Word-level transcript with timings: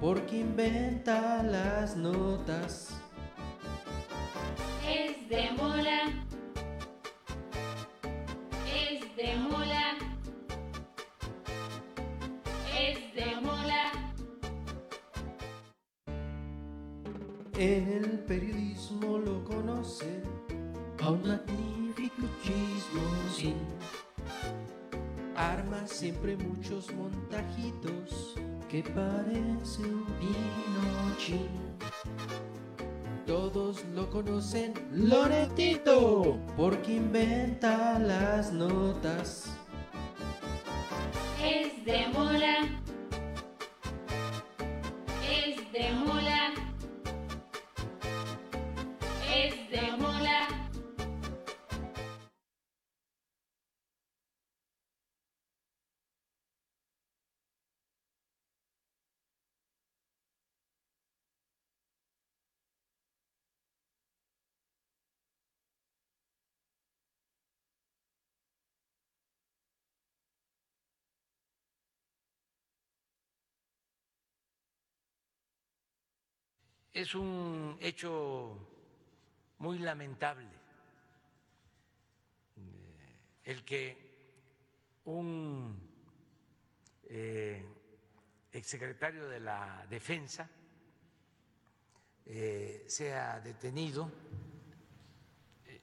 porque 0.00 0.38
inventa 0.38 1.42
las 1.42 1.94
notas. 1.94 2.88
Es 4.88 5.28
de 5.28 5.50
mola. 5.52 6.00
Es 8.66 9.16
de 9.16 9.36
mola. 9.36 9.98
Es 12.78 13.14
de 13.14 13.40
mola. 13.42 13.92
En 17.58 17.92
el 17.92 18.18
periodismo 18.20 19.18
lo 19.18 19.44
conocen 19.44 20.22
a 21.02 21.10
un 21.10 21.28
magnífico 21.28 22.22
chismosín. 22.42 23.56
Arma 25.36 25.86
siempre 25.86 26.36
muchos 26.36 26.90
montajitos 26.92 27.49
que 28.70 28.84
parece 28.84 29.82
un 29.82 30.06
pinochín. 30.20 31.48
Todos 33.26 33.84
lo 33.94 34.08
conocen, 34.08 34.74
Loretito, 34.92 36.38
porque 36.56 36.94
inventa 36.96 37.98
las 37.98 38.52
notas. 38.52 39.59
Es 76.92 77.14
un 77.14 77.76
hecho 77.80 78.56
muy 79.58 79.78
lamentable 79.78 80.48
eh, 82.56 83.40
el 83.44 83.64
que 83.64 84.10
un 85.04 85.90
eh, 87.12 87.64
exsecretario 88.52 89.28
de 89.28 89.40
la 89.40 89.84
Defensa 89.90 90.48
eh, 92.26 92.84
sea 92.86 93.40
detenido, 93.40 94.10
eh, 95.66 95.80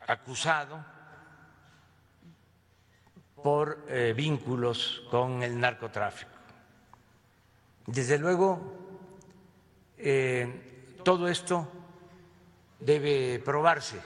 acusado 0.00 0.84
por 3.36 3.86
vínculos 4.14 5.04
con 5.08 5.44
el 5.44 5.60
narcotráfico. 5.60 6.32
Desde 7.86 8.18
luego, 8.18 8.85
eh, 9.98 10.98
todo 11.04 11.28
esto 11.28 11.70
debe 12.80 13.38
probarse. 13.38 14.00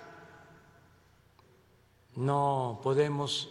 No 2.17 2.81
podemos 2.83 3.49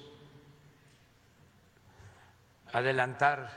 adelantar 2.72 3.50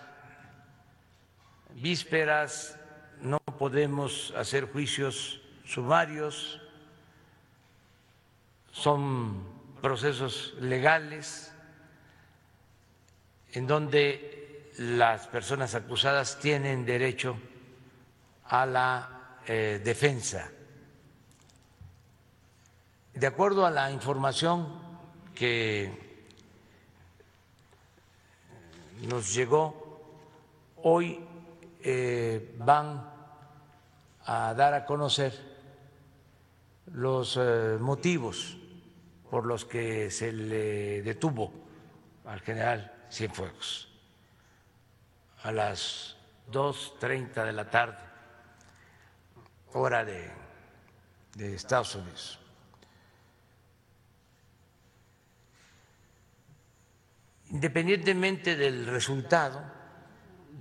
vísperas, 1.75 2.79
no 3.21 3.39
podemos 3.59 4.33
hacer 4.37 4.71
juicios 4.71 5.41
sumarios, 5.65 6.61
son 8.73 9.45
procesos 9.81 10.55
legales 10.61 11.53
en 13.53 13.67
donde 13.67 14.71
las 14.79 15.27
personas 15.27 15.75
acusadas 15.75 16.39
tienen 16.39 16.87
derecho 16.87 17.37
a 18.53 18.67
la 18.67 19.39
eh, 19.47 19.81
defensa. 19.83 20.51
De 23.15 23.27
acuerdo 23.27 23.65
a 23.65 23.71
la 23.71 23.91
información 23.91 24.69
que 25.35 26.21
nos 29.09 29.33
llegó, 29.33 30.13
hoy 30.83 31.19
eh, 31.83 32.55
van 32.59 33.11
a 34.27 34.53
dar 34.53 34.75
a 34.75 34.85
conocer 34.85 35.33
los 36.93 37.39
eh, 37.41 37.79
motivos 37.81 38.59
por 39.31 39.47
los 39.47 39.65
que 39.65 40.11
se 40.11 40.31
le 40.31 41.01
detuvo 41.01 41.51
al 42.27 42.41
general 42.41 42.93
Cienfuegos 43.11 43.89
a 45.43 45.53
las 45.53 46.17
2.30 46.51 47.47
de 47.47 47.53
la 47.53 47.71
tarde, 47.71 48.12
hora 49.75 50.05
de, 50.05 50.31
de 51.35 51.55
Estados 51.55 51.95
Unidos. 51.95 52.39
Independientemente 57.51 58.57
del 58.57 58.87
resultado 58.87 59.63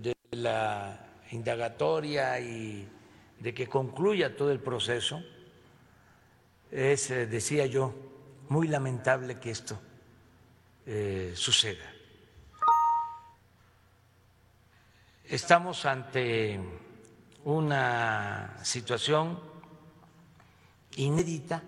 de 0.02 0.14
la 0.32 1.00
indagatoria 1.32 2.40
y 2.40 2.88
de 3.40 3.54
que 3.54 3.68
concluya 3.68 4.36
todo 4.36 4.52
el 4.52 4.60
proceso, 4.60 5.24
es, 6.70 7.10
eh, 7.12 7.28
decía 7.28 7.66
yo, 7.66 7.94
muy 8.50 8.68
lamentable 8.68 9.40
que 9.40 9.52
esto 9.52 9.80
eh, 10.86 11.32
suceda. 11.36 11.86
Estamos 15.24 15.86
ante 15.86 16.60
una 17.46 18.58
situación 18.64 19.40
inédita 20.96 21.64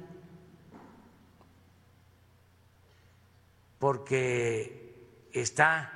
porque 3.80 5.28
está 5.32 5.92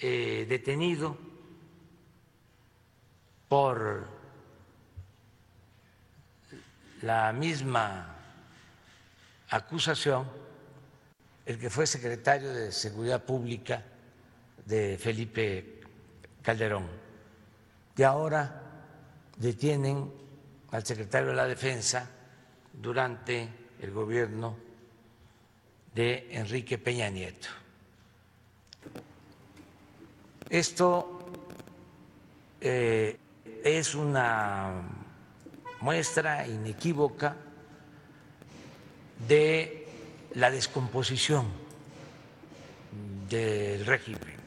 eh, 0.00 0.46
detenido 0.48 1.16
por 3.48 4.06
la 7.02 7.32
misma 7.32 8.16
acusación 9.50 10.26
el 11.44 11.58
que 11.58 11.68
fue 11.68 11.86
secretario 11.86 12.52
de 12.52 12.70
Seguridad 12.70 13.24
Pública 13.24 13.82
de 14.64 14.96
Felipe 14.98 15.80
Calderón. 16.42 16.86
Y 17.96 18.02
ahora 18.02 18.59
detienen 19.40 20.12
al 20.70 20.84
secretario 20.84 21.30
de 21.30 21.34
la 21.34 21.46
Defensa 21.46 22.08
durante 22.72 23.48
el 23.80 23.90
gobierno 23.90 24.56
de 25.94 26.28
Enrique 26.30 26.78
Peña 26.78 27.08
Nieto. 27.08 27.48
Esto 30.48 31.20
eh, 32.60 33.16
es 33.64 33.94
una 33.94 34.82
muestra 35.80 36.46
inequívoca 36.46 37.34
de 39.26 39.86
la 40.34 40.50
descomposición 40.50 41.46
del 43.28 43.86
régimen. 43.86 44.39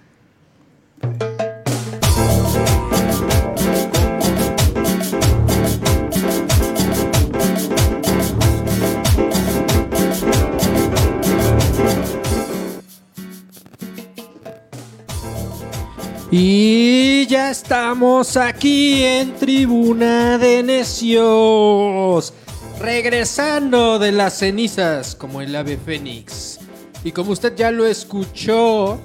Y 16.35 17.27
ya 17.27 17.51
estamos 17.51 18.38
aquí 18.38 19.03
en 19.03 19.35
Tribuna 19.35 20.39
de 20.39 20.63
Necios, 20.63 22.33
regresando 22.80 24.00
de 24.00 24.12
las 24.12 24.39
cenizas 24.39 25.15
como 25.15 25.41
el 25.41 25.56
ave 25.56 25.77
fénix. 25.77 26.59
Y 27.03 27.12
como 27.12 27.33
usted 27.33 27.56
ya 27.56 27.69
lo 27.69 27.85
escuchó, 27.85 29.00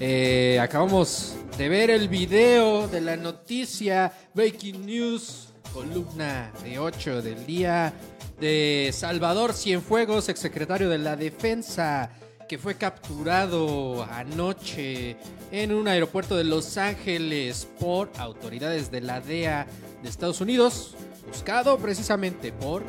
eh, 0.00 0.58
acabamos 0.60 1.34
de 1.56 1.70
ver 1.70 1.88
el 1.88 2.10
video 2.10 2.88
de 2.88 3.00
la 3.00 3.16
noticia 3.16 4.12
Breaking 4.34 4.84
News, 4.84 5.48
columna 5.72 6.52
de 6.62 6.78
8 6.78 7.22
del 7.22 7.46
día 7.46 7.94
de 8.38 8.90
Salvador 8.92 9.54
Cienfuegos, 9.54 10.28
exsecretario 10.28 10.90
de 10.90 10.98
la 10.98 11.16
Defensa. 11.16 12.10
Que 12.48 12.58
fue 12.58 12.74
capturado 12.76 14.04
anoche 14.04 15.16
en 15.50 15.72
un 15.72 15.88
aeropuerto 15.88 16.36
de 16.36 16.44
Los 16.44 16.76
Ángeles 16.76 17.68
por 17.78 18.10
autoridades 18.18 18.90
de 18.90 19.00
la 19.00 19.20
DEA 19.20 19.66
de 20.02 20.08
Estados 20.08 20.40
Unidos, 20.40 20.94
buscado 21.26 21.78
precisamente 21.78 22.52
por 22.52 22.82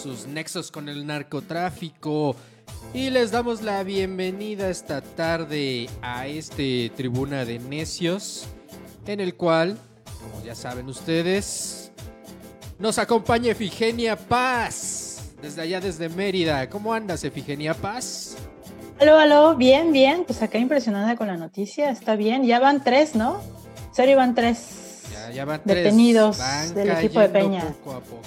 sus 0.00 0.26
nexos 0.26 0.70
con 0.70 0.88
el 0.88 1.06
narcotráfico. 1.06 2.36
Y 2.94 3.10
les 3.10 3.30
damos 3.30 3.62
la 3.62 3.82
bienvenida 3.82 4.68
esta 4.68 5.00
tarde 5.00 5.88
a 6.02 6.26
este 6.26 6.90
Tribuna 6.96 7.44
de 7.44 7.58
Necios, 7.58 8.46
en 9.06 9.20
el 9.20 9.34
cual, 9.34 9.78
como 10.04 10.44
ya 10.44 10.54
saben 10.54 10.88
ustedes, 10.88 11.90
nos 12.78 12.98
acompaña 12.98 13.52
Efigenia 13.52 14.16
Paz, 14.16 15.32
desde 15.40 15.62
allá 15.62 15.80
desde 15.80 16.08
Mérida. 16.08 16.68
¿Cómo 16.68 16.92
andas, 16.92 17.24
Efigenia 17.24 17.74
Paz? 17.74 18.36
Aló, 19.00 19.18
aló, 19.18 19.56
bien, 19.56 19.92
bien. 19.92 20.24
Pues 20.24 20.42
acá 20.42 20.58
impresionada 20.58 21.16
con 21.16 21.26
la 21.26 21.36
noticia, 21.36 21.90
está 21.90 22.16
bien. 22.16 22.44
Ya 22.44 22.60
van 22.60 22.82
tres, 22.84 23.14
¿no? 23.14 23.40
Serio, 23.92 24.16
van 24.16 24.34
tres 24.34 25.02
Ya, 25.12 25.30
ya 25.32 25.44
van 25.44 25.60
tres. 25.64 25.84
detenidos 25.84 26.38
Van 26.38 26.74
del 26.74 26.90
equipo 26.90 27.20
de 27.20 27.28
Peña. 27.28 27.62
Poco 27.82 27.92
a 27.96 28.00
poco. 28.00 28.22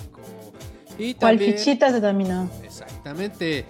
Y 0.98 1.14
¿Cuál 1.14 1.38
también, 1.38 1.58
fichitas 1.58 1.94
de 1.94 2.00
dominó? 2.02 2.50
Exactamente. 2.64 3.66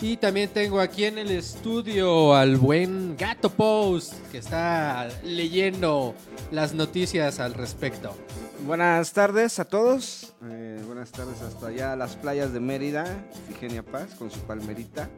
Y 0.00 0.16
también 0.16 0.48
tengo 0.50 0.78
aquí 0.80 1.04
en 1.06 1.18
el 1.18 1.30
estudio 1.32 2.32
al 2.34 2.56
buen 2.56 3.16
Gato 3.16 3.50
Post, 3.50 4.14
que 4.30 4.38
está 4.38 5.08
leyendo 5.24 6.14
las 6.52 6.72
noticias 6.72 7.40
al 7.40 7.54
respecto. 7.54 8.14
Buenas 8.64 9.12
tardes 9.12 9.58
a 9.58 9.64
todos. 9.64 10.34
eh, 10.44 10.80
buenas 10.86 11.10
tardes 11.10 11.40
hasta 11.42 11.66
allá 11.68 11.92
a 11.94 11.96
las 11.96 12.14
playas 12.14 12.52
de 12.52 12.60
Mérida, 12.60 13.06
Figenia 13.48 13.82
Paz 13.82 14.14
con 14.16 14.30
su 14.30 14.38
palmerita. 14.40 15.08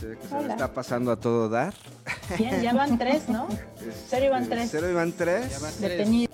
Se 0.00 0.06
ve 0.06 0.18
que 0.18 0.26
se 0.28 0.40
le 0.42 0.48
está 0.48 0.72
pasando 0.72 1.10
a 1.12 1.16
todo 1.16 1.48
dar. 1.48 1.74
Bien, 2.38 2.60
ya 2.62 2.72
van 2.74 2.98
tres, 2.98 3.28
¿no? 3.28 3.48
Cero 4.08 4.26
y 4.26 4.28
van 4.28 4.42
Este, 4.44 4.54
tres. 4.56 4.68
Cero 4.70 4.90
y 4.90 4.94
van 4.94 5.12
tres. 5.12 5.50
Ya 5.50 5.58
van 5.58 5.72
tres. 5.80 6.28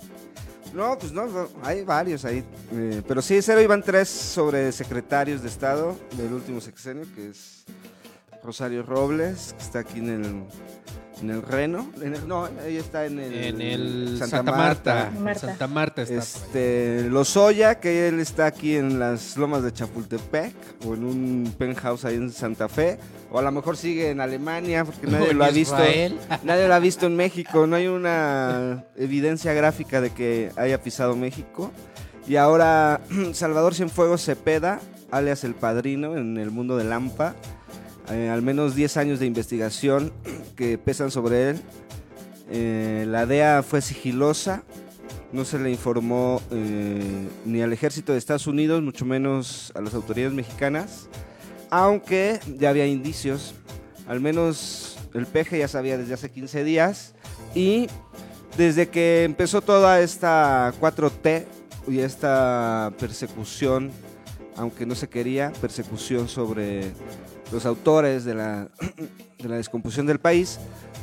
No, 0.73 0.97
pues 0.99 1.11
no, 1.13 1.25
no, 1.27 1.47
hay 1.63 1.83
varios 1.83 2.25
ahí. 2.25 2.43
eh, 2.73 3.01
pero 3.07 3.21
sí, 3.21 3.41
cero 3.41 3.61
y 3.61 3.67
van 3.67 3.81
tres 3.81 4.09
sobre 4.09 4.71
secretarios 4.73 5.41
de 5.41 5.47
Estado 5.47 5.95
del 6.17 6.33
último 6.33 6.59
sexenio, 6.59 7.05
que 7.15 7.29
es 7.29 7.63
Rosario 8.43 8.83
Robles, 8.83 9.53
que 9.57 9.63
está 9.63 9.79
aquí 9.79 9.99
en 9.99 10.09
el, 10.09 10.43
en 11.21 11.29
el 11.29 11.41
Reno. 11.41 11.89
En 12.01 12.15
el- 12.15 12.27
no, 12.27 12.47
ella 12.65 12.79
está 12.79 13.05
en 13.05 13.19
el, 13.19 13.33
En 13.33 13.61
el 13.61 14.17
Santa, 14.19 14.43
Marta. 14.43 15.11
En 15.15 15.23
Marta. 15.23 15.39
Santa 15.47 15.67
Marta 15.67 16.01
está. 16.01 16.15
Este, 16.15 17.07
Lozoya, 17.09 17.79
que 17.79 18.07
él 18.07 18.19
está 18.19 18.45
aquí 18.47 18.75
en 18.75 18.99
las 18.99 19.37
lomas 19.37 19.63
de 19.63 19.71
Chapultepec 19.73 20.53
o 20.85 20.93
en 20.93 21.03
un 21.03 21.53
penthouse 21.57 22.05
ahí 22.05 22.15
en 22.15 22.31
Santa 22.31 22.67
Fe, 22.67 22.97
o 23.31 23.39
a 23.39 23.41
lo 23.41 23.51
mejor 23.51 23.77
sigue 23.77 24.09
en 24.11 24.21
Alemania 24.21 24.83
porque 24.85 25.07
nadie 25.07 25.31
en 25.31 25.37
lo 25.37 25.45
ha 25.45 25.49
visto. 25.49 25.75
Israel. 25.75 26.17
Nadie 26.43 26.67
lo 26.67 26.73
ha 26.73 26.79
visto 26.79 27.05
en 27.05 27.15
México, 27.15 27.65
no 27.67 27.75
hay 27.75 27.87
una 27.87 28.83
evidencia 28.95 29.53
gráfica 29.53 30.01
de 30.01 30.11
que 30.11 30.51
haya 30.57 30.81
pisado 30.81 31.15
México. 31.15 31.71
Y 32.27 32.35
ahora 32.37 33.01
Salvador 33.33 33.73
Cienfuegos 33.75 34.23
Cepeda, 34.25 34.79
alias 35.11 35.43
El 35.43 35.53
Padrino 35.55 36.17
en 36.17 36.37
el 36.37 36.51
mundo 36.51 36.75
del 36.77 36.91
AMPA, 36.91 37.35
eh, 38.09 38.29
al 38.29 38.41
menos 38.41 38.75
10 38.75 38.97
años 38.97 39.19
de 39.19 39.25
investigación 39.25 40.13
que 40.55 40.77
pesan 40.77 41.11
sobre 41.11 41.49
él. 41.49 41.61
Eh, 42.49 43.05
la 43.07 43.25
DEA 43.25 43.63
fue 43.63 43.81
sigilosa, 43.81 44.63
no 45.31 45.45
se 45.45 45.57
le 45.57 45.71
informó 45.71 46.41
eh, 46.51 47.27
ni 47.45 47.61
al 47.61 47.73
ejército 47.73 48.11
de 48.11 48.19
Estados 48.19 48.47
Unidos, 48.47 48.81
mucho 48.83 49.05
menos 49.05 49.71
a 49.75 49.81
las 49.81 49.93
autoridades 49.95 50.33
mexicanas, 50.33 51.09
aunque 51.71 52.39
ya 52.57 52.69
había 52.69 52.85
indicios, 52.85 53.55
al 54.07 54.21
menos 54.21 54.97
el 55.13 55.25
peje 55.25 55.59
ya 55.59 55.67
sabía 55.67 55.97
desde 55.97 56.13
hace 56.13 56.29
15 56.29 56.63
días, 56.63 57.15
y 57.55 57.87
desde 58.57 58.87
que 58.89 59.23
empezó 59.23 59.61
toda 59.61 59.99
esta 60.01 60.73
4T 60.79 61.45
y 61.87 61.99
esta 61.99 62.93
persecución, 62.99 63.91
aunque 64.55 64.85
no 64.85 64.93
se 64.95 65.09
quería, 65.09 65.51
persecución 65.59 66.27
sobre 66.27 66.91
los 67.51 67.65
autores 67.65 68.25
de 68.25 68.35
la, 68.35 68.67
de 69.39 69.49
la 69.49 69.57
descomposición 69.57 70.05
del 70.05 70.19
país, 70.19 70.59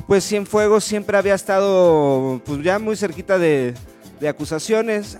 pues 0.07 0.27
Cienfuegos 0.27 0.83
siempre 0.83 1.17
había 1.17 1.35
estado 1.35 2.41
pues 2.45 2.61
ya 2.63 2.79
muy 2.79 2.95
cerquita 2.95 3.37
de, 3.37 3.73
de 4.19 4.29
acusaciones. 4.29 5.17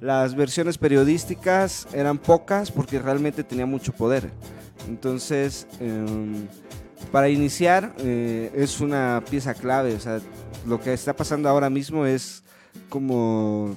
Las 0.00 0.34
versiones 0.34 0.78
periodísticas 0.78 1.86
eran 1.92 2.18
pocas 2.18 2.70
porque 2.70 2.98
realmente 2.98 3.44
tenía 3.44 3.66
mucho 3.66 3.92
poder. 3.92 4.30
Entonces, 4.88 5.66
em, 5.80 6.46
para 7.12 7.28
iniciar, 7.28 7.94
eh, 7.98 8.50
es 8.54 8.80
una 8.80 9.22
pieza 9.30 9.54
clave. 9.54 9.94
O 9.94 10.00
sea, 10.00 10.20
lo 10.66 10.80
que 10.80 10.92
está 10.92 11.14
pasando 11.14 11.48
ahora 11.48 11.70
mismo 11.70 12.06
es 12.06 12.42
como 12.88 13.76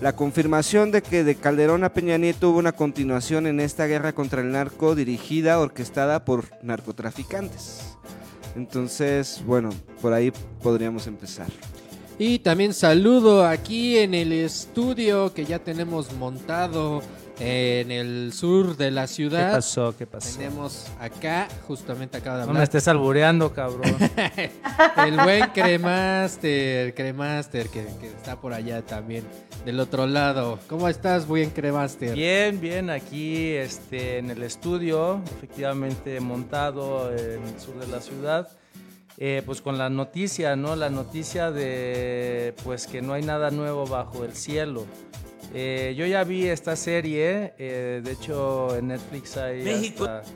la 0.00 0.14
confirmación 0.14 0.90
de 0.90 1.02
que 1.02 1.24
de 1.24 1.36
Calderón 1.36 1.84
a 1.84 1.92
Peña 1.92 2.18
Nieto 2.18 2.50
hubo 2.50 2.58
una 2.58 2.72
continuación 2.72 3.46
en 3.46 3.60
esta 3.60 3.86
guerra 3.86 4.12
contra 4.12 4.42
el 4.42 4.52
narco 4.52 4.94
dirigida, 4.94 5.58
orquestada 5.58 6.24
por 6.24 6.44
narcotraficantes. 6.62 7.96
Entonces, 8.56 9.42
bueno, 9.46 9.70
por 10.02 10.12
ahí 10.12 10.32
podríamos 10.62 11.06
empezar. 11.06 11.48
Y 12.18 12.38
también 12.38 12.72
saludo 12.72 13.46
aquí 13.46 13.98
en 13.98 14.14
el 14.14 14.32
estudio 14.32 15.34
que 15.34 15.44
ya 15.44 15.58
tenemos 15.58 16.12
montado 16.14 17.02
en 17.38 17.90
el 17.90 18.32
sur 18.32 18.76
de 18.76 18.90
la 18.90 19.02
¿Qué 19.02 19.08
ciudad. 19.08 19.52
pasó? 19.52 19.94
¿Qué 19.96 20.06
pasó? 20.06 20.36
Tenemos 20.38 20.86
acá, 20.98 21.48
justamente 21.66 22.16
acaba 22.16 22.36
de 22.38 22.42
No 22.42 22.46
me 22.46 22.50
hablar, 22.52 22.64
estés 22.64 22.88
albureando, 22.88 23.52
cabrón. 23.52 23.94
el 25.06 25.16
buen 25.16 25.50
Cremaster, 25.50 26.94
Cremaster, 26.94 27.68
que, 27.68 27.86
que 28.00 28.06
está 28.08 28.40
por 28.40 28.52
allá 28.52 28.82
también, 28.82 29.24
del 29.64 29.80
otro 29.80 30.06
lado. 30.06 30.58
¿Cómo 30.68 30.88
estás, 30.88 31.26
buen 31.26 31.50
Cremaster? 31.50 32.14
bien, 32.14 32.60
bien, 32.60 32.90
aquí 32.90 33.52
este, 33.52 34.18
en 34.18 34.30
el 34.30 34.42
estudio, 34.42 35.20
efectivamente 35.36 36.20
montado 36.20 37.12
en 37.12 37.42
el 37.42 37.60
sur 37.60 37.78
de 37.78 37.86
la 37.88 38.00
ciudad. 38.00 38.48
Eh, 39.18 39.42
pues 39.46 39.62
con 39.62 39.78
la 39.78 39.88
noticia, 39.88 40.56
¿no? 40.56 40.76
La 40.76 40.90
noticia 40.90 41.50
de 41.50 42.54
pues 42.64 42.86
que 42.86 43.00
no 43.00 43.14
hay 43.14 43.22
nada 43.22 43.50
nuevo 43.50 43.86
bajo 43.86 44.24
el 44.24 44.34
cielo. 44.34 44.84
Eh, 45.58 45.94
yo 45.96 46.04
ya 46.04 46.22
vi 46.22 46.46
esta 46.46 46.76
serie, 46.76 47.54
eh, 47.56 48.02
de 48.04 48.12
hecho 48.12 48.76
en 48.76 48.88
Netflix 48.88 49.38
hay 49.38 49.64
México. 49.64 50.04
hasta 50.04 50.30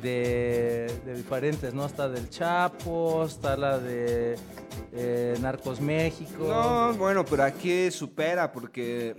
de, 0.00 0.90
de 1.04 1.14
diferentes, 1.14 1.74
¿no? 1.74 1.84
Está 1.84 2.08
del 2.08 2.30
Chapo, 2.30 3.26
está 3.26 3.54
la 3.54 3.78
de 3.78 4.34
eh, 4.94 5.36
Narcos 5.42 5.78
México. 5.82 6.46
No, 6.48 6.94
bueno, 6.94 7.22
pero 7.26 7.42
aquí 7.42 7.90
supera 7.90 8.50
porque 8.50 9.14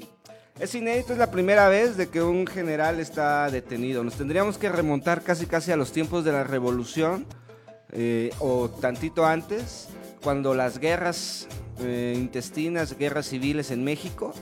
es 0.60 0.74
inédito, 0.74 1.14
es 1.14 1.20
la 1.20 1.30
primera 1.30 1.70
vez 1.70 1.98
de 1.98 2.10
que 2.10 2.24
un 2.24 2.48
general 2.48 3.00
está 3.00 3.52
detenido. 3.52 4.04
Nos 4.04 4.16
tendríamos 4.16 4.58
que 4.58 4.70
remontar 4.70 5.22
casi 5.22 5.46
casi 5.46 5.72
a 5.72 5.78
los 5.78 5.92
tiempos 5.92 6.26
de 6.26 6.32
la 6.32 6.46
revolución 6.46 7.28
o 8.40 8.70
tantito 8.70 9.24
antes, 9.24 9.88
cuando 10.24 10.56
las 10.56 10.80
guerras 10.80 11.48
intestinas, 11.80 12.98
guerras 12.98 13.28
civiles 13.28 13.70
en 13.70 13.84
México, 13.84 14.34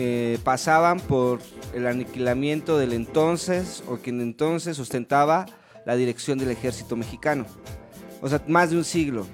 eh, 0.00 0.38
pasaban 0.44 1.00
por 1.00 1.40
el 1.74 1.84
aniquilamiento 1.88 2.78
del 2.78 2.92
entonces 2.92 3.82
o 3.88 3.96
quien 3.96 4.20
entonces 4.20 4.78
ostentaba 4.78 5.46
la 5.84 5.96
dirección 5.96 6.38
del 6.38 6.52
ejército 6.52 6.94
mexicano. 6.94 7.46
O 8.22 8.28
sea, 8.28 8.40
más 8.46 8.70
de 8.70 8.76
un 8.76 8.84
siglo. 8.84 9.26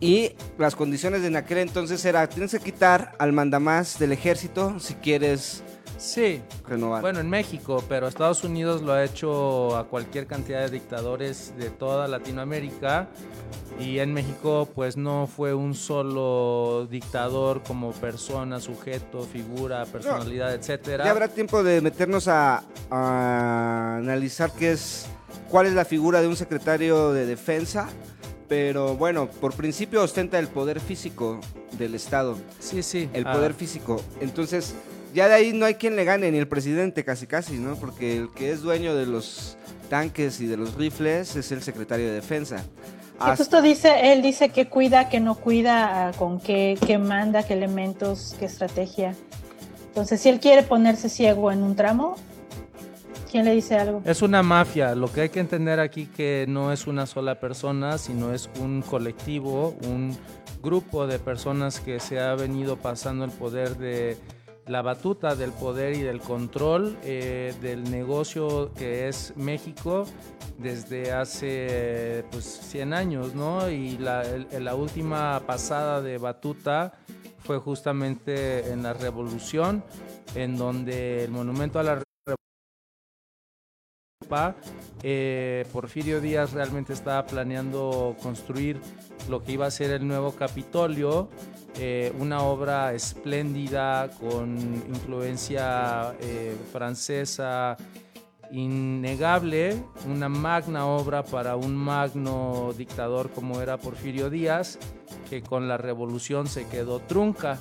Y 0.00 0.30
las 0.56 0.74
condiciones 0.74 1.20
de 1.20 1.28
en 1.28 1.36
aquel 1.36 1.58
entonces 1.58 2.02
era, 2.06 2.26
tienes 2.30 2.52
que 2.52 2.60
quitar 2.60 3.14
al 3.18 3.34
mandamás 3.34 3.98
del 3.98 4.12
ejército 4.12 4.80
si 4.80 4.94
quieres 4.94 5.62
Sí, 5.98 6.42
renovar. 6.66 7.00
Bueno, 7.00 7.20
en 7.20 7.30
México, 7.30 7.82
pero 7.88 8.06
Estados 8.06 8.44
Unidos 8.44 8.82
lo 8.82 8.92
ha 8.92 9.04
hecho 9.04 9.76
a 9.76 9.84
cualquier 9.84 10.26
cantidad 10.26 10.60
de 10.60 10.70
dictadores 10.70 11.54
de 11.56 11.70
toda 11.70 12.06
Latinoamérica. 12.08 13.08
Y 13.78 13.98
en 13.98 14.14
México, 14.14 14.68
pues 14.74 14.96
no 14.96 15.26
fue 15.26 15.52
un 15.52 15.74
solo 15.74 16.86
dictador 16.90 17.62
como 17.62 17.92
persona, 17.92 18.58
sujeto, 18.58 19.22
figura, 19.22 19.84
personalidad, 19.84 20.54
etcétera. 20.54 21.04
ya 21.04 21.10
habrá 21.10 21.28
tiempo 21.28 21.62
de 21.62 21.82
meternos 21.82 22.26
a, 22.26 22.64
a 22.90 23.96
analizar 23.98 24.50
qué 24.52 24.72
es, 24.72 25.06
cuál 25.50 25.66
es 25.66 25.74
la 25.74 25.84
figura 25.84 26.22
de 26.22 26.28
un 26.28 26.36
secretario 26.36 27.12
de 27.12 27.26
defensa. 27.26 27.88
Pero 28.48 28.96
bueno, 28.96 29.28
por 29.28 29.54
principio 29.54 30.02
ostenta 30.02 30.38
el 30.38 30.48
poder 30.48 30.80
físico 30.80 31.40
del 31.72 31.94
Estado. 31.94 32.36
Sí, 32.60 32.82
sí. 32.82 33.08
el 33.12 33.26
ah, 33.26 33.32
poder 33.32 33.54
físico. 33.54 34.00
Entonces, 34.20 34.74
ya 35.14 35.28
de 35.28 35.34
ahí 35.34 35.52
no 35.52 35.66
hay 35.66 35.74
quien 35.74 35.96
le 35.96 36.04
gane, 36.04 36.30
ni 36.30 36.38
el 36.38 36.48
presidente 36.48 37.04
casi 37.04 37.26
casi, 37.26 37.54
¿no? 37.54 37.76
Porque 37.76 38.16
el 38.16 38.30
que 38.32 38.50
es 38.50 38.62
dueño 38.62 38.94
de 38.94 39.06
los 39.06 39.56
tanques 39.88 40.40
y 40.40 40.46
de 40.46 40.56
los 40.56 40.74
rifles 40.74 41.36
es 41.36 41.52
el 41.52 41.62
secretario 41.62 42.06
de 42.06 42.12
defensa. 42.12 42.64
Y 43.18 43.36
justo 43.36 43.62
dice, 43.62 44.12
él 44.12 44.20
dice 44.20 44.50
que 44.50 44.68
cuida, 44.68 45.08
que 45.08 45.20
no 45.20 45.36
cuida, 45.36 46.12
con 46.18 46.38
qué, 46.38 46.78
qué 46.86 46.98
manda, 46.98 47.42
qué 47.44 47.54
elementos, 47.54 48.36
qué 48.38 48.44
estrategia. 48.44 49.14
Entonces, 49.88 50.20
si 50.20 50.28
él 50.28 50.38
quiere 50.38 50.62
ponerse 50.62 51.08
ciego 51.08 51.50
en 51.50 51.62
un 51.62 51.74
tramo, 51.74 52.16
¿Quién 53.30 53.44
le 53.44 53.54
dice 53.54 53.76
algo? 53.76 54.02
Es 54.04 54.22
una 54.22 54.42
mafia. 54.42 54.94
Lo 54.94 55.12
que 55.12 55.22
hay 55.22 55.28
que 55.28 55.40
entender 55.40 55.80
aquí 55.80 56.06
que 56.06 56.46
no 56.48 56.72
es 56.72 56.86
una 56.86 57.06
sola 57.06 57.40
persona, 57.40 57.98
sino 57.98 58.32
es 58.32 58.48
un 58.60 58.82
colectivo, 58.82 59.76
un 59.84 60.16
grupo 60.62 61.06
de 61.06 61.18
personas 61.18 61.80
que 61.80 62.00
se 62.00 62.20
ha 62.20 62.34
venido 62.34 62.76
pasando 62.76 63.24
el 63.24 63.30
poder 63.30 63.76
de 63.76 64.16
la 64.66 64.82
batuta 64.82 65.36
del 65.36 65.52
poder 65.52 65.94
y 65.94 66.02
del 66.02 66.20
control 66.20 66.96
eh, 67.02 67.54
del 67.60 67.90
negocio 67.90 68.72
que 68.74 69.08
es 69.08 69.32
México 69.36 70.06
desde 70.58 71.12
hace 71.12 72.24
pues 72.30 72.44
100 72.44 72.94
años, 72.94 73.34
¿no? 73.34 73.68
Y 73.70 73.98
la, 73.98 74.24
la 74.58 74.74
última 74.74 75.40
pasada 75.46 76.00
de 76.00 76.18
batuta 76.18 76.94
fue 77.44 77.58
justamente 77.58 78.72
en 78.72 78.82
la 78.82 78.92
revolución, 78.92 79.84
en 80.34 80.56
donde 80.56 81.24
el 81.24 81.30
monumento 81.30 81.78
a 81.78 81.82
la 81.84 82.05
Eh, 85.02 85.64
Porfirio 85.72 86.20
Díaz 86.20 86.52
realmente 86.52 86.92
estaba 86.92 87.26
planeando 87.26 88.16
construir 88.22 88.80
lo 89.28 89.42
que 89.42 89.52
iba 89.52 89.66
a 89.66 89.70
ser 89.70 89.90
el 89.90 90.06
nuevo 90.06 90.32
Capitolio, 90.32 91.28
eh, 91.78 92.12
una 92.18 92.42
obra 92.42 92.94
espléndida 92.94 94.10
con 94.18 94.56
influencia 94.88 96.14
eh, 96.20 96.56
francesa 96.72 97.76
innegable, 98.50 99.82
una 100.08 100.28
magna 100.28 100.86
obra 100.86 101.24
para 101.24 101.56
un 101.56 101.74
magno 101.74 102.72
dictador 102.76 103.30
como 103.30 103.60
era 103.60 103.76
Porfirio 103.76 104.30
Díaz, 104.30 104.78
que 105.28 105.42
con 105.42 105.68
la 105.68 105.76
revolución 105.76 106.46
se 106.46 106.66
quedó 106.66 107.00
trunca. 107.00 107.60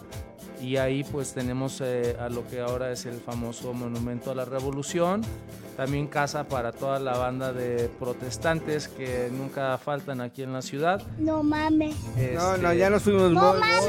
Y 0.62 0.78
ahí 0.78 1.04
pues 1.04 1.34
tenemos 1.34 1.82
eh, 1.84 2.16
a 2.20 2.30
lo 2.30 2.48
que 2.48 2.60
ahora 2.62 2.92
es 2.92 3.06
el 3.06 3.20
famoso 3.20 3.74
Monumento 3.74 4.32
a 4.32 4.36
la 4.36 4.46
Revolución. 4.46 5.22
También 5.78 6.08
casa 6.08 6.46
para 6.46 6.72
toda 6.72 7.00
la 7.00 7.18
banda 7.18 7.52
de 7.52 7.90
protestantes 8.00 8.88
que 8.88 9.28
nunca 9.30 9.78
faltan 9.78 10.22
aquí 10.22 10.42
en 10.42 10.54
la 10.54 10.62
ciudad. 10.62 11.02
No 11.20 11.44
mames. 11.44 11.96
No, 12.34 12.56
no, 12.56 12.70
Este, 12.70 12.78
ya 12.78 12.90
nos 12.90 13.04
fuimos. 13.04 13.32
muy- 13.34 13.42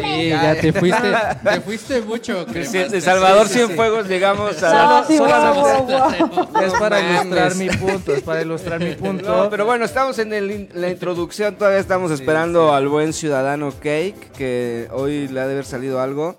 Sí, 0.03 0.29
ya 0.31 0.61
te 0.61 0.73
fuiste, 0.73 1.13
te 1.45 1.61
fuiste 1.61 2.01
mucho. 2.03 2.45
De, 2.45 3.01
Salvador 3.01 3.47
Sí, 3.47 3.53
sí, 3.53 3.59
sí. 3.61 3.65
Cienfuegos 3.67 4.09
llegamos 4.09 4.61
a... 4.65 5.05
guau, 5.09 5.55
guau, 5.55 5.87
guau. 5.87 6.65
Es 6.65 6.73
para 6.73 7.01
No 7.01 7.09
ilustrar 7.23 7.51
mames. 7.55 7.57
mi 7.57 7.69
punto, 7.79 8.15
es 8.15 8.23
para 8.23 8.43
ilustrar 8.43 8.81
mi 8.81 8.95
punto. 8.97 9.45
No, 9.45 9.49
pero 9.49 9.65
bueno, 9.65 9.85
estamos 9.85 10.19
en 10.19 10.33
el 10.33 10.69
la 10.75 10.91
introducción, 10.91 11.55
todavía 11.55 11.79
estamos 11.79 12.11
esperando 12.11 12.73
al 12.75 12.89
buen 12.89 13.13
ciudadano 13.13 13.71
Cake, 13.71 14.33
que 14.37 14.89
hoy 14.93 15.29
le 15.29 15.39
ha 15.41 15.47
de 15.47 15.53
haber 15.53 15.65
salido 15.65 16.01
algo 16.01 16.35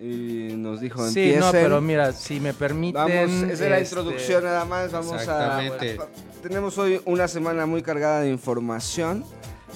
y 0.00 0.54
nos 0.56 0.80
dijo 0.80 1.06
Sí, 1.08 1.20
empiecen. 1.20 1.40
no, 1.40 1.52
pero 1.52 1.80
mira, 1.80 2.12
si 2.12 2.40
me 2.40 2.54
permiten... 2.54 2.94
Vamos, 2.94 3.50
esa 3.50 3.52
es 3.52 3.70
la 3.70 3.78
este, 3.78 3.96
introducción 3.96 4.44
nada 4.44 4.64
más, 4.64 4.90
vamos 4.92 5.12
a... 5.12 5.62
Exactamente. 5.62 5.98
Tenemos 6.42 6.78
hoy 6.78 7.00
una 7.04 7.28
semana 7.28 7.66
muy 7.66 7.82
cargada 7.82 8.20
de 8.20 8.30
información. 8.30 9.24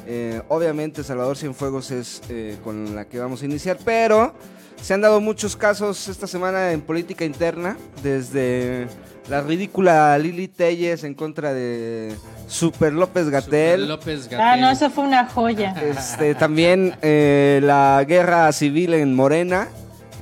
Eh, 0.07 0.41
obviamente 0.49 1.05
Salvador 1.05 1.37
Cienfuegos 1.37 1.91
es 1.91 2.23
eh, 2.29 2.57
con 2.65 2.95
la 2.95 3.05
que 3.05 3.19
vamos 3.19 3.43
a 3.43 3.45
iniciar, 3.45 3.79
pero 3.85 4.35
se 4.81 4.95
han 4.95 5.01
dado 5.03 5.21
muchos 5.21 5.57
casos 5.57 6.09
esta 6.09 6.27
semana 6.27 6.73
en 6.73 6.81
política 6.81 7.25
interna, 7.25 7.77
desde 8.03 8.87
la 9.29 9.41
ridícula 9.41 10.19
Lili 10.19 10.49
Telles 10.49 11.05
en 11.05 11.15
contra 11.15 11.55
de 11.55 12.15
Super 12.49 12.93
López 12.93 13.25
Super 13.25 13.43
Gatel. 13.43 13.89
López 13.89 14.25
Gatell. 14.25 14.41
Ah, 14.41 14.57
no, 14.57 14.71
eso 14.71 14.91
fue 14.91 15.05
una 15.05 15.27
joya. 15.29 15.75
Este, 15.83 16.35
también 16.35 16.97
eh, 17.01 17.61
la 17.63 18.05
guerra 18.07 18.53
civil 18.53 18.95
en 18.95 19.15
Morena. 19.15 19.69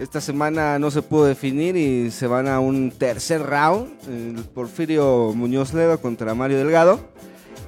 Esta 0.02 0.20
semana 0.20 0.80
no 0.80 0.90
se 0.90 1.00
pudo 1.00 1.26
definir 1.26 1.76
y 1.76 2.10
se 2.10 2.26
van 2.26 2.48
a 2.48 2.58
un 2.58 2.90
tercer 2.90 3.40
round. 3.40 3.88
El 4.08 4.42
Porfirio 4.46 5.32
Muñoz 5.32 5.72
Ledo 5.74 6.00
contra 6.00 6.34
Mario 6.34 6.58
Delgado. 6.58 6.98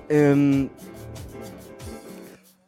Em, 0.09 0.69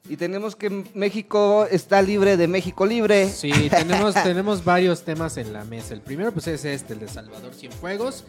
y 0.09 0.17
tenemos 0.17 0.55
que 0.55 0.85
México 0.95 1.67
está 1.69 2.01
libre 2.01 2.37
de 2.37 2.47
México 2.47 2.87
libre. 2.87 3.29
Sí, 3.29 3.51
tenemos, 3.69 4.15
tenemos 4.23 4.65
varios 4.65 5.03
temas 5.03 5.37
en 5.37 5.53
la 5.53 5.65
mesa. 5.65 5.95
El 5.95 6.01
primero 6.01 6.31
pues 6.31 6.47
es 6.47 6.65
este, 6.65 6.93
el 6.93 7.01
de 7.01 7.09
Salvador 7.09 7.53
Cienfuegos. 7.53 8.25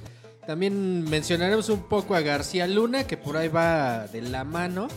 También 0.47 1.07
mencionaremos 1.07 1.69
un 1.69 1.83
poco 1.83 2.15
a 2.15 2.21
García 2.21 2.65
Luna, 2.65 3.03
que 3.03 3.15
por 3.15 3.37
ahí 3.37 3.47
va 3.47 4.07
de 4.07 4.23
la 4.23 4.43
mano 4.43 4.87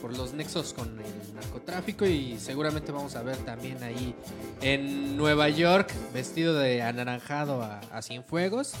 por 0.00 0.16
los 0.16 0.32
nexos 0.32 0.72
con 0.72 0.88
el 0.88 1.34
narcotráfico 1.34 2.06
y 2.06 2.38
seguramente 2.38 2.92
vamos 2.92 3.16
a 3.16 3.22
ver 3.22 3.36
también 3.38 3.82
ahí 3.82 4.14
en 4.62 5.16
Nueva 5.16 5.48
York 5.48 5.92
vestido 6.12 6.54
de 6.58 6.82
anaranjado 6.82 7.62
a, 7.62 7.80
a 7.92 8.02
Cienfuegos. 8.02 8.72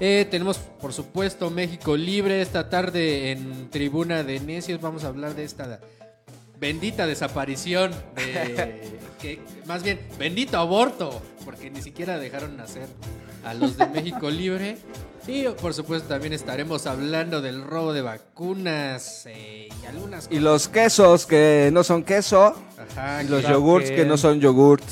Eh, 0.00 0.26
tenemos 0.30 0.58
por 0.58 0.92
supuesto 0.92 1.50
México 1.50 1.96
Libre 1.96 2.40
esta 2.40 2.68
tarde 2.70 3.32
en 3.32 3.70
Tribuna 3.70 4.22
de 4.22 4.40
Necios. 4.40 4.80
Vamos 4.80 5.04
a 5.04 5.08
hablar 5.08 5.34
de 5.34 5.44
esta 5.44 5.80
bendita 6.58 7.06
desaparición 7.06 7.92
de 8.14 8.98
que 9.20 9.40
más 9.66 9.82
bien 9.82 10.00
bendito 10.18 10.58
aborto 10.58 11.22
porque 11.44 11.70
ni 11.70 11.82
siquiera 11.82 12.18
dejaron 12.18 12.56
nacer 12.56 12.86
a 13.44 13.54
los 13.54 13.76
de 13.76 13.86
México 13.86 14.30
Libre 14.30 14.76
y 15.30 15.48
por 15.60 15.74
supuesto 15.74 16.08
también 16.08 16.32
estaremos 16.32 16.86
hablando 16.86 17.40
del 17.40 17.62
robo 17.62 17.92
de 17.92 18.02
vacunas 18.02 19.24
eh, 19.26 19.68
y 19.82 19.86
algunas 19.86 20.28
Y 20.30 20.40
los 20.40 20.68
quesos 20.68 21.26
que 21.26 21.70
no 21.72 21.84
son 21.84 22.02
queso. 22.04 22.54
Ajá, 22.78 23.22
Y 23.22 23.28
los 23.28 23.42
yogurts 23.42 23.90
que- 23.90 23.96
que 23.96 24.04
no 24.04 24.16
son 24.16 24.40
yogurt. 24.40 24.82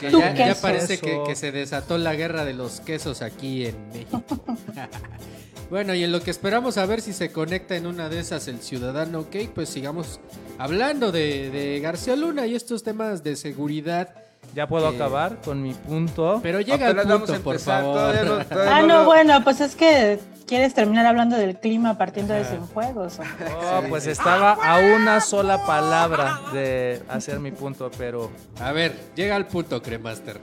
que 0.00 0.10
ya, 0.10 0.34
ya 0.34 0.54
parece 0.56 0.98
que, 0.98 1.36
se 1.36 1.52
desató 1.52 1.96
la 1.98 2.14
guerra 2.14 2.44
de 2.44 2.52
los 2.54 2.80
quesos 2.80 3.22
aquí 3.22 3.66
en 3.66 3.76
México. 3.92 4.22
bueno, 5.70 5.94
y 5.94 6.02
en 6.04 6.12
lo 6.12 6.20
que 6.20 6.30
esperamos 6.30 6.76
a 6.78 6.86
ver 6.86 7.00
si 7.00 7.12
se 7.12 7.30
conecta 7.30 7.76
en 7.76 7.86
una 7.86 8.08
de 8.08 8.20
esas 8.20 8.48
el 8.48 8.60
ciudadano 8.60 9.24
Cake, 9.30 9.52
pues 9.54 9.68
sigamos 9.68 10.18
hablando 10.58 11.12
de, 11.12 11.50
de 11.50 11.80
García 11.80 12.16
Luna 12.16 12.46
y 12.46 12.54
estos 12.54 12.82
temas 12.82 13.22
de 13.22 13.36
seguridad. 13.36 14.14
Ya 14.54 14.66
puedo 14.66 14.90
Eh, 14.90 14.94
acabar 14.94 15.40
con 15.44 15.62
mi 15.62 15.74
punto. 15.74 16.40
Pero 16.42 16.60
llega 16.60 16.92
vamos 16.92 17.18
punto, 17.22 17.34
a 17.34 17.38
por 17.38 17.58
favor. 17.58 17.94
todavía 17.94 18.24
no- 18.24 18.44
todavía 18.46 18.76
Ah, 18.76 18.82
no 18.82 19.04
bueno, 19.04 19.42
pues 19.44 19.60
es 19.60 19.74
que 19.74 20.20
quieres 20.46 20.74
terminar 20.74 21.06
hablando 21.06 21.36
del 21.36 21.58
clima 21.58 21.96
partiendo 21.98 22.34
de 22.34 22.44
Cienfuegos. 22.44 23.18
hombre. 23.18 23.46
Oh, 23.62 23.82
pues 23.88 24.06
estaba 24.06 24.52
a 24.52 24.78
una 24.96 25.20
sola 25.20 25.64
palabra 25.66 26.40
de 26.52 27.02
hacer 27.08 27.40
mi 27.40 27.50
punto, 27.50 27.90
pero 27.98 28.30
A 28.60 28.72
ver, 28.72 28.94
llega 29.16 29.34
al 29.36 29.46
punto, 29.46 29.82
Cremaster. 29.82 30.40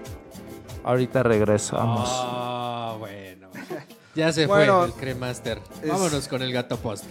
ahorita 0.84 1.24
regresamos. 1.24 2.10
Ah, 2.12 2.96
bueno. 3.00 3.48
Ya 4.16 4.34
se 4.34 4.46
Bueno, 4.46 4.80
fue 4.80 4.88
el 4.88 4.94
Cremaster. 4.94 5.60
es- 5.82 5.90
Vámonos 5.90 6.28
con 6.28 6.42
el 6.42 6.52
gato 6.52 6.76
post. 6.78 7.06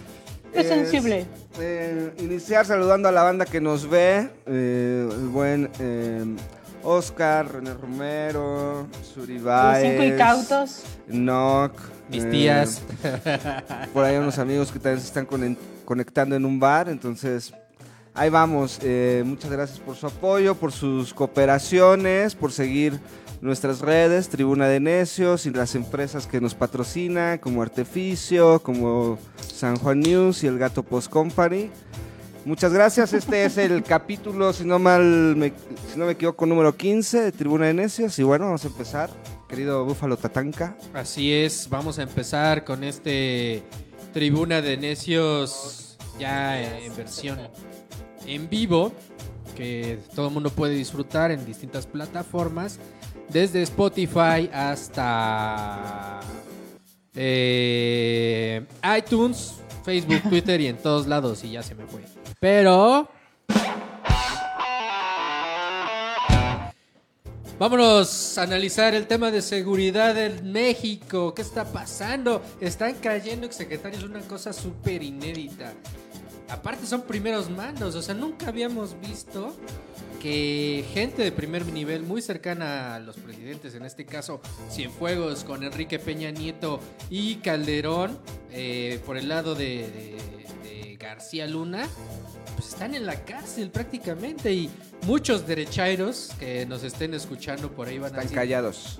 Es 0.53 0.67
sensible. 0.67 1.25
eh, 1.59 2.13
iniciar 2.19 2.65
saludando 2.65 3.07
a 3.07 3.11
la 3.13 3.23
banda 3.23 3.45
que 3.45 3.61
nos 3.61 3.89
ve. 3.89 4.29
eh, 4.45 5.07
el 5.09 5.27
buen 5.29 5.71
eh, 5.79 6.25
Oscar, 6.83 7.53
René 7.53 7.73
Romero, 7.73 8.87
Suri 9.13 9.35
Los 9.35 9.43
Baez, 9.43 9.91
cinco 9.91 10.03
incautos. 10.03 10.83
Noc. 11.07 11.73
Mis 12.09 12.23
eh, 12.25 12.29
tías. 12.29 12.81
por 13.93 14.03
ahí 14.03 14.15
hay 14.15 14.19
unos 14.19 14.37
amigos 14.37 14.71
que 14.71 14.79
también 14.79 14.99
se 14.99 15.07
están 15.07 15.25
conectando 15.85 16.35
en 16.35 16.45
un 16.45 16.59
bar. 16.59 16.89
Entonces, 16.89 17.53
ahí 18.13 18.29
vamos. 18.29 18.79
eh, 18.83 19.23
muchas 19.25 19.49
gracias 19.49 19.79
por 19.79 19.95
su 19.95 20.07
apoyo, 20.07 20.55
por 20.55 20.71
sus 20.71 21.13
cooperaciones, 21.13 22.35
por 22.35 22.51
seguir 22.51 22.99
nuestras 23.41 23.79
redes, 23.79 24.29
Tribuna 24.29 24.67
de 24.67 24.79
Necios 24.79 25.45
y 25.45 25.51
las 25.51 25.73
empresas 25.75 26.27
que 26.27 26.39
nos 26.39 26.53
patrocinan, 26.53 27.39
como 27.39 27.61
Arteficio, 27.61 28.61
como 28.61 29.17
San 29.53 29.77
Juan 29.77 29.99
News 29.99 30.43
y 30.43 30.47
el 30.47 30.59
Gato 30.59 30.83
Post 30.83 31.09
Company. 31.09 31.71
Muchas 32.43 32.73
gracias. 32.73 33.13
Este 33.13 33.45
es 33.45 33.57
el 33.57 33.83
capítulo, 33.87 34.51
si 34.53 34.65
no 34.65 34.79
mal 34.79 35.35
me, 35.35 35.53
si 35.91 35.99
no 35.99 36.05
me 36.05 36.13
equivoco, 36.13 36.45
número 36.45 36.75
15 36.75 37.21
de 37.21 37.31
Tribuna 37.31 37.67
de 37.67 37.73
Necios. 37.73 38.17
Y 38.17 38.23
bueno, 38.23 38.45
vamos 38.45 38.63
a 38.65 38.67
empezar. 38.67 39.09
Querido 39.47 39.85
Búfalo 39.85 40.17
Tatanka. 40.17 40.75
Así 40.93 41.31
es, 41.33 41.69
vamos 41.69 41.99
a 41.99 42.03
empezar 42.03 42.63
con 42.63 42.83
este 42.83 43.63
Tribuna 44.13 44.61
de 44.61 44.77
Necios 44.77 45.97
ya 46.17 46.61
en 46.79 46.95
versión 46.95 47.39
en 48.25 48.49
vivo, 48.49 48.91
que 49.55 49.99
todo 50.15 50.27
el 50.27 50.33
mundo 50.33 50.49
puede 50.49 50.75
disfrutar 50.75 51.31
en 51.31 51.45
distintas 51.45 51.85
plataformas, 51.85 52.79
desde 53.29 53.61
Spotify 53.63 54.49
hasta 54.53 56.19
eh, 57.15 58.65
iTunes, 58.97 59.55
Facebook, 59.83 60.21
Twitter 60.29 60.61
y 60.61 60.67
en 60.67 60.77
todos 60.77 61.07
lados, 61.07 61.43
y 61.43 61.51
ya 61.51 61.63
se 61.63 61.75
me 61.75 61.85
fue. 61.85 62.20
Pero... 62.41 63.07
Vámonos 67.59 68.35
a 68.39 68.41
analizar 68.41 68.95
el 68.95 69.05
tema 69.05 69.29
de 69.29 69.43
seguridad 69.43 70.17
en 70.17 70.51
México. 70.51 71.35
¿Qué 71.35 71.43
está 71.43 71.65
pasando? 71.65 72.41
Están 72.59 72.95
cayendo 72.95 73.45
exsecretarios, 73.45 74.01
una 74.01 74.21
cosa 74.21 74.53
súper 74.53 75.03
inédita. 75.03 75.75
Aparte 76.49 76.87
son 76.87 77.03
primeros 77.03 77.47
mandos, 77.51 77.93
o 77.93 78.01
sea, 78.01 78.15
nunca 78.15 78.47
habíamos 78.47 78.99
visto 78.99 79.55
que 80.21 80.85
gente 80.93 81.23
de 81.23 81.31
primer 81.31 81.65
nivel 81.65 82.03
muy 82.03 82.21
cercana 82.21 82.95
a 82.95 82.99
los 82.99 83.17
presidentes, 83.17 83.73
en 83.75 83.85
este 83.85 84.05
caso 84.05 84.39
Cienfuegos 84.69 85.43
con 85.43 85.63
Enrique 85.63 85.97
Peña 85.97 86.29
Nieto 86.31 86.79
y 87.09 87.35
Calderón, 87.37 88.19
eh, 88.51 88.99
por 89.05 89.17
el 89.17 89.27
lado 89.29 89.55
de, 89.55 89.87
de- 89.89 90.17
de 90.69 90.95
García 90.97 91.47
Luna, 91.47 91.87
pues 92.55 92.69
están 92.69 92.93
en 92.93 93.05
la 93.07 93.15
cárcel 93.25 93.71
prácticamente 93.71 94.53
y 94.53 94.69
muchos 95.07 95.47
derechairos 95.47 96.29
que 96.39 96.65
nos 96.67 96.83
estén 96.83 97.13
escuchando 97.15 97.71
por 97.71 97.87
ahí 97.87 97.97
van 97.97 98.05
a 98.05 98.07
Están 98.09 98.23
decir, 98.23 98.37
callados. 98.37 98.99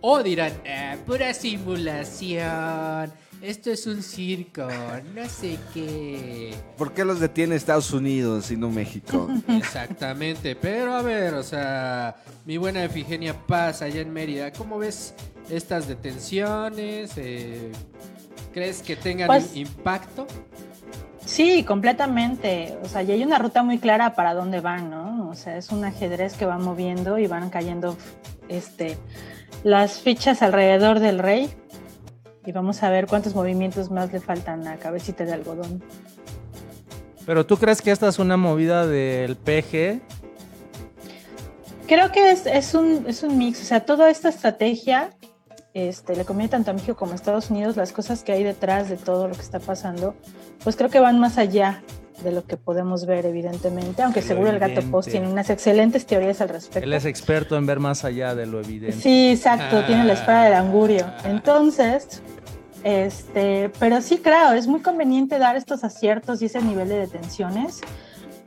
o 0.00 0.22
dirán, 0.22 0.52
"Ah, 0.66 0.96
pura 1.04 1.34
simulación, 1.34 3.12
esto 3.42 3.70
es 3.70 3.86
un 3.86 4.02
circo, 4.02 4.66
no 5.14 5.28
sé 5.28 5.58
qué. 5.74 6.54
¿Por 6.76 6.92
qué 6.92 7.04
los 7.04 7.20
detiene 7.20 7.54
Estados 7.54 7.92
Unidos 7.92 8.50
y 8.50 8.56
no 8.56 8.70
México? 8.70 9.28
Exactamente, 9.48 10.56
pero 10.56 10.94
a 10.94 11.02
ver, 11.02 11.34
o 11.34 11.42
sea, 11.42 12.16
mi 12.44 12.56
buena 12.56 12.84
Efigenia 12.84 13.34
Paz 13.46 13.82
allá 13.82 14.00
en 14.00 14.12
Mérida, 14.12 14.52
¿cómo 14.52 14.78
ves 14.78 15.14
estas 15.50 15.86
detenciones? 15.88 17.12
Eh, 17.16 17.72
¿Crees 18.52 18.82
que 18.82 18.96
tengan 18.96 19.26
Pues- 19.28 19.54
impacto? 19.56 20.26
Sí, 21.24 21.64
completamente. 21.64 22.78
O 22.84 22.88
sea, 22.88 23.02
y 23.02 23.10
hay 23.10 23.24
una 23.24 23.38
ruta 23.38 23.64
muy 23.64 23.78
clara 23.78 24.14
para 24.14 24.32
dónde 24.32 24.60
van, 24.60 24.90
¿no? 24.90 25.28
O 25.28 25.34
sea, 25.34 25.56
es 25.56 25.70
un 25.70 25.84
ajedrez 25.84 26.34
que 26.34 26.46
va 26.46 26.56
moviendo 26.56 27.18
y 27.18 27.26
van 27.26 27.50
cayendo 27.50 27.96
este, 28.48 28.96
las 29.64 29.98
fichas 30.00 30.40
alrededor 30.40 31.00
del 31.00 31.18
rey. 31.18 31.50
Y 32.46 32.52
vamos 32.52 32.82
a 32.82 32.90
ver 32.90 33.06
cuántos 33.06 33.34
movimientos 33.34 33.90
más 33.90 34.12
le 34.12 34.20
faltan 34.20 34.66
a 34.68 34.76
Cabecita 34.76 35.24
de 35.24 35.32
Algodón. 35.32 35.82
Pero 37.26 37.44
tú 37.44 37.56
crees 37.56 37.82
que 37.82 37.90
esta 37.90 38.08
es 38.08 38.20
una 38.20 38.36
movida 38.36 38.86
del 38.86 39.36
PG? 39.36 40.00
Creo 41.88 42.12
que 42.12 42.30
es, 42.30 42.46
es, 42.46 42.74
un, 42.74 43.04
es 43.08 43.24
un 43.24 43.36
mix. 43.36 43.60
O 43.60 43.64
sea, 43.64 43.80
toda 43.80 44.10
esta 44.10 44.28
estrategia 44.28 45.10
este, 45.74 46.14
le 46.16 46.24
conviene 46.24 46.48
tanto 46.48 46.70
a 46.70 46.74
México 46.74 46.96
como 46.96 47.12
a 47.12 47.14
Estados 47.16 47.50
Unidos. 47.50 47.76
Las 47.76 47.92
cosas 47.92 48.22
que 48.22 48.32
hay 48.32 48.44
detrás 48.44 48.88
de 48.88 48.96
todo 48.96 49.26
lo 49.26 49.34
que 49.34 49.42
está 49.42 49.58
pasando, 49.58 50.14
pues 50.62 50.76
creo 50.76 50.88
que 50.88 51.00
van 51.00 51.18
más 51.18 51.38
allá 51.38 51.82
de 52.22 52.32
lo 52.32 52.44
que 52.44 52.56
podemos 52.56 53.06
ver, 53.06 53.26
evidentemente. 53.26 54.02
Aunque 54.02 54.20
Lo 54.20 54.26
seguro 54.26 54.50
el 54.50 54.58
Gato. 54.58 54.80
Post 54.90 55.10
tiene 55.10 55.28
unas 55.28 55.50
excelentes 55.50 56.06
teorías 56.06 56.40
al 56.40 56.48
respecto. 56.48 56.86
Él 56.86 56.92
es 56.92 57.04
experto 57.04 57.56
en 57.56 57.66
ver 57.66 57.80
más 57.80 58.04
allá 58.04 58.34
de 58.34 58.46
lo 58.46 58.60
evidente. 58.60 58.96
Sí, 58.96 59.32
exacto, 59.32 59.84
tiene 59.84 60.04
la 60.04 60.14
espada 60.14 60.44
del 60.44 60.54
angurio. 60.54 61.04
Ah. 61.06 61.22
Entonces, 61.26 62.22
este, 62.86 63.72
pero 63.80 64.00
sí, 64.00 64.18
claro, 64.18 64.56
es 64.56 64.68
muy 64.68 64.78
conveniente 64.78 65.40
dar 65.40 65.56
estos 65.56 65.82
aciertos 65.82 66.40
y 66.40 66.44
ese 66.44 66.62
nivel 66.62 66.88
de 66.88 66.98
detenciones. 67.00 67.80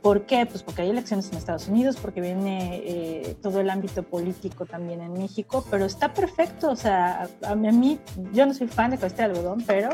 ¿Por 0.00 0.24
qué? 0.24 0.46
Pues 0.46 0.62
porque 0.62 0.80
hay 0.80 0.88
elecciones 0.88 1.30
en 1.30 1.36
Estados 1.36 1.68
Unidos, 1.68 1.98
porque 2.00 2.22
viene 2.22 2.80
eh, 2.86 3.36
todo 3.42 3.60
el 3.60 3.68
ámbito 3.68 4.02
político 4.02 4.64
también 4.64 5.02
en 5.02 5.12
México, 5.12 5.62
pero 5.70 5.84
está 5.84 6.14
perfecto. 6.14 6.70
O 6.70 6.76
sea, 6.76 7.28
a, 7.42 7.50
a 7.50 7.54
mí, 7.54 7.98
yo 8.32 8.46
no 8.46 8.54
soy 8.54 8.66
fan 8.66 8.92
de 8.92 8.96
Cabecita 8.96 9.28
de 9.28 9.34
Algodón, 9.34 9.62
pero 9.66 9.90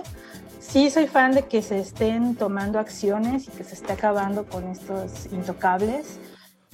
sí 0.61 0.91
soy 0.91 1.09
fan 1.09 1.33
de 1.33 1.43
que 1.47 1.61
se 1.61 1.81
estén 1.81 2.37
tomando 2.37 2.79
acciones 2.79 3.49
y 3.49 3.51
que 3.51 3.65
se 3.65 3.75
esté 3.75 3.95
acabando 3.95 4.47
con 4.47 4.69
estos 4.69 5.27
intocables 5.33 6.21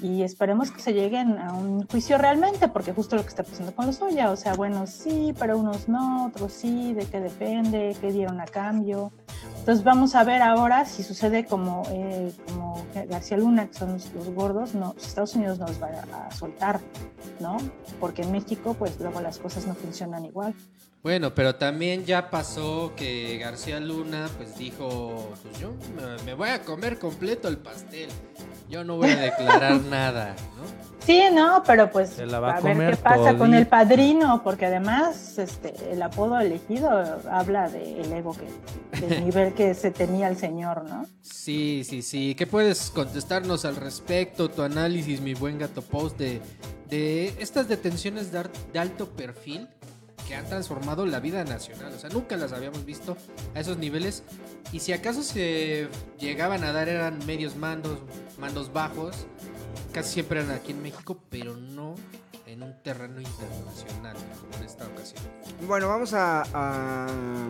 y 0.03 0.23
esperemos 0.23 0.73
que 0.73 0.83
se 0.83 0.93
lleguen 0.93 1.39
a 1.39 1.53
un 1.53 1.87
juicio 1.87 2.19
realmente, 2.19 2.67
porque 2.67 2.93
justo 2.93 3.15
lo 3.15 3.23
que 3.23 3.29
está 3.29 3.45
pasando 3.45 3.73
con 3.73 3.87
los 3.87 4.03
Oya, 4.03 4.33
o 4.33 4.37
sea, 4.37 4.55
bueno, 4.55 4.87
sí, 4.89 5.33
pero 5.39 5.57
unos 5.57 5.89
no, 5.89 6.27
otros 6.27 6.53
sí, 6.53 6.93
de 6.93 7.07
qué 7.07 7.21
depende, 7.21 7.97
qué 8.01 8.11
dieron 8.11 8.41
a 8.41 8.47
cambio. 8.47 9.13
Entonces 9.61 9.85
vamos 9.85 10.17
a 10.17 10.25
ver 10.25 10.43
ahora 10.43 10.85
si 10.87 11.05
sucede 11.05 11.45
como, 11.45 11.85
eh, 11.91 12.33
como 12.49 12.85
García 13.09 13.37
Luna, 13.37 13.69
que 13.69 13.75
son 13.75 13.93
los, 13.93 14.11
gordos, 14.35 14.75
no, 14.75 14.97
Estados 15.01 15.37
Unidos 15.37 15.61
nos 15.61 15.81
va 15.81 15.89
a, 16.13 16.31
soltar, 16.33 16.81
¿no? 17.39 17.57
Porque 18.01 18.23
en 18.23 18.33
México, 18.33 18.75
pues 18.75 18.99
luego 18.99 19.21
las 19.21 19.39
cosas 19.39 19.67
no 19.67 19.75
funcionan 19.75 20.25
igual. 20.25 20.53
Bueno, 21.03 21.35
pero 21.35 21.57
también 21.57 22.05
ya 22.05 22.31
pasó 22.31 22.93
que 22.97 23.37
García 23.39 23.81
Luna 23.81 24.29
pues 24.37 24.57
dijo, 24.57 25.33
pues 25.43 25.59
yo 25.61 25.73
me 26.25 26.35
voy 26.35 26.49
a 26.49 26.63
comer 26.63 26.99
completo 26.99 27.49
el 27.49 27.59
pastel. 27.59 28.09
Yo 28.69 28.85
no 28.85 28.97
voy 28.97 29.11
a 29.11 29.16
declarar 29.16 29.81
nada, 29.90 30.35
¿no? 30.57 30.92
Sí, 31.07 31.21
no, 31.33 31.62
pero 31.66 31.90
pues 31.90 32.11
Se 32.11 32.26
la 32.26 32.38
va 32.38 32.52
a 32.52 32.57
a, 32.59 32.61
ver 32.61 32.97
qué 32.97 32.97
pasa 32.97 33.37
con 33.37 33.54
el 33.54 33.66
padrino, 33.66 34.42
porque 34.45 34.66
además 34.66 35.37
este, 35.37 35.75
el 35.90 36.00
apodo 36.00 36.38
elegido 36.38 36.88
habla 37.29 37.68
del 37.68 38.12
ego 38.12 38.37
que, 38.37 39.01
del 39.05 39.25
nivel 39.25 39.53
que 39.55 39.75
se 39.75 39.90
tenía 39.90 40.29
el 40.29 40.37
señor, 40.37 40.85
¿no? 40.88 41.07
Sí, 41.20 41.83
sí, 41.85 42.03
sí. 42.03 42.37
¿Qué 42.37 42.46
puedes 42.46 42.90
contestarnos 42.90 43.64
al 43.64 43.77
respecto? 43.77 44.48
Tu 44.48 44.62
análisis, 44.62 45.20
mi 45.20 45.35
buen 45.35 45.59
gato 45.59 45.83
post, 45.83 46.16
de, 46.18 46.40
de 46.88 47.35
estas 47.40 47.68
detenciones 47.68 48.31
de, 48.31 48.44
de 48.72 48.79
alto 48.79 49.09
perfil 49.09 49.68
que 50.27 50.35
han 50.35 50.47
transformado 50.47 51.05
la 51.07 51.21
vida 51.21 51.45
nacional. 51.45 51.93
O 51.95 51.99
sea, 51.99 52.11
nunca 52.11 52.37
las 52.37 52.53
habíamos 52.53 52.85
visto 52.85 53.17
a 53.55 53.61
esos 53.61 53.77
niveles. 53.79 54.23
Y 54.73 54.81
si 54.81 54.93
acaso 54.93 55.23
se 55.23 55.89
llegaban 56.19 56.65
a 56.65 56.73
dar 56.73 56.89
eran 56.89 57.19
medios 57.27 57.57
mandos, 57.57 57.99
mandos 58.39 58.73
bajos. 58.73 59.27
Casi 59.93 60.15
siempre 60.15 60.41
eran 60.41 60.53
aquí 60.55 60.73
en 60.73 60.83
México, 60.83 61.19
pero 61.29 61.55
no 61.57 61.95
en 62.47 62.63
un 62.63 62.75
terreno 62.83 63.21
internacional, 63.21 64.17
como 64.41 64.57
en 64.59 64.65
esta 64.65 64.87
ocasión. 64.87 65.23
Bueno, 65.67 65.89
vamos 65.89 66.13
a, 66.15 66.43
a- 66.55 67.49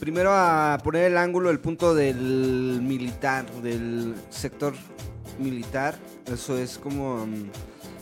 primero 0.00 0.30
a 0.32 0.78
poner 0.82 1.04
el 1.04 1.16
ángulo, 1.18 1.50
el 1.50 1.60
punto 1.60 1.94
del 1.94 2.80
militar, 2.82 3.50
del 3.62 4.14
sector 4.30 4.74
militar. 5.38 5.96
Eso 6.26 6.58
es 6.58 6.78
como, 6.78 7.26
mm, 7.26 7.50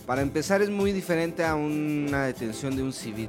para 0.06 0.22
empezar, 0.22 0.62
es 0.62 0.70
muy 0.70 0.92
diferente 0.92 1.44
a 1.44 1.54
una 1.54 2.26
detención 2.26 2.76
de 2.76 2.82
un 2.82 2.92
civil. 2.92 3.28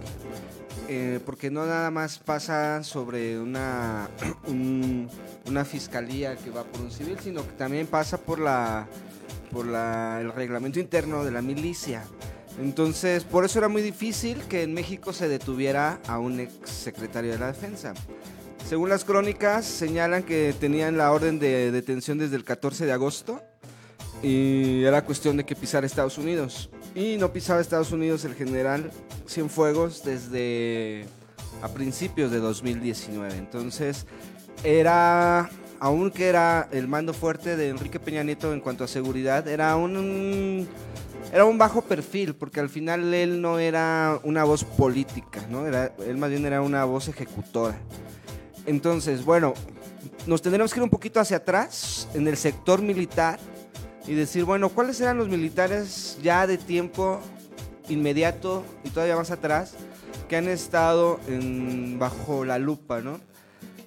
Eh, 0.90 1.20
porque 1.26 1.52
no 1.52 1.66
nada 1.66 1.92
más 1.92 2.18
pasa 2.18 2.82
sobre 2.84 3.38
una, 3.40 4.10
un- 4.48 5.10
una 5.46 5.66
fiscalía 5.66 6.38
que 6.38 6.50
va 6.50 6.64
por 6.64 6.80
un 6.82 6.92
civil, 6.92 7.18
sino 7.22 7.42
que 7.46 7.52
también 7.54 7.88
pasa 7.88 8.18
por 8.18 8.40
la 8.40 8.88
por 9.52 9.66
la- 9.66 10.20
el 10.22 10.32
reglamento 10.34 10.80
interno 10.80 11.24
de 11.26 11.32
la 11.32 11.42
milicia. 11.42 12.04
Entonces, 12.60 13.24
por 13.24 13.46
eso 13.46 13.60
era 13.60 13.68
muy 13.70 13.82
difícil 13.82 14.42
que 14.50 14.64
en 14.64 14.74
México 14.74 15.14
se 15.14 15.28
detuviera 15.30 16.00
a 16.08 16.20
un 16.20 16.40
ex 16.42 16.70
secretario 16.70 17.32
de 17.32 17.38
la 17.40 17.48
defensa. 17.48 17.94
Según 18.68 18.90
las 18.90 19.06
crónicas, 19.06 19.66
señalan 19.66 20.24
que 20.24 20.54
tenían 20.60 20.98
la 20.98 21.12
orden 21.14 21.40
de 21.40 21.72
detención 21.72 22.18
desde 22.18 22.36
el 22.36 22.44
14 22.44 22.86
de 22.86 22.92
agosto 22.92 23.42
y 24.24 24.84
era 24.84 25.04
cuestión 25.04 25.38
de 25.38 25.46
que 25.46 25.56
pisara 25.56 25.86
Estados 25.86 26.18
Unidos. 26.18 26.70
Y 26.96 27.18
no 27.18 27.32
pisaba 27.32 27.62
Estados 27.62 27.92
Unidos 27.92 28.26
el 28.26 28.34
general 28.34 28.92
Cienfuegos 29.28 30.04
desde 30.04 31.06
a 31.62 31.68
principios 31.68 32.32
de 32.32 32.40
2019. 32.40 33.38
Entonces, 33.38 34.06
era, 34.64 35.50
aunque 35.80 36.28
era 36.28 36.68
el 36.72 36.88
mando 36.88 37.14
fuerte 37.14 37.56
de 37.56 37.70
Enrique 37.70 38.00
Peña 38.00 38.24
Nieto 38.24 38.54
en 38.54 38.60
cuanto 38.60 38.84
a 38.84 38.88
seguridad, 38.88 39.48
era 39.48 39.76
un, 39.76 40.68
era 41.32 41.46
un 41.46 41.58
bajo 41.58 41.82
perfil, 41.82 42.36
porque 42.36 42.60
al 42.60 42.70
final 42.70 43.14
él 43.14 43.42
no 43.42 43.60
era 43.60 44.20
una 44.24 44.44
voz 44.44 44.64
política, 44.64 45.46
¿no? 45.50 45.68
Era, 45.68 45.94
él 46.06 46.18
más 46.18 46.30
bien 46.30 46.46
era 46.46 46.62
una 46.62 46.86
voz 46.86 47.08
ejecutora. 47.08 47.78
Entonces, 48.66 49.24
bueno, 49.24 49.54
nos 50.26 50.42
tendremos 50.42 50.74
que 50.74 50.80
ir 50.80 50.84
un 50.84 50.90
poquito 50.90 51.20
hacia 51.20 51.38
atrás 51.38 52.08
en 52.14 52.28
el 52.28 52.38
sector 52.38 52.82
militar 52.82 53.40
y 54.08 54.16
decir, 54.16 54.46
bueno, 54.46 54.70
¿cuáles 54.70 55.00
eran 55.02 55.18
los 55.18 55.28
militares 55.28 56.18
ya 56.24 56.48
de 56.48 56.58
tiempo 56.58 57.20
inmediato 57.90 58.64
y 58.84 58.90
todavía 58.90 59.16
más 59.16 59.32
atrás 59.32 59.74
que 60.30 60.38
han 60.38 60.48
estado 60.48 61.20
bajo 61.98 62.46
la 62.46 62.58
lupa, 62.58 63.02
¿no? 63.02 63.20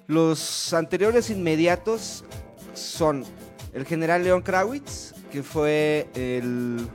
Los 0.07 0.73
anteriores 0.73 1.29
inmediatos 1.29 2.23
son 2.73 3.23
el 3.73 3.85
general 3.85 4.23
León 4.23 4.41
Krawitz, 4.41 5.13
que 5.31 5.43
fue 5.43 6.09
el, 6.13 6.87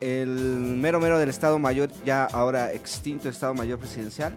el 0.00 0.28
mero 0.28 1.00
mero 1.00 1.18
del 1.18 1.28
Estado 1.28 1.58
Mayor, 1.58 1.90
ya 2.04 2.24
ahora 2.24 2.72
extinto 2.72 3.28
Estado 3.28 3.54
Mayor 3.54 3.78
Presidencial, 3.78 4.36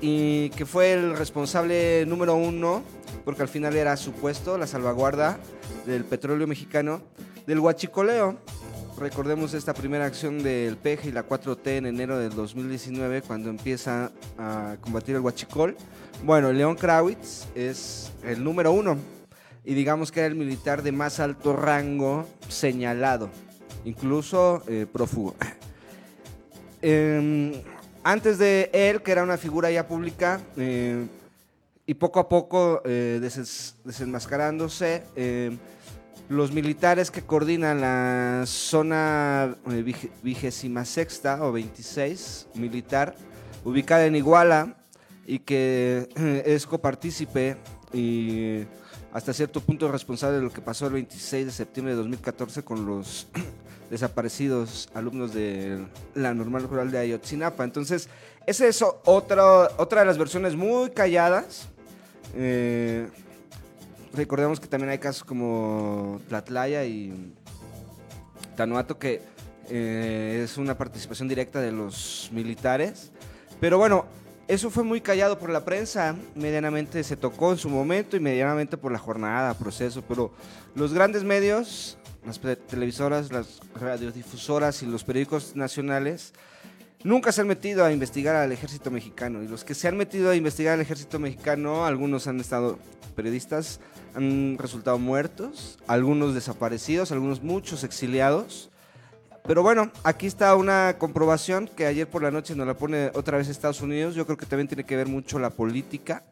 y 0.00 0.50
que 0.50 0.66
fue 0.66 0.92
el 0.92 1.16
responsable 1.16 2.04
número 2.06 2.34
uno, 2.34 2.82
porque 3.24 3.42
al 3.42 3.48
final 3.48 3.76
era 3.76 3.96
su 3.96 4.12
puesto, 4.12 4.56
la 4.56 4.66
salvaguarda 4.66 5.38
del 5.86 6.04
petróleo 6.04 6.46
mexicano, 6.46 7.02
del 7.46 7.60
huachicoleo. 7.60 8.38
Recordemos 8.98 9.54
esta 9.54 9.72
primera 9.72 10.04
acción 10.04 10.42
del 10.42 10.76
PEJ 10.76 11.06
y 11.06 11.12
la 11.12 11.26
4T 11.26 11.66
en 11.78 11.86
enero 11.86 12.18
del 12.18 12.34
2019, 12.34 13.22
cuando 13.22 13.48
empieza 13.50 14.12
a 14.36 14.76
combatir 14.80 15.16
el 15.16 15.22
huachicol. 15.22 15.76
Bueno, 16.24 16.52
León 16.52 16.76
Krawitz 16.76 17.46
es 17.54 18.12
el 18.24 18.44
número 18.44 18.72
uno 18.72 18.98
y 19.64 19.74
digamos 19.74 20.10
que 20.10 20.20
era 20.20 20.26
el 20.26 20.34
militar 20.34 20.82
de 20.82 20.92
más 20.92 21.20
alto 21.20 21.54
rango 21.54 22.26
señalado, 22.48 23.30
incluso 23.84 24.62
eh, 24.66 24.86
prófugo. 24.90 25.34
Em, 26.82 27.52
antes 28.02 28.38
de 28.38 28.70
él, 28.72 29.02
que 29.02 29.12
era 29.12 29.22
una 29.22 29.36
figura 29.36 29.70
ya 29.70 29.86
pública, 29.86 30.40
eh, 30.56 31.06
y 31.86 31.94
poco 31.94 32.20
a 32.20 32.28
poco 32.28 32.82
eh, 32.84 33.20
desenmascarándose, 33.84 35.02
eh, 35.16 35.56
los 36.28 36.52
militares 36.52 37.10
que 37.10 37.22
coordinan 37.22 37.80
la 37.80 38.44
zona 38.46 39.56
vigésima 40.22 40.84
sexta 40.84 41.44
o 41.44 41.50
26 41.50 42.46
militar, 42.54 43.16
ubicada 43.64 44.06
en 44.06 44.14
Iguala 44.14 44.76
y 45.26 45.40
que 45.40 46.08
es 46.46 46.66
copartícipe 46.68 47.56
y 47.92 48.60
hasta 49.12 49.32
cierto 49.32 49.60
punto 49.60 49.90
responsable 49.90 50.36
de 50.36 50.44
lo 50.44 50.52
que 50.52 50.60
pasó 50.60 50.86
el 50.86 50.92
26 50.92 51.46
de 51.46 51.52
septiembre 51.52 51.94
de 51.94 51.98
2014 51.98 52.62
con 52.62 52.86
los 52.86 53.26
desaparecidos 53.90 54.88
alumnos 54.94 55.34
de 55.34 55.84
la 56.14 56.32
normal 56.32 56.62
rural 56.68 56.90
de 56.90 56.98
Ayotzinapa. 56.98 57.64
Entonces, 57.64 58.08
esa 58.46 58.66
es 58.66 58.82
otra, 58.82 59.68
otra 59.76 60.00
de 60.00 60.06
las 60.06 60.16
versiones 60.16 60.56
muy 60.56 60.90
calladas. 60.90 61.68
Eh, 62.34 63.08
recordemos 64.14 64.60
que 64.60 64.68
también 64.68 64.90
hay 64.90 64.98
casos 64.98 65.24
como 65.24 66.20
Tlatlaya 66.28 66.84
y 66.84 67.32
Tanuato 68.56 68.98
que 68.98 69.22
eh, 69.68 70.42
es 70.44 70.56
una 70.56 70.76
participación 70.76 71.28
directa 71.28 71.60
de 71.60 71.72
los 71.72 72.30
militares. 72.32 73.10
Pero 73.60 73.76
bueno, 73.76 74.06
eso 74.48 74.68
fue 74.68 74.82
muy 74.82 75.00
callado 75.00 75.38
por 75.38 75.50
la 75.50 75.64
prensa, 75.64 76.16
medianamente 76.34 77.04
se 77.04 77.16
tocó 77.16 77.52
en 77.52 77.58
su 77.58 77.68
momento 77.68 78.16
y 78.16 78.20
medianamente 78.20 78.76
por 78.76 78.90
la 78.90 78.98
jornada, 78.98 79.54
proceso, 79.54 80.02
pero 80.02 80.32
los 80.74 80.92
grandes 80.92 81.22
medios, 81.22 81.96
las 82.24 82.40
televisoras, 82.66 83.32
las 83.32 83.60
radiodifusoras 83.74 84.82
y 84.82 84.86
los 84.86 85.04
periódicos 85.04 85.56
nacionales 85.56 86.32
nunca 87.02 87.32
se 87.32 87.40
han 87.40 87.46
metido 87.46 87.84
a 87.84 87.92
investigar 87.92 88.36
al 88.36 88.52
ejército 88.52 88.90
mexicano 88.90 89.42
y 89.42 89.48
los 89.48 89.64
que 89.64 89.74
se 89.74 89.88
han 89.88 89.96
metido 89.96 90.30
a 90.30 90.36
investigar 90.36 90.74
al 90.74 90.80
ejército 90.80 91.18
mexicano, 91.18 91.86
algunos 91.86 92.26
han 92.26 92.40
estado 92.40 92.78
periodistas, 93.16 93.80
han 94.14 94.58
resultado 94.58 94.98
muertos, 94.98 95.78
algunos 95.86 96.34
desaparecidos, 96.34 97.12
algunos 97.12 97.42
muchos 97.42 97.84
exiliados. 97.84 98.70
Pero 99.46 99.62
bueno, 99.62 99.90
aquí 100.04 100.26
está 100.26 100.54
una 100.54 100.96
comprobación 100.98 101.68
que 101.74 101.86
ayer 101.86 102.08
por 102.08 102.22
la 102.22 102.30
noche 102.30 102.54
nos 102.54 102.66
la 102.66 102.74
pone 102.74 103.10
otra 103.14 103.38
vez 103.38 103.48
Estados 103.48 103.80
Unidos. 103.80 104.14
Yo 104.14 104.26
creo 104.26 104.36
que 104.36 104.46
también 104.46 104.68
tiene 104.68 104.84
que 104.84 104.96
ver 104.96 105.08
mucho 105.08 105.38
la 105.38 105.50
política, 105.50 106.22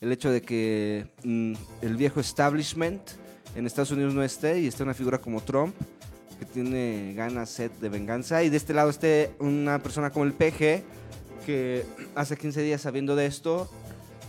el 0.00 0.10
hecho 0.12 0.30
de 0.30 0.42
que 0.42 1.06
mm, 1.22 1.54
el 1.82 1.96
viejo 1.96 2.20
establishment 2.20 3.00
en 3.58 3.66
Estados 3.66 3.90
Unidos 3.90 4.14
no 4.14 4.22
esté 4.22 4.60
y 4.60 4.68
esté 4.68 4.84
una 4.84 4.94
figura 4.94 5.18
como 5.18 5.40
Trump 5.40 5.74
que 6.38 6.44
tiene 6.44 7.12
ganas, 7.16 7.50
sed 7.50 7.72
de 7.72 7.88
venganza. 7.88 8.44
Y 8.44 8.50
de 8.50 8.56
este 8.56 8.72
lado 8.72 8.88
esté 8.88 9.32
una 9.40 9.82
persona 9.82 10.10
como 10.10 10.24
el 10.24 10.32
PG 10.32 10.84
que 11.44 11.84
hace 12.14 12.36
15 12.36 12.62
días 12.62 12.80
sabiendo 12.80 13.16
de 13.16 13.26
esto, 13.26 13.68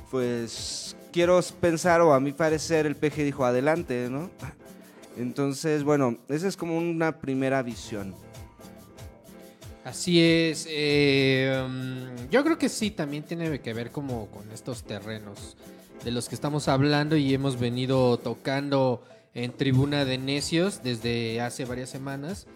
pues 0.10 0.96
quiero 1.14 1.40
pensar 1.62 2.02
o 2.02 2.14
a 2.14 2.20
mi 2.20 2.32
parecer 2.32 2.88
el 2.88 2.96
PG 2.96 3.18
dijo 3.18 3.46
adelante, 3.46 4.08
¿no? 4.10 4.32
Entonces, 5.16 5.84
bueno, 5.84 6.18
esa 6.28 6.48
es 6.48 6.58
como 6.58 6.76
una 6.76 7.20
primera 7.20 7.62
visión. 7.62 8.16
Así 9.84 10.20
es. 10.24 10.66
mm, 10.66 12.30
yo 12.32 12.44
creo 12.44 12.58
que 12.58 12.70
sí, 12.70 12.90
también 12.90 13.24
tiene 13.24 13.60
que 13.62 13.74
ver 13.76 13.92
como 13.92 14.26
con 14.32 14.52
estos 14.52 14.84
terrenos 14.84 15.56
de 16.04 16.12
los 16.12 16.30
que 16.30 16.36
estamos 16.36 16.68
hablando 16.68 17.16
y 17.16 17.32
hemos 17.32 17.60
venido 17.60 18.18
tocando 18.18 19.04
en 19.34 19.52
Tribuna 19.52 20.06
de 20.06 20.18
Necios 20.18 20.82
desde 20.84 21.42
hace 21.42 21.66
varias 21.66 21.90
semanas, 21.90 22.48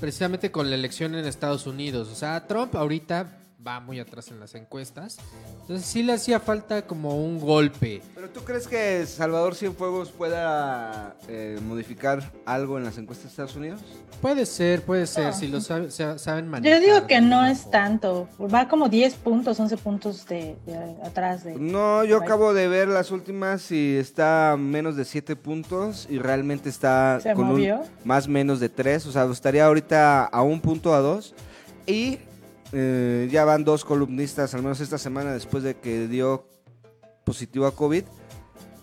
precisamente 0.00 0.50
con 0.50 0.70
la 0.70 0.76
elección 0.76 1.14
en 1.14 1.26
Estados 1.26 1.66
Unidos. 1.66 2.08
O 2.08 2.14
sea, 2.14 2.46
Trump 2.46 2.74
ahorita 2.74 3.41
va 3.66 3.80
muy 3.80 4.00
atrás 4.00 4.28
en 4.30 4.40
las 4.40 4.54
encuestas. 4.54 5.18
Entonces 5.62 5.86
sí 5.86 6.02
le 6.02 6.14
hacía 6.14 6.40
falta 6.40 6.82
como 6.86 7.22
un 7.24 7.38
golpe. 7.40 8.02
¿Pero 8.14 8.28
tú 8.30 8.40
crees 8.42 8.66
que 8.66 9.06
Salvador 9.06 9.54
Cienfuegos 9.54 10.10
pueda 10.10 11.16
eh, 11.28 11.58
modificar 11.66 12.32
algo 12.44 12.78
en 12.78 12.84
las 12.84 12.98
encuestas 12.98 13.24
de 13.26 13.30
Estados 13.30 13.56
Unidos? 13.56 13.80
Puede 14.20 14.46
ser, 14.46 14.82
puede 14.82 15.06
ser, 15.06 15.26
Ah. 15.26 15.32
si 15.32 15.48
lo 15.48 15.60
sabe- 15.60 15.90
sa- 15.90 16.16
saben 16.18 16.48
manejar. 16.48 16.80
Yo 16.80 16.86
digo 16.86 17.06
que 17.08 17.20
no 17.20 17.44
es 17.44 17.70
tanto. 17.70 18.28
Va 18.52 18.68
como 18.68 18.88
10 18.88 19.14
puntos, 19.14 19.58
11 19.58 19.76
puntos 19.76 20.26
de, 20.26 20.56
de 20.66 20.96
atrás 21.04 21.42
de. 21.44 21.56
No, 21.56 22.04
yo 22.04 22.18
acabo 22.18 22.54
de 22.54 22.68
ver 22.68 22.88
las 22.88 23.10
últimas 23.10 23.70
y 23.72 23.96
está 23.96 24.56
menos 24.58 24.96
de 24.96 25.04
7 25.04 25.34
puntos 25.34 26.06
y 26.08 26.18
realmente 26.18 26.68
está 26.68 27.18
¿Se 27.20 27.32
con 27.34 27.46
movió? 27.48 27.80
un 27.80 27.86
más 28.04 28.28
menos 28.28 28.60
de 28.60 28.68
3, 28.68 29.06
o 29.06 29.12
sea, 29.12 29.24
estaría 29.24 29.66
ahorita 29.66 30.24
a 30.24 30.42
un 30.42 30.60
punto 30.60 30.94
a 30.94 31.00
dos 31.00 31.34
y 31.86 32.18
eh, 32.72 33.28
ya 33.30 33.44
van 33.44 33.64
dos 33.64 33.84
columnistas, 33.84 34.54
al 34.54 34.62
menos 34.62 34.80
esta 34.80 34.98
semana 34.98 35.32
después 35.32 35.62
de 35.62 35.76
que 35.76 36.08
dio 36.08 36.46
positivo 37.24 37.66
a 37.66 37.74
COVID, 37.74 38.04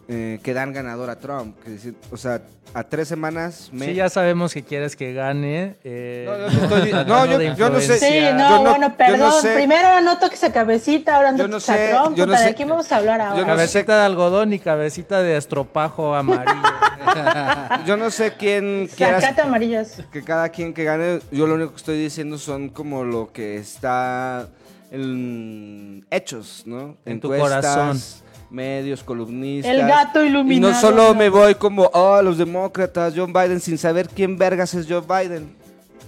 eh, 0.10 0.40
que 0.44 0.54
dan 0.54 0.74
ganador 0.74 1.10
a 1.10 1.20
Trump. 1.20 1.56
Que 1.64 1.70
decir, 1.70 1.96
o 2.12 2.18
sea, 2.18 2.42
a 2.74 2.84
tres 2.84 3.08
semanas 3.08 3.70
me... 3.72 3.86
Sí, 3.88 3.94
ya 3.96 4.10
sabemos 4.10 4.54
que 4.54 4.64
quieres 4.64 4.96
que 4.96 5.14
gane. 5.14 5.76
eh, 5.84 6.26
No, 6.28 6.38
yo 6.38 6.64
estoy 6.64 6.92
no, 6.92 7.06
tratando 7.06 7.26
yo- 7.32 7.38
de 7.38 7.56
yo 7.56 7.70
no 7.70 7.80
sé. 7.80 7.98
Sí, 8.00 8.20
no, 8.34 8.50
Yo 8.50 8.64
no- 8.64 8.70
bueno, 8.72 8.88
yo 8.90 8.98
perdón. 8.98 9.20
no 9.20 9.32
sé. 9.42 9.54
Primero 9.56 10.02
no 10.02 10.18
toques 10.20 10.44
a 10.44 10.52
cabecita, 10.52 11.16
ahora 11.16 11.32
no 11.32 11.38
Yo 11.38 11.44
toques 11.46 11.52
no 11.54 11.60
sé, 11.76 11.92
a 11.96 12.02
Trump. 12.04 12.18
yo 12.18 12.28
sé. 12.38 12.44
¿De 12.46 12.56
qué 12.56 12.66
vamos 12.66 12.92
a 12.92 12.98
hablar 12.98 13.22
ahora? 13.22 13.46
Cabecita 13.46 14.00
de 14.00 14.06
algodón 14.06 14.54
y 14.54 14.60
cabecita 14.60 15.22
de 15.22 15.38
estropajo 15.38 16.14
amarillo. 16.16 16.62
Yo 17.86 17.98
no 17.98 18.12
sé 18.12 18.34
quién 18.38 18.88
quiera 18.96 19.20
amarillas. 19.44 20.02
que 20.12 20.24
cada 20.24 20.50
quien 20.50 20.74
que 20.74 20.84
gane, 20.84 21.20
yo 21.32 21.48
lo 21.48 21.56
único 21.56 21.72
que 21.72 21.78
estoy 21.78 21.98
diciendo 21.98 22.38
son 22.38 22.70
como 22.70 23.04
lo 23.04 23.32
que 23.32 23.58
está 23.58 24.48
en 24.92 26.06
hechos, 26.12 26.64
¿no? 26.66 26.98
En 27.06 27.20
tu 27.20 27.30
corazón. 27.30 28.00
Medios, 28.50 29.04
columnistas. 29.04 29.74
El 29.74 29.88
gato 29.88 30.24
Y 30.24 30.60
no 30.60 30.80
solo 30.80 31.14
me 31.16 31.30
voy 31.30 31.56
como, 31.56 31.90
oh, 31.94 32.22
los 32.22 32.38
demócratas, 32.38 33.14
John 33.16 33.34
Biden, 33.34 33.60
sin 33.60 33.78
saber 33.78 34.10
quién 34.10 34.38
vergas 34.38 34.74
es 34.74 34.88
Joe 34.88 35.02
Biden. 35.02 35.56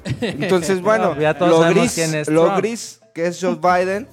Entonces, 0.21 0.81
bueno, 0.81 1.15
lo 1.15 1.59
gris, 1.69 1.93
quién 1.93 2.15
es 2.15 2.27
lo 2.27 2.55
gris 2.55 2.99
que 3.13 3.27
es 3.27 3.39
Joe 3.39 3.55
Biden, 3.55 4.07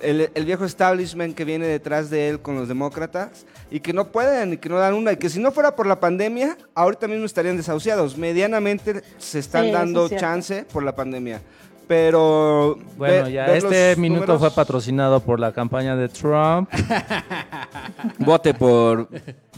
el, 0.00 0.30
el 0.34 0.44
viejo 0.44 0.64
establishment 0.64 1.34
que 1.34 1.44
viene 1.44 1.66
detrás 1.66 2.08
de 2.10 2.28
él 2.28 2.40
con 2.40 2.56
los 2.56 2.68
demócratas 2.68 3.44
y 3.70 3.80
que 3.80 3.92
no 3.92 4.10
pueden 4.12 4.54
y 4.54 4.56
que 4.56 4.68
no 4.68 4.78
dan 4.78 4.94
una 4.94 5.12
y 5.12 5.16
que 5.16 5.28
si 5.28 5.40
no 5.40 5.50
fuera 5.52 5.74
por 5.74 5.86
la 5.86 6.00
pandemia, 6.00 6.56
ahorita 6.74 7.08
mismo 7.08 7.26
estarían 7.26 7.56
desahuciados. 7.56 8.16
Medianamente 8.16 9.02
se 9.18 9.38
están 9.38 9.66
Sí, 9.66 9.70
dando 9.72 10.06
es 10.06 10.16
chance 10.16 10.64
por 10.72 10.82
la 10.82 10.94
pandemia. 10.94 11.40
Pero 11.86 12.78
Bueno, 12.96 13.24
ve- 13.26 13.32
ya 13.32 13.46
este 13.54 13.94
minuto 13.96 14.20
números, 14.22 14.40
fue 14.40 14.50
patrocinado 14.50 15.20
por 15.20 15.38
la 15.38 15.52
campaña 15.52 15.94
de 15.96 16.08
Trump. 16.08 16.70
Vote 18.18 18.54
por 18.54 19.08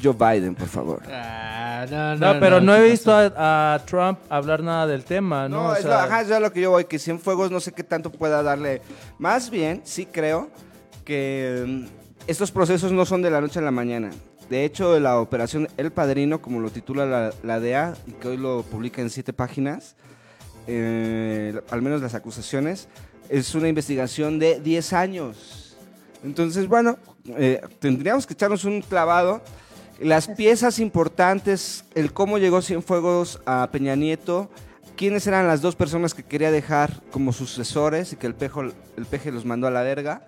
Joe 0.02 0.12
Biden, 0.14 0.54
por 0.54 0.68
favor. 0.68 1.02
Ah, 1.10 1.86
no, 1.90 2.16
No, 2.16 2.40
pero 2.40 2.60
no, 2.60 2.74
¿qué 2.74 2.86
he 2.86 2.90
visto 2.90 3.12
a, 3.12 3.74
a 3.74 3.78
Trump 3.84 4.18
hablar 4.28 4.62
nada 4.62 4.86
del 4.86 5.04
tema, 5.04 5.48
¿no? 5.48 5.62
No, 5.62 5.68
O 5.70 5.74
es, 5.74 5.82
sea, 5.82 5.90
lo, 5.90 5.96
ajá, 5.98 6.20
es 6.22 6.28
lo 6.40 6.52
que 6.52 6.60
yo 6.62 6.70
voy, 6.70 6.84
que 6.86 6.98
Cienfuegos 6.98 7.50
no 7.50 7.60
sé 7.60 7.72
qué 7.72 7.84
tanto 7.84 8.10
pueda 8.10 8.42
darle. 8.42 8.82
Más 9.18 9.50
bien, 9.50 9.82
sí 9.84 10.06
creo 10.06 10.48
que 11.04 11.64
mm, 11.66 11.84
estos 12.26 12.50
procesos 12.50 12.90
no 12.92 13.04
son 13.06 13.22
de 13.22 13.30
la 13.30 13.40
noche 13.40 13.58
a 13.60 13.62
la 13.62 13.70
mañana. 13.70 14.10
De 14.50 14.64
hecho, 14.64 14.98
la 15.00 15.18
operación 15.20 15.68
El 15.76 15.90
Padrino, 15.92 16.40
como 16.40 16.60
lo 16.60 16.70
titula 16.70 17.04
la, 17.06 17.32
la 17.42 17.58
DEA, 17.60 17.94
y 18.06 18.12
que 18.12 18.28
hoy 18.28 18.36
lo 18.36 18.62
publica 18.62 19.00
en 19.02 19.10
siete 19.10 19.32
páginas, 19.32 19.96
eh, 20.66 21.60
al 21.70 21.82
menos 21.82 22.00
las 22.02 22.14
acusaciones, 22.14 22.88
es 23.28 23.54
una 23.54 23.68
investigación 23.68 24.38
de 24.38 24.60
10 24.60 24.92
años. 24.92 25.76
Entonces, 26.24 26.66
bueno, 26.68 26.96
eh, 27.36 27.60
tendríamos 27.78 28.26
que 28.26 28.34
echarnos 28.34 28.64
un 28.64 28.82
clavado. 28.82 29.42
Las 30.00 30.28
piezas 30.28 30.78
importantes, 30.78 31.84
el 31.94 32.12
cómo 32.12 32.38
llegó 32.38 32.60
Cienfuegos 32.62 33.40
a 33.46 33.68
Peña 33.72 33.96
Nieto, 33.96 34.50
quiénes 34.96 35.26
eran 35.26 35.46
las 35.46 35.62
dos 35.62 35.74
personas 35.76 36.14
que 36.14 36.22
quería 36.22 36.50
dejar 36.50 37.02
como 37.10 37.32
sucesores 37.32 38.12
y 38.12 38.16
que 38.16 38.26
el, 38.26 38.34
pejo, 38.34 38.62
el 38.62 39.06
peje 39.08 39.32
los 39.32 39.44
mandó 39.44 39.66
a 39.66 39.70
la 39.70 39.82
verga. 39.82 40.24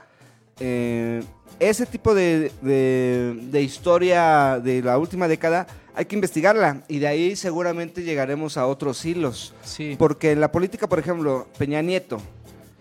Eh, 0.60 1.22
ese 1.60 1.86
tipo 1.86 2.14
de, 2.14 2.52
de- 2.62 3.38
de 3.50 3.62
historia 3.62 4.60
de 4.62 4.82
la 4.82 4.96
última 4.98 5.28
década 5.28 5.66
hay 5.98 6.04
que 6.04 6.14
investigarla 6.14 6.84
y 6.86 7.00
de 7.00 7.08
ahí 7.08 7.34
seguramente 7.34 8.04
llegaremos 8.04 8.56
a 8.56 8.68
otros 8.68 9.04
hilos. 9.04 9.52
sí. 9.64 9.96
Porque 9.98 10.30
en 10.30 10.40
la 10.40 10.52
política, 10.52 10.88
por 10.88 11.00
ejemplo, 11.00 11.48
Peña 11.58 11.82
Nieto, 11.82 12.20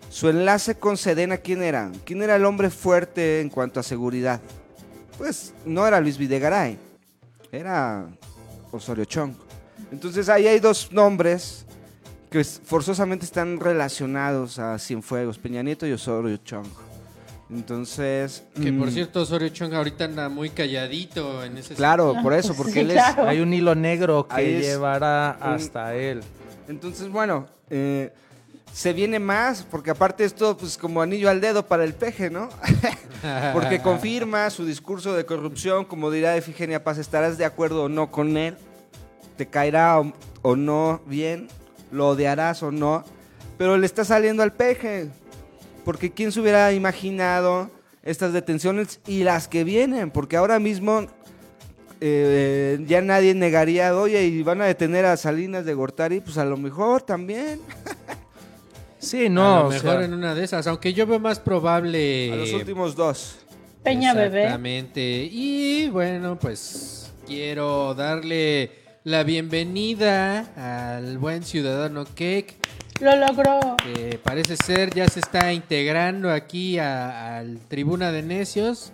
su 0.08 0.28
enlace 0.28 0.76
con 0.76 0.96
Sedena, 0.96 1.38
¿quién 1.38 1.64
era? 1.64 1.90
¿Quién 2.04 2.22
era 2.22 2.36
el 2.36 2.44
hombre 2.44 2.70
fuerte 2.70 3.40
en 3.40 3.48
cuanto 3.48 3.80
a 3.80 3.82
seguridad? 3.82 4.40
Pues 5.18 5.52
no 5.64 5.84
era 5.84 6.00
Luis 6.00 6.16
Videgaray, 6.16 6.78
era 7.50 8.06
Osorio 8.70 9.04
Chong. 9.04 9.32
Entonces 9.90 10.28
ahí 10.28 10.46
hay 10.46 10.60
dos 10.60 10.92
nombres 10.92 11.66
que 12.30 12.44
forzosamente 12.44 13.24
están 13.24 13.58
relacionados 13.58 14.60
a 14.60 14.78
Cienfuegos, 14.78 15.38
Peña 15.38 15.64
Nieto 15.64 15.88
y 15.88 15.92
Osorio 15.92 16.36
Chong. 16.36 16.68
Entonces... 17.50 18.42
Que 18.54 18.72
por 18.72 18.88
mm, 18.88 18.92
cierto, 18.92 19.20
Osorio 19.22 19.48
Chong 19.48 19.72
ahorita 19.74 20.04
anda 20.04 20.28
muy 20.28 20.50
calladito 20.50 21.42
en 21.44 21.56
ese 21.58 21.74
Claro, 21.74 22.14
por 22.22 22.34
eso, 22.34 22.52
Sí, 22.52 22.58
porque 22.62 22.80
él 22.80 22.90
es... 22.90 22.96
claro. 22.96 23.26
Hay 23.28 23.40
un 23.40 23.52
hilo 23.52 23.74
negro 23.74 24.28
que 24.28 24.58
es 24.58 24.66
llevará 24.66 25.36
un- 25.40 25.46
hasta 25.48 25.94
él. 25.94 26.20
Entonces, 26.68 27.08
bueno, 27.08 27.46
eh, 27.70 28.12
se 28.72 28.92
viene 28.92 29.18
más, 29.18 29.62
porque 29.62 29.90
aparte 29.90 30.24
esto, 30.24 30.56
pues 30.56 30.76
como 30.76 31.00
anillo 31.00 31.30
al 31.30 31.40
dedo 31.40 31.66
para 31.66 31.84
el 31.84 31.94
peje, 31.94 32.28
¿no? 32.28 32.50
porque 33.54 33.80
confirma 33.82 34.50
su 34.50 34.66
discurso 34.66 35.14
de 35.14 35.24
corrupción, 35.24 35.86
como 35.86 36.10
dirá 36.10 36.36
Efigenia 36.36 36.84
Paz, 36.84 36.98
¿estarás 36.98 37.38
de 37.38 37.44
acuerdo 37.46 37.84
o 37.84 37.88
no 37.88 38.10
con 38.10 38.36
él? 38.36 38.56
te 39.38 39.46
caerá 39.46 40.00
o, 40.00 40.12
o 40.42 40.56
no 40.56 41.00
bien, 41.06 41.46
lo 41.92 42.08
odiarás 42.08 42.62
o 42.64 42.72
no, 42.72 43.04
pero 43.56 43.78
le 43.78 43.86
está 43.86 44.04
saliendo 44.04 44.42
al 44.42 44.52
peje. 44.52 45.10
Porque 45.88 46.12
quién 46.12 46.32
se 46.32 46.40
hubiera 46.40 46.70
imaginado 46.74 47.70
estas 48.02 48.34
detenciones 48.34 49.00
y 49.06 49.24
las 49.24 49.48
que 49.48 49.64
vienen, 49.64 50.10
porque 50.10 50.36
ahora 50.36 50.58
mismo 50.58 51.06
eh, 52.02 52.78
ya 52.86 53.00
nadie 53.00 53.34
negaría, 53.34 53.96
oye, 53.96 54.22
y 54.26 54.42
van 54.42 54.60
a 54.60 54.66
detener 54.66 55.06
a 55.06 55.16
Salinas 55.16 55.64
de 55.64 55.72
Gortari, 55.72 56.20
pues 56.20 56.36
a 56.36 56.44
lo 56.44 56.58
mejor 56.58 57.00
también. 57.00 57.60
Sí, 58.98 59.30
no, 59.30 59.46
a 59.46 59.60
lo 59.60 59.66
o 59.68 59.70
mejor 59.70 59.90
sea, 59.92 60.04
en 60.04 60.12
una 60.12 60.34
de 60.34 60.44
esas, 60.44 60.66
aunque 60.66 60.92
yo 60.92 61.06
veo 61.06 61.20
más 61.20 61.40
probable. 61.40 62.32
A 62.32 62.36
los 62.36 62.52
últimos 62.52 62.94
dos. 62.94 63.36
Peña 63.82 64.12
Bebé. 64.12 64.42
Exactamente. 64.42 65.28
Y 65.30 65.88
bueno, 65.88 66.36
pues 66.38 67.12
quiero 67.26 67.94
darle 67.94 68.72
la 69.04 69.22
bienvenida 69.22 70.98
al 70.98 71.16
buen 71.16 71.44
ciudadano 71.44 72.04
Cake, 72.04 72.56
Lo 73.00 73.14
logró. 73.16 73.76
que 73.82 74.18
parece 74.22 74.56
ser 74.56 74.92
ya 74.94 75.06
se 75.08 75.20
está 75.20 75.52
integrando 75.52 76.30
aquí 76.30 76.78
a- 76.78 77.38
al 77.38 77.58
Tribuna 77.68 78.10
de 78.10 78.22
Necios, 78.22 78.92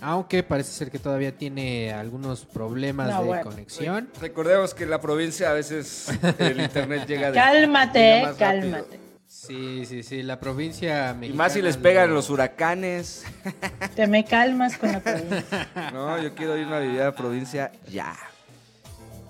aunque 0.00 0.42
parece 0.42 0.72
ser 0.72 0.90
que 0.90 0.98
todavía 0.98 1.32
tiene 1.36 1.92
algunos 1.92 2.44
problemas 2.44 3.08
No, 3.10 3.20
de 3.20 3.26
bueno. 3.26 3.42
conexión. 3.44 4.08
Recordemos 4.20 4.74
que 4.74 4.84
en 4.84 4.90
la 4.90 5.00
provincia 5.00 5.50
a 5.50 5.52
veces 5.54 6.08
el 6.38 6.60
internet 6.60 7.06
llega 7.06 7.30
de... 7.30 7.34
Cálmate, 7.38 7.98
llega 7.98 8.26
rápido. 8.32 8.38
cálmate. 8.38 9.00
Sí, 9.28 9.84
sí, 9.86 10.02
sí, 10.02 10.22
la 10.22 10.40
provincia 10.40 11.10
Y 11.10 11.14
mexicana. 11.14 11.36
más 11.44 11.52
si 11.52 11.62
les 11.62 11.76
pegan 11.76 12.08
lo- 12.08 12.16
los 12.16 12.30
huracanes. 12.30 13.24
Te 13.94 14.06
me 14.06 14.24
calmas 14.24 14.76
con 14.76 14.90
la 14.92 15.00
provincia. 15.00 15.68
No, 15.92 16.20
yo 16.20 16.34
quiero 16.34 16.56
irme 16.56 16.74
a 16.76 16.78
vivir 16.80 17.00
a 17.02 17.04
la 17.06 17.14
provincia 17.14 17.70
ya. 17.88 18.16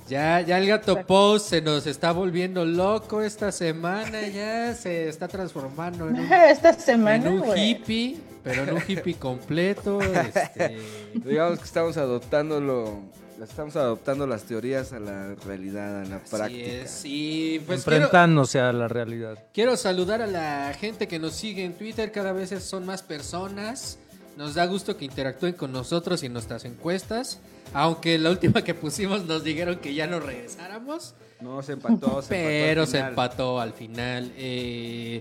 Ya, 0.08 0.40
ya 0.40 0.58
el 0.58 0.68
gato 0.68 1.04
Post 1.04 1.50
se 1.50 1.60
nos 1.60 1.86
está 1.86 2.12
volviendo 2.12 2.64
loco 2.64 3.22
esta 3.22 3.50
semana, 3.50 4.26
ya 4.28 4.72
se 4.74 5.08
está 5.08 5.26
transformando 5.26 6.08
en 6.08 6.20
un, 6.20 6.32
Esta 6.32 6.70
en 6.70 6.80
semana, 6.80 7.28
un 7.30 7.40
güey. 7.40 7.70
hippie, 7.70 8.16
pero 8.44 8.62
en 8.62 8.74
un 8.74 8.82
hippie 8.86 9.14
completo. 9.14 10.00
Este, 10.00 10.78
Digamos 11.14 11.58
que 11.58 11.64
estamos 11.64 11.96
adoptando 11.96 12.60
lo, 12.60 13.00
estamos 13.42 13.74
adoptando 13.74 14.28
las 14.28 14.44
teorías 14.44 14.92
a 14.92 15.00
la 15.00 15.34
realidad, 15.44 16.02
a 16.02 16.04
la 16.04 16.16
así 16.16 16.36
práctica. 16.36 16.70
es. 16.70 17.00
Y 17.04 17.60
pues 17.66 17.82
quiero, 17.82 17.96
enfrentándose 17.96 18.60
a 18.60 18.72
la 18.72 18.86
realidad. 18.86 19.38
quiero 19.52 19.76
saludar 19.76 20.22
a 20.22 20.28
la 20.28 20.72
gente 20.78 21.08
que 21.08 21.18
nos 21.18 21.34
sigue 21.34 21.64
en 21.64 21.74
Twitter, 21.74 22.12
cada 22.12 22.32
vez 22.32 22.50
son 22.62 22.86
más 22.86 23.02
personas. 23.02 23.98
Nos 24.36 24.54
da 24.54 24.66
gusto 24.66 24.96
que 24.96 25.04
interactúen 25.04 25.54
con 25.54 25.72
nosotros 25.72 26.22
y 26.22 26.26
en 26.26 26.32
nuestras 26.34 26.64
encuestas. 26.64 27.40
Aunque 27.72 28.18
la 28.18 28.30
última 28.30 28.62
que 28.62 28.74
pusimos 28.74 29.24
nos 29.24 29.42
dijeron 29.44 29.78
que 29.78 29.94
ya 29.94 30.06
no 30.06 30.20
regresáramos. 30.20 31.14
No, 31.40 31.62
se 31.62 31.72
empató, 31.72 32.22
se 32.22 32.28
pero 32.28 32.82
empató 32.82 32.82
al 32.82 32.86
se 32.88 32.98
empató 32.98 33.60
al 33.60 33.72
final. 33.72 34.32
Eh, 34.36 35.20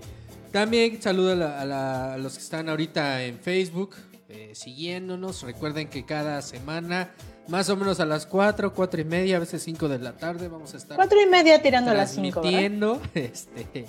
también 0.52 1.00
saludo 1.02 1.32
a, 1.32 1.34
la- 1.34 1.60
a 1.60 1.64
la- 1.64 2.14
a 2.14 2.18
los 2.18 2.34
que 2.34 2.40
están 2.42 2.68
ahorita 2.68 3.22
en 3.24 3.38
Facebook 3.38 3.94
eh, 4.28 4.52
siguiéndonos. 4.54 5.42
Recuerden 5.42 5.88
que 5.88 6.04
cada 6.04 6.40
semana, 6.42 7.10
más 7.48 7.68
o 7.70 7.76
menos 7.76 8.00
a 8.00 8.06
las 8.06 8.26
4, 8.26 8.72
4 8.74 9.00
y 9.00 9.04
media, 9.04 9.36
a 9.36 9.40
veces 9.40 9.62
5 9.62 9.88
de 9.88 9.98
la 9.98 10.12
tarde, 10.16 10.48
vamos 10.48 10.74
a 10.74 10.76
estar 10.78 10.96
Cuatro 10.96 11.20
y 11.22 11.26
media 11.26 11.60
tirando 11.62 11.90
a 11.90 11.94
las 11.94 12.10
cinco, 12.12 12.40
¿verdad? 12.42 12.58
transmitiendo 12.58 13.00
este, 13.14 13.86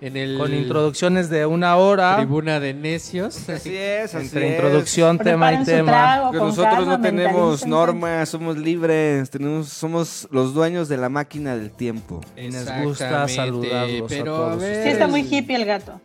en 0.00 0.16
el 0.16 0.38
Con 0.38 0.54
introducciones 0.54 1.30
de 1.30 1.46
una 1.46 1.76
hora, 1.76 2.16
Tribuna 2.16 2.60
de 2.60 2.74
Necios. 2.74 3.48
Así 3.48 3.76
es, 3.76 4.14
así 4.14 4.26
entre 4.26 4.48
es. 4.48 4.54
introducción, 4.54 5.18
tema 5.18 5.52
y 5.54 5.64
tema. 5.64 5.92
trago 5.92 6.30
Que 6.32 6.38
nosotros 6.38 6.74
calma, 6.74 6.96
no 6.96 7.00
tenemos 7.00 7.66
normas, 7.66 8.28
somos 8.28 8.58
libres, 8.58 9.30
tenemos, 9.30 9.68
somos 9.68 10.28
los 10.30 10.54
dueños 10.54 10.88
de 10.88 10.96
la 10.98 11.08
máquina 11.08 11.56
del 11.56 11.70
tiempo. 11.70 12.20
Y 12.36 12.48
nos 12.48 12.66
gusta 12.82 13.26
saludarlos 13.28 14.02
a 14.02 14.14
pero 14.14 14.36
todos 14.36 14.60
ver, 14.60 14.84
Sí, 14.84 14.90
está 14.90 15.06
muy 15.06 15.22
hippie 15.22 15.56
el 15.56 15.64
gato. 15.64 16.00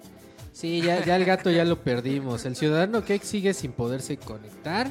Sí, 0.54 0.82
ya, 0.82 1.04
ya 1.04 1.16
el 1.16 1.26
gato 1.26 1.50
ya 1.50 1.66
lo 1.66 1.80
perdimos. 1.80 2.46
El 2.46 2.56
ciudadano 2.56 3.02
Cake 3.02 3.24
sigue 3.24 3.54
sin 3.54 3.72
poderse 3.72 4.18
conectar. 4.18 4.90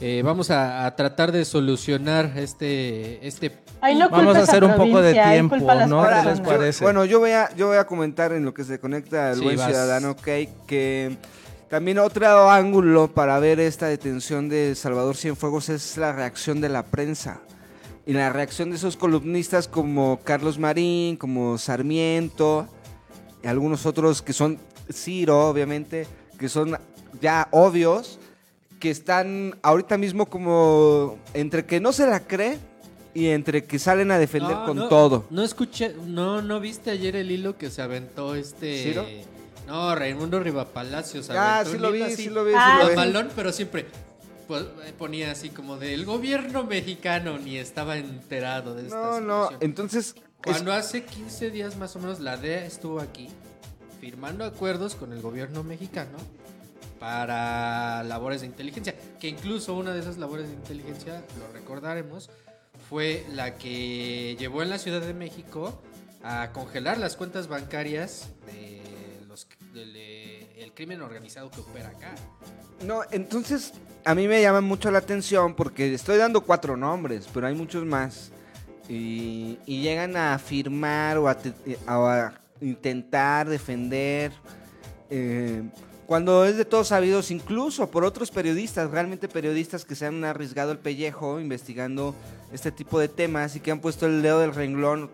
Eh, 0.00 0.20
vamos 0.24 0.50
a, 0.50 0.84
a 0.84 0.94
tratar 0.94 1.32
de 1.32 1.44
solucionar 1.44 2.32
este, 2.36 3.26
este 3.26 3.50
Ay, 3.80 3.94
no 3.96 4.08
Vamos 4.08 4.36
a 4.36 4.40
hacer 4.40 4.64
un 4.64 4.74
poco 4.74 5.00
de 5.02 5.18
ahí 5.20 5.32
tiempo, 5.34 5.56
¿no? 5.56 6.02
¿Qué 6.06 6.14
les. 6.24 6.38
Yo- 6.38 6.44
parece? 6.44 6.84
bueno, 6.84 7.04
yo 7.04 7.20
voy, 7.20 7.32
a, 7.32 7.54
yo 7.56 7.68
voy 7.68 7.76
a 7.76 7.86
comentar 7.86 8.32
en 8.32 8.44
lo 8.44 8.52
que 8.54 8.64
se 8.64 8.78
conecta 8.80 9.30
el 9.32 9.38
Sí, 9.38 9.44
buen 9.44 9.56
vas. 9.56 9.66
ciudadano 9.66 10.16
Cake 10.16 10.50
que 10.66 11.16
también 11.68 11.98
otro 11.98 12.50
ángulo 12.50 13.08
para 13.08 13.38
ver 13.38 13.60
esta 13.60 13.86
detención 13.86 14.48
de 14.48 14.74
Salvador 14.74 15.16
Cienfuegos 15.16 15.68
es 15.68 15.96
la 15.96 16.12
reacción 16.12 16.60
de 16.60 16.68
la 16.68 16.84
prensa. 16.84 17.40
Y 18.06 18.12
la 18.12 18.30
reacción 18.30 18.70
de 18.70 18.76
esos 18.76 18.96
columnistas 18.96 19.66
como 19.66 20.20
Carlos 20.22 20.58
Marín, 20.60 21.16
como 21.16 21.58
Sarmiento, 21.58 22.68
y 23.42 23.48
algunos 23.48 23.84
otros 23.84 24.22
que 24.22 24.32
son 24.32 24.58
Ciro, 24.92 25.48
obviamente, 25.48 26.06
que 26.38 26.48
son 26.48 26.78
ya 27.20 27.48
obvios, 27.50 28.20
que 28.78 28.90
están 28.90 29.56
ahorita 29.62 29.98
mismo 29.98 30.26
como 30.26 31.18
entre 31.34 31.64
que 31.66 31.80
no 31.80 31.92
se 31.92 32.06
la 32.06 32.20
cree 32.20 32.58
y 33.16 33.28
entre 33.30 33.64
que 33.64 33.78
salen 33.78 34.10
a 34.10 34.18
defender 34.18 34.56
No, 34.56 34.66
con 34.66 34.76
no, 34.76 34.88
todo. 34.88 35.24
No 35.30 35.42
escuché, 35.42 35.94
no, 36.06 36.42
no 36.42 36.60
viste 36.60 36.90
ayer 36.90 37.16
el 37.16 37.30
hilo 37.30 37.56
que 37.56 37.70
se 37.70 37.82
aventó 37.82 38.34
este. 38.34 38.82
¿Ciro? 38.82 39.06
No, 39.66 39.94
Raimundo 39.94 40.38
Rivapalacios. 40.38 41.30
Ah, 41.30 41.60
aventó 41.60 41.72
sí 41.72 41.78
lo 41.78 41.90
vi, 41.92 42.02
así, 42.02 42.16
sí 42.24 42.30
lo 42.30 42.44
vi, 42.44 42.52
sí 42.52 42.56
Ah, 42.60 42.78
lo 42.82 42.90
vi. 42.90 42.96
mamalón, 42.96 43.30
pero 43.34 43.52
siempre 43.52 43.86
pues, 44.46 44.64
ponía 44.98 45.32
así 45.32 45.48
como 45.50 45.76
de 45.76 45.94
el 45.94 46.04
gobierno 46.04 46.62
mexicano 46.64 47.38
ni 47.38 47.56
estaba 47.56 47.96
enterado 47.96 48.74
de 48.74 48.84
esta 48.84 48.96
No, 48.96 49.20
no, 49.20 49.50
entonces... 49.60 50.14
es- 50.16 50.22
Cuando 50.44 50.72
hace 50.72 51.04
15 51.04 51.50
días 51.50 51.76
más 51.76 51.96
o 51.96 51.98
menos 51.98 52.20
la 52.20 52.36
DEA 52.36 52.64
estuvo 52.66 53.00
aquí 53.00 53.28
firmando 54.00 54.44
acuerdos 54.44 54.94
con 54.94 55.12
el 55.12 55.20
gobierno 55.20 55.64
mexicano 55.64 56.18
para 57.00 58.02
labores 58.04 58.40
de 58.40 58.46
inteligencia, 58.46 58.94
que 59.20 59.28
incluso 59.28 59.74
una 59.74 59.92
de 59.92 60.00
esas 60.00 60.16
labores 60.18 60.48
de 60.48 60.54
inteligencia, 60.54 61.22
lo 61.38 61.52
recordaremos, 61.52 62.30
fue 62.88 63.26
la 63.32 63.56
que 63.56 64.36
llevó 64.38 64.62
en 64.62 64.70
la 64.70 64.78
Ciudad 64.78 65.00
de 65.00 65.14
México 65.14 65.80
a 66.22 66.52
congelar 66.52 66.98
las 66.98 67.16
cuentas 67.16 67.48
bancarias 67.48 68.28
del 69.74 69.92
eh, 69.96 70.54
el 70.58 70.72
crimen 70.72 71.02
organizado 71.02 71.50
que 71.50 71.60
opera 71.60 71.88
acá. 71.88 72.14
No, 72.84 73.02
entonces 73.10 73.72
a 74.04 74.14
mí 74.14 74.26
me 74.26 74.40
llama 74.40 74.60
mucho 74.60 74.90
la 74.90 74.98
atención 74.98 75.54
porque 75.54 75.92
estoy 75.92 76.16
dando 76.16 76.40
cuatro 76.40 76.76
nombres, 76.76 77.28
pero 77.32 77.46
hay 77.46 77.54
muchos 77.54 77.84
más. 77.84 78.30
Y, 78.88 79.58
llegan 79.66 80.16
a 80.16 80.34
afirmar 80.34 81.18
o 81.18 81.28
a, 81.28 81.36
a 81.86 82.32
intentar 82.60 83.48
defender, 83.48 84.32
eh, 85.10 85.62
cuando 86.06 86.44
es 86.44 86.56
de 86.56 86.64
todos 86.64 86.88
sabidos, 86.88 87.32
incluso 87.32 87.90
por 87.90 88.04
otros 88.04 88.30
periodistas, 88.30 88.90
realmente 88.90 89.28
periodistas 89.28 89.84
que 89.84 89.96
se 89.96 90.06
han 90.06 90.24
arriesgado 90.24 90.70
el 90.70 90.78
pellejo 90.78 91.40
investigando 91.40 92.14
este 92.52 92.72
tipo 92.72 92.98
de 92.98 93.08
temas 93.08 93.56
y 93.56 93.60
que 93.60 93.70
han 93.70 93.80
puesto 93.80 94.06
el 94.06 94.22
dedo 94.22 94.40
del 94.40 94.54
renglón. 94.54 95.10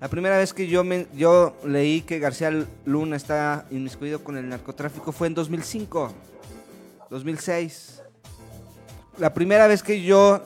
La 0.00 0.08
primera 0.08 0.38
vez 0.38 0.54
que 0.54 0.66
yo, 0.66 0.82
me, 0.82 1.06
yo 1.14 1.56
leí 1.64 2.00
que 2.02 2.18
García 2.18 2.50
Luna 2.86 3.16
está 3.16 3.66
inmiscuido 3.70 4.24
con 4.24 4.36
el 4.38 4.48
narcotráfico 4.48 5.12
fue 5.12 5.26
en 5.26 5.34
2005. 5.34 6.12
2006. 7.10 8.02
La 9.18 9.34
primera 9.34 9.66
vez 9.66 9.82
que 9.82 10.02
yo 10.02 10.42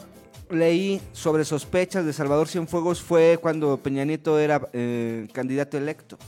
leí 0.50 1.00
sobre 1.12 1.44
sospechas 1.44 2.04
de 2.04 2.12
Salvador 2.12 2.48
Cienfuegos 2.48 3.00
fue 3.00 3.38
cuando 3.40 3.76
Peña 3.76 4.04
Nieto 4.04 4.38
era 4.38 4.68
eh, 4.72 5.28
candidato 5.32 5.78
electo. 5.78 6.18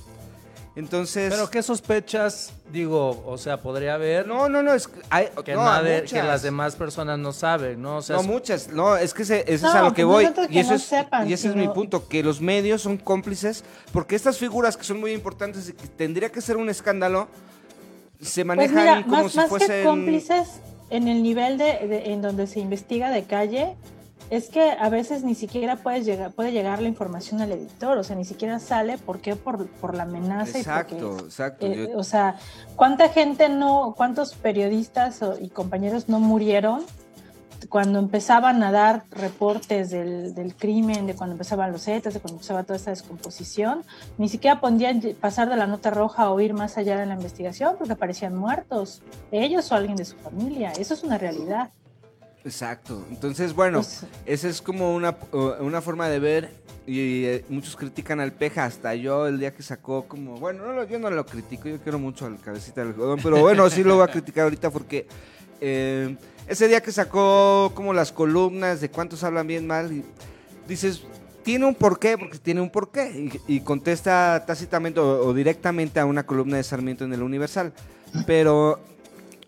Entonces... 0.77 1.33
Pero 1.33 1.49
qué 1.51 1.63
sospechas, 1.63 2.53
digo, 2.71 3.25
o 3.27 3.39
sea, 3.39 3.61
podría 3.63 3.95
haber 3.95 4.27
No, 4.27 4.47
no, 4.49 4.63
no, 4.63 4.75
es 4.75 4.89
que, 4.89 5.01
hay, 5.09 5.29
que, 5.43 5.55
no, 5.55 5.65
nadie- 5.65 6.05
que 6.05 6.23
las 6.23 6.43
demás 6.43 6.77
personas 6.77 7.19
no 7.19 7.33
saben, 7.33 7.81
¿no? 7.81 7.97
O 7.97 8.03
sea, 8.03 8.17
no, 8.17 8.23
es- 8.23 8.29
muchas, 8.29 8.69
no, 8.69 8.95
es 8.97 9.15
que 9.15 9.23
ese, 9.23 9.41
ese 9.41 9.55
es 9.55 9.65
a 9.65 9.83
lo 9.83 9.95
que 9.95 10.05
pues 10.05 10.31
voy. 10.35 10.47
Y, 10.51 10.59
eso 10.59 10.71
no 10.71 10.77
es, 10.77 10.83
sepan, 10.83 11.29
y 11.29 11.33
ese 11.33 11.49
es 11.49 11.57
mi 11.57 11.67
punto, 11.69 12.07
que 12.09 12.23
los 12.23 12.43
medios 12.43 12.83
son 12.83 12.99
cómplices, 12.99 13.65
porque 13.91 14.17
estas 14.17 14.37
figuras 14.37 14.77
que 14.77 14.85
son 14.85 15.01
muy 15.01 15.13
importantes 15.13 15.69
y 15.71 15.73
que 15.73 15.87
tendría 15.89 16.31
que 16.31 16.43
ser 16.43 16.59
un 16.59 16.69
escándalo, 16.69 17.29
se 18.21 18.45
Pues 18.45 18.47
manejan 18.47 18.77
mira, 18.77 19.03
como 19.05 19.23
más, 19.25 19.33
si 19.33 19.39
más 19.39 19.49
fuesen... 19.49 19.69
que 19.71 19.85
cómplices 19.85 20.49
en 20.91 21.09
el 21.09 21.23
nivel 21.23 21.57
de, 21.57 21.65
de- 21.89 22.13
en 22.13 22.21
donde 22.21 22.47
se 22.47 22.61
investiga 22.61 23.11
de 23.11 23.25
calle, 23.25 23.77
es 24.31 24.49
que 24.49 24.73
a 24.73 24.89
veces 24.89 25.23
ni 25.23 25.35
siquiera 25.35 25.77
puedes 25.77 26.05
llegar, 26.05 26.33
puede 26.33 26.53
llegar 26.53 26.83
la 26.83 26.89
información 26.89 27.41
al 27.41 27.53
editor, 27.53 27.97
o 27.99 28.03
sea, 28.05 28.17
ni 28.17 28.25
siquiera 28.25 28.59
sale, 28.59 28.99
¿por 28.99 29.21
qué? 29.21 29.37
Por, 29.37 29.67
por 29.69 29.95
la 29.95 30.03
amenaza 30.03 30.59
y 30.59 30.61
Exacto, 30.63 30.97
porque 31.11 31.25
exacto. 31.25 31.67
Eh, 31.67 31.89
yo- 31.93 31.99
o 31.99 32.03
sea, 32.03 32.37
¿cuánta 32.75 33.09
gente 33.09 33.49
no, 33.49 33.95
cuántos 33.97 34.35
periodistas 34.35 35.21
y 35.41 35.49
compañeros 35.49 36.09
no 36.09 36.19
murieron 36.21 36.83
cuando 37.71 37.99
empezaban 37.99 38.63
a 38.63 38.71
dar 38.71 39.05
reportes 39.11 39.91
del, 39.91 40.35
del 40.35 40.55
crimen, 40.55 41.07
de 41.07 41.15
cuando 41.15 41.33
empezaban 41.35 41.73
los 41.73 41.83
zetas, 41.85 42.15
de 42.15 42.21
cuando 42.21 42.37
empezaba 42.37 42.65
toda 42.65 42.77
esta 42.77 42.91
descomposición? 42.91 43.83
Ni 44.19 44.29
siquiera 44.29 44.61
podían 44.61 45.01
pasar 45.21 45.49
de 45.49 45.57
la 45.57 45.67
nota 45.67 45.91
roja 45.91 46.31
o 46.31 46.41
ir 46.41 46.53
más 46.53 46.77
allá 46.79 46.99
de 46.99 47.07
la 47.07 47.15
investigación 47.15 47.77
porque 47.79 47.95
aparecían 47.95 48.35
muertos, 48.37 49.03
ellos 49.33 49.71
o 49.73 49.75
alguien 49.75 49.97
de 49.97 50.05
su 50.05 50.17
familia. 50.17 50.73
Eso 50.73 50.95
es 50.95 51.03
una 51.03 51.17
realidad. 51.17 51.71
Exacto. 52.47 53.05
Entonces, 53.11 53.53
bueno, 53.53 53.79
Pues- 53.79 54.07
esa 54.25 54.49
es 54.49 54.63
como 54.63 54.95
una, 54.95 55.17
uh, 55.33 55.55
una 55.61 55.83
forma 55.83 56.09
de 56.09 56.19
ver 56.21 56.51
y 56.87 57.25
eh, 57.25 57.45
muchos 57.49 57.75
critican 57.75 58.21
al 58.21 58.33
Peja, 58.33 58.65
hasta 58.65 58.95
yo 58.95 59.27
el 59.27 59.41
día 59.41 59.53
que 59.53 59.65
sacó 59.65 60.07
como, 60.07 60.39
bueno, 60.39 60.73
no, 60.73 60.85
yo 60.85 61.01
no 61.01 61.11
lo 61.11 61.27
critico, 61.27 61.69
yo 61.69 61.79
quiero 61.81 61.99
mucho 61.99 62.25
al 62.27 62.39
cabecita 62.39 62.83
del 62.83 62.91
algodón, 62.93 63.19
pero 63.21 63.41
bueno, 63.41 63.69
sí 63.69 63.83
lo 63.83 63.97
voy 63.97 64.05
a 64.05 64.13
criticar 64.13 64.45
ahorita 64.45 64.71
porque 64.71 65.09
eh, 65.61 66.17
ese 66.47 66.69
día 66.69 66.81
que 66.81 66.93
sacó 66.93 67.73
como 67.75 67.93
las 67.93 68.13
columnas 68.13 68.81
de 68.81 68.89
cuántos 68.89 69.25
hablan 69.25 69.49
bien 69.49 69.67
mal, 69.67 69.93
y 69.93 70.05
dices, 70.69 71.03
tiene 71.43 71.65
un 71.67 71.75
porqué, 71.75 72.17
porque 72.17 72.39
tiene 72.39 72.61
un 72.61 72.71
porqué, 72.71 73.31
y, 73.49 73.57
y 73.57 73.61
contesta 73.63 74.45
tácitamente 74.47 75.01
o, 75.01 75.27
o 75.27 75.35
directamente 75.35 75.99
a 75.99 76.07
una 76.07 76.25
columna 76.25 76.57
de 76.59 76.63
Sarmiento 76.63 77.05
en 77.05 77.13
el 77.13 77.23
Universal. 77.23 77.73
Pero 78.27 78.79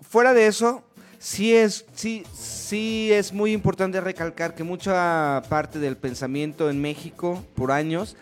fuera 0.09 0.35
de 0.35 0.49
eso, 0.49 0.83
sí 1.19 1.55
es, 1.55 1.85
sí, 1.95 2.25
sí 2.33 3.11
es 3.13 3.33
muy 3.33 3.53
importante 3.53 4.01
recalcar 4.01 4.55
que 4.55 4.63
mucha 4.65 5.43
parte 5.49 5.79
del 5.79 5.97
pensamiento 5.97 6.71
en 6.71 6.81
México 6.81 7.43
por 7.55 7.73
años 7.73 8.17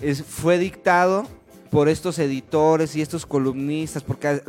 es- 0.00 0.22
fue 0.22 0.58
dictado 0.58 1.26
por 1.70 1.88
estos 1.88 2.18
editores 2.18 2.94
y 2.96 3.02
estos 3.02 3.24
columnistas, 3.24 4.02
porque 4.02 4.42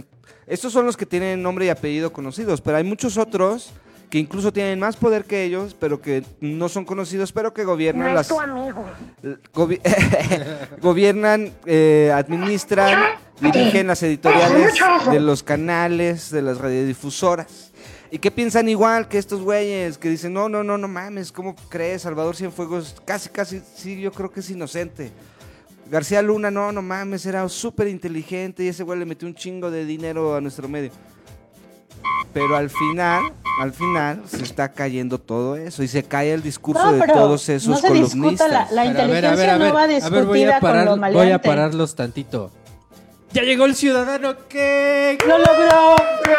estos 0.47 0.73
son 0.73 0.85
los 0.85 0.97
que 0.97 1.05
tienen 1.05 1.41
nombre 1.41 1.65
y 1.65 1.69
apellido 1.69 2.11
conocidos, 2.11 2.59
pero 2.59 2.77
hay 2.77 2.83
muchos 2.83 3.17
otros 3.17 3.71
que 4.09 4.19
incluso 4.19 4.53
tienen 4.53 4.79
más 4.79 4.95
poder 4.95 5.23
que 5.25 5.43
ellos, 5.43 5.75
pero 5.79 5.99
que 5.99 6.23
no 6.39 6.69
son 6.69 6.85
conocidos, 6.85 7.31
pero 7.31 7.51
que 7.53 7.63
gobiernan 7.63 8.09
las... 8.13 8.27
Gobi- 9.55 9.81
gobiernan, 10.81 11.51
eh, 11.65 12.11
administran, 12.13 12.99
dirigen 13.41 13.87
las 13.87 14.03
editoriales 14.03 14.73
de 15.09 15.19
los 15.19 15.41
canales, 15.41 16.29
de 16.29 16.41
las 16.43 16.59
radiodifusoras. 16.59 17.71
Y 18.13 18.19
que 18.19 18.29
piensan 18.29 18.69
igual 18.69 19.07
que 19.07 19.17
estos 19.17 19.41
güeyes 19.41 19.97
que 19.97 20.07
dicen, 20.07 20.33
no, 20.33 20.47
no, 20.47 20.63
no, 20.63 20.77
no 20.77 20.87
mames, 20.87 21.31
¿cómo 21.31 21.55
crees? 21.67 22.03
Salvador 22.03 22.35
Cienfuegos, 22.35 22.95
casi, 23.03 23.27
casi, 23.27 23.59
sí, 23.75 23.99
yo 23.99 24.11
creo 24.11 24.29
que 24.29 24.41
es 24.41 24.51
inocente. 24.51 25.11
García 25.89 26.21
Luna, 26.21 26.51
no, 26.51 26.71
no 26.71 26.83
mames, 26.83 27.25
era 27.25 27.49
súper 27.49 27.87
inteligente 27.87 28.63
y 28.63 28.67
ese 28.67 28.83
güey 28.83 28.99
le 28.99 29.05
metió 29.05 29.27
un 29.27 29.33
chingo 29.33 29.71
de 29.71 29.83
dinero 29.83 30.35
a 30.35 30.41
nuestro 30.41 30.69
medio. 30.69 30.91
Pero 32.35 32.55
al 32.55 32.69
final, 32.69 33.33
al 33.59 33.73
final, 33.73 34.21
se 34.27 34.43
está 34.43 34.71
cayendo 34.71 35.17
todo 35.19 35.55
eso 35.55 35.81
y 35.81 35.87
se 35.87 36.03
cae 36.03 36.33
el 36.33 36.43
discurso 36.43 36.85
No, 36.85 36.91
de 36.91 37.07
todos 37.07 37.49
esos 37.49 37.67
no 37.67 37.77
se 37.77 37.93
discuta 37.93 38.45
columnistas. 38.45 38.71
la, 38.71 38.85
la 38.85 38.93
Pero 38.93 39.01
a 39.01 39.07
ver, 39.07 39.23
inteligencia 39.23 39.31
a 39.31 39.35
ver, 39.35 39.49
a 39.49 39.57
ver, 39.57 39.67
no 39.69 39.73
va 39.73 39.83
a 39.83 39.87
ver, 39.87 39.95
discutida 39.95 40.23
voy 40.25 40.43
a 40.43 40.59
parar, 40.59 40.87
con 40.87 41.01
lo 41.01 41.11
voy 41.13 41.31
a 41.31 41.41
pararlos 41.41 41.95
tantito. 41.95 42.51
Ya 43.33 43.41
llegó 43.41 43.65
el 43.65 43.75
ciudadano 43.75 44.35
que 44.47 45.17
¡Lo 45.27 45.37
logró! 45.39 45.95
No, 45.95 46.35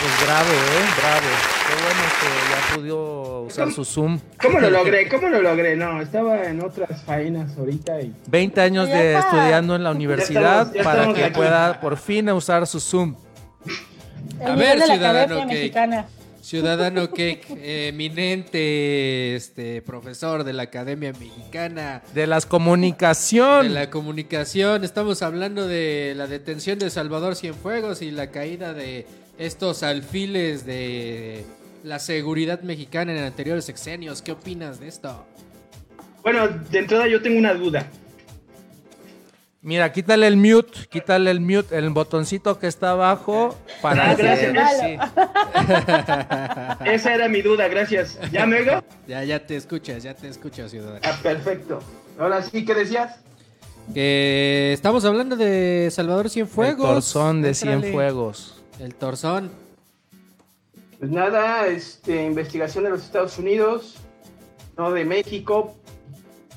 pues 0.00 0.26
bravo, 0.26 0.52
¿eh? 0.52 0.84
Bravo. 0.96 1.30
Qué 1.66 1.74
bueno 1.82 2.02
que 2.20 2.28
ya 2.50 2.58
pudo 2.76 3.42
usar 3.42 3.72
su 3.72 3.84
Zoom. 3.84 4.20
¿Cómo 4.40 4.60
lo 4.60 4.70
logré? 4.70 5.08
¿Cómo 5.08 5.28
lo 5.28 5.42
logré? 5.42 5.74
No, 5.76 6.00
estaba 6.00 6.44
en 6.44 6.62
otras 6.62 7.02
faenas 7.02 7.56
ahorita 7.58 8.00
y 8.00 8.14
20 8.28 8.60
años 8.60 8.86
de 8.88 9.14
estudiando 9.18 9.74
en 9.74 9.82
la 9.84 9.90
universidad 9.90 10.62
estamos- 10.62 10.74
ya 10.74 10.84
para 10.84 11.12
que 11.12 11.24
aquí. 11.24 11.34
pueda 11.34 11.80
por 11.80 11.96
fin 11.96 12.30
usar 12.30 12.66
su 12.66 12.78
Zoom. 12.80 13.16
El 14.40 14.46
A 14.52 14.54
ver, 14.54 14.78
de 14.78 14.86
la 14.86 14.94
ciudadano. 14.94 15.44
Mexicana. 15.46 16.06
Ciudadano 16.48 17.10
que 17.10 17.42
eminente 17.90 19.36
este 19.36 19.82
profesor 19.82 20.44
de 20.44 20.54
la 20.54 20.62
Academia 20.62 21.12
Mexicana 21.12 22.00
De 22.14 22.26
las 22.26 22.46
comunicación. 22.46 23.68
de 23.68 23.74
la 23.74 23.90
comunicación. 23.90 24.82
Estamos 24.82 25.20
hablando 25.20 25.68
de 25.68 26.14
la 26.16 26.26
detención 26.26 26.78
de 26.78 26.88
Salvador 26.88 27.36
Cienfuegos 27.36 28.00
y 28.00 28.10
la 28.10 28.30
caída 28.30 28.72
de 28.72 29.04
estos 29.36 29.82
alfiles 29.82 30.64
de 30.64 31.44
la 31.84 31.98
seguridad 31.98 32.62
mexicana 32.62 33.12
en 33.12 33.24
anteriores 33.24 33.66
sexenios. 33.66 34.22
¿Qué 34.22 34.32
opinas 34.32 34.80
de 34.80 34.88
esto? 34.88 35.26
Bueno, 36.22 36.48
de 36.48 36.78
entrada 36.78 37.06
yo 37.08 37.20
tengo 37.20 37.38
una 37.38 37.52
duda. 37.52 37.86
Mira, 39.68 39.92
quítale 39.92 40.26
el 40.26 40.38
mute, 40.38 40.86
quítale 40.88 41.30
el 41.30 41.40
mute, 41.40 41.76
el 41.76 41.90
botoncito 41.90 42.58
que 42.58 42.68
está 42.68 42.92
abajo 42.92 43.54
para 43.82 44.12
Ah, 44.12 44.16
que 44.16 44.22
gracias. 44.22 44.80
sí. 44.80 44.96
Esa 46.90 47.14
era 47.14 47.28
mi 47.28 47.42
duda, 47.42 47.68
gracias. 47.68 48.18
¿Ya 48.32 48.46
me 48.46 48.60
oigo? 48.60 48.82
Ya, 49.06 49.22
ya 49.24 49.46
te 49.46 49.56
escuchas, 49.56 50.02
ya 50.02 50.14
te 50.14 50.26
escuchas, 50.28 50.70
ciudadano. 50.70 51.00
Ah, 51.04 51.18
perfecto. 51.22 51.80
Ahora 52.18 52.42
sí, 52.42 52.64
¿qué 52.64 52.74
decías? 52.74 53.16
Que 53.92 54.72
estamos 54.72 55.04
hablando 55.04 55.36
de 55.36 55.90
Salvador 55.92 56.24
el 56.24 56.30
Cienfuegos. 56.30 56.88
torzón 56.88 57.42
de 57.42 57.50
Éntrale. 57.50 57.80
Cienfuegos. 57.82 58.62
El 58.80 58.94
torzón. 58.94 59.50
Pues 60.98 61.10
nada, 61.10 61.66
este, 61.66 62.24
investigación 62.24 62.84
de 62.84 62.90
los 62.90 63.04
Estados 63.04 63.36
Unidos, 63.38 63.96
no 64.78 64.92
de 64.92 65.04
México. 65.04 65.76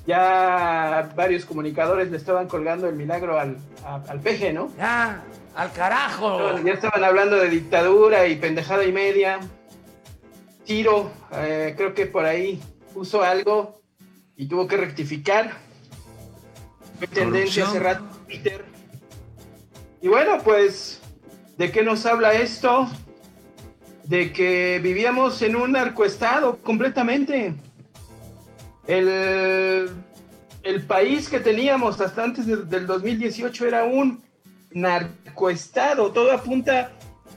Ya 0.07 1.11
varios 1.15 1.45
comunicadores 1.45 2.09
le 2.09 2.17
estaban 2.17 2.47
colgando 2.47 2.87
el 2.87 2.95
milagro 2.95 3.39
al, 3.39 3.57
a- 3.85 4.01
al 4.07 4.19
peje, 4.19 4.51
¿no? 4.51 4.71
¡Ya! 4.77 5.23
¡Al 5.55 5.71
carajo! 5.73 6.57
Ya 6.59 6.73
estaban 6.73 7.03
hablando 7.03 7.35
de 7.37 7.49
dictadura 7.49 8.25
y 8.27 8.35
pendejada 8.37 8.83
y 8.85 8.91
media. 8.91 9.39
Tiro, 10.65 11.11
eh, 11.33 11.73
creo 11.77 11.93
que 11.93 12.05
por 12.05 12.25
ahí 12.25 12.61
puso 12.93 13.21
algo 13.23 13.81
y 14.35 14.47
tuvo 14.47 14.67
que 14.67 14.77
rectificar. 14.77 15.51
Fue 16.97 17.07
tendencia 17.07 17.67
hace 17.67 17.79
rato 17.79 18.03
Twitter. 18.25 18.65
Y 20.01 20.07
bueno, 20.07 20.39
pues, 20.43 21.01
¿de 21.57 21.71
qué 21.71 21.83
nos 21.83 22.05
habla 22.05 22.33
esto? 22.33 22.87
De 24.05 24.31
que 24.33 24.79
vivíamos 24.81 25.41
en 25.41 25.55
un 25.55 25.73
narcoestado 25.73 26.57
completamente. 26.57 27.53
El, 28.87 29.89
el 30.63 30.81
país 30.83 31.29
que 31.29 31.39
teníamos 31.39 31.99
hasta 32.01 32.23
antes 32.23 32.45
de- 32.45 32.57
del 32.63 32.87
2018 32.87 33.67
era 33.67 33.83
un 33.83 34.21
narcoestado. 34.71 36.11
Todo 36.11 36.31
apunta 36.31 36.91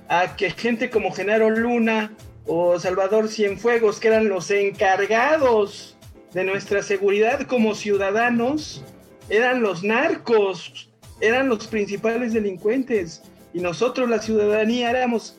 a 0.09 0.37
que 0.37 0.51
gente 0.51 0.91
como 0.91 1.13
Genaro 1.13 1.51
Luna 1.51 2.13
o 2.47 2.79
Salvador 2.79 3.29
Cienfuegos, 3.29 4.01
que 4.01 4.09
eran 4.09 4.29
los 4.29 4.51
encargados 4.51 5.97
de 6.33 6.45
nuestra 6.45 6.83
seguridad 6.83 7.43
como 7.47 7.75
ciudadanos, 7.75 8.83
eran 9.29 9.63
los 9.63 9.83
narcos, 9.83 10.91
eran 11.21 11.49
los 11.49 11.67
principales 11.67 12.33
delincuentes. 12.33 13.23
Y 13.55 13.61
nosotros, 13.61 14.11
la 14.11 14.21
ciudadanía, 14.21 14.91
éramos 14.91 15.39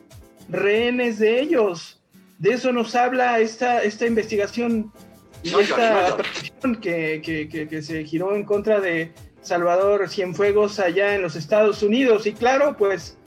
rehenes 0.50 1.20
de 1.20 1.42
ellos. 1.42 2.02
De 2.40 2.54
eso 2.54 2.72
nos 2.72 2.96
habla 2.96 3.40
esta, 3.40 3.84
esta 3.84 4.06
investigación 4.08 4.92
y 5.44 5.54
esta 5.54 6.18
presión 6.18 6.76
que, 6.78 7.22
que- 7.24 7.48
que- 7.50 7.68
que 7.68 7.82
se 7.82 8.04
giró 8.04 8.36
en 8.36 8.44
contra 8.44 8.80
de 8.80 9.12
Salvador 9.42 10.10
Cienfuegos 10.10 10.80
allá 10.80 11.14
en 11.16 11.22
los 11.22 11.36
Estados 11.36 11.84
Unidos. 11.84 12.26
Y 12.26 12.34
claro, 12.34 12.76
pues 12.78 13.18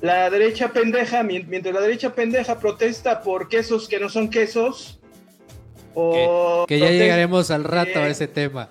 la 0.00 0.30
derecha 0.30 0.68
pendeja, 0.72 1.22
mien- 1.22 1.46
mientras 1.48 1.74
la 1.74 1.80
derecha 1.80 2.14
pendeja 2.14 2.58
protesta 2.60 3.22
por 3.22 3.48
quesos 3.48 3.88
que 3.88 3.98
no 3.98 4.08
son 4.08 4.30
quesos, 4.30 5.00
o, 5.94 6.66
Que 6.68 6.78
ya 6.78 6.90
llegaremos 6.90 7.50
al 7.50 7.64
rato 7.64 7.98
a 8.00 8.08
ese 8.08 8.28
tema. 8.28 8.68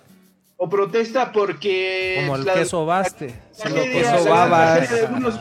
o 0.58 0.70
protesta 0.70 1.32
porque 1.34 2.16
Como 2.22 2.38
el 2.38 2.46
la- 2.46 2.54
queso 2.54 2.86
baste. 2.86 3.34
la 3.66 3.84
queso 3.84 4.26
babas. 4.30 4.78
tragedia 4.78 5.02
de 5.02 5.08
algunos- 5.08 5.40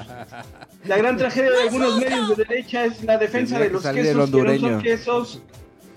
La 0.86 0.96
gran 0.98 1.16
tragedia 1.16 1.50
de 1.50 1.62
algunos 1.62 1.98
medios 1.98 2.36
de 2.36 2.44
derecha 2.44 2.84
es 2.86 3.02
la 3.04 3.16
defensa 3.16 3.58
de 3.58 3.70
los 3.70 3.82
quesos 3.86 4.30
que 4.30 4.42
no 4.42 4.58
son 4.58 4.82
quesos 4.82 5.42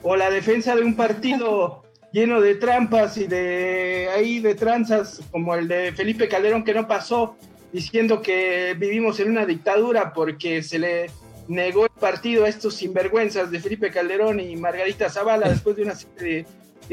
o 0.08 0.16
la 0.16 0.30
defensa 0.30 0.74
de 0.74 0.84
un 0.84 0.96
partido 0.96 1.84
lleno 2.14 2.40
de 2.40 2.56
trampas 2.56 3.18
y 3.18 3.28
de 3.28 4.08
ahí 4.16 4.40
de 4.40 4.56
tranzas 4.56 5.22
como 5.32 5.54
el 5.54 5.68
de 5.68 5.92
Felipe 5.92 6.30
Calderón 6.30 6.64
que 6.64 6.74
no 6.74 6.88
pasó 6.88 7.36
diciendo 7.74 8.22
que 8.22 8.74
vivimos 8.80 9.20
en 9.20 9.32
una 9.32 9.46
dictadura 9.46 10.14
porque 10.14 10.64
se 10.64 10.80
le 10.80 11.12
negó 11.50 11.84
el 11.84 11.92
partido 11.92 12.46
a 12.46 12.48
estos 12.48 12.76
sinvergüenzas 12.76 13.52
de 13.52 13.60
Felipe 13.60 13.92
Calderón 13.92 14.40
y 14.40 14.56
Margarita 14.56 15.10
Zavala 15.10 15.50
después 15.50 15.76
de 15.76 15.84
una 15.84 15.96
serie 15.96 16.16
de 16.18 16.46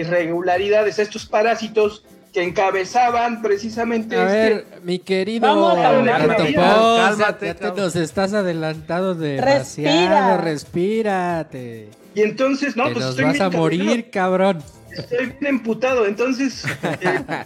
irregularidades 0.03 0.99
a 0.99 1.03
estos 1.03 1.25
parásitos 1.25 2.05
que 2.33 2.43
encabezaban 2.43 3.43
precisamente 3.43 4.17
A 4.17 4.27
este 4.27 4.55
ver, 4.55 4.67
mi 4.83 4.99
querido 4.99 5.47
Vamos 5.47 5.79
a 5.79 5.93
de. 5.93 6.55
Cálmate, 6.55 7.55
nos 7.77 7.95
estás 7.95 8.33
adelantando 8.33 9.15
demasiado. 9.15 9.59
Respira. 9.61 10.37
Respírate. 10.39 12.04
Y 12.15 12.23
entonces, 12.23 12.77
no, 12.77 12.85
que 12.87 12.93
pues 12.93 13.05
nos 13.05 13.11
estoy 13.13 13.25
vas 13.25 13.33
bien 13.35 13.45
a 13.45 13.51
morir, 13.51 14.11
cabrón. 14.11 14.63
Estoy 14.91 15.27
bien 15.27 15.47
emputado, 15.47 16.07
entonces. 16.07 16.65
eh, 16.83 17.45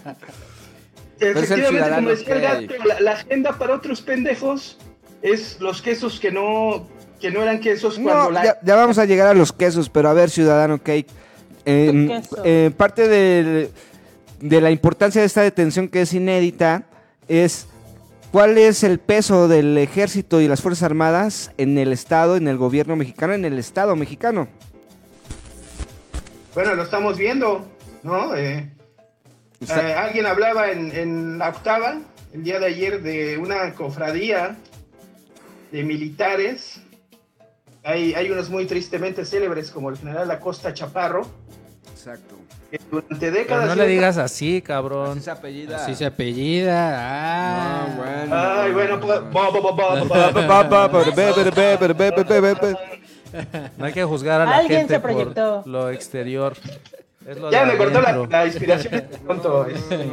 efectivamente, 1.20 1.90
como 1.94 2.10
decía 2.10 2.34
el 2.34 2.40
gato, 2.40 2.84
la, 2.84 3.00
la 3.00 3.12
agenda 3.12 3.58
para 3.58 3.74
otros 3.74 4.00
pendejos 4.02 4.78
es 5.22 5.58
los 5.60 5.82
quesos 5.82 6.20
que 6.20 6.30
no, 6.30 6.86
que 7.20 7.30
no 7.30 7.42
eran 7.42 7.60
quesos 7.60 7.94
cuando 7.98 8.24
No, 8.24 8.30
la. 8.30 8.44
ya, 8.44 8.58
ya 8.62 8.76
vamos 8.76 8.98
a 8.98 9.04
llegar 9.04 9.28
a 9.28 9.34
los 9.34 9.52
quesos, 9.52 9.88
pero 9.88 10.08
a 10.08 10.12
ver, 10.12 10.30
Ciudadano 10.30 10.78
Cake. 10.78 11.06
eh, 11.64 12.06
queso. 12.08 12.36
eh, 12.44 12.70
parte 12.76 13.08
de, 13.08 13.70
de 14.40 14.60
la 14.60 14.70
importancia 14.70 15.20
de 15.20 15.26
esta 15.26 15.42
detención 15.42 15.88
que 15.88 16.02
es 16.02 16.12
inédita 16.12 16.84
es 17.26 17.66
¿Cuál 18.32 18.58
es 18.58 18.84
el 18.84 18.98
peso 18.98 19.48
del 19.48 19.78
ejército 19.78 20.40
y 20.40 20.48
las 20.48 20.60
Fuerzas 20.60 20.82
Armadas 20.82 21.52
en 21.56 21.78
el 21.78 21.92
Estado, 21.92 22.36
en 22.36 22.46
el 22.46 22.58
gobierno 22.58 22.94
mexicano, 22.94 23.32
en 23.32 23.44
el 23.44 23.58
Estado 23.58 23.96
mexicano? 23.96 24.48
Bueno, 26.54 26.74
lo 26.74 26.82
estamos 26.82 27.16
viendo, 27.16 27.66
¿no? 28.02 28.36
Eh, 28.36 28.70
eh, 29.60 29.72
alguien 29.72 30.26
hablaba 30.26 30.70
en, 30.70 30.94
en 30.94 31.38
la 31.38 31.48
octava 31.48 32.00
el 32.32 32.44
día 32.44 32.60
de 32.60 32.66
ayer 32.66 33.02
de 33.02 33.38
una 33.38 33.72
cofradía 33.74 34.56
de 35.72 35.84
militares. 35.84 36.82
Hay, 37.82 38.12
hay 38.12 38.30
unos 38.30 38.50
muy 38.50 38.66
tristemente 38.66 39.24
célebres 39.24 39.70
como 39.70 39.88
el 39.88 39.96
general 39.96 40.30
Acosta 40.30 40.74
Chaparro, 40.74 41.26
Exacto. 41.98 42.36
No 43.48 43.74
le 43.74 43.86
digas 43.86 44.18
así, 44.18 44.60
cabrón. 44.60 45.12
Así 45.12 45.22
se 45.22 45.30
apellida. 45.30 45.76
Así 45.76 45.94
se 45.94 46.04
apellida. 46.06 46.96
Ah, 46.98 48.26
no. 48.28 48.34
Ay, 48.36 48.72
bueno, 48.72 49.00
pues. 49.00 49.20
No 53.76 53.84
hay 53.86 53.92
que 53.92 54.04
juzgar 54.04 54.40
a 54.40 54.44
la 54.46 54.64
gente 54.64 55.00
por 55.00 55.66
lo 55.66 55.90
exterior. 55.90 56.54
Es 57.28 57.36
lo 57.38 57.50
Ya 57.50 57.66
de 57.66 57.72
me 57.72 57.76
cortó 57.76 58.00
la, 58.00 58.26
la 58.26 58.46
inspiración 58.46 59.04
pronto. 59.26 59.66
este. 59.66 60.06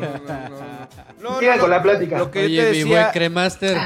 No, 1.22 1.40
Sigan 1.40 1.56
no, 1.56 1.62
con 1.62 1.70
no. 1.70 1.76
la 1.78 1.82
plática. 1.82 2.18
Lo 2.18 2.30
que 2.30 2.40
yo 2.42 2.46
Oye, 2.46 2.64
te 2.64 2.72
mi 2.74 2.84
buen 2.84 2.90
decía, 3.00 3.12
cremaster. 3.14 3.78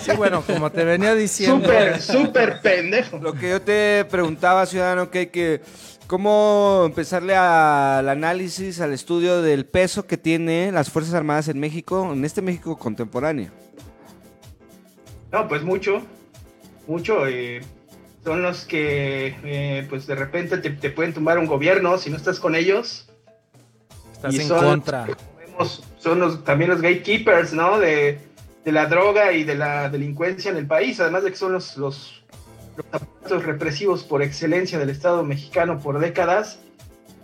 Sí, 0.00 0.12
bueno, 0.16 0.42
como 0.46 0.70
te 0.70 0.84
venía 0.84 1.14
diciendo. 1.14 1.56
Súper, 1.56 2.00
súper 2.00 2.60
pendejo. 2.60 3.18
lo 3.18 3.32
que 3.34 3.50
yo 3.50 3.60
te 3.62 4.04
preguntaba, 4.10 4.64
ciudadano, 4.66 5.10
que 5.10 5.18
hay 5.18 5.26
que 5.26 5.60
cómo 6.06 6.84
empezarle 6.86 7.34
al 7.36 8.08
análisis, 8.08 8.80
al 8.80 8.92
estudio 8.92 9.42
del 9.42 9.66
peso 9.66 10.06
que 10.06 10.16
tiene 10.16 10.70
las 10.72 10.88
Fuerzas 10.90 11.14
Armadas 11.14 11.48
en 11.48 11.58
México, 11.58 12.10
en 12.12 12.24
este 12.24 12.42
México 12.42 12.78
contemporáneo. 12.78 13.50
No, 15.32 15.48
pues 15.48 15.62
mucho, 15.62 16.00
mucho. 16.86 17.26
eh, 17.26 17.60
son 18.24 18.42
los 18.42 18.64
que, 18.64 19.34
eh, 19.44 19.86
pues 19.88 20.06
de 20.06 20.14
repente 20.14 20.58
te, 20.58 20.70
te 20.70 20.90
pueden 20.90 21.12
tumbar 21.12 21.38
un 21.38 21.46
gobierno 21.46 21.98
si 21.98 22.10
no 22.10 22.16
estás 22.16 22.38
con 22.38 22.54
ellos. 22.54 23.08
Estás 24.12 24.34
Y 24.34 24.40
en 24.42 24.48
son- 24.48 24.64
contra. 24.64 25.06
Vemos, 25.38 25.82
son 25.98 26.20
los, 26.20 26.44
también 26.44 26.70
los 26.70 26.80
gatekeepers, 26.80 27.52
¿no? 27.52 27.78
De, 27.78 28.20
de 28.64 28.72
la 28.72 28.86
droga 28.86 29.32
y 29.32 29.44
de 29.44 29.56
la 29.56 29.88
delincuencia 29.88 30.50
en 30.50 30.56
el 30.56 30.66
país, 30.66 31.00
además 31.00 31.24
de 31.24 31.30
que 31.30 31.36
son 31.36 31.52
los, 31.52 31.76
los, 31.76 32.22
los 32.76 32.86
aparatos 32.92 33.44
represivos 33.44 34.04
por 34.04 34.22
excelencia 34.22 34.78
del 34.78 34.90
Estado 34.90 35.24
mexicano 35.24 35.78
por 35.80 35.98
décadas. 35.98 36.60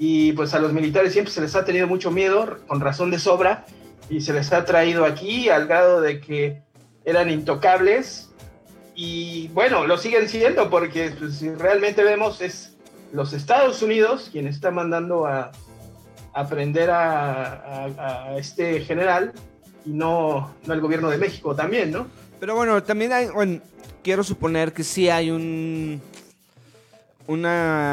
Y 0.00 0.32
pues 0.32 0.54
a 0.54 0.58
los 0.60 0.72
militares 0.72 1.12
siempre 1.12 1.32
se 1.32 1.40
les 1.40 1.54
ha 1.56 1.64
tenido 1.64 1.86
mucho 1.88 2.10
miedo, 2.10 2.58
con 2.66 2.80
razón 2.80 3.10
de 3.10 3.18
sobra, 3.18 3.66
y 4.10 4.20
se 4.20 4.32
les 4.32 4.52
ha 4.52 4.64
traído 4.64 5.04
aquí 5.04 5.48
al 5.48 5.66
grado 5.66 6.00
de 6.00 6.20
que 6.20 6.62
eran 7.04 7.30
intocables. 7.30 8.27
Y 9.00 9.46
bueno, 9.54 9.86
lo 9.86 9.96
siguen 9.96 10.28
siendo 10.28 10.68
porque 10.70 11.12
pues, 11.16 11.36
si 11.36 11.50
realmente 11.50 12.02
vemos 12.02 12.40
es 12.40 12.76
los 13.12 13.32
Estados 13.32 13.80
Unidos 13.80 14.28
quien 14.32 14.48
está 14.48 14.72
mandando 14.72 15.24
a, 15.24 15.52
aprender 16.34 16.90
a, 16.90 18.34
este 18.36 18.80
general 18.80 19.32
y 19.86 19.90
no, 19.90 20.52
no 20.66 20.74
el 20.74 20.80
gobierno 20.80 21.10
de 21.10 21.18
México 21.18 21.54
también, 21.54 21.92
¿no? 21.92 22.08
Pero 22.40 22.56
bueno, 22.56 22.82
también 22.82 23.12
hay, 23.12 23.28
bueno, 23.28 23.60
quiero 24.02 24.24
suponer 24.24 24.72
que 24.72 24.82
sí 24.82 25.08
hay 25.08 25.30
un 25.30 26.02
una 27.28 27.86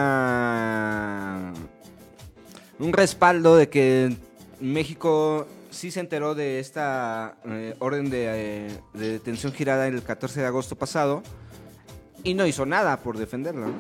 un 2.80 2.94
respaldo 2.94 3.58
de 3.58 3.70
que 3.70 4.16
México 4.60 5.46
sí 5.76 5.92
se 5.92 6.00
enteró 6.00 6.34
de 6.36 6.60
esta 6.60 7.36
eh, 7.46 7.76
orden 7.80 8.10
de, 8.10 8.26
eh, 8.68 8.80
de 8.94 9.12
detención 9.12 9.54
girada 9.54 9.88
el 9.88 10.02
14 10.02 10.40
de 10.42 10.46
agosto 10.48 10.76
pasado 10.76 11.22
y 12.24 12.34
no 12.34 12.46
hizo 12.48 12.66
nada 12.66 12.98
por 12.98 13.18
defenderlo, 13.18 13.68
¿no? 13.68 13.74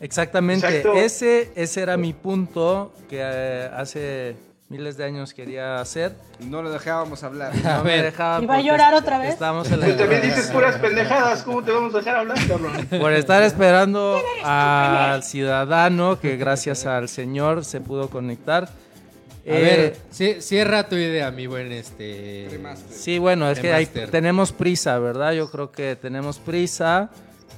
Exactamente. 0.00 0.66
Exacto. 0.66 0.94
Ese, 0.94 1.52
ese 1.54 1.82
era 1.82 1.96
mi 1.96 2.12
punto 2.12 2.92
que 3.08 3.20
eh, 3.22 3.70
hace 3.76 4.36
miles 4.68 4.96
de 4.96 5.04
años 5.04 5.32
quería 5.32 5.76
hacer. 5.80 6.16
No 6.40 6.62
lo 6.62 6.70
dejábamos 6.72 7.22
hablar. 7.22 7.52
A 7.64 7.78
No 7.78 7.84
me 7.84 7.90
ver. 7.92 8.04
dejaba 8.06 8.42
¿Iba 8.42 8.56
a 8.56 8.60
llorar 8.60 8.94
otra 8.94 9.18
vez? 9.18 9.34
Estamos 9.34 9.70
en 9.70 9.80
la 9.80 9.86
Tú 9.86 9.96
también 9.96 10.22
dices 10.22 10.50
puras 10.50 10.76
pendejadas, 10.78 11.42
¿cómo 11.44 11.62
te 11.62 11.70
vamos 11.70 11.94
a 11.94 11.98
dejar 11.98 12.16
hablar, 12.16 12.36
cabrón? 12.48 12.72
Por 13.00 13.12
estar 13.12 13.42
esperando 13.42 14.20
al 14.42 15.22
ciudadano 15.22 16.18
que 16.18 16.36
gracias 16.36 16.86
al 16.86 17.08
Señor 17.08 17.64
se 17.64 17.80
pudo 17.80 18.10
conectar. 18.10 18.68
A 19.46 19.50
Eh, 19.50 19.62
ver, 19.62 19.96
ci- 20.12 20.40
cierra 20.40 20.88
tu 20.88 20.96
idea, 20.96 21.30
mi 21.30 21.46
buen 21.46 21.70
este. 21.70 22.48
Sí, 22.90 23.18
bueno, 23.18 23.50
es 23.50 23.58
que 23.60 23.72
hay- 23.72 23.86
tenemos 23.86 24.52
prisa, 24.52 24.98
¿verdad? 24.98 25.32
Yo 25.32 25.50
creo 25.50 25.70
que 25.70 25.96
tenemos 25.96 26.38
prisa. 26.38 27.10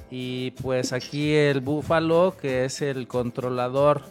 Y 0.09 0.51
pues 0.61 0.93
aquí 0.93 1.33
el 1.33 1.59
búfalo, 1.61 2.35
que 2.41 2.65
es 2.65 2.81
el 2.81 3.07
controlador 3.07 4.01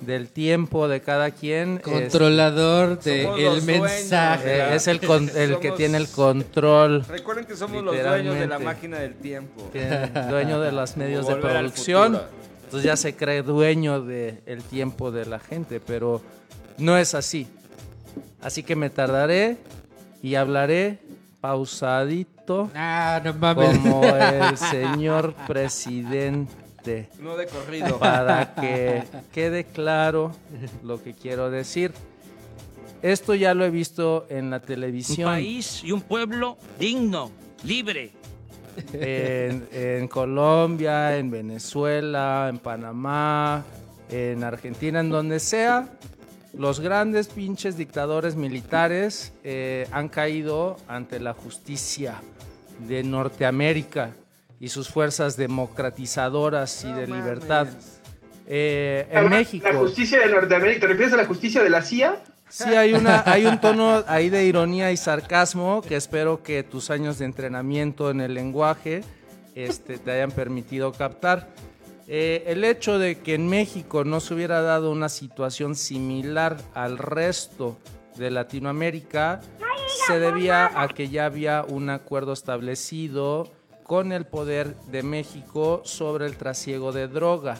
del 0.00 0.28
tiempo 0.28 0.86
de 0.88 1.00
cada 1.00 1.30
quien. 1.30 1.78
Controlador 1.78 3.00
de 3.00 3.22
Somos 3.24 3.38
el 3.38 3.44
los 3.46 3.66
dueños. 3.66 3.82
mensaje. 3.82 4.56
eh, 4.58 4.74
es 4.74 4.86
el, 4.86 5.00
con- 5.00 5.30
el 5.34 5.58
que 5.58 5.70
tiene 5.72 5.96
el 5.98 6.08
control, 6.08 7.04
Recuerden 7.08 7.46
que 7.46 7.56
somos 7.56 7.82
los 7.82 7.94
dueños 8.02 8.38
de 8.38 8.46
la 8.46 8.58
máquina 8.58 8.98
del 8.98 9.14
tiempo. 9.14 9.70
dueño 10.30 10.60
de 10.60 10.72
los 10.72 10.96
medios 10.96 11.26
de 11.26 11.36
producción. 11.36 12.20
Entonces 12.64 12.84
ya 12.84 12.96
se 12.96 13.14
cree 13.14 13.42
dueño 13.42 14.02
del 14.02 14.62
tiempo 14.70 15.10
de 15.10 15.24
la 15.24 15.38
gente, 15.38 15.80
pero 15.80 16.20
no 16.78 16.96
es 16.96 17.14
así. 17.14 17.46
Así 18.42 18.62
que 18.62 18.76
me 18.76 18.90
tardaré 18.90 19.56
y 20.22 20.34
hablaré 20.36 20.98
pausadito 21.40 22.70
Ah, 22.74 23.20
no 23.24 23.34
mames. 23.34 23.78
como 23.78 24.04
el 24.04 24.56
señor 24.56 25.34
presidente 25.46 27.08
No 27.20 27.36
de 27.36 27.46
corrido. 27.46 27.98
para 27.98 28.54
que 28.54 29.02
quede 29.32 29.64
claro 29.64 30.32
lo 30.82 31.02
que 31.02 31.12
quiero 31.12 31.50
decir. 31.50 31.92
Esto 33.02 33.34
ya 33.34 33.52
lo 33.54 33.64
he 33.64 33.70
visto 33.70 34.26
en 34.30 34.50
la 34.50 34.56
Un 34.56 34.62
televisión, 34.62 35.28
país 35.30 35.82
y 35.84 35.92
un 35.92 36.00
pueblo 36.00 36.56
digno, 36.78 37.30
libre. 37.64 38.12
en, 38.92 39.66
en 39.72 40.08
Colombia, 40.08 41.16
en 41.16 41.30
Venezuela, 41.30 42.46
en 42.48 42.58
Panamá, 42.58 43.64
en 44.10 44.42
Argentina, 44.44 45.00
en 45.00 45.10
donde 45.10 45.40
sea. 45.40 45.88
Los 46.56 46.80
grandes 46.80 47.28
pinches 47.28 47.76
dictadores 47.76 48.34
militares 48.34 49.32
eh, 49.44 49.86
han 49.92 50.08
caído 50.08 50.76
ante 50.88 51.20
la 51.20 51.34
justicia 51.34 52.14
de 52.88 53.02
Norteamérica 53.02 54.10
y 54.58 54.68
sus 54.68 54.88
fuerzas 54.88 55.36
democratizadoras 55.36 56.84
y 56.84 56.92
de 56.92 57.06
libertad. 57.06 57.66
Eh, 58.46 59.06
en 59.10 59.24
La- 59.24 59.30
México. 59.30 59.66
La 59.70 59.78
justicia 59.78 60.20
de 60.20 60.30
Norteamérica, 60.32 60.80
¿te 60.80 60.86
refieres 60.86 61.12
a 61.12 61.16
la 61.18 61.26
justicia 61.26 61.62
de 61.62 61.68
la 61.70 61.82
CIA? 61.82 62.22
Sí, 62.48 62.64
hay, 62.70 62.92
una, 62.94 63.22
hay 63.26 63.44
un 63.44 63.60
tono 63.60 64.04
ahí 64.06 64.30
de 64.30 64.46
ironía 64.46 64.92
y 64.92 64.96
sarcasmo 64.96 65.82
que 65.82 65.96
espero 65.96 66.42
que 66.42 66.62
tus 66.62 66.90
años 66.90 67.18
de 67.18 67.24
entrenamiento 67.24 68.08
en 68.10 68.20
el 68.20 68.34
lenguaje 68.34 69.02
este, 69.56 69.98
te 69.98 70.10
hayan 70.12 70.30
permitido 70.30 70.92
captar. 70.92 71.48
Eh, 72.08 72.44
el 72.46 72.62
hecho 72.64 72.98
de 72.98 73.18
que 73.18 73.34
en 73.34 73.48
México 73.48 74.04
no 74.04 74.20
se 74.20 74.34
hubiera 74.34 74.62
dado 74.62 74.92
una 74.92 75.08
situación 75.08 75.74
similar 75.74 76.56
al 76.74 76.98
resto 76.98 77.76
de 78.16 78.30
Latinoamérica 78.30 79.40
se 80.06 80.18
debía 80.18 80.80
a 80.80 80.88
que 80.88 81.08
ya 81.08 81.26
había 81.26 81.64
un 81.66 81.90
acuerdo 81.90 82.32
establecido 82.32 83.50
con 83.82 84.12
el 84.12 84.26
poder 84.26 84.74
de 84.86 85.02
México 85.02 85.82
sobre 85.84 86.26
el 86.26 86.36
trasiego 86.36 86.92
de 86.92 87.08
droga. 87.08 87.56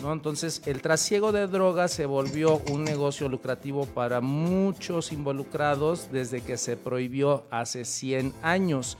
¿no? 0.00 0.12
Entonces, 0.12 0.62
el 0.66 0.80
trasiego 0.80 1.32
de 1.32 1.46
drogas 1.46 1.90
se 1.92 2.06
volvió 2.06 2.62
un 2.70 2.84
negocio 2.84 3.28
lucrativo 3.28 3.86
para 3.86 4.20
muchos 4.20 5.10
involucrados 5.12 6.10
desde 6.12 6.42
que 6.42 6.56
se 6.56 6.76
prohibió 6.76 7.46
hace 7.50 7.84
100 7.84 8.32
años. 8.42 8.98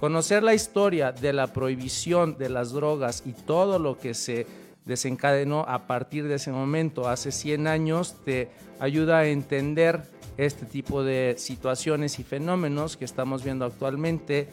Conocer 0.00 0.44
la 0.44 0.54
historia 0.54 1.10
de 1.10 1.32
la 1.32 1.48
prohibición 1.48 2.38
de 2.38 2.48
las 2.48 2.70
drogas 2.70 3.24
y 3.26 3.32
todo 3.32 3.80
lo 3.80 3.98
que 3.98 4.14
se 4.14 4.46
desencadenó 4.84 5.64
a 5.66 5.88
partir 5.88 6.28
de 6.28 6.36
ese 6.36 6.52
momento, 6.52 7.08
hace 7.08 7.32
100 7.32 7.66
años, 7.66 8.14
te 8.24 8.48
ayuda 8.78 9.18
a 9.18 9.26
entender 9.26 10.02
este 10.36 10.66
tipo 10.66 11.02
de 11.02 11.34
situaciones 11.36 12.20
y 12.20 12.22
fenómenos 12.22 12.96
que 12.96 13.04
estamos 13.04 13.42
viendo 13.42 13.64
actualmente 13.64 14.48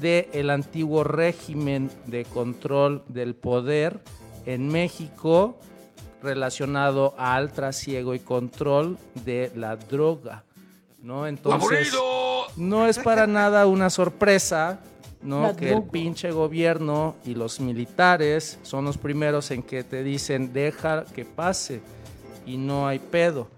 del 0.00 0.26
el 0.32 0.50
antiguo 0.50 1.04
régimen 1.04 1.90
de 2.06 2.24
control 2.24 3.04
del 3.06 3.36
poder 3.36 4.00
en 4.46 4.66
México 4.66 5.60
relacionado 6.24 7.14
al 7.16 7.52
trasiego 7.52 8.16
y 8.16 8.18
control 8.18 8.98
de 9.24 9.52
la 9.54 9.76
droga, 9.76 10.42
¿no? 11.02 11.26
Entonces, 11.26 11.92
no 12.56 12.86
es 12.86 12.98
para 12.98 13.26
nada 13.26 13.66
una 13.66 13.90
sorpresa, 13.90 14.80
¿no? 15.22 15.42
La 15.42 15.56
Que 15.56 15.72
el 15.72 15.82
pinche 15.84 16.30
gobierno 16.30 17.16
y 17.24 17.34
los 17.34 17.60
militares 17.60 18.58
son 18.62 18.84
los 18.84 18.98
primeros 18.98 19.50
en 19.50 19.62
que 19.62 19.84
te 19.84 20.02
dicen 20.02 20.52
deja 20.52 21.04
que 21.04 21.24
pase 21.24 21.80
y 22.46 22.56
no 22.56 22.88
hay 22.88 22.98
pedo, 22.98 23.48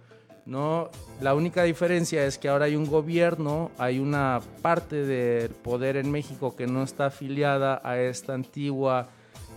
¿no? 0.47 0.91
La 1.21 1.35
única 1.35 1.65
diferencia 1.65 2.25
es 2.25 2.39
que 2.39 2.49
ahora 2.49 2.65
hay 2.65 2.77
un 2.77 2.87
gobierno, 2.87 3.71
hay 3.79 3.99
una 3.99 4.41
parte 4.63 5.05
del 5.05 5.51
poder 5.51 5.97
en 5.97 6.11
México 6.11 6.57
que 6.57 6.67
no 6.67 6.83
está 6.83 7.07
afiliada 7.07 7.81
a 7.85 7.99
esta 7.99 8.35
antigua 8.35 9.09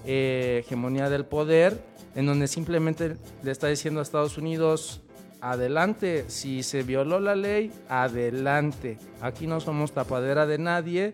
eh, 0.06 0.64
hegemonía 0.66 1.10
del 1.10 1.26
poder, 1.26 1.82
en 2.16 2.26
donde 2.26 2.48
simplemente 2.48 3.16
le 3.44 3.52
está 3.52 3.68
diciendo 3.68 4.02
a 4.02 4.04
Estados 4.04 4.38
Unidos, 4.38 5.02
adelante, 5.44 6.26
si 6.30 6.64
se 6.64 6.84
violó 6.84 7.20
la 7.20 7.36
ley, 7.36 7.72
adelante. 7.90 8.98
Aquí 9.22 9.46
no 9.46 9.60
somos 9.60 9.92
tapadera 9.92 10.46
de 10.46 10.58
nadie, 10.58 11.14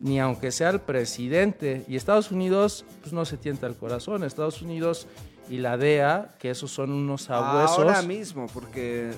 ni 0.00 0.18
aunque 0.20 0.50
sea 0.52 0.70
el 0.70 0.80
presidente. 0.80 1.84
Y 1.86 1.96
Estados 1.96 2.30
Unidos, 2.32 2.84
pues 3.02 3.12
no 3.12 3.24
se 3.26 3.36
tienta 3.36 3.66
el 3.66 3.74
corazón. 3.76 4.24
Estados 4.24 4.62
Unidos 4.62 5.06
y 5.50 5.58
la 5.58 5.76
DEA, 5.76 6.34
que 6.38 6.50
esos 6.50 6.70
son 6.70 6.90
unos 6.92 7.22
sabuesos. 7.24 7.78
Ahora 7.78 8.02
mismo, 8.02 8.46
porque 8.54 9.10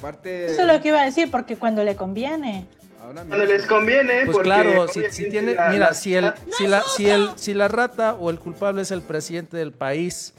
parte... 0.00 0.46
Eso 0.46 0.62
es 0.62 0.66
lo 0.68 0.80
que 0.80 0.88
iba 0.88 1.00
a 1.02 1.04
decir, 1.04 1.28
porque 1.30 1.56
cuando 1.56 1.82
le 1.82 1.96
conviene. 1.96 2.66
Ahora 3.02 3.24
Cuando 3.24 3.44
les 3.44 3.66
conviene, 3.66 4.20
Pues 4.24 4.36
porque 4.36 4.44
claro, 4.44 4.86
si, 4.88 5.28
tiene, 5.30 5.54
la- 5.54 5.70
mira, 5.70 5.86
la- 5.88 5.94
si 5.94 6.14
el, 6.14 6.32
si 6.56 6.66
la, 6.68 6.82
si 6.82 7.08
el, 7.08 7.30
si 7.34 7.54
la 7.54 7.66
rata 7.66 8.14
o 8.14 8.30
el 8.30 8.38
culpable 8.38 8.82
es 8.82 8.90
el 8.92 9.00
presidente 9.02 9.56
del 9.56 9.72
país, 9.72 10.34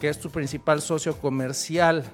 que 0.00 0.08
es 0.08 0.18
tu 0.18 0.28
principal 0.30 0.82
socio 0.82 1.16
comercial, 1.18 2.04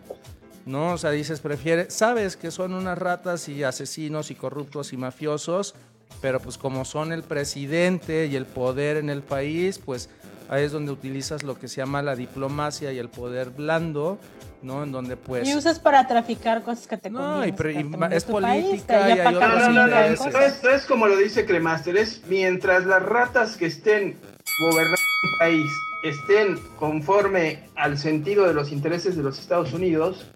¿no? 0.67 0.93
O 0.93 0.99
sea, 0.99 1.11
dices, 1.13 1.41
prefiere, 1.41 1.91
sabes 1.91 2.37
que 2.37 2.51
son 2.51 2.75
unas 2.75 2.99
ratas 2.99 3.49
y 3.49 3.63
asesinos 3.65 4.31
y 4.31 4.35
corruptos 4.35 4.93
y 4.93 4.97
mafiosos, 4.97 5.75
pero 6.21 6.41
pues 6.41 6.59
como 6.59 6.85
son 6.85 7.13
el 7.13 7.23
presidente 7.23 8.27
y 8.27 8.37
el 8.37 8.45
poder 8.47 8.97
en 8.99 9.09
el 9.09 9.23
país, 9.23 9.79
pues 9.79 10.11
ahí 10.49 10.65
es 10.65 10.73
donde 10.73 10.93
utilizas 10.93 11.43
lo 11.43 11.59
que 11.59 11.69
se 11.69 11.77
llama 11.77 12.03
la 12.03 12.15
diplomacia 12.17 12.93
y 12.93 12.99
el 12.99 13.09
poder 13.09 13.51
blando, 13.51 14.19
¿no? 14.63 14.83
En 14.85 14.93
donde 14.93 15.17
pues... 15.17 15.47
Y 15.49 15.55
usas 15.55 15.79
para 15.79 16.07
traficar 16.07 16.63
cosas 16.63 16.87
que 16.87 16.97
te 16.97 17.11
No, 17.11 17.45
y 17.47 17.53
pre- 17.53 17.73
y 17.73 17.77
exactamente, 17.79 18.17
es 18.17 18.25
país, 18.25 18.65
política 18.65 19.09
y 19.09 19.13
hay 19.21 19.35
otros 19.35 19.43
No, 19.43 19.69
no, 19.69 19.73
no, 19.73 19.83
intereses. 19.87 20.63
no 20.63 20.71
es, 20.71 20.85
como 20.87 21.07
lo 21.07 21.17
dice 21.17 21.47
Cremaster, 21.47 21.97
es 21.97 22.23
mientras 22.29 22.87
las 22.87 23.03
ratas 23.03 23.57
que 23.57 23.67
estén 23.67 24.17
gobernando 24.61 24.97
un 25.33 25.39
país 25.39 25.71
estén 26.03 26.59
conforme 26.79 27.65
al 27.75 27.99
sentido 27.99 28.47
de 28.47 28.55
los 28.55 28.71
intereses 28.73 29.17
de 29.17 29.23
los 29.23 29.39
Estados 29.39 29.73
Unidos, 29.73 30.27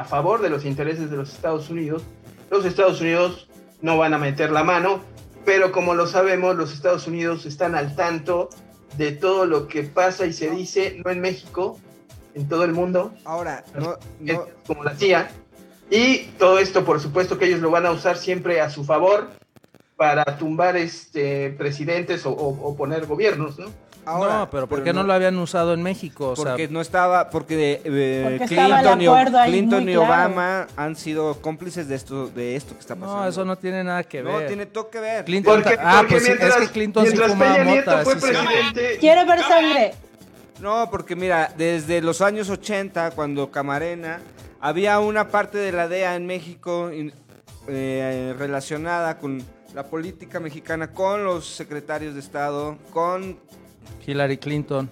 a 0.00 0.04
favor 0.04 0.40
de 0.40 0.48
los 0.48 0.64
intereses 0.64 1.10
de 1.10 1.16
los 1.18 1.32
Estados 1.34 1.68
Unidos, 1.68 2.02
los 2.50 2.64
Estados 2.64 3.00
Unidos 3.02 3.48
no 3.82 3.98
van 3.98 4.14
a 4.14 4.18
meter 4.18 4.50
la 4.50 4.64
mano, 4.64 5.00
pero 5.44 5.72
como 5.72 5.94
lo 5.94 6.06
sabemos, 6.06 6.56
los 6.56 6.72
Estados 6.72 7.06
Unidos 7.06 7.44
están 7.44 7.74
al 7.74 7.94
tanto 7.96 8.48
de 8.96 9.12
todo 9.12 9.44
lo 9.44 9.68
que 9.68 9.82
pasa 9.82 10.24
y 10.26 10.32
se 10.32 10.50
dice, 10.50 11.00
no 11.04 11.10
en 11.10 11.20
México, 11.20 11.78
en 12.34 12.48
todo 12.48 12.64
el 12.64 12.72
mundo, 12.72 13.12
Ahora, 13.24 13.62
no, 13.78 13.96
no, 14.20 14.46
como 14.66 14.84
la 14.84 14.94
CIA. 14.94 15.30
Y 15.90 16.18
todo 16.38 16.58
esto, 16.58 16.84
por 16.84 17.00
supuesto, 17.00 17.36
que 17.38 17.46
ellos 17.46 17.60
lo 17.60 17.70
van 17.70 17.84
a 17.84 17.90
usar 17.90 18.16
siempre 18.16 18.60
a 18.60 18.70
su 18.70 18.84
favor 18.84 19.28
para 19.96 20.24
tumbar 20.38 20.76
este 20.76 21.50
presidentes 21.50 22.24
o, 22.24 22.30
o- 22.30 22.68
o 22.68 22.76
poner 22.76 23.04
gobiernos, 23.06 23.58
¿no? 23.58 23.66
Ahora, 24.04 24.38
no, 24.38 24.50
pero 24.50 24.66
¿por 24.66 24.82
qué 24.82 24.92
no, 24.92 25.02
lo 25.02 25.12
habían 25.12 25.38
usado 25.38 25.74
en 25.74 25.82
México? 25.82 26.30
O 26.30 26.36
sea, 26.36 26.44
Porque 26.52 26.68
no 26.68 26.80
estaba, 26.80 27.30
porque, 27.30 27.80
eh, 27.84 28.36
Porque 28.38 28.44
estaba 28.54 28.80
el 28.80 29.50
Clinton, 29.52 29.82
y, 29.88 29.92
claro. 29.94 30.02
Obama 30.02 30.66
han 30.76 30.96
sido 30.96 31.40
cómplices 31.40 31.88
de 31.88 31.94
esto, 31.96 32.28
de 32.28 32.56
esto 32.56 32.74
que 32.74 32.80
está 32.80 32.94
pasando. 32.96 33.22
no, 33.22 33.28
eso 33.28 33.44
no 33.44 33.56
tiene 33.56 33.84
nada 33.84 34.02
que 34.04 34.22
No, 34.22 34.36
ver. 34.38 34.46
tiene 34.48 34.66
todo 34.66 34.90
que 34.90 35.00
ver. 35.00 35.24
Clinton, 35.24 35.62
Porque, 35.62 35.78
ah, 35.80 35.96
porque 35.98 36.14
pues 36.14 36.24
mientras, 36.24 36.56
es 36.56 36.66
que 36.68 36.72
Clinton 36.72 37.06
sí 37.06 37.16
Peña 37.16 37.64
Nieto 37.64 37.90
mota, 37.90 38.04
fue 38.04 38.14
sí, 38.14 38.20
sí. 38.20 38.26
presidente, 38.28 38.96
Quiero 39.00 39.26
ver 39.26 39.40
sangre. 39.40 39.94
No, 40.60 40.88
porque 40.90 41.16
mira, 41.16 41.52
desde 41.56 42.02
los 42.02 42.20
años 42.20 42.50
80, 42.50 43.12
cuando 43.12 43.50
Camarena, 43.50 44.20
había 44.60 44.98
una 45.00 45.28
parte 45.28 45.56
de 45.58 45.72
la 45.72 45.88
DEA 45.88 46.16
en 46.16 46.26
México 46.26 46.92
in- 46.92 47.14
eh, 47.68 48.34
relacionada 48.38 49.16
con 49.18 49.42
la 49.74 49.84
política 49.84 50.40
mexicana, 50.40 50.90
con 50.90 51.24
los 51.24 51.46
secretarios 51.46 52.14
de 52.14 52.20
Estado, 52.20 52.76
con... 52.92 53.38
Hillary 54.10 54.38
Clinton. 54.38 54.90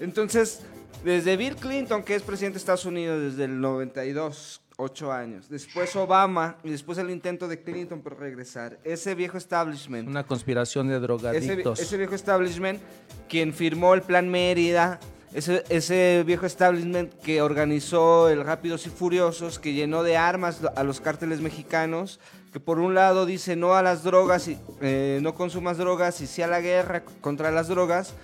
Entonces, 0.00 0.62
desde 1.04 1.36
Bill 1.36 1.56
Clinton, 1.56 2.02
que 2.02 2.14
es 2.14 2.22
presidente 2.22 2.54
de 2.54 2.58
Estados 2.58 2.84
Unidos 2.84 3.20
desde 3.20 3.44
el 3.44 3.60
92, 3.60 4.60
ocho 4.76 5.12
años, 5.12 5.48
después 5.48 5.94
Obama 5.96 6.56
y 6.62 6.70
después 6.70 6.98
el 6.98 7.10
intento 7.10 7.48
de 7.48 7.60
Clinton 7.60 8.00
por 8.00 8.18
regresar, 8.18 8.78
ese 8.84 9.14
viejo 9.14 9.36
establishment 9.36 10.08
Una 10.08 10.24
conspiración 10.24 10.88
de 10.88 10.94
ese, 10.94 11.02
drogadictos. 11.02 11.80
ese 11.80 11.96
viejo 11.96 12.14
establishment 12.14 12.80
quien 13.28 13.52
firmó 13.52 13.94
el 13.94 14.02
plan 14.02 14.28
Mérida, 14.28 15.00
ese, 15.34 15.64
ese 15.68 16.22
viejo 16.26 16.46
establishment 16.46 17.12
que 17.22 17.42
organizó 17.42 18.28
el 18.28 18.44
Rápidos 18.44 18.86
y 18.86 18.90
Furiosos, 18.90 19.58
que 19.58 19.72
llenó 19.72 20.02
de 20.02 20.16
armas 20.16 20.60
a 20.76 20.84
los 20.84 21.00
cárteles 21.00 21.40
mexicanos, 21.40 22.20
que 22.52 22.60
por 22.60 22.78
un 22.78 22.94
lado 22.94 23.24
dice 23.24 23.56
no 23.56 23.74
a 23.74 23.82
las 23.82 24.02
drogas, 24.02 24.46
y, 24.46 24.58
eh, 24.82 25.20
no 25.22 25.34
consumas 25.34 25.78
drogas 25.78 26.20
y 26.20 26.26
sí 26.26 26.42
a 26.42 26.46
la 26.46 26.60
guerra 26.60 27.02
contra 27.22 27.50
las 27.50 27.68
drogas, 27.68 28.14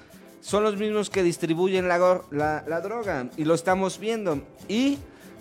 son 0.40 0.62
los 0.62 0.76
mismos 0.76 1.10
que 1.10 1.22
distribuyen 1.22 1.88
la, 1.88 2.24
la 2.30 2.80
droga 2.80 3.28
y 3.36 3.44
lo 3.44 3.54
estamos 3.54 3.98
viendo. 3.98 4.42
Y 4.68 4.98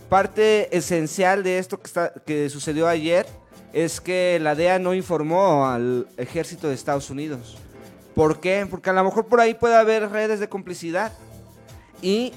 parte 0.09 0.75
esencial 0.75 1.43
de 1.43 1.59
esto 1.59 1.79
que, 1.79 1.87
está, 1.87 2.13
que 2.25 2.49
sucedió 2.49 2.87
ayer 2.87 3.25
es 3.73 4.01
que 4.01 4.39
la 4.41 4.55
DEA 4.55 4.79
no 4.79 4.93
informó 4.93 5.67
al 5.67 6.07
ejército 6.17 6.67
de 6.67 6.75
Estados 6.75 7.09
Unidos. 7.09 7.57
¿Por 8.15 8.39
qué? 8.39 8.65
Porque 8.69 8.89
a 8.89 8.93
lo 8.93 9.03
mejor 9.03 9.27
por 9.27 9.39
ahí 9.39 9.53
puede 9.53 9.75
haber 9.75 10.09
redes 10.09 10.39
de 10.39 10.49
complicidad. 10.49 11.13
Y 12.01 12.33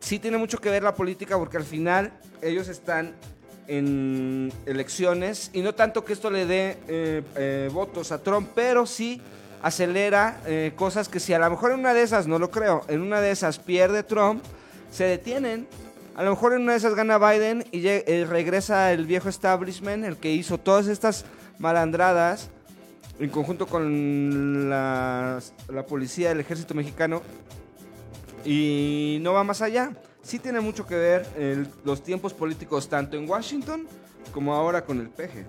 sí 0.00 0.18
tiene 0.18 0.36
mucho 0.36 0.58
que 0.58 0.70
ver 0.70 0.82
la 0.82 0.94
política 0.94 1.38
porque 1.38 1.56
al 1.56 1.64
final 1.64 2.12
ellos 2.42 2.68
están 2.68 3.14
en 3.66 4.52
elecciones 4.66 5.50
y 5.54 5.62
no 5.62 5.74
tanto 5.74 6.04
que 6.04 6.12
esto 6.12 6.30
le 6.30 6.44
dé 6.44 6.76
eh, 6.86 7.22
eh, 7.36 7.70
votos 7.72 8.12
a 8.12 8.22
Trump, 8.22 8.50
pero 8.54 8.84
sí 8.84 9.22
acelera 9.64 10.42
eh, 10.44 10.74
cosas 10.76 11.08
que 11.08 11.18
si 11.18 11.32
a 11.32 11.38
lo 11.38 11.48
mejor 11.48 11.72
en 11.72 11.80
una 11.80 11.94
de 11.94 12.02
esas, 12.02 12.26
no 12.26 12.38
lo 12.38 12.50
creo, 12.50 12.82
en 12.86 13.00
una 13.00 13.22
de 13.22 13.30
esas 13.30 13.58
pierde 13.58 14.02
Trump, 14.02 14.44
se 14.90 15.04
detienen. 15.04 15.66
A 16.14 16.22
lo 16.22 16.30
mejor 16.30 16.52
en 16.52 16.60
una 16.60 16.72
de 16.72 16.78
esas 16.78 16.94
gana 16.94 17.16
Biden 17.16 17.64
y 17.72 17.86
eh, 17.86 18.26
regresa 18.28 18.92
el 18.92 19.06
viejo 19.06 19.30
establishment, 19.30 20.04
el 20.04 20.18
que 20.18 20.30
hizo 20.30 20.58
todas 20.58 20.86
estas 20.86 21.24
malandradas 21.58 22.50
en 23.18 23.30
conjunto 23.30 23.66
con 23.66 24.68
la, 24.68 25.40
policía, 25.88 26.30
el 26.32 26.40
ejército 26.40 26.74
mexicano, 26.74 27.22
y 28.44 29.16
no 29.22 29.32
va 29.32 29.44
más 29.44 29.62
allá. 29.62 29.92
Sí 30.22 30.38
tiene 30.38 30.60
mucho 30.60 30.86
que 30.86 30.94
ver 30.94 31.70
los 31.84 32.02
tiempos 32.02 32.34
políticos 32.34 32.88
tanto 32.88 33.16
en 33.16 33.28
Washington 33.28 33.86
como 34.32 34.54
ahora 34.54 34.84
con 34.84 35.00
el 35.00 35.08
peje. 35.08 35.46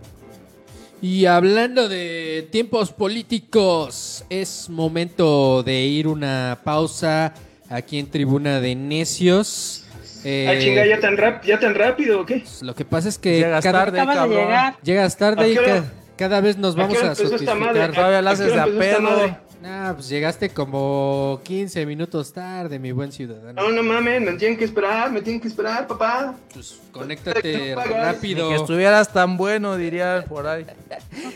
Y 1.02 1.26
hablando 1.26 1.88
de 1.88 2.48
tiempos 2.52 2.92
políticos, 2.92 4.26
es 4.30 4.70
momento 4.70 5.62
de 5.64 5.82
ir 5.82 6.08
una 6.08 6.60
pausa 6.64 7.34
aquí 7.70 8.00
en 8.00 8.08
Tribuna 8.10 8.60
de 8.60 8.76
Necios. 8.76 9.84
Eh, 10.24 10.48
Ah, 10.50 10.60
chinga, 10.60 10.86
¿ya 10.88 11.00
tan, 11.00 11.18
rap- 11.18 11.44
¿ya 11.46 11.60
tan 11.60 11.76
rápido 11.76 12.22
o 12.22 12.26
qué? 12.26 12.44
lo 12.62 12.74
que 12.74 12.84
pasa 12.86 13.10
es 13.10 13.20
que 13.20 13.38
Llegas 13.38 13.64
cada- 13.64 13.86
tarde, 13.86 14.00
Acabas 14.00 14.16
de 14.16 14.20
cabrón. 14.22 14.46
llegar. 14.48 14.76
llegas 14.82 15.16
¿A 15.16 15.18
tarde 15.18 15.52
y 15.52 15.56
ca- 15.56 15.84
cada 16.18 16.42
vez 16.42 16.58
nos 16.58 16.76
¿A 16.76 16.80
vamos 16.80 16.98
a 17.04 17.14
sofisticar. 17.14 17.92
Todavía 17.94 18.22
la 18.24 18.30
¿A 18.32 18.34
haces 18.34 18.54
de 18.54 18.60
a 18.60 18.66
pedo. 18.66 19.38
Nah, 19.66 19.94
pues 19.94 20.08
llegaste 20.10 20.50
como 20.50 21.42
15 21.44 21.88
minutos 21.88 22.32
tarde, 22.32 22.78
mi 22.78 22.92
buen 22.92 23.12
ciudadano. 23.12 23.60
No, 23.60 23.72
no 23.72 23.82
mames, 23.82 24.22
me 24.22 24.34
tienen 24.34 24.58
que 24.60 24.66
esperar, 24.66 25.12
me 25.12 25.22
tienen 25.24 25.42
que 25.42 25.48
esperar, 25.48 25.88
papá. 25.88 26.36
Pues 26.54 26.80
conéctate 26.92 27.74
No 27.74 27.82
rápido. 27.84 28.50
Ni 28.52 28.56
que 28.56 28.62
estuvieras 28.62 29.12
tan 29.12 29.38
bueno, 29.38 29.76
dirían 29.76 30.24
por 30.26 30.46
ahí. 30.46 30.68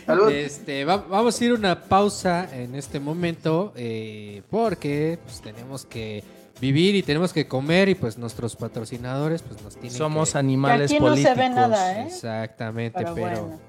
Salud. 0.06 0.30
Este, 0.30 0.86
va- 0.86 0.98
vamos 0.98 1.42
a 1.42 1.46
ir 1.46 1.52
a 1.52 1.56
una 1.56 1.82
pausa 1.82 2.48
en 2.54 2.76
este 2.76 3.00
momento 3.00 3.74
eh, 3.76 4.44
porque 4.52 5.18
pues, 5.26 5.42
tenemos 5.42 5.86
que 5.86 6.24
vivir 6.62 6.94
y 6.96 7.02
tenemos 7.04 7.34
que 7.34 7.48
comer 7.48 7.90
y 7.90 7.96
pues 7.96 8.18
nuestros 8.18 8.56
patrocinadores 8.56 9.42
pues 9.42 9.60
nos 9.64 9.74
tienen 9.76 9.98
Somos 9.98 10.34
que... 10.34 10.38
animales 10.38 10.92
Que 10.92 10.98
aquí 10.98 11.04
no 11.04 11.16
se 11.16 11.24
políticos. 11.24 11.38
ve 11.38 11.50
nada, 11.50 12.02
¿eh? 12.02 12.06
Exactamente, 12.08 13.00
Pero 13.00 13.16
pero, 13.16 13.28
bueno. 13.46 13.60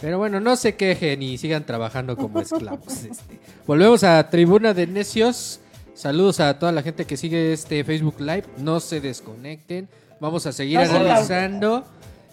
Pero 0.00 0.18
bueno, 0.18 0.40
no 0.40 0.56
se 0.56 0.74
quejen 0.74 1.22
y 1.22 1.38
sigan 1.38 1.64
trabajando 1.64 2.16
como 2.16 2.40
esclavos. 2.40 3.04
este. 3.04 3.38
Volvemos 3.66 4.04
a 4.04 4.28
Tribuna 4.28 4.74
de 4.74 4.86
Necios. 4.86 5.60
Saludos 5.94 6.40
a 6.40 6.58
toda 6.58 6.72
la 6.72 6.82
gente 6.82 7.04
que 7.04 7.16
sigue 7.16 7.52
este 7.52 7.84
Facebook 7.84 8.16
Live. 8.20 8.44
No 8.58 8.80
se 8.80 9.00
desconecten. 9.00 9.88
Vamos 10.20 10.46
a 10.46 10.52
seguir 10.52 10.80
No 10.80 10.84
analizando. 10.84 11.84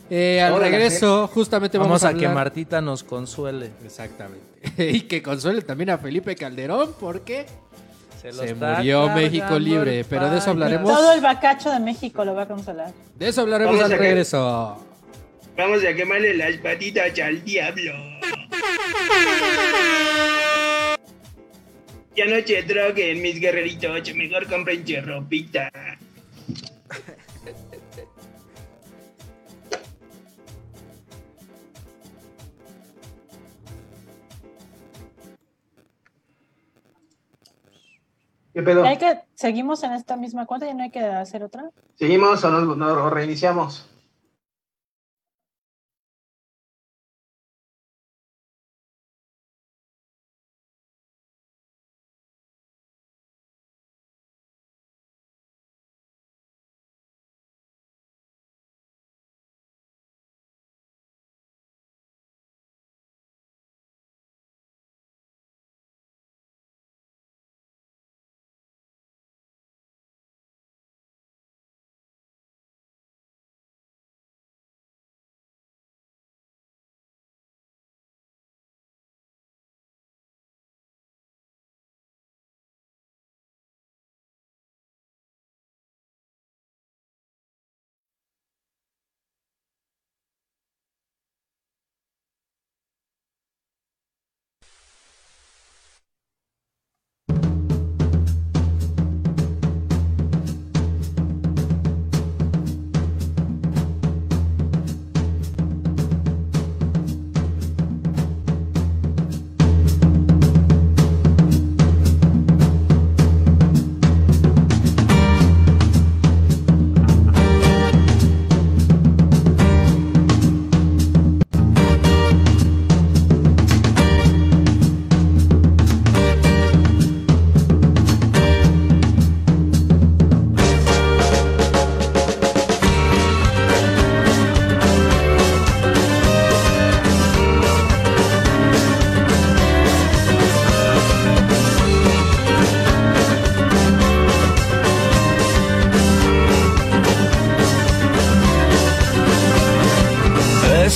Eh, 0.09 0.41
al 0.41 0.53
Hola, 0.53 0.67
regreso, 0.67 1.27
justamente 1.27 1.77
vamos, 1.77 2.01
Vamos 2.01 2.15
a 2.15 2.19
que 2.19 2.27
Martita 2.27 2.81
nos 2.81 3.03
consuele. 3.03 3.71
Exactamente. 3.85 4.41
y 4.91 5.01
que 5.01 5.23
consuele 5.23 5.61
también 5.61 5.91
a 5.91 5.97
Felipe 5.97 6.35
Calderón 6.35 6.93
porque 6.99 7.45
Se, 8.21 8.33
se 8.33 8.53
murió 8.53 9.07
México 9.09 9.57
libre. 9.57 10.03
Pero 10.03 10.29
de 10.29 10.39
eso 10.39 10.49
hablaremos. 10.49 10.91
Todo 10.91 11.13
el 11.13 11.21
bacacho 11.21 11.69
de 11.69 11.79
México 11.79 12.25
lo 12.25 12.33
va 12.33 12.43
a 12.43 12.47
consolar. 12.47 12.91
De 13.17 13.29
eso 13.29 13.41
hablaremos 13.41 13.79
al 13.79 13.91
regreso. 13.91 14.77
Vamos 15.57 15.83
a 15.83 15.93
quemarle 15.93 16.33
las 16.35 16.57
patitas 16.57 17.17
al 17.19 17.43
diablo. 17.43 17.93
Ya 22.15 22.25
no 22.25 22.45
se 22.45 22.61
droguen, 22.63 23.21
mis 23.21 23.39
guerreritos. 23.39 24.15
Mejor 24.15 24.47
compren 24.47 24.85
ropita. 25.05 25.71
¿Qué 38.53 38.61
pedo? 38.61 38.83
¿Hay 38.83 38.97
que, 38.97 39.21
¿Seguimos 39.33 39.81
en 39.83 39.93
esta 39.93 40.17
misma 40.17 40.45
cuenta 40.45 40.67
y 40.67 40.73
no 40.73 40.83
hay 40.83 40.91
que 40.91 40.99
hacer 40.99 41.43
otra? 41.43 41.69
¿Seguimos 41.95 42.43
o 42.43 42.49
nos 42.51 43.13
reiniciamos? 43.13 43.90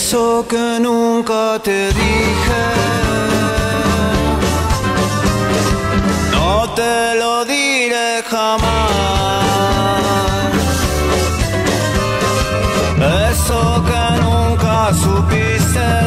eso 0.08 0.45
que 0.47 0.80
nunca 0.80 1.60
te 1.64 1.88
dije. 1.88 2.64
No 6.32 6.70
te 6.76 7.16
lo 7.16 7.43
diré 7.43 8.24
jamás. 8.30 8.91
Eso 13.32 13.84
que 13.88 14.03
nunca 14.22 14.93
supiste. 14.93 16.05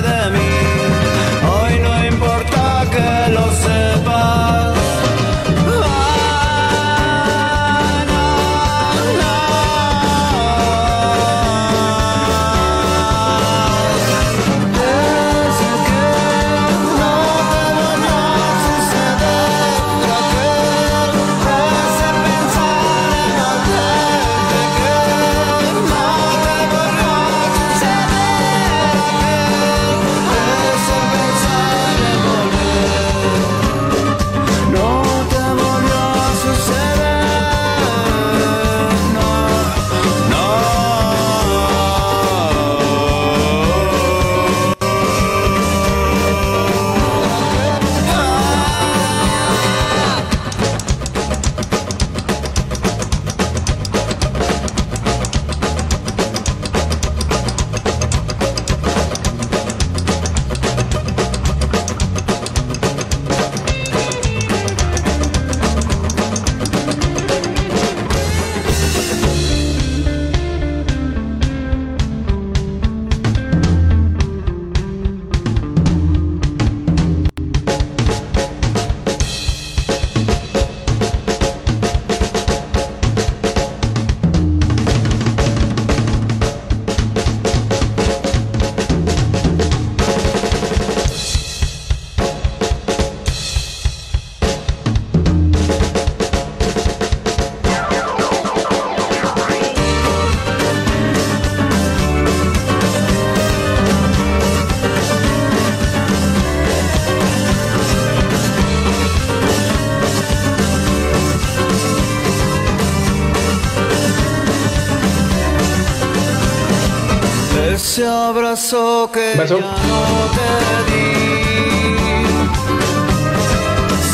abrazo 118.29 119.11
que 119.13 119.35
ya 119.37 119.57
no 119.57 120.25
te 120.37 120.51
di. 120.91 121.03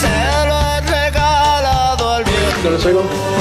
Se 0.00 0.46
lo 0.46 0.56
he 0.70 0.80
regalado 0.82 2.14
al 2.14 2.24
viento. 2.24 2.70
¿No 2.70 3.33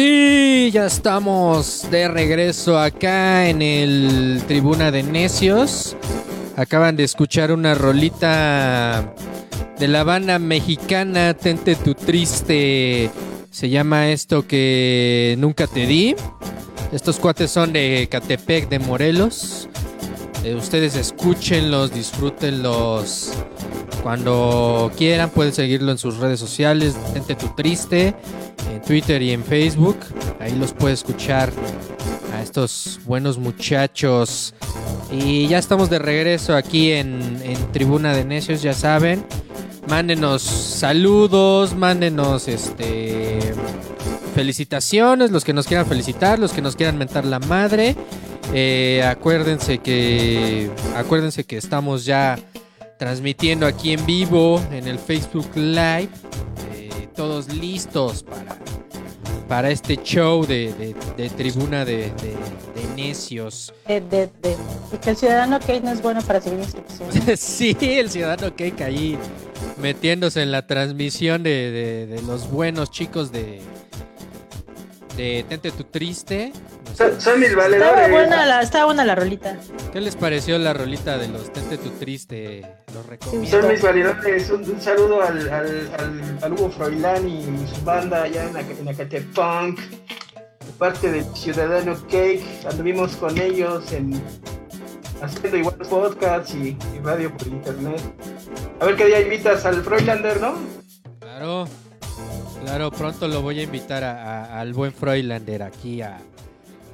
Sí, 0.00 0.70
ya 0.72 0.86
estamos 0.86 1.86
de 1.90 2.08
regreso 2.08 2.78
acá 2.78 3.50
en 3.50 3.60
el 3.60 4.42
Tribuna 4.48 4.90
de 4.90 5.02
Necios. 5.02 5.94
Acaban 6.56 6.96
de 6.96 7.04
escuchar 7.04 7.52
una 7.52 7.74
rolita 7.74 9.14
de 9.78 9.88
la 9.88 10.02
banda 10.02 10.38
mexicana 10.38 11.34
Tente 11.34 11.74
tu 11.74 11.94
Triste. 11.94 13.10
Se 13.50 13.68
llama 13.68 14.08
esto 14.08 14.46
que 14.46 15.36
nunca 15.38 15.66
te 15.66 15.84
di. 15.86 16.16
Estos 16.92 17.18
cuates 17.18 17.50
son 17.50 17.74
de 17.74 18.08
Catepec 18.10 18.70
de 18.70 18.78
Morelos. 18.78 19.68
Eh, 20.44 20.54
ustedes 20.54 20.96
escúchenlos, 20.96 21.92
disfrútenlos. 21.92 23.32
Cuando 24.02 24.90
quieran 24.96 25.28
pueden 25.28 25.52
seguirlo 25.52 25.92
en 25.92 25.98
sus 25.98 26.16
redes 26.16 26.40
sociales. 26.40 26.96
Tente 27.12 27.34
tu 27.34 27.48
Triste 27.48 28.14
Twitter 28.80 29.22
y 29.22 29.32
en 29.32 29.44
Facebook. 29.44 29.98
Ahí 30.38 30.54
los 30.56 30.72
puede 30.72 30.94
escuchar 30.94 31.50
a 32.34 32.42
estos 32.42 33.00
buenos 33.04 33.38
muchachos. 33.38 34.54
Y 35.10 35.48
ya 35.48 35.58
estamos 35.58 35.90
de 35.90 35.98
regreso 35.98 36.54
aquí 36.54 36.92
en, 36.92 37.40
en 37.44 37.72
Tribuna 37.72 38.14
de 38.14 38.24
Necios, 38.24 38.62
ya 38.62 38.74
saben. 38.74 39.24
Mándenos 39.88 40.42
saludos, 40.42 41.74
mándenos 41.74 42.46
este 42.48 43.54
felicitaciones, 44.34 45.30
los 45.30 45.44
que 45.44 45.52
nos 45.52 45.66
quieran 45.66 45.86
felicitar, 45.86 46.38
los 46.38 46.52
que 46.52 46.62
nos 46.62 46.76
quieran 46.76 46.96
mentar 46.96 47.24
la 47.24 47.40
madre. 47.40 47.96
Eh, 48.54 49.02
acuérdense 49.06 49.78
que 49.78 50.70
acuérdense 50.96 51.44
que 51.44 51.56
estamos 51.56 52.04
ya 52.04 52.38
transmitiendo 52.98 53.66
aquí 53.66 53.92
en 53.92 54.04
vivo 54.06 54.60
en 54.72 54.86
el 54.88 54.98
Facebook 54.98 55.48
Live 55.54 56.10
todos 57.20 57.48
listos 57.52 58.22
para, 58.22 58.56
para 59.46 59.70
este 59.70 59.98
show 60.02 60.46
de, 60.46 60.72
de- 60.72 60.94
de 61.18 61.28
tribuna 61.28 61.84
de, 61.84 62.10
de- 62.22 62.60
necios. 62.96 63.74
De, 63.86 64.30
que 65.02 65.10
el 65.10 65.16
ciudadano 65.18 65.58
Kate 65.60 65.82
no 65.82 65.90
es 65.90 66.00
bueno 66.00 66.22
para 66.22 66.40
seguir 66.40 66.60
instrucciones. 66.60 67.38
sí, 67.40 67.76
el 67.80 68.10
ciudadano 68.10 68.54
Cake 68.56 68.80
ahí 68.82 69.18
metiéndose 69.82 70.40
en 70.42 70.50
la 70.50 70.66
transmisión 70.66 71.42
de 71.42 72.22
los 72.26 72.50
buenos 72.50 72.90
chicos 72.90 73.32
de, 73.32 73.60
de 75.16 75.44
Tente 75.48 75.70
tu 75.72 75.84
Triste. 75.84 76.52
No 76.88 76.94
sé, 76.94 77.20
Son, 77.20 77.38
mis 77.40 77.50
Estaba 77.50 77.68
valedores. 77.68 78.10
buena 78.10 78.46
la, 78.46 78.62
estaba 78.62 78.84
buena 78.86 79.04
la 79.04 79.14
rolita. 79.14 79.56
¿Qué 79.92 80.00
les 80.00 80.16
pareció 80.16 80.58
la 80.58 80.72
rolita 80.72 81.18
de 81.18 81.28
los 81.28 81.52
Tente 81.52 81.78
tu 81.78 81.90
Triste? 81.90 82.62
Los 82.94 83.06
recomiendo. 83.06 83.60
Son 83.60 83.68
mis 83.70 83.82
valedores. 83.82 84.50
Un, 84.50 84.62
un 84.70 84.80
saludo 84.80 85.22
al, 85.22 85.48
al, 85.48 85.90
al, 85.98 86.38
al 86.42 86.52
Hugo 86.52 86.70
Froilán 86.70 87.28
y 87.28 87.44
su 87.74 87.82
banda 87.84 88.22
allá 88.22 88.44
en, 88.48 88.56
en 88.56 88.88
Acatepunk. 88.88 89.78
De 89.80 90.72
parte 90.78 91.10
del 91.10 91.24
Ciudadano 91.34 91.96
Cake. 92.08 92.44
Anduvimos 92.70 93.16
con 93.16 93.36
ellos 93.38 93.90
en 93.92 94.22
haciendo 95.22 95.56
igual 95.58 95.76
podcasts 95.76 96.54
y, 96.54 96.76
y 96.94 96.98
radio 97.02 97.36
por 97.36 97.46
internet. 97.48 98.00
A 98.80 98.86
ver 98.86 98.96
qué 98.96 99.06
día 99.06 99.20
invitas 99.20 99.66
al 99.66 99.82
Froilander, 99.82 100.40
¿no? 100.40 100.54
Claro, 101.20 101.66
claro, 102.64 102.90
pronto 102.90 103.28
lo 103.28 103.42
voy 103.42 103.60
a 103.60 103.62
invitar 103.62 104.04
a- 104.04 104.44
a- 104.54 104.60
al 104.60 104.72
buen 104.72 104.92
Froilander 104.92 105.62
aquí 105.62 106.02
a, 106.02 106.18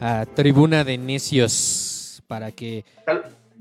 a 0.01 0.27
Tribuna 0.35 0.85
de 0.85 0.99
Necios 0.99 2.23
para 2.27 2.53
que 2.53 2.85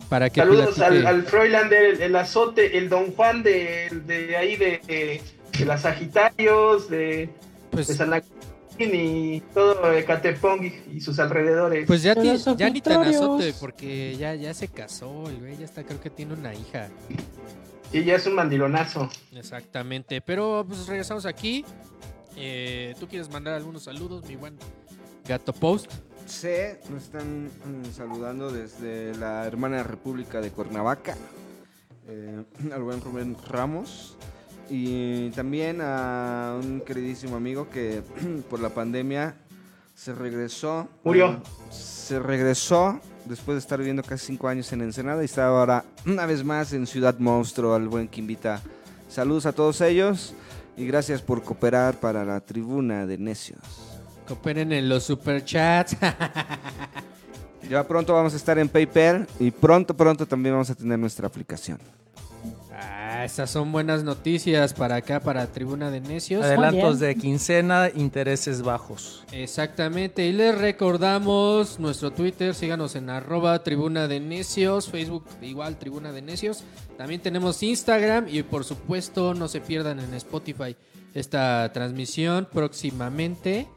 para 0.10 0.30
que 0.30 0.42
Saludos 0.42 0.78
al, 0.80 1.00
platique. 1.00 1.08
al 1.08 1.74
el, 1.74 2.02
el 2.02 2.16
azote, 2.16 2.78
el 2.78 2.90
Don 2.90 3.14
Juan 3.14 3.44
de, 3.44 3.90
de 4.06 4.36
ahí 4.36 4.56
de, 4.58 4.82
de, 4.88 5.22
de 5.58 5.66
las 5.66 5.84
Sagitarios, 5.84 6.90
de, 6.90 7.30
Pues- 7.72 7.88
de 7.88 7.94
San 7.96 8.14
Agustín 8.14 8.92
y 8.94 9.40
todo 9.54 9.94
Ecatepong 9.94 10.66
y, 10.66 10.98
y 10.98 11.02
sus 11.02 11.18
alrededores. 11.20 11.88
Pues 11.88 12.04
ya, 12.04 12.14
De 12.14 12.22
ti- 12.22 12.28
los 12.46 12.58
ya 12.58 12.70
ni 12.70 12.82
tan 12.82 13.04
azote, 13.04 13.54
porque 13.60 14.18
ya, 14.18 14.36
ya 14.36 14.54
se 14.54 14.68
casó, 14.68 15.30
el 15.30 15.38
güey 15.38 15.56
ya 15.58 15.64
está, 15.66 15.84
creo 15.84 16.02
que 16.02 16.10
tiene 16.10 16.34
una 16.34 16.54
hija. 16.54 16.90
Y 17.96 18.04
ya 18.04 18.16
es 18.16 18.28
un 18.28 18.36
mandilonazo. 18.36 19.10
Exactamente, 19.32 20.20
pero 20.20 20.66
pues 20.68 20.86
regresamos 20.86 21.26
aquí. 21.26 21.64
Eh, 22.36 22.94
¿Tú 23.00 23.08
quieres 23.08 23.30
mandar 23.30 23.54
algunos 23.54 23.84
saludos, 23.84 24.26
mi 24.28 24.36
buen 24.36 24.58
Gato 25.26 25.54
Post? 25.54 25.90
Sí, 26.26 26.50
nos 26.90 27.04
están 27.04 27.46
mm, 27.46 27.94
saludando 27.96 28.52
desde 28.52 29.16
la 29.16 29.46
hermana 29.46 29.82
República 29.84 30.42
de 30.42 30.52
Cuernavaca, 30.52 31.16
eh, 32.10 32.44
al 32.74 32.84
buen 32.84 33.00
Rubén 33.00 33.38
Ramos, 33.48 34.18
y 34.70 35.30
también 35.30 35.80
a 35.82 36.60
un 36.62 36.82
queridísimo 36.82 37.38
amigo 37.38 37.70
que 37.70 38.04
por 38.50 38.60
la 38.60 38.72
pandemia 38.72 39.38
se 39.94 40.14
regresó. 40.14 40.90
Murió. 41.06 41.32
eh, 41.32 41.38
se 41.72 42.20
regresó 42.20 43.00
después 43.26 43.56
de 43.56 43.60
estar 43.60 43.80
viviendo 43.80 44.04
casi 44.04 44.28
cinco 44.28 44.48
años 44.48 44.72
en 44.72 44.82
Ensenada 44.82 45.22
y 45.22 45.26
está 45.26 45.48
ahora 45.48 45.84
una 46.06 46.26
vez 46.26 46.44
más 46.44 46.74
en 46.74 46.88
Ciudad 46.88 47.18
Monstruo, 47.20 47.74
al 47.74 47.88
buen 47.88 48.08
Quimbita. 48.08 48.62
Saludos 49.10 49.46
a 49.46 49.54
todos 49.54 49.82
ellos 49.82 50.34
y 50.78 50.86
gracias 50.86 51.22
por 51.22 51.44
cooperar 51.44 52.00
para 52.00 52.24
la 52.26 52.40
tribuna 52.40 53.06
de 53.06 53.18
necios. 53.18 53.60
Cooperen 54.28 54.72
en 54.72 54.90
los 54.90 55.04
superchats. 55.04 55.98
Ya 57.70 57.84
pronto 57.88 58.14
vamos 58.14 58.34
a 58.34 58.38
estar 58.38 58.60
en 58.60 58.70
PayPal 58.70 59.28
y 59.40 59.50
pronto, 59.50 59.96
pronto 59.96 60.28
también 60.28 60.54
vamos 60.54 60.70
a 60.70 60.76
tener 60.76 61.00
nuestra 61.00 61.28
aplicación. 61.28 61.80
Ah, 63.16 63.26
estas 63.26 63.50
son 63.50 63.72
buenas 63.72 64.04
noticias 64.04 64.74
para 64.74 64.98
acá, 64.98 65.20
para 65.20 65.48
Tribuna 65.48 65.90
de 65.92 66.02
Necios. 66.02 66.44
Adelantos 66.44 67.00
de 67.00 67.16
quincena, 67.16 67.90
intereses 67.96 68.62
bajos. 68.62 69.24
Exactamente, 69.32 70.26
y 70.26 70.34
les 70.34 70.58
recordamos 70.58 71.80
nuestro 71.80 72.12
Twitter, 72.12 72.54
síganos 72.54 72.96
en 72.96 73.10
arroba 73.10 73.64
tribuna 73.64 74.08
de 74.08 74.20
necios, 74.20 74.90
Facebook 74.90 75.26
igual 75.42 75.78
tribuna 75.78 76.12
de 76.12 76.22
necios, 76.22 76.64
también 76.98 77.22
tenemos 77.22 77.62
Instagram 77.64 78.28
y 78.30 78.44
por 78.44 78.64
supuesto 78.64 79.34
no 79.34 79.48
se 79.48 79.62
pierdan 79.62 80.00
en 80.00 80.14
Spotify 80.14 80.76
esta 81.14 81.72
transmisión 81.74 82.48
próximamente, 82.52 83.68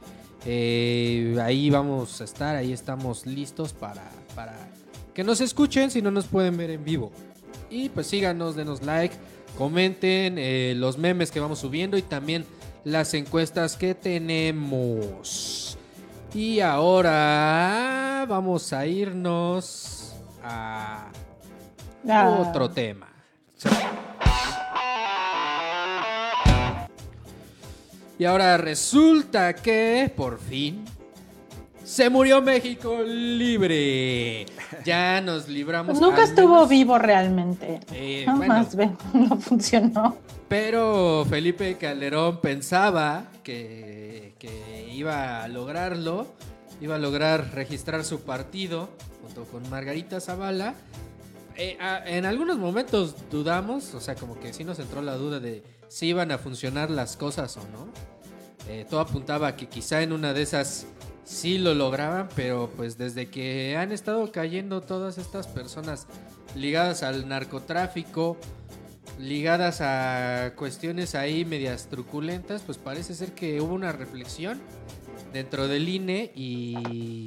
Eh, 0.47 1.37
ahí 1.43 1.69
vamos 1.69 2.21
a 2.21 2.25
estar, 2.25 2.55
ahí 2.55 2.73
estamos 2.73 3.27
listos 3.27 3.73
para, 3.73 4.09
para 4.37 4.55
que 5.13 5.25
nos 5.25 5.41
escuchen 5.41 5.91
si 5.91 6.01
no 6.01 6.13
nos 6.13 6.27
pueden 6.27 6.57
ver 6.57 6.71
en 6.71 6.85
vivo. 6.85 7.11
Y 7.71 7.89
pues 7.91 8.07
síganos, 8.07 8.57
denos 8.57 8.83
like, 8.83 9.15
comenten 9.57 10.37
eh, 10.39 10.75
los 10.77 10.99
memes 10.99 11.31
que 11.31 11.41
vamos 11.41 11.59
subiendo 11.59 11.97
y 11.99 12.03
también 12.03 12.45
las 12.85 13.13
encuestas 13.15 13.77
que 13.77 13.95
tenemos. 13.95 15.77
Y 16.35 16.61
ahora 16.61 18.25
vamos 18.29 18.73
a 18.73 18.87
irnos 18.87 20.15
a 20.43 21.11
Ah. 22.09 22.37
otro 22.49 22.71
tema. 22.71 23.09
Y 28.19 28.25
ahora 28.25 28.57
resulta 28.57 29.55
que 29.55 30.11
por 30.17 30.39
fin 30.41 30.85
Se 31.89 32.11
murió 32.11 32.43
México 32.43 33.03
libre. 33.03 34.45
Ya 34.85 35.23
nos 35.23 35.49
libramos. 35.49 35.99
Pues 35.99 36.01
nunca 36.03 36.23
estuvo 36.23 36.55
menos. 36.57 36.69
vivo 36.69 36.99
realmente. 36.99 37.81
Eh, 37.93 38.25
No, 38.27 38.37
bueno. 38.37 38.55
más 38.55 38.77
bien, 38.77 38.97
no 39.15 39.39
funcionó. 39.41 40.17
Pero 40.49 41.25
Felipe 41.29 41.77
Calderón 41.79 42.41
pensaba 42.43 43.25
que, 43.43 44.35
que 44.39 44.91
iba 44.93 45.43
a 45.43 45.49
lograrlo, 45.49 46.27
iba 46.83 46.97
a 46.97 46.99
lograr 46.99 47.55
registrar 47.55 48.05
su 48.05 48.21
partido 48.21 48.91
junto 49.23 49.45
con 49.45 49.69
Margarita 49.71 50.21
Zavala. 50.21 50.75
Eh, 51.57 51.79
a- 51.81 52.03
en 52.07 52.27
algunos 52.27 52.59
momentos 52.59 53.15
dudamos, 53.31 53.95
o 53.95 54.01
sea, 54.01 54.15
como 54.15 54.39
que 54.39 54.53
sí 54.53 54.63
nos 54.63 54.79
entró 54.79 55.01
la 55.01 55.15
duda 55.17 55.41
de 55.41 55.63
si 55.89 56.09
iban 56.09 56.33
a 56.33 56.39
funcionar 56.39 56.91
las 56.91 57.17
cosas 57.17 57.57
o 57.57 57.61
no. 57.73 57.89
Eh, 58.69 58.85
todo 58.91 59.01
apuntaba 59.01 59.49
a 59.49 59.57
que 59.57 59.69
quizá 59.69 60.03
en 60.03 60.13
una 60.13 60.35
de 60.35 60.43
esas 60.43 60.85
sí 61.29 61.59
lo 61.59 61.75
lograban, 61.75 62.29
pero 62.35 62.71
pues 62.75 62.97
desde 62.97 63.29
que 63.29 63.77
han 63.77 63.93
estado 63.93 64.33
cayendo 64.33 64.81
todas 64.81 65.19
estas 65.19 65.47
personas 65.47 66.07
ligadas 66.55 67.03
al 67.03 67.29
narcotráfico, 67.29 68.39
ligadas 69.19 69.81
a 69.83 70.55
cuestiones 70.57 71.15
ahí 71.15 71.45
medias 71.45 71.89
truculentas, 71.89 72.63
pues 72.63 72.79
parece 72.79 73.15
ser 73.15 73.33
que 73.33 73.61
hubo 73.61 73.75
una 73.75 73.93
reflexión 73.93 74.59
dentro 75.33 75.69
del 75.69 75.89
INE 75.89 76.33
y 76.35 77.27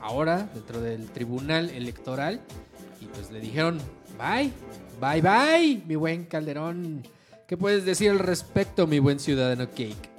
ahora 0.00 0.48
dentro 0.54 0.80
del 0.80 1.10
Tribunal 1.10 1.70
Electoral 1.70 2.40
y 3.00 3.06
pues 3.06 3.32
le 3.32 3.40
dijeron 3.40 3.78
bye, 4.16 4.52
bye 5.00 5.20
bye, 5.20 5.82
mi 5.86 5.96
buen 5.96 6.24
Calderón. 6.24 7.02
¿Qué 7.48 7.56
puedes 7.56 7.84
decir 7.84 8.10
al 8.10 8.20
respecto, 8.20 8.86
mi 8.86 9.00
buen 9.00 9.18
ciudadano 9.18 9.68
Cake? 9.68 10.13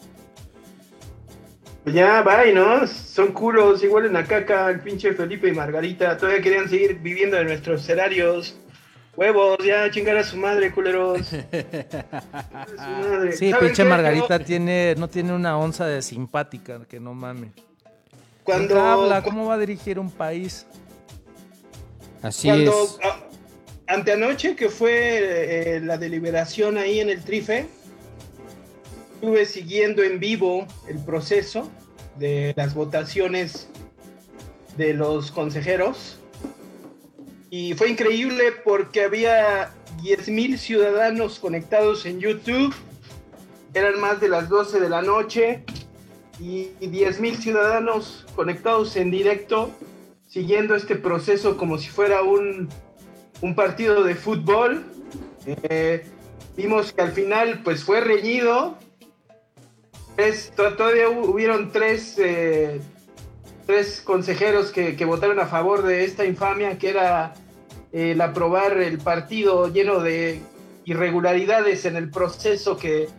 Pues 1.86 1.96
ya, 1.96 2.24
bye, 2.24 2.52
¿no? 2.52 2.86
Son 2.88 3.32
culos, 3.32 3.84
igual 3.84 4.08
en 4.08 4.14
la 4.14 4.26
caca, 4.26 4.70
el 4.72 4.80
pinche 4.80 5.14
Felipe 5.14 5.48
y 5.48 5.52
Margarita. 5.52 6.18
Todavía 6.18 6.42
querían 6.42 6.68
seguir 6.68 6.96
viviendo 7.00 7.38
en 7.38 7.46
nuestros 7.48 7.82
escenarios. 7.82 8.58
Huevos, 9.16 9.60
ya 9.64 9.90
chingar 9.92 10.18
a 10.18 10.24
su 10.24 10.36
madre, 10.36 10.72
culeros. 10.72 11.22
A 11.32 12.66
su 12.68 12.76
madre. 13.10 13.32
Sí, 13.34 13.52
¿Saben 13.52 13.68
pinche 13.68 13.84
qué? 13.84 13.90
Margarita 13.90 14.40
tiene, 14.40 14.96
no 14.98 15.08
tiene 15.08 15.32
una 15.34 15.58
onza 15.58 15.86
de 15.86 16.02
simpática, 16.02 16.82
que 16.90 17.00
no 17.00 17.14
mame. 17.14 17.52
Cuando, 18.44 18.80
habla, 18.82 19.22
¿cómo 19.22 19.46
va 19.48 19.54
a 19.54 19.58
dirigir 19.60 20.00
un 20.00 20.10
país? 20.12 20.66
Así 22.22 22.48
cuando 22.48 22.72
es. 22.84 23.00
a- 23.04 23.94
anteanoche 23.94 24.56
que 24.56 24.70
fue 24.70 25.76
eh, 25.78 25.80
la 25.82 25.98
deliberación 26.00 26.78
ahí 26.78 27.00
en 27.00 27.10
el 27.10 27.24
Trife, 27.24 27.68
estuve 29.26 29.46
siguiendo 29.48 30.04
en 30.04 30.20
vivo 30.20 30.68
el 30.88 31.00
proceso 31.00 31.68
de 32.20 32.54
las 32.56 32.76
votaciones 32.76 33.68
de 34.78 34.94
los 34.94 35.32
consejeros 35.32 36.20
y 37.50 37.74
fue 37.74 37.90
increíble 37.90 38.52
porque 38.64 39.02
había 39.02 39.72
10.000 40.04 40.58
ciudadanos 40.58 41.40
conectados 41.40 42.06
en 42.06 42.20
YouTube, 42.20 42.72
eran 43.74 44.00
más 44.00 44.22
de 44.22 44.30
las 44.30 44.48
12 44.48 44.80
de 44.80 44.90
la 44.90 45.02
noche 45.02 45.64
y 46.40 46.68
10.000 46.80 47.38
ciudadanos 47.38 48.28
conectados 48.36 48.96
en 48.96 49.10
directo 49.10 49.72
siguiendo 50.28 50.76
este 50.76 50.96
proceso 50.96 51.58
como 51.58 51.80
si 51.80 51.90
fuera 51.90 52.22
un, 52.22 52.70
un 53.42 53.56
partido 53.56 54.04
de 54.04 54.14
fútbol. 54.14 54.86
Eh, 55.48 56.06
vimos 56.56 56.94
que 56.94 57.02
al 57.02 57.12
final 57.12 57.62
pues 57.64 57.84
fue 57.84 58.02
reñido. 58.02 58.78
Todavía 60.55 61.09
hu- 61.09 61.28
hubieron 61.30 61.72
tres, 61.72 62.16
eh, 62.18 62.80
tres 63.66 64.01
consejeros 64.01 64.72
que, 64.72 64.95
que 64.95 65.05
votaron 65.05 65.39
a 65.39 65.45
favor 65.47 65.84
de 65.84 66.05
esta 66.05 66.26
infamia, 66.26 66.78
que 66.78 66.89
era 66.89 67.34
eh, 67.91 68.11
el 68.11 68.22
aprobar 68.22 68.78
el 68.78 68.97
partido 68.99 69.68
lleno 69.72 69.99
de 69.99 70.39
irregularidades 70.86 71.86
en 71.86 71.95
el 71.97 72.09
proceso 72.11 72.78
que, 72.78 73.09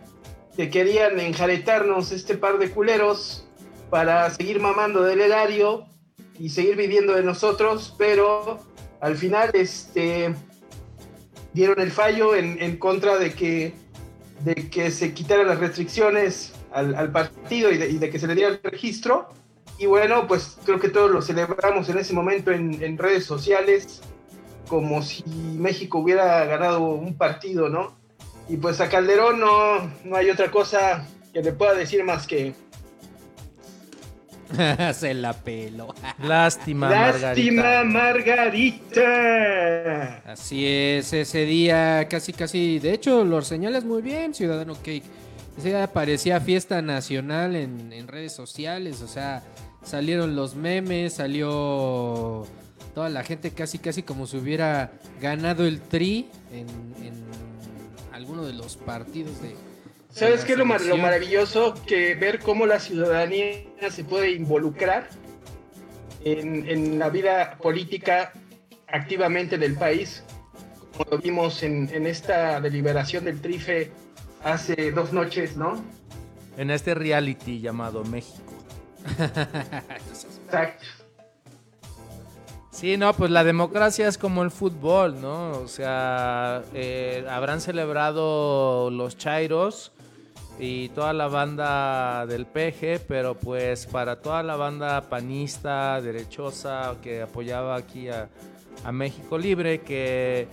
que 0.55 0.69
querían 0.69 1.19
enjaretarnos 1.19 2.11
este 2.11 2.35
par 2.35 2.57
de 2.57 2.71
culeros 2.71 3.45
para 3.89 4.29
seguir 4.31 4.59
mamando 4.59 5.03
del 5.03 5.21
erario 5.21 5.85
y 6.39 6.49
seguir 6.49 6.75
viviendo 6.75 7.13
de 7.13 7.23
nosotros, 7.23 7.93
pero 7.97 8.59
al 9.01 9.15
final 9.17 9.51
este, 9.53 10.33
dieron 11.53 11.79
el 11.79 11.91
fallo 11.91 12.35
en, 12.35 12.61
en 12.61 12.77
contra 12.77 13.17
de 13.17 13.33
que, 13.33 13.73
de 14.43 14.55
que 14.69 14.89
se 14.91 15.13
quitaran 15.13 15.47
las 15.47 15.59
restricciones 15.59 16.53
al, 16.77 16.95
al 16.95 17.11
partido 17.11 17.71
y 17.71 17.77
de, 17.77 17.89
y 17.89 17.97
de 17.97 18.09
que 18.09 18.19
se 18.19 18.27
le 18.27 18.35
diera 18.35 18.51
el 18.51 18.59
registro. 18.63 19.29
Y 19.79 19.85
bueno, 19.85 20.27
pues 20.27 20.57
creo 20.65 20.79
que 20.79 20.89
todos 20.89 21.11
lo 21.11 21.21
celebramos 21.21 21.89
en 21.89 21.97
ese 21.97 22.13
momento 22.13 22.51
en, 22.51 22.81
en 22.81 22.97
redes 22.97 23.25
sociales, 23.25 24.01
como 24.67 25.01
si 25.03 25.23
México 25.57 25.99
hubiera 25.99 26.45
ganado 26.45 26.89
un 26.89 27.15
partido, 27.15 27.69
¿no? 27.69 27.95
Y 28.49 28.57
pues 28.57 28.79
a 28.81 28.89
Calderón 28.89 29.39
no, 29.39 29.91
no 30.03 30.15
hay 30.15 30.29
otra 30.29 30.49
cosa 30.49 31.05
que 31.33 31.41
le 31.41 31.51
pueda 31.51 31.73
decir 31.73 32.03
más 32.03 32.25
que 32.25 32.53
Se 34.93 35.13
la 35.13 35.33
pelo. 35.33 35.93
Lástima, 36.19 36.89
Lástima, 36.89 37.83
Margarita. 37.83 39.03
Margarita. 39.03 40.31
Así 40.31 40.65
es, 40.65 41.13
ese 41.13 41.45
día 41.45 42.07
casi, 42.09 42.33
casi. 42.33 42.79
De 42.79 42.93
hecho, 42.93 43.23
lo 43.23 43.41
señalas 43.41 43.83
muy 43.83 44.01
bien, 44.01 44.33
Ciudadano 44.33 44.75
Cake. 44.75 45.03
Ese 45.57 45.69
día 45.69 45.91
parecía 45.91 46.39
fiesta 46.39 46.81
nacional 46.81 47.55
en, 47.55 47.91
en 47.91 48.07
redes 48.07 48.33
sociales. 48.33 49.01
O 49.01 49.07
sea, 49.07 49.43
salieron 49.83 50.35
los 50.35 50.55
memes, 50.55 51.13
salió 51.13 52.45
toda 52.93 53.09
la 53.09 53.23
gente 53.23 53.51
casi, 53.51 53.79
casi 53.79 54.03
como 54.03 54.27
si 54.27 54.37
hubiera 54.37 54.91
ganado 55.21 55.65
el 55.65 55.81
tri 55.81 56.29
en, 56.51 56.67
en 57.05 57.13
alguno 58.13 58.45
de 58.45 58.53
los 58.53 58.77
partidos 58.77 59.41
de. 59.41 59.55
¿Sabes 60.11 60.45
qué 60.45 60.53
es 60.53 60.57
lo, 60.57 60.65
mar- 60.65 60.79
lo 60.79 60.85
selección. 60.85 61.01
maravilloso? 61.01 61.73
Que 61.85 62.15
ver 62.15 62.39
cómo 62.39 62.65
la 62.65 62.79
ciudadanía 62.79 63.63
se 63.91 64.03
puede 64.03 64.31
involucrar 64.31 65.09
en, 66.23 66.67
en 66.69 66.97
la 66.99 67.09
vida 67.09 67.57
política 67.61 68.31
activamente 68.87 69.57
del 69.57 69.75
país, 69.75 70.23
como 70.95 71.11
lo 71.11 71.17
vimos 71.19 71.61
en, 71.61 71.89
en 71.93 72.07
esta 72.07 72.59
deliberación 72.61 73.25
del 73.25 73.41
TRIFE 73.41 73.91
hace 74.43 74.91
dos 74.91 75.13
noches, 75.13 75.57
¿no? 75.57 75.81
En 76.57 76.71
este 76.71 76.93
reality 76.93 77.59
llamado 77.61 78.03
México. 78.03 78.53
Exacto. 80.47 80.85
Sí, 82.71 82.95
no, 82.95 83.11
pues 83.13 83.31
la 83.31 83.43
democracia 83.43 84.07
es 84.07 84.19
como 84.19 84.43
el 84.43 84.51
fútbol, 84.51 85.19
¿no? 85.19 85.51
O 85.51 85.67
sea, 85.67 86.61
eh, 86.75 87.25
habrán 87.27 87.59
celebrado 87.59 88.91
los 88.91 89.17
Chairos 89.17 89.91
y 90.59 90.89
toda 90.89 91.11
la 91.13 91.27
banda 91.27 92.27
del 92.27 92.45
PG, 92.45 93.05
pero 93.07 93.35
pues 93.35 93.87
para 93.87 94.21
toda 94.21 94.43
la 94.43 94.55
banda 94.57 95.01
panista, 95.09 95.99
derechosa, 96.01 96.97
que 97.01 97.23
apoyaba 97.23 97.75
aquí 97.75 98.09
a, 98.09 98.29
a 98.83 98.91
México 98.91 99.39
Libre, 99.39 99.81
que 99.81 100.47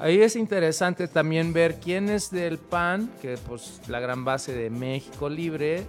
ahí 0.00 0.20
es 0.20 0.36
interesante 0.36 1.08
también 1.08 1.52
ver 1.52 1.76
quién 1.76 2.08
es 2.08 2.30
del 2.30 2.58
PAN, 2.58 3.10
que 3.20 3.36
pues 3.36 3.80
la 3.88 4.00
gran 4.00 4.24
base 4.24 4.54
de 4.54 4.70
México 4.70 5.28
Libre, 5.28 5.84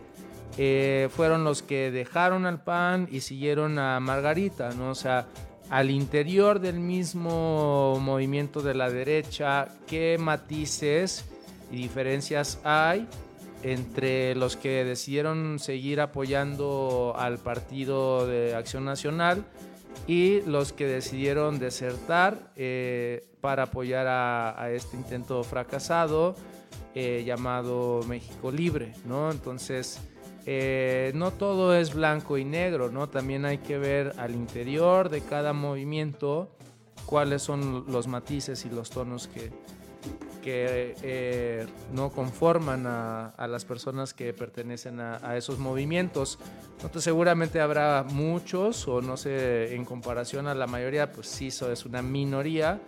eh, 0.57 1.09
fueron 1.11 1.43
los 1.43 1.61
que 1.61 1.91
dejaron 1.91 2.45
al 2.45 2.63
PAN 2.63 3.07
y 3.11 3.21
siguieron 3.21 3.77
a 3.77 3.99
Margarita, 3.99 4.69
¿no? 4.71 4.91
O 4.91 4.95
sea, 4.95 5.27
al 5.69 5.89
interior 5.89 6.59
del 6.59 6.79
mismo 6.79 7.99
movimiento 7.99 8.61
de 8.61 8.75
la 8.75 8.89
derecha, 8.89 9.67
qué 9.87 10.17
matices 10.19 11.25
y 11.71 11.77
diferencias 11.77 12.59
hay 12.63 13.07
entre 13.63 14.35
los 14.35 14.55
que 14.55 14.85
decidieron 14.85 15.57
seguir 15.57 15.99
apoyando 15.99 17.15
al 17.17 17.39
Partido 17.39 18.27
de 18.27 18.53
Acción 18.53 18.85
Nacional 18.85 19.43
y 20.07 20.41
los 20.41 20.73
que 20.73 20.85
decidieron 20.87 21.59
desertar 21.59 22.51
eh, 22.55 23.27
para 23.41 23.63
apoyar 23.63 24.07
a, 24.07 24.69
este 24.71 24.97
intento 24.97 25.43
fracasado 25.43 26.35
eh, 26.93 27.23
llamado 27.25 28.01
México 28.07 28.51
Libre, 28.51 28.93
¿no? 29.05 29.31
Entonces, 29.31 29.99
eh, 30.45 31.11
no 31.15 31.31
todo 31.31 31.75
es 31.75 31.93
blanco 31.93 32.37
y 32.37 32.45
negro, 32.45 32.91
¿no? 32.91 33.09
También 33.09 33.45
hay 33.45 33.57
que 33.57 33.77
ver 33.77 34.13
al 34.17 34.35
interior 34.35 35.09
de 35.09 35.21
cada 35.21 35.53
movimiento 35.53 36.49
cuáles 37.05 37.41
son 37.41 37.85
los 37.87 38.07
matices 38.07 38.65
y 38.65 38.69
los 38.69 38.89
tonos 38.89 39.27
que, 39.27 39.51
que 40.45 40.95
eh, 41.01 41.65
no 41.91 42.11
conforman 42.11 42.85
a, 42.85 43.29
a 43.29 43.47
las 43.47 43.65
personas 43.65 44.13
que 44.13 44.31
pertenecen 44.31 44.99
a, 44.99 45.17
a 45.27 45.35
esos 45.37 45.57
movimientos. 45.57 46.37
Entonces 46.75 47.03
seguramente 47.03 47.59
habrá 47.59 48.05
muchos, 48.07 48.87
o 48.87 49.01
no 49.01 49.17
sé, 49.17 49.73
en 49.73 49.85
comparación 49.85 50.45
a 50.45 50.53
la 50.53 50.67
mayoría, 50.67 51.11
pues 51.11 51.27
sí, 51.27 51.47
eso 51.47 51.71
es 51.71 51.85
una 51.85 52.03
minoría, 52.03 52.79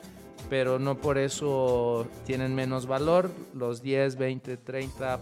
pero 0.52 0.78
no 0.78 0.98
por 0.98 1.18
eso 1.18 2.08
tienen 2.28 2.54
menos 2.54 2.86
valor 2.86 3.32
los 3.56 3.82
10, 3.82 4.18
20, 4.18 4.58
30 4.58 5.20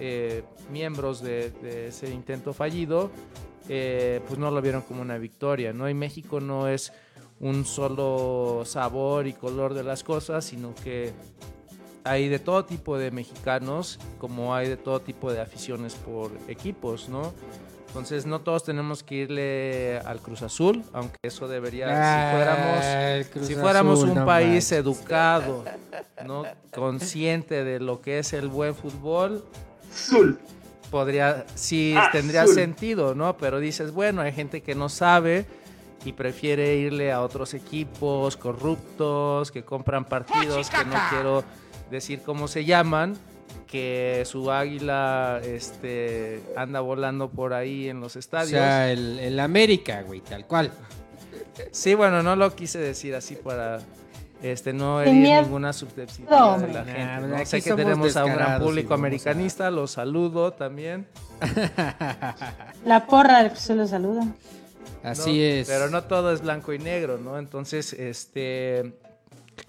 eh, 0.00 0.44
miembros 0.72 1.20
de, 1.20 1.50
de 1.50 1.88
ese 1.88 2.08
intento 2.10 2.54
fallido 2.54 3.10
eh, 3.68 4.20
pues 4.26 4.38
no 4.38 4.50
lo 4.50 4.62
vieron 4.62 4.82
como 4.82 5.02
una 5.02 5.18
victoria, 5.18 5.72
¿no? 5.72 5.88
Y 5.88 5.94
México 5.94 6.40
no 6.40 6.68
es 6.68 6.92
un 7.40 7.64
solo 7.64 8.62
sabor 8.64 9.26
y 9.26 9.32
color 9.32 9.74
de 9.74 9.82
las 9.82 10.04
cosas, 10.04 10.44
sino 10.44 10.74
que 10.74 11.12
hay 12.06 12.28
de 12.28 12.38
todo 12.38 12.64
tipo 12.64 12.96
de 12.98 13.10
mexicanos, 13.10 13.98
como 14.18 14.54
hay 14.54 14.68
de 14.68 14.76
todo 14.76 15.00
tipo 15.00 15.32
de 15.32 15.40
aficiones 15.40 15.94
por 15.94 16.30
equipos, 16.48 17.08
¿no? 17.08 17.32
Entonces 17.88 18.26
no 18.26 18.40
todos 18.40 18.62
tenemos 18.64 19.02
que 19.02 19.14
irle 19.14 19.98
al 20.04 20.20
Cruz 20.20 20.42
Azul, 20.42 20.84
aunque 20.92 21.16
eso 21.22 21.48
debería, 21.48 21.86
Ah, 21.88 23.20
si 23.22 23.24
fuéramos, 23.32 23.46
si 23.48 23.54
fuéramos 23.54 23.98
Azul, 24.00 24.08
un 24.10 24.14
no 24.16 24.26
país 24.26 24.48
manches. 24.48 24.72
educado, 24.72 25.64
¿no? 26.26 26.44
consciente 26.74 27.64
de 27.64 27.80
lo 27.80 28.00
que 28.02 28.18
es 28.18 28.32
el 28.34 28.48
buen 28.48 28.74
fútbol, 28.74 29.44
Azul. 29.90 30.38
podría, 30.90 31.46
sí 31.54 31.94
Ah, 31.96 32.10
tendría 32.12 32.42
azul. 32.42 32.54
sentido, 32.54 33.14
¿no? 33.14 33.36
Pero 33.38 33.60
dices, 33.60 33.92
bueno, 33.92 34.20
hay 34.20 34.32
gente 34.32 34.62
que 34.62 34.74
no 34.74 34.90
sabe 34.90 35.46
y 36.04 36.12
prefiere 36.12 36.76
irle 36.76 37.12
a 37.12 37.22
otros 37.22 37.54
equipos 37.54 38.36
corruptos 38.36 39.50
que 39.50 39.64
compran 39.64 40.04
partidos 40.04 40.68
que 40.68 40.84
no 40.84 40.96
quiero 41.10 41.44
decir 41.90 42.22
cómo 42.22 42.48
se 42.48 42.64
llaman, 42.64 43.16
que 43.66 44.22
su 44.26 44.50
águila 44.50 45.40
este, 45.44 46.40
anda 46.56 46.80
volando 46.80 47.30
por 47.30 47.52
ahí 47.54 47.88
en 47.88 48.00
los 48.00 48.16
O 48.16 48.18
estadios. 48.18 48.50
sea, 48.50 48.90
el, 48.92 49.18
el 49.18 49.40
América, 49.40 50.02
güey, 50.02 50.20
tal 50.20 50.46
cual. 50.46 50.70
Sí, 51.72 51.94
bueno, 51.94 52.22
no 52.22 52.36
lo 52.36 52.54
quise 52.54 52.78
decir 52.78 53.14
así 53.14 53.34
para 53.34 53.78
este 54.42 54.72
no 54.74 55.00
herir 55.00 55.14
ninguna 55.42 55.72
susceptibilidad 55.72 56.58
de 56.58 56.72
la 56.72 56.84
Nah, 56.84 56.92
gente. 56.92 57.26
¿no? 57.28 57.36
aquí 57.36 57.46
Sé 57.46 57.62
que 57.62 57.72
tenemos 57.74 58.16
a 58.16 58.24
un 58.26 58.34
gran 58.34 58.60
público 58.62 58.92
a- 58.92 58.96
americanista, 58.96 59.70
los 59.70 59.92
saludo 59.92 60.52
también. 60.52 61.06
La 62.84 63.06
porra 63.06 63.54
se 63.56 63.74
lo 63.74 63.86
saluda. 63.86 64.26
Así 65.02 65.38
¿no? 65.38 65.44
es. 65.44 65.66
Pero 65.68 65.88
no 65.90 66.04
todo 66.04 66.32
es 66.32 66.42
blanco 66.42 66.72
y 66.72 66.78
negro, 66.78 67.18
¿no? 67.18 67.38
Entonces, 67.38 67.92
este 67.94 68.92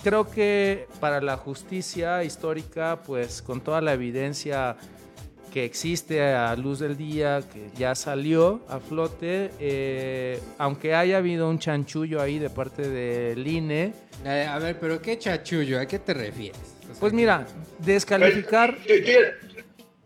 creo 0.01 0.29
que 0.29 0.87
para 0.99 1.21
la 1.21 1.37
justicia 1.37 2.23
histórica, 2.23 2.99
pues 3.05 3.41
con 3.41 3.61
toda 3.61 3.81
la 3.81 3.93
evidencia 3.93 4.75
que 5.53 5.63
existe 5.65 6.21
a 6.23 6.55
luz 6.55 6.79
del 6.79 6.97
día, 6.97 7.41
que 7.51 7.69
ya 7.77 7.95
salió 7.95 8.61
a 8.69 8.79
flote, 8.79 9.51
eh, 9.59 10.39
aunque 10.57 10.93
haya 10.93 11.17
habido 11.17 11.49
un 11.49 11.57
chanchullo 11.57 12.21
ahí 12.21 12.37
de 12.39 12.49
parte 12.49 12.87
del 12.87 13.47
INE, 13.47 13.93
Eh, 14.25 14.45
a 14.49 14.57
ver, 14.59 14.77
pero 14.79 14.99
qué 15.01 15.17
chachullo, 15.19 15.79
¿a 15.79 15.85
qué 15.85 15.99
te 15.99 16.13
refieres? 16.13 16.57
O 16.83 16.85
sea, 16.87 16.95
pues 16.99 17.13
mira, 17.13 17.45
descalificar... 17.79 18.75
Tú, 18.75 18.87
tú 18.87 18.93
ya- 19.05 19.63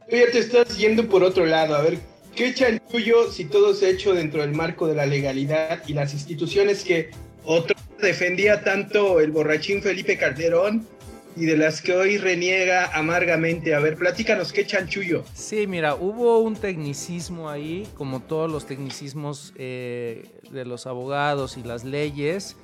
tú 0.10 0.16
ya 0.16 0.32
te 0.32 0.40
estás 0.40 0.78
yendo 0.78 1.08
por 1.08 1.24
otro 1.24 1.46
lado. 1.46 1.76
A 1.76 1.82
ver, 1.82 1.98
¿qué 2.36 2.54
chanchullo 2.54 3.32
si 3.32 3.46
todo 3.46 3.74
se 3.74 3.86
ha 3.86 3.90
hecho 3.90 4.14
dentro 4.14 4.42
del 4.42 4.52
marco 4.54 4.86
de 4.88 4.96
la 4.96 5.06
legalidad 5.06 5.82
y 5.88 5.94
las 5.94 6.14
instituciones 6.14 6.84
que 6.84 7.10
otro 7.46 7.76
defendía 8.02 8.64
tanto 8.64 9.20
el 9.20 9.32
borrachín 9.32 9.82
Felipe 9.82 10.18
Calderón 10.18 10.88
y 11.36 11.46
de 11.46 11.56
las 11.56 11.82
que 11.82 11.94
hoy 11.94 12.18
reniega 12.18 12.92
amargamente? 12.94 13.74
A 13.74 13.80
ver, 13.80 13.96
platícanos, 13.96 14.52
¿qué 14.52 14.66
chanchullo? 14.66 15.24
Sí, 15.34 15.68
mira, 15.68 15.96
hubo 15.96 16.40
un 16.40 16.56
tecnicismo 16.56 17.50
ahí, 17.50 17.88
como 17.96 18.22
todos 18.22 18.52
los 18.52 18.66
tecnicismos 18.66 19.54
eh, 19.56 20.26
de 20.52 20.66
los 20.66 20.88
abogados 20.88 21.58
y 21.58 21.64
las 21.64 21.84
leyes, 21.86 22.58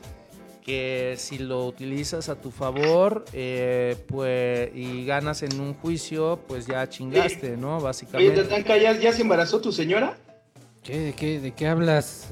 que 0.66 1.16
si 1.18 1.38
lo 1.38 1.66
utilizas 1.66 2.28
a 2.28 2.36
tu 2.42 2.52
favor 2.52 3.24
eh, 3.32 3.96
pues, 4.08 4.70
y 4.76 5.06
ganas 5.06 5.42
en 5.44 5.62
un 5.62 5.74
juicio, 5.74 6.42
pues 6.46 6.68
ya 6.68 6.90
chingaste, 6.90 7.56
¿no? 7.56 7.78
Oye, 7.78 7.84
Básicamente. 7.86 8.44
Tatanka, 8.44 8.76
¿ya, 8.78 8.92
ya 9.00 9.14
se 9.14 9.22
embarazó 9.22 9.62
tu 9.62 9.72
señora? 9.72 10.18
¿Qué, 10.84 11.00
de, 11.00 11.14
qué, 11.14 11.40
¿De 11.40 11.52
qué 11.52 11.68
hablas? 11.68 12.28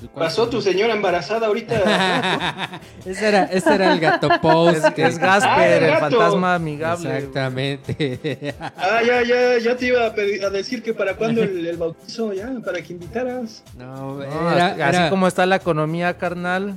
¿De 0.00 0.08
cuál 0.08 0.26
¿Pasó 0.26 0.48
tu 0.48 0.60
señora 0.60 0.92
embarazada 0.94 1.46
ahorita? 1.46 2.80
ese, 3.06 3.28
era, 3.28 3.44
ese 3.44 3.74
era 3.74 3.92
el 3.92 4.00
gato 4.00 4.28
post. 4.42 4.84
Es, 4.96 4.98
es 5.14 5.18
Gasper, 5.18 5.84
Ah, 5.84 5.88
el 5.94 5.96
fantasma 5.98 6.54
amigable. 6.54 7.16
Exactamente. 7.16 8.54
ah, 8.76 9.00
ya, 9.06 9.22
ya, 9.22 9.58
ya 9.58 9.76
te 9.76 9.86
iba 9.86 10.06
a, 10.06 10.14
pedir- 10.14 10.44
a 10.44 10.50
decir 10.50 10.82
que 10.82 10.92
para 10.92 11.14
cuándo 11.14 11.42
el, 11.42 11.66
el 11.66 11.76
bautizo, 11.76 12.32
ya, 12.32 12.50
para 12.64 12.82
que 12.82 12.92
invitaras. 12.92 13.62
No, 13.78 14.14
No, 14.18 14.52
era, 14.52 14.66
así 14.72 14.80
era- 14.98 15.10
como 15.10 15.26
está 15.28 15.46
la 15.46 15.56
economía, 15.56 16.16
carnal. 16.18 16.74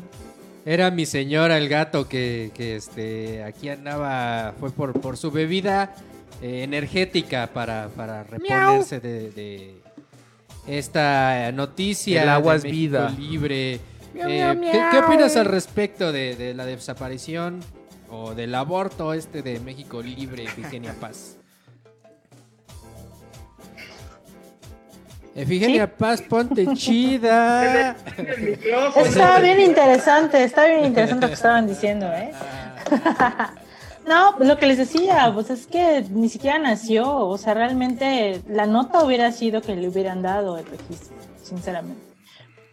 era 0.65 0.89
mi 0.91 1.05
señora 1.05 1.57
el 1.57 1.67
gato 1.67 2.07
que, 2.07 2.51
que, 2.53 2.76
este 2.78 3.43
aquí 3.43 3.70
andaba, 3.70 4.53
fue 4.59 4.72
por, 4.72 4.93
por 4.99 5.17
su 5.17 5.32
bebida 5.32 5.93
eh, 6.41 6.63
energética 6.63 7.47
para, 7.53 7.89
para 7.95 8.24
reponerse 8.24 8.99
de, 9.01 9.32
de 9.32 9.76
esta 10.70 11.51
noticia. 11.51 12.24
El 12.24 12.30
agua 12.30 12.53
de 12.53 12.57
es 12.57 12.63
México 12.63 12.80
vida. 12.80 13.09
Libre. 13.17 13.80
Eh, 14.15 14.57
¿qué, 14.72 14.86
qué 14.91 14.99
opinas 14.99 15.36
al 15.36 15.45
respecto 15.45 16.11
de, 16.11 16.36
de 16.36 16.53
la 16.53 16.65
desaparición 16.65 17.59
o 18.09 18.34
del 18.34 18.55
aborto 18.55 19.13
este 19.13 19.41
de 19.41 19.59
México 19.59 20.01
Libre, 20.01 20.43
Efigenia 20.43 20.93
Paz? 20.99 21.38
Efigenia 25.36 25.95
Paz, 25.95 26.22
ponte 26.22 26.67
chida. 26.74 27.95
Está 28.95 29.39
bien 29.39 29.61
interesante, 29.61 30.43
está 30.43 30.65
bien 30.65 30.86
interesante 30.86 31.22
lo 31.22 31.28
que 31.28 31.36
estaban 31.36 31.67
diciendo, 31.67 32.07
¿eh? 32.07 32.32
No, 34.10 34.34
pues 34.36 34.49
lo 34.49 34.57
que 34.57 34.66
les 34.66 34.80
decía, 34.80 35.30
pues 35.34 35.51
es 35.51 35.68
que 35.68 36.03
ni 36.10 36.30
siquiera 36.30 36.57
nació, 36.57 37.16
o 37.16 37.38
sea, 37.38 37.53
realmente 37.53 38.41
la 38.49 38.66
nota 38.66 39.03
hubiera 39.03 39.32
sido 39.32 39.62
que 39.62 39.76
le 39.76 39.88
hubieran 39.88 40.24
dado 40.24 40.57
el 40.57 40.66
registro, 40.66 41.16
sinceramente. 41.43 42.01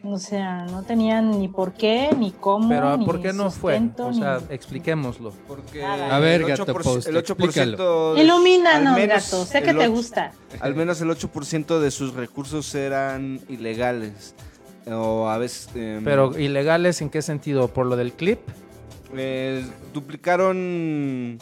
O 0.03 0.19
sea, 0.19 0.65
no 0.67 0.83
tenían 0.85 1.39
ni 1.39 1.49
por 1.49 1.73
qué, 1.75 2.09
ni 2.17 2.31
cómo, 2.31 2.69
Pero 2.71 2.97
ni 2.97 3.05
¿por 3.05 3.21
qué 3.21 3.33
no 3.35 3.51
fue? 3.51 3.79
O 3.99 4.13
sea, 4.15 4.39
ni- 4.49 4.55
expliquémoslo. 4.55 5.33
Porque. 5.47 5.85
A 5.85 6.19
ver, 6.21 6.41
el 6.43 6.47
gato 6.47 6.65
8%, 6.65 6.83
post, 6.83 7.09
el 7.09 7.17
8% 7.17 8.15
de- 8.15 8.23
Ilumínanos, 8.23 8.95
menos 8.95 9.31
gato, 9.31 9.45
sé 9.45 9.63
que 9.63 9.73
te 9.75 9.81
8 9.81 9.91
gusta. 9.91 10.33
Al 10.61 10.75
menos 10.75 11.01
el 11.03 11.11
8% 11.11 11.81
de 11.81 11.91
sus 11.91 12.15
recursos 12.15 12.75
eran 12.75 13.41
ilegales. 13.49 14.35
O 14.91 15.29
a 15.29 15.37
veces. 15.39 15.69
em, 15.75 16.03
Pero 16.05 16.39
ilegales 16.39 17.03
en 17.03 17.11
qué 17.11 17.21
sentido? 17.21 17.69
¿Por 17.69 17.87
lo 17.87 17.97
del 17.97 18.13
clip? 18.13 18.39
Eh, 19.15 19.65
duplicaron. 19.93 21.39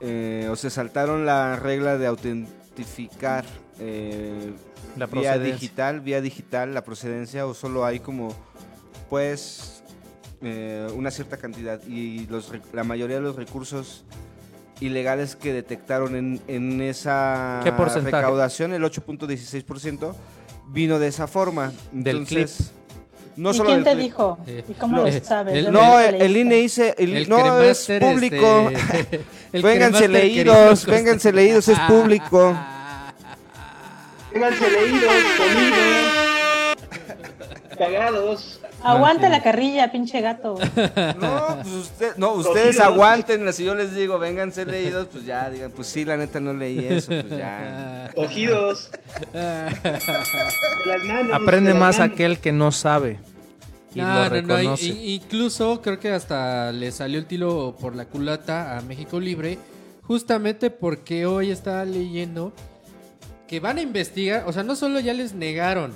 eh, 0.00 0.48
o 0.50 0.56
se 0.56 0.70
saltaron 0.70 1.26
la 1.26 1.56
regla 1.56 1.98
de 1.98 2.06
autentificar. 2.06 3.44
eh, 3.80 4.52
La 4.96 5.06
vía 5.06 5.38
digital, 5.52 6.00
vía 6.00 6.20
digital, 6.20 6.74
la 6.74 6.82
procedencia, 6.84 7.46
o 7.46 7.54
solo 7.54 7.84
hay 7.84 8.00
como, 8.00 8.34
pues, 9.10 9.82
eh, 10.42 10.86
una 10.94 11.10
cierta 11.10 11.36
cantidad. 11.36 11.80
Y 11.86 12.26
los, 12.26 12.52
la 12.72 12.84
mayoría 12.84 13.16
de 13.16 13.22
los 13.22 13.36
recursos 13.36 14.04
ilegales 14.80 15.34
que 15.34 15.52
detectaron 15.52 16.14
en, 16.14 16.40
en 16.46 16.80
esa 16.80 17.60
recaudación, 18.20 18.72
el 18.72 18.84
8.16%, 18.84 20.14
vino 20.68 20.98
de 21.00 21.08
esa 21.08 21.26
forma. 21.26 21.72
Del 21.90 22.18
Entonces, 22.18 22.70
no 23.38 23.50
¿Y 23.50 23.54
solo 23.54 23.70
quién 23.70 23.84
te 23.84 23.96
dijo? 23.96 24.38
Eh, 24.46 24.64
¿Y 24.68 24.72
cómo 24.74 24.98
lo 24.98 25.12
sabes? 25.22 25.54
el- 25.54 25.64
¿De 25.66 25.70
No, 25.70 25.98
el? 26.00 26.36
INE 26.36 26.54
dice, 26.56 26.94
el- 26.98 27.16
El 27.16 27.28
no 27.28 27.60
es 27.62 27.86
público. 28.00 28.70
este, 28.70 29.20
el 29.52 29.62
vénganse 29.62 30.08
leídos, 30.08 30.84
vénganse 30.86 31.32
leídos, 31.32 31.68
es 31.68 31.78
público. 31.80 32.56
Vénganse 34.32 34.70
leídos, 34.70 35.12
comidos, 35.38 36.76
cagados. 37.78 38.60
Aguanta 38.82 39.28
la 39.28 39.42
carrilla, 39.42 39.90
pinche 39.90 40.20
gato. 40.20 40.54
No, 41.18 41.56
pues 41.62 41.74
usted- 41.74 42.16
no, 42.16 42.32
ustedes 42.34 42.76
Cogidos. 42.76 42.80
aguanten, 42.86 43.52
si 43.52 43.64
yo 43.64 43.74
les 43.74 43.94
digo, 43.94 44.18
vénganse 44.20 44.64
leídos, 44.66 45.08
pues 45.10 45.24
ya, 45.24 45.50
digan, 45.50 45.72
pues 45.72 45.88
sí, 45.88 46.04
la 46.04 46.16
neta 46.16 46.38
no 46.40 46.52
leí 46.52 46.84
eso, 46.88 47.08
pues 47.08 47.30
ya. 47.30 48.10
Cogidos. 48.14 48.90
De 49.32 49.40
las 50.86 51.04
manos, 51.04 51.32
Aprende 51.34 51.68
de 51.70 51.74
las 51.74 51.80
más 51.80 51.98
manos. 51.98 52.14
aquel 52.14 52.38
que 52.38 52.52
no 52.52 52.70
sabe. 52.70 53.18
Y 53.94 54.00
No, 54.00 54.28
lo 54.28 54.42
no, 54.42 54.62
no, 54.62 54.74
incluso 54.82 55.80
creo 55.80 55.98
que 55.98 56.10
hasta 56.10 56.72
le 56.72 56.92
salió 56.92 57.18
el 57.18 57.26
tiro 57.26 57.74
por 57.80 57.96
la 57.96 58.04
culata 58.04 58.76
a 58.76 58.82
México 58.82 59.18
Libre, 59.18 59.58
justamente 60.02 60.70
porque 60.70 61.26
hoy 61.26 61.50
estaba 61.50 61.84
leyendo 61.84 62.52
que 63.46 63.60
van 63.60 63.78
a 63.78 63.80
investigar, 63.80 64.44
o 64.46 64.52
sea, 64.52 64.62
no 64.62 64.76
solo 64.76 65.00
ya 65.00 65.14
les 65.14 65.32
negaron 65.32 65.92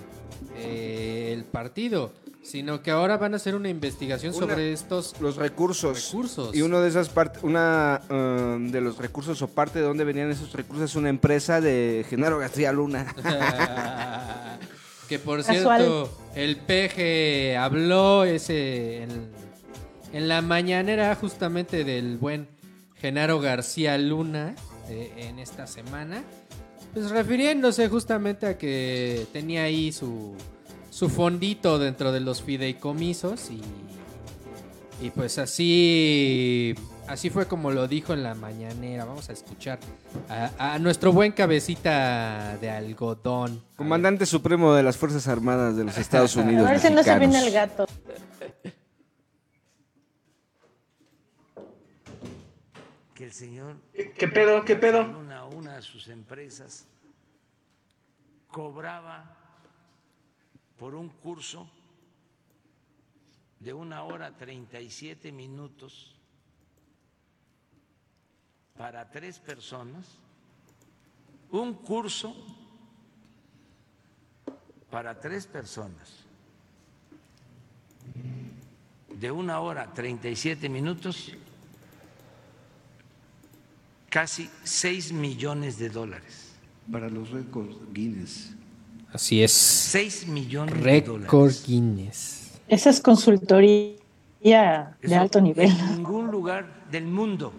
eh, 0.56 1.32
el 1.36 1.44
partido, 1.44 2.12
sino 2.42 2.82
que 2.82 2.90
ahora 2.90 3.18
van 3.18 3.34
a 3.34 3.36
hacer 3.36 3.54
una 3.54 3.68
investigación 3.68 4.34
Una- 4.34 4.46
sobre 4.46 4.72
estos 4.72 5.14
Los 5.20 5.36
recursos. 5.36 6.06
recursos. 6.06 6.54
Y 6.56 6.62
uno 6.62 6.80
de 6.80 6.88
esas 6.88 7.08
partes, 7.10 7.42
una 7.44 8.00
um, 8.10 8.70
de 8.70 8.80
los 8.80 8.96
recursos 8.98 9.40
o 9.42 9.48
parte 9.48 9.78
de 9.80 9.84
donde 9.84 10.02
venían 10.04 10.30
esos 10.30 10.52
recursos 10.52 10.90
es 10.90 10.96
una 10.96 11.08
empresa 11.10 11.60
de 11.60 12.04
Genaro 12.08 12.38
García 12.38 12.72
Luna. 12.72 13.06
que 15.12 15.18
por 15.18 15.44
Casual. 15.44 15.80
cierto, 15.82 16.10
el 16.34 16.56
peje 16.56 17.54
habló 17.58 18.24
ese 18.24 19.02
en, 19.02 19.28
en 20.14 20.26
la 20.26 20.40
mañanera 20.40 21.14
justamente 21.16 21.84
del 21.84 22.16
buen 22.16 22.48
Genaro 22.96 23.38
García 23.38 23.98
Luna 23.98 24.54
eh, 24.88 25.12
en 25.18 25.38
esta 25.38 25.66
semana. 25.66 26.22
Pues 26.94 27.10
refiriéndose 27.10 27.88
justamente 27.88 28.46
a 28.46 28.56
que 28.56 29.26
tenía 29.34 29.64
ahí 29.64 29.92
su, 29.92 30.34
su 30.90 31.10
fondito 31.10 31.78
dentro 31.78 32.10
de 32.10 32.20
los 32.20 32.42
fideicomisos 32.42 33.50
y, 33.50 33.60
y 35.04 35.10
pues 35.10 35.36
así, 35.36 36.74
así 37.08 37.30
fue 37.30 37.46
como 37.46 37.70
lo 37.70 37.88
dijo 37.88 38.12
en 38.12 38.22
la 38.22 38.34
mañanera. 38.34 39.04
Vamos 39.04 39.28
a 39.28 39.32
escuchar 39.32 39.78
a, 40.28 40.74
a 40.74 40.78
nuestro 40.78 41.12
buen 41.12 41.32
cabecita 41.32 42.56
de 42.58 42.70
algodón. 42.70 43.62
Comandante 43.76 44.26
supremo 44.26 44.74
de 44.74 44.82
las 44.82 44.96
Fuerzas 44.96 45.28
Armadas 45.28 45.76
de 45.76 45.84
los 45.84 45.98
Estados 45.98 46.36
A 46.36 46.40
Unidos. 46.40 46.68
ver 46.68 46.80
si 46.80 46.90
no 46.90 47.02
se 47.02 47.18
viene 47.18 47.38
el 47.46 47.52
gato. 47.52 47.86
que 53.14 53.24
el 53.26 53.32
señor 53.32 53.76
¿Qué 53.92 54.28
pedo? 54.28 54.64
¿Qué 54.64 54.76
pedo? 54.76 55.02
una, 55.18 55.44
una 55.44 55.76
de 55.76 55.82
sus 55.82 56.08
empresas 56.08 56.86
cobraba 58.48 59.36
por 60.78 60.94
un 60.94 61.08
curso 61.08 61.68
de 63.60 63.72
una 63.72 64.02
hora 64.02 64.36
37 64.36 65.30
minutos 65.30 66.16
para 68.76 69.10
tres 69.10 69.38
personas, 69.38 70.06
un 71.50 71.74
curso 71.74 72.34
para 74.90 75.18
tres 75.18 75.46
personas 75.46 76.22
de 79.08 79.30
una 79.30 79.60
hora 79.60 79.92
37 79.92 80.68
minutos, 80.68 81.32
casi 84.10 84.50
6 84.64 85.12
millones 85.12 85.78
de 85.78 85.88
dólares. 85.88 86.48
Para 86.90 87.08
los 87.08 87.30
récords 87.30 87.76
Guinness. 87.92 88.50
Así 89.12 89.42
es. 89.42 89.52
6 89.52 90.26
millones 90.26 90.74
de 90.74 90.80
Récord 90.80 91.22
dólares. 91.28 91.64
Guinness. 91.66 92.50
Esa 92.66 92.90
es 92.90 93.00
consultoría 93.00 93.96
de 94.42 94.96
Eso 95.00 95.20
alto 95.20 95.40
nivel. 95.40 95.70
En 95.70 95.96
ningún 95.98 96.30
lugar 96.32 96.88
del 96.90 97.04
mundo 97.04 97.52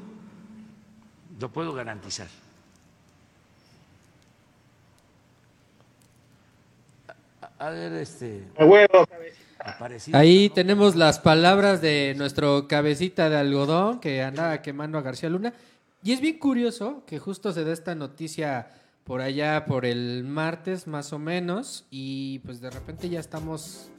lo 1.44 1.50
puedo 1.50 1.74
garantizar. 1.74 2.28
A- 7.60 7.70
ver, 7.70 7.91
este, 7.94 8.44
A 8.58 8.64
huevo. 8.66 9.06
aparecido. 9.60 10.18
Ahí 10.18 10.50
tenemos 10.50 10.96
las 10.96 11.20
palabras 11.20 11.82
de 11.82 12.14
nuestro 12.18 12.68
cabecita 12.70 13.30
de 13.30 13.36
algodón 13.36 14.00
que 14.00 14.24
andaba 14.24 14.62
quemando 14.62 14.98
a 14.98 15.02
García 15.02 15.30
Luna. 15.30 15.54
Y 16.02 16.14
es 16.14 16.22
bien 16.22 16.39
curioso 16.39 17.04
que 17.06 17.20
justo 17.20 17.52
se 17.52 17.66
da 17.66 17.74
esta 17.74 17.94
noticia 17.94 18.70
por 19.04 19.20
allá 19.20 19.66
por 19.66 19.86
el 19.86 20.24
martes 20.24 20.88
más 20.88 21.12
o 21.12 21.20
menos 21.20 21.86
y 21.91 22.39
pues 22.39 22.62
de 22.62 22.70
repente 22.70 23.10
ya 23.10 23.20
estamos 23.20 23.89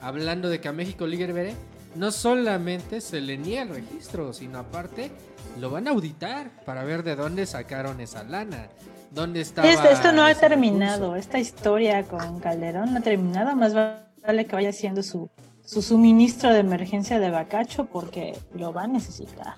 hablando 0.00 0.48
de 0.48 0.60
que 0.60 0.66
a 0.66 0.72
México 0.72 1.06
Libre 1.06 1.54
no 1.94 2.10
solamente 2.10 3.00
se 3.00 3.20
le 3.20 3.38
niega 3.38 3.62
el 3.62 3.68
registro, 3.70 4.32
sino 4.32 4.58
aparte 4.58 5.10
lo 5.58 5.70
van 5.70 5.88
a 5.88 5.90
auditar 5.90 6.50
para 6.64 6.84
ver 6.84 7.02
de 7.02 7.16
dónde 7.16 7.46
sacaron 7.46 8.00
esa 8.00 8.24
lana. 8.24 8.68
¿Dónde 9.10 9.40
estaba 9.40 9.68
Esto, 9.68 9.88
esto 9.88 10.12
no 10.12 10.24
ha 10.24 10.34
terminado. 10.34 11.14
recurso? 11.14 11.16
Esta 11.16 11.38
historia 11.38 12.02
con 12.04 12.40
Calderón 12.40 12.92
no 12.92 12.98
ha 12.98 13.02
terminado. 13.02 13.56
Más 13.56 13.74
vale 13.74 14.46
que 14.46 14.54
vaya 14.54 14.68
haciendo 14.68 15.02
su, 15.02 15.30
su 15.64 15.80
suministro 15.82 16.52
de 16.52 16.60
emergencia 16.60 17.18
de 17.18 17.30
bacacho 17.30 17.86
porque 17.86 18.38
lo 18.54 18.72
va 18.72 18.82
a 18.82 18.86
necesitar. 18.86 19.54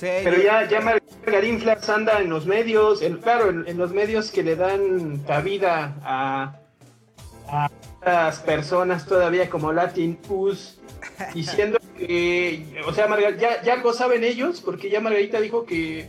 Pero 0.00 0.42
ya, 0.42 0.68
ya 0.68 0.80
Margarinflas 0.80 1.88
anda 1.88 2.20
en 2.20 2.30
los 2.30 2.46
medios, 2.46 3.00
claro, 3.22 3.50
en, 3.50 3.68
en 3.68 3.78
los 3.78 3.92
medios 3.92 4.32
que 4.32 4.42
le 4.42 4.56
dan 4.56 5.18
cabida 5.26 5.94
a, 6.02 6.56
a 7.48 7.70
estas 8.00 8.40
personas 8.40 9.06
todavía 9.06 9.48
como 9.48 9.72
Latin 9.72 10.18
Us, 10.28 10.80
diciendo 11.34 11.78
que, 11.98 12.82
o 12.86 12.92
sea, 12.92 13.08
Marga- 13.08 13.36
ya, 13.38 13.62
ya 13.62 13.76
lo 13.76 13.92
saben 13.92 14.24
ellos, 14.24 14.60
porque 14.60 14.90
ya 14.90 15.00
Margarita 15.00 15.40
dijo 15.40 15.64
que 15.64 16.08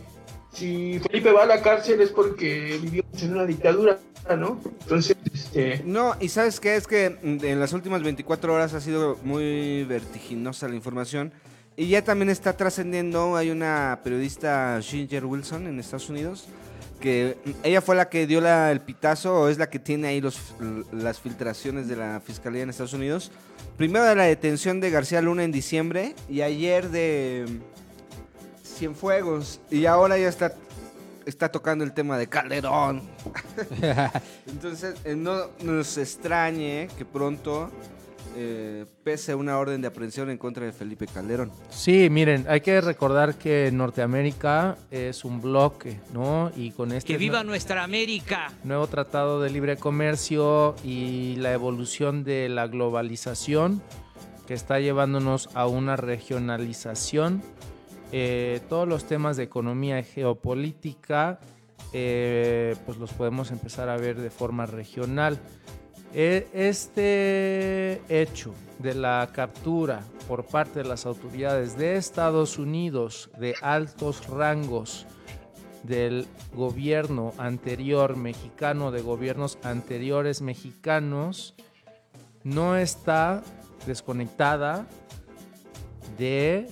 si 0.52 1.00
Felipe 1.00 1.32
va 1.32 1.42
a 1.44 1.46
la 1.46 1.62
cárcel 1.62 2.00
es 2.00 2.10
porque 2.10 2.78
vivimos 2.80 3.22
en 3.22 3.32
una 3.32 3.44
dictadura, 3.44 3.98
¿no? 4.38 4.60
Entonces, 4.82 5.16
este... 5.32 5.82
No, 5.84 6.14
y 6.20 6.28
sabes 6.28 6.60
qué, 6.60 6.76
es 6.76 6.86
que 6.86 7.16
en 7.22 7.60
las 7.60 7.72
últimas 7.72 8.02
24 8.02 8.54
horas 8.54 8.74
ha 8.74 8.80
sido 8.80 9.18
muy 9.22 9.84
vertiginosa 9.84 10.68
la 10.68 10.74
información. 10.76 11.32
Y 11.76 11.88
ya 11.88 12.04
también 12.04 12.30
está 12.30 12.56
trascendiendo, 12.56 13.36
hay 13.36 13.50
una 13.50 13.98
periodista, 14.04 14.78
Ginger 14.80 15.24
Wilson, 15.24 15.66
en 15.66 15.80
Estados 15.80 16.08
Unidos, 16.08 16.46
que 17.00 17.36
ella 17.64 17.80
fue 17.80 17.96
la 17.96 18.08
que 18.08 18.28
dio 18.28 18.38
el 18.46 18.80
pitazo, 18.80 19.34
o 19.40 19.48
es 19.48 19.58
la 19.58 19.68
que 19.68 19.80
tiene 19.80 20.06
ahí 20.06 20.20
los, 20.20 20.38
las 20.92 21.18
filtraciones 21.18 21.88
de 21.88 21.96
la 21.96 22.22
Fiscalía 22.24 22.62
en 22.62 22.70
Estados 22.70 22.92
Unidos. 22.92 23.32
Primero 23.76 24.04
de 24.04 24.14
la 24.14 24.22
detención 24.24 24.80
de 24.80 24.90
García 24.90 25.20
Luna 25.20 25.42
en 25.42 25.50
diciembre, 25.50 26.14
y 26.28 26.42
ayer 26.42 26.90
de 26.90 27.60
Cienfuegos, 28.64 29.60
y 29.68 29.86
ahora 29.86 30.16
ya 30.16 30.28
está, 30.28 30.54
está 31.26 31.50
tocando 31.50 31.82
el 31.82 31.92
tema 31.92 32.16
de 32.16 32.28
Calderón. 32.28 33.02
Entonces, 34.46 34.94
eh, 35.04 35.16
no 35.16 35.50
nos 35.60 35.98
extrañe 35.98 36.88
que 36.96 37.04
pronto 37.04 37.72
eh, 38.36 38.84
pese 39.02 39.34
una 39.34 39.58
orden 39.58 39.80
de 39.80 39.88
aprehensión 39.88 40.30
en 40.30 40.38
contra 40.38 40.64
de 40.66 40.72
Felipe 40.72 41.06
Calderón. 41.06 41.50
Sí, 41.70 42.08
miren, 42.10 42.44
hay 42.48 42.60
que 42.60 42.80
recordar 42.80 43.36
que 43.36 43.70
Norteamérica 43.72 44.76
es 44.90 45.24
un 45.24 45.40
bloque, 45.40 46.00
¿no? 46.12 46.50
Y 46.56 46.70
con 46.72 46.92
este 46.92 47.12
¡Que 47.12 47.18
viva 47.18 47.42
nue- 47.42 47.46
nuestra 47.46 47.84
América! 47.84 48.52
nuevo 48.64 48.86
tratado 48.86 49.40
de 49.40 49.50
libre 49.50 49.76
comercio 49.76 50.74
y 50.84 51.36
la 51.36 51.52
evolución 51.52 52.24
de 52.24 52.48
la 52.48 52.66
globalización 52.66 53.82
que 54.46 54.54
está 54.54 54.78
llevándonos 54.80 55.48
a 55.54 55.66
una 55.66 55.96
regionalización, 55.96 57.42
eh, 58.12 58.60
todos 58.68 58.86
los 58.86 59.06
temas 59.06 59.36
de 59.36 59.44
economía 59.44 59.98
y 59.98 60.04
geopolítica, 60.04 61.40
eh, 61.92 62.76
pues 62.84 62.98
los 62.98 63.12
podemos 63.12 63.50
empezar 63.50 63.88
a 63.88 63.96
ver 63.96 64.20
de 64.20 64.30
forma 64.30 64.66
regional. 64.66 65.38
E- 66.14 66.46
Este 66.54 68.00
hecho 68.08 68.54
de 68.78 68.94
la 68.94 69.28
captura 69.32 70.00
por 70.28 70.44
parte 70.44 70.82
de 70.82 70.88
las 70.88 71.06
autoridades 71.06 71.76
de 71.76 71.96
Estados 71.96 72.56
Unidos 72.58 73.30
de 73.38 73.54
altos 73.60 74.26
rangos 74.28 75.06
del 75.82 76.26
gobierno 76.54 77.32
anterior 77.36 78.16
mexicano, 78.16 78.90
de 78.92 79.02
gobiernos 79.02 79.58
anteriores 79.64 80.40
mexicanos, 80.40 81.54
no 82.44 82.76
está 82.76 83.42
desconectada 83.86 84.86
de 86.16 86.68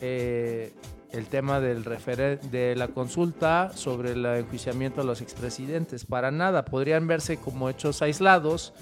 eh, 0.00 0.72
el 1.14 1.26
tema 1.26 1.60
del 1.60 1.84
de 1.84 2.74
la 2.76 2.88
consulta 2.88 3.70
sobre 3.74 4.12
el 4.12 4.26
enjuiciamiento 4.26 5.00
a 5.00 5.04
los 5.04 5.20
expresidentes. 5.20 6.04
Para 6.04 6.30
nada, 6.30 6.64
podrían 6.64 7.06
verse 7.06 7.36
como 7.36 7.70
hechos 7.70 8.02
aislados, 8.02 8.72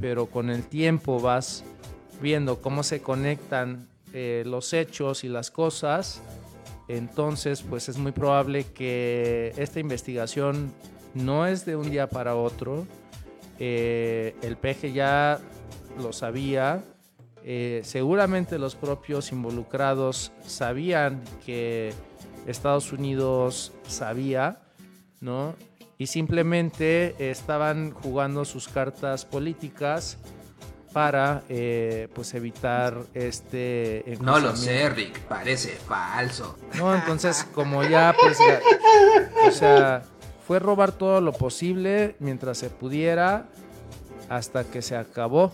pero 0.00 0.26
con 0.26 0.50
el 0.50 0.62
tiempo 0.62 1.20
vas 1.20 1.64
viendo 2.20 2.60
cómo 2.60 2.84
se 2.84 3.02
conectan 3.02 3.88
eh, 4.12 4.44
los 4.46 4.72
hechos 4.72 5.24
y 5.24 5.28
las 5.28 5.50
cosas, 5.50 6.22
entonces 6.88 7.62
pues 7.62 7.88
es 7.88 7.98
muy 7.98 8.12
probable 8.12 8.64
que 8.64 9.52
esta 9.56 9.80
investigación 9.80 10.72
no 11.14 11.46
es 11.46 11.64
de 11.64 11.76
un 11.76 11.90
día 11.90 12.08
para 12.08 12.36
otro. 12.36 12.86
Eh, 13.58 14.36
el 14.42 14.56
peje 14.56 14.92
ya 14.92 15.40
lo 15.98 16.12
sabía. 16.12 16.82
Eh, 17.44 17.80
seguramente 17.84 18.58
los 18.58 18.76
propios 18.76 19.32
involucrados 19.32 20.32
sabían 20.46 21.22
que 21.44 21.92
Estados 22.46 22.92
Unidos 22.92 23.72
sabía, 23.86 24.60
¿no? 25.20 25.54
Y 25.98 26.06
simplemente 26.06 27.30
estaban 27.30 27.92
jugando 27.92 28.44
sus 28.44 28.68
cartas 28.68 29.24
políticas 29.24 30.18
para 30.92 31.42
eh, 31.48 32.08
pues 32.14 32.34
evitar 32.34 32.98
este 33.14 34.18
No 34.20 34.38
lo 34.38 34.54
sé, 34.54 34.88
Rick, 34.90 35.20
parece 35.20 35.70
falso. 35.70 36.58
No, 36.74 36.94
entonces 36.94 37.44
como 37.52 37.82
ya 37.82 38.14
pues 38.20 38.38
o 39.46 39.50
sea, 39.50 40.02
fue 40.46 40.58
robar 40.58 40.92
todo 40.92 41.20
lo 41.20 41.32
posible 41.32 42.14
mientras 42.18 42.58
se 42.58 42.68
pudiera 42.70 43.46
hasta 44.32 44.64
que 44.64 44.80
se 44.80 44.96
acabó. 44.96 45.52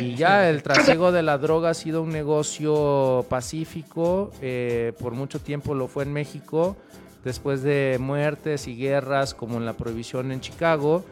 Y 0.00 0.14
ya 0.14 0.48
el 0.48 0.62
trasiego 0.62 1.12
de 1.12 1.22
la 1.22 1.36
droga 1.36 1.70
ha 1.70 1.74
sido 1.74 2.02
un 2.02 2.08
negocio 2.08 3.26
pacífico, 3.28 4.30
eh, 4.40 4.94
por 4.98 5.12
mucho 5.12 5.38
tiempo 5.38 5.74
lo 5.74 5.86
fue 5.86 6.04
en 6.04 6.12
México, 6.12 6.76
después 7.24 7.62
de 7.62 7.98
muertes 8.00 8.68
y 8.68 8.76
guerras 8.76 9.34
como 9.34 9.58
en 9.58 9.66
la 9.66 9.74
prohibición 9.74 10.32
en 10.32 10.40
Chicago, 10.40 11.04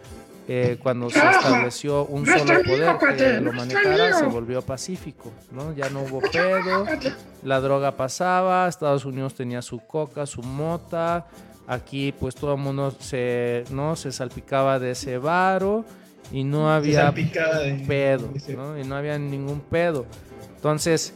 eh, 0.49 0.79
cuando 0.83 1.11
se 1.11 1.19
estableció 1.19 2.07
un 2.07 2.25
solo 2.25 2.63
poder 2.63 2.97
que 3.17 3.41
lo 3.41 3.53
manejara, 3.53 4.19
se 4.19 4.25
volvió 4.25 4.63
pacífico, 4.63 5.33
¿no? 5.51 5.75
Ya 5.75 5.91
no 5.91 6.03
hubo 6.03 6.21
pedo, 6.21 6.87
la 7.43 7.61
droga 7.61 7.97
pasaba, 7.97 8.67
Estados 8.67 9.05
Unidos 9.05 9.35
tenía 9.35 9.61
su 9.61 9.81
coca, 9.81 10.25
su 10.25 10.43
mota, 10.43 11.27
aquí 11.67 12.15
pues 12.19 12.35
todo 12.35 12.55
el 12.55 12.61
mundo 12.61 12.95
se, 12.99 13.65
¿no? 13.71 13.95
se 13.97 14.11
salpicaba 14.11 14.79
de 14.79 14.93
ese 14.93 15.19
varo 15.19 15.85
y 16.33 16.45
no 16.45 16.71
había 16.73 17.11
de- 17.11 17.85
pedo, 17.87 18.29
de 18.29 18.57
¿no? 18.57 18.79
Y 18.79 18.85
no 18.85 18.97
había 18.97 19.19
ningún 19.19 19.61
pedo. 19.61 20.07
Entonces, 20.57 21.15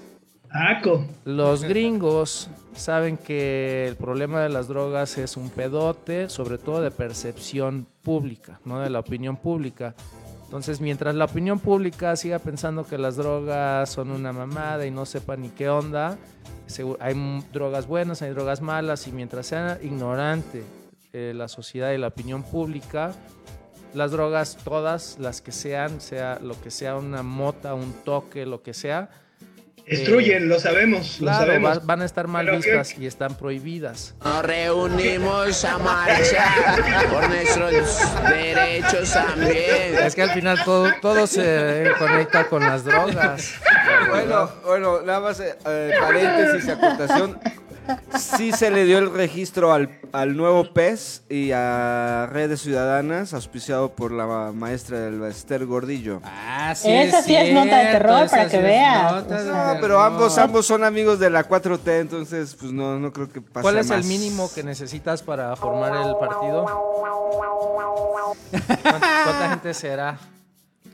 Aco. 0.50 1.04
los 1.24 1.64
gringos 1.64 2.48
saben 2.74 3.16
que 3.16 3.86
el 3.88 3.96
problema 3.96 4.40
de 4.42 4.48
las 4.48 4.68
drogas 4.68 5.18
es 5.18 5.36
un 5.36 5.50
pedote, 5.50 6.28
sobre 6.28 6.58
todo 6.58 6.80
de 6.82 6.90
percepción 6.90 7.86
pública, 8.02 8.60
no 8.64 8.80
de 8.80 8.90
la 8.90 9.00
opinión 9.00 9.36
pública. 9.36 9.94
Entonces, 10.44 10.80
mientras 10.80 11.14
la 11.14 11.26
opinión 11.26 11.60
pública 11.60 12.16
siga 12.16 12.40
pensando 12.40 12.84
que 12.84 12.98
las 12.98 13.16
drogas 13.16 13.88
son 13.90 14.10
una 14.10 14.32
mamada 14.32 14.84
y 14.86 14.90
no 14.90 15.06
sepa 15.06 15.36
ni 15.36 15.48
qué 15.50 15.68
onda, 15.68 16.18
hay 17.00 17.42
drogas 17.52 17.86
buenas, 17.86 18.22
hay 18.22 18.30
drogas 18.30 18.60
malas, 18.60 19.06
y 19.06 19.12
mientras 19.12 19.46
sea 19.46 19.78
ignorante 19.82 20.64
eh, 21.12 21.32
la 21.36 21.46
sociedad 21.48 21.92
y 21.92 21.98
la 21.98 22.08
opinión 22.08 22.42
pública, 22.42 23.12
las 23.94 24.10
drogas, 24.12 24.56
todas 24.64 25.16
las 25.18 25.40
que 25.40 25.52
sean, 25.52 26.00
sea 26.00 26.38
lo 26.42 26.60
que 26.60 26.70
sea 26.70 26.96
una 26.96 27.22
mota, 27.22 27.74
un 27.74 27.92
toque, 28.04 28.46
lo 28.46 28.62
que 28.62 28.74
sea, 28.74 29.10
Destruyen, 29.86 30.48
lo 30.48 30.60
sabemos, 30.60 31.18
lo 31.20 31.26
Claro, 31.26 31.46
sabemos. 31.46 31.78
va- 31.78 31.82
van 31.84 32.02
a 32.02 32.04
estar 32.04 32.28
mal 32.28 32.44
Pero 32.46 32.60
que- 32.60 32.68
vistas 32.68 32.96
y 32.96 33.06
están 33.06 33.34
prohibidas. 33.34 34.14
Nos 34.22 34.44
reunimos 34.44 35.64
a 35.64 35.78
marchar 35.78 37.08
por 37.10 37.28
nuestros 37.28 37.72
derechos 38.30 39.12
también. 39.12 39.98
Es 40.04 40.14
que 40.14 40.22
al 40.22 40.30
final 40.30 40.62
todo, 40.64 40.92
todo 41.02 41.26
se 41.26 41.90
conecta 41.98 42.44
con 42.48 42.62
las 42.62 42.84
drogas. 42.84 43.54
Bueno, 44.10 44.50
bueno, 44.64 45.00
nada 45.02 45.20
más 45.20 45.40
eh, 45.40 45.56
eh, 45.66 45.92
paréntesis 45.98 46.68
y 46.68 46.70
acotación. 46.70 47.40
Sí 48.18 48.52
se 48.52 48.70
le 48.70 48.84
dio 48.84 48.98
el 48.98 49.12
registro 49.12 49.72
al, 49.72 49.98
al 50.12 50.36
nuevo 50.36 50.72
PES 50.72 51.22
y 51.28 51.52
a 51.52 52.26
Redes 52.30 52.60
Ciudadanas, 52.62 53.32
auspiciado 53.34 53.90
por 53.92 54.12
la 54.12 54.26
ma- 54.26 54.52
maestra 54.52 54.98
del 55.00 55.22
Esther 55.24 55.66
Gordillo. 55.66 56.20
Ah, 56.24 56.72
Esa 56.72 57.22
sí 57.22 57.34
es 57.36 57.52
nota 57.54 57.78
de 57.78 57.84
terror, 57.92 58.28
para 58.30 58.48
que 58.48 58.58
veas. 58.58 59.26
No, 59.28 59.76
pero 59.80 60.00
ambos, 60.00 60.36
ambos 60.38 60.66
son 60.66 60.84
amigos 60.84 61.18
de 61.18 61.30
la 61.30 61.48
4T, 61.48 62.00
entonces 62.00 62.54
pues 62.58 62.72
no, 62.72 62.98
no 62.98 63.12
creo 63.12 63.28
que 63.30 63.40
pase 63.40 63.62
¿Cuál 63.62 63.78
es 63.78 63.90
el 63.90 64.04
mínimo 64.04 64.50
que 64.54 64.62
necesitas 64.62 65.22
para 65.22 65.54
formar 65.56 65.92
el 66.06 66.16
partido? 66.16 66.66
¿Cuánta, 68.82 69.22
cuánta 69.24 69.48
gente 69.50 69.74
será? 69.74 70.18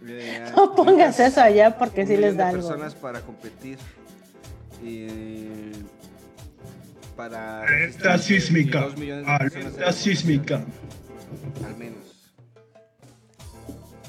Eh, 0.09 0.53
No 0.57 0.75
pongas 0.75 1.19
eso 1.19 1.41
allá 1.41 1.77
porque 1.77 2.07
sí 2.07 2.17
les 2.17 2.37
da 2.37 2.49
algo. 2.49 2.67
personas 2.69 2.95
para 2.95 3.21
competir. 3.21 3.79
Y 4.85 5.73
para 7.17 7.63
Alerta 7.63 8.19
sísmica. 8.19 8.81
dos 8.83 8.97
millones 8.99 9.27
de 9.27 9.39
personas 9.39 9.67
Alerta 9.75 9.93
sísmica. 9.93 10.65
al 11.67 11.77
menos. 11.77 11.97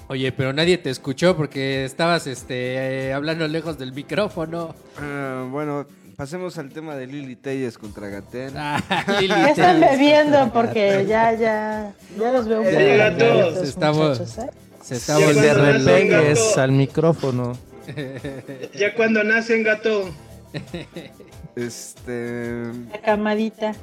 Oye, 0.10 0.32
pero 0.32 0.54
nadie 0.54 0.78
te 0.78 0.90
escuchó 0.90 1.36
porque 1.36 1.84
estabas 1.86 2.28
este, 2.28 3.08
eh, 3.10 3.14
hablando 3.14 3.48
lejos 3.48 3.78
del 3.78 3.92
micrófono. 3.94 4.74
Ah, 4.98 5.46
bueno, 5.52 5.86
pasemos 6.16 6.58
al 6.58 6.70
tema 6.70 6.96
de 6.96 7.08
Lili 7.08 7.36
Telles 7.36 7.78
contra 7.78 8.08
Gatel. 8.08 8.54
Ah, 8.56 8.82
Lili 9.20 9.28
Ya 9.28 9.50
están 9.50 9.80
bebiendo 9.82 10.52
porque 10.54 11.06
ya, 11.08 11.34
ya, 11.34 11.94
ya 12.18 12.32
los 12.32 12.48
veo 12.48 12.60
un 12.62 12.66
Ya 12.66 12.72
poco 12.72 12.82
llega 12.84 13.18
todo. 13.18 13.28
nerviosos, 13.34 13.60
Se 13.60 13.70
está, 13.70 13.92
¿eh? 13.92 14.50
se 14.84 14.96
está 14.96 15.18
volviendo 15.18 16.62
al 16.62 16.72
micrófono. 16.72 17.58
Ya 18.78 18.94
cuando 18.96 19.24
nacen 19.24 19.64
gato. 19.64 20.10
Este. 21.58 22.72
La 22.92 23.02
camadita. 23.04 23.74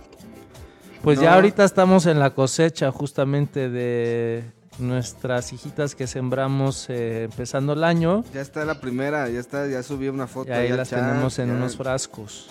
Pues 1.02 1.18
No. 1.18 1.24
ya 1.24 1.34
ahorita 1.34 1.64
estamos 1.64 2.06
en 2.06 2.18
la 2.18 2.30
cosecha 2.30 2.90
justamente 2.92 3.68
de 3.68 4.44
nuestras 4.78 5.52
hijitas 5.52 5.94
que 5.94 6.06
sembramos 6.06 6.88
eh, 6.88 7.24
empezando 7.24 7.74
el 7.74 7.84
año. 7.84 8.24
Ya 8.32 8.40
está 8.40 8.64
la 8.64 8.80
primera, 8.80 9.28
ya 9.28 9.40
está, 9.40 9.66
ya 9.66 9.82
subí 9.82 10.08
una 10.08 10.26
foto. 10.26 10.50
Y 10.50 10.52
ahí 10.54 10.68
ya 10.70 10.76
las 10.76 10.88
chat, 10.90 11.00
tenemos 11.00 11.38
en 11.38 11.48
ya. 11.48 11.54
unos 11.54 11.76
frascos. 11.76 12.48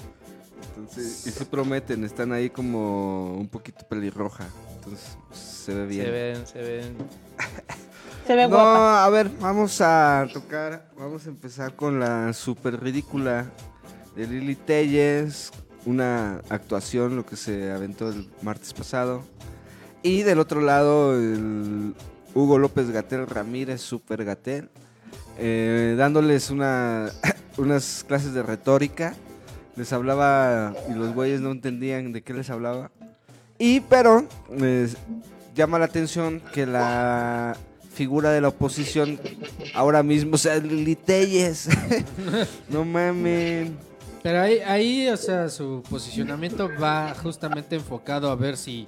Entonces, 0.76 1.26
y 1.28 1.32
sí 1.32 1.46
prometen, 1.46 2.04
están 2.04 2.32
ahí 2.34 2.50
como 2.50 3.36
un 3.36 3.48
poquito 3.48 3.88
pelirroja. 3.88 4.46
Entonces, 4.76 5.18
pues, 5.30 5.40
se 5.40 5.74
ve 5.74 5.86
bien. 5.88 6.06
Se 6.06 6.12
ven, 6.12 6.48
se 6.48 6.62
ven. 6.62 6.98
Se 8.28 8.36
ve 8.38 8.44
No, 8.44 8.50
guapa. 8.56 9.04
a 9.04 9.10
ver, 9.10 9.30
vamos 9.42 9.82
a 9.82 10.26
tocar, 10.32 10.90
vamos 10.98 11.26
a 11.26 11.30
empezar 11.30 11.76
con 11.76 12.00
la 12.00 12.32
super 12.32 12.82
ridícula 12.82 13.48
de 14.16 14.28
Lili 14.28 14.56
Telles, 14.56 15.52
una 15.86 16.42
actuación, 16.50 17.16
lo 17.16 17.26
que 17.26 17.36
se 17.36 17.72
aventó 17.72 18.10
el 18.10 18.30
martes 18.42 18.74
pasado. 18.74 19.24
Y 20.02 20.24
del 20.24 20.40
otro 20.40 20.62
lado, 20.62 21.18
el 21.18 21.94
Hugo 22.36 22.58
López 22.58 22.90
Gatel 22.92 23.28
Ramírez, 23.28 23.82
super 23.82 24.24
Gatel, 24.26 24.70
eh, 25.38 25.96
dándoles 25.98 26.50
una, 26.50 27.10
unas 27.58 28.04
clases 28.08 28.34
de 28.34 28.44
retórica. 28.44 29.16
Les 29.76 29.92
hablaba 29.92 30.74
y 30.90 30.94
los 30.94 31.14
güeyes 31.14 31.42
no 31.42 31.52
entendían 31.52 32.14
de 32.14 32.22
qué 32.22 32.34
les 32.34 32.50
hablaba. 32.50 32.92
Y 33.58 33.80
pero 33.82 34.28
eh, 34.52 34.88
llama 35.56 35.80
la 35.80 35.86
atención 35.86 36.42
que 36.54 36.66
la 36.66 37.58
figura 37.94 38.32
de 38.32 38.42
la 38.42 38.50
oposición 38.50 39.20
ahora 39.74 40.04
mismo 40.04 40.38
sea 40.38 40.58
Lili 40.58 40.96
Telles. 40.96 41.70
no 42.70 42.86
mamen. 42.86 43.93
Pero 44.24 44.42
ahí, 44.42 44.60
ahí, 44.66 45.10
o 45.10 45.18
sea, 45.18 45.50
su 45.50 45.84
posicionamiento 45.90 46.70
va 46.82 47.14
justamente 47.22 47.76
enfocado 47.76 48.32
a 48.32 48.36
ver 48.36 48.56
si 48.56 48.88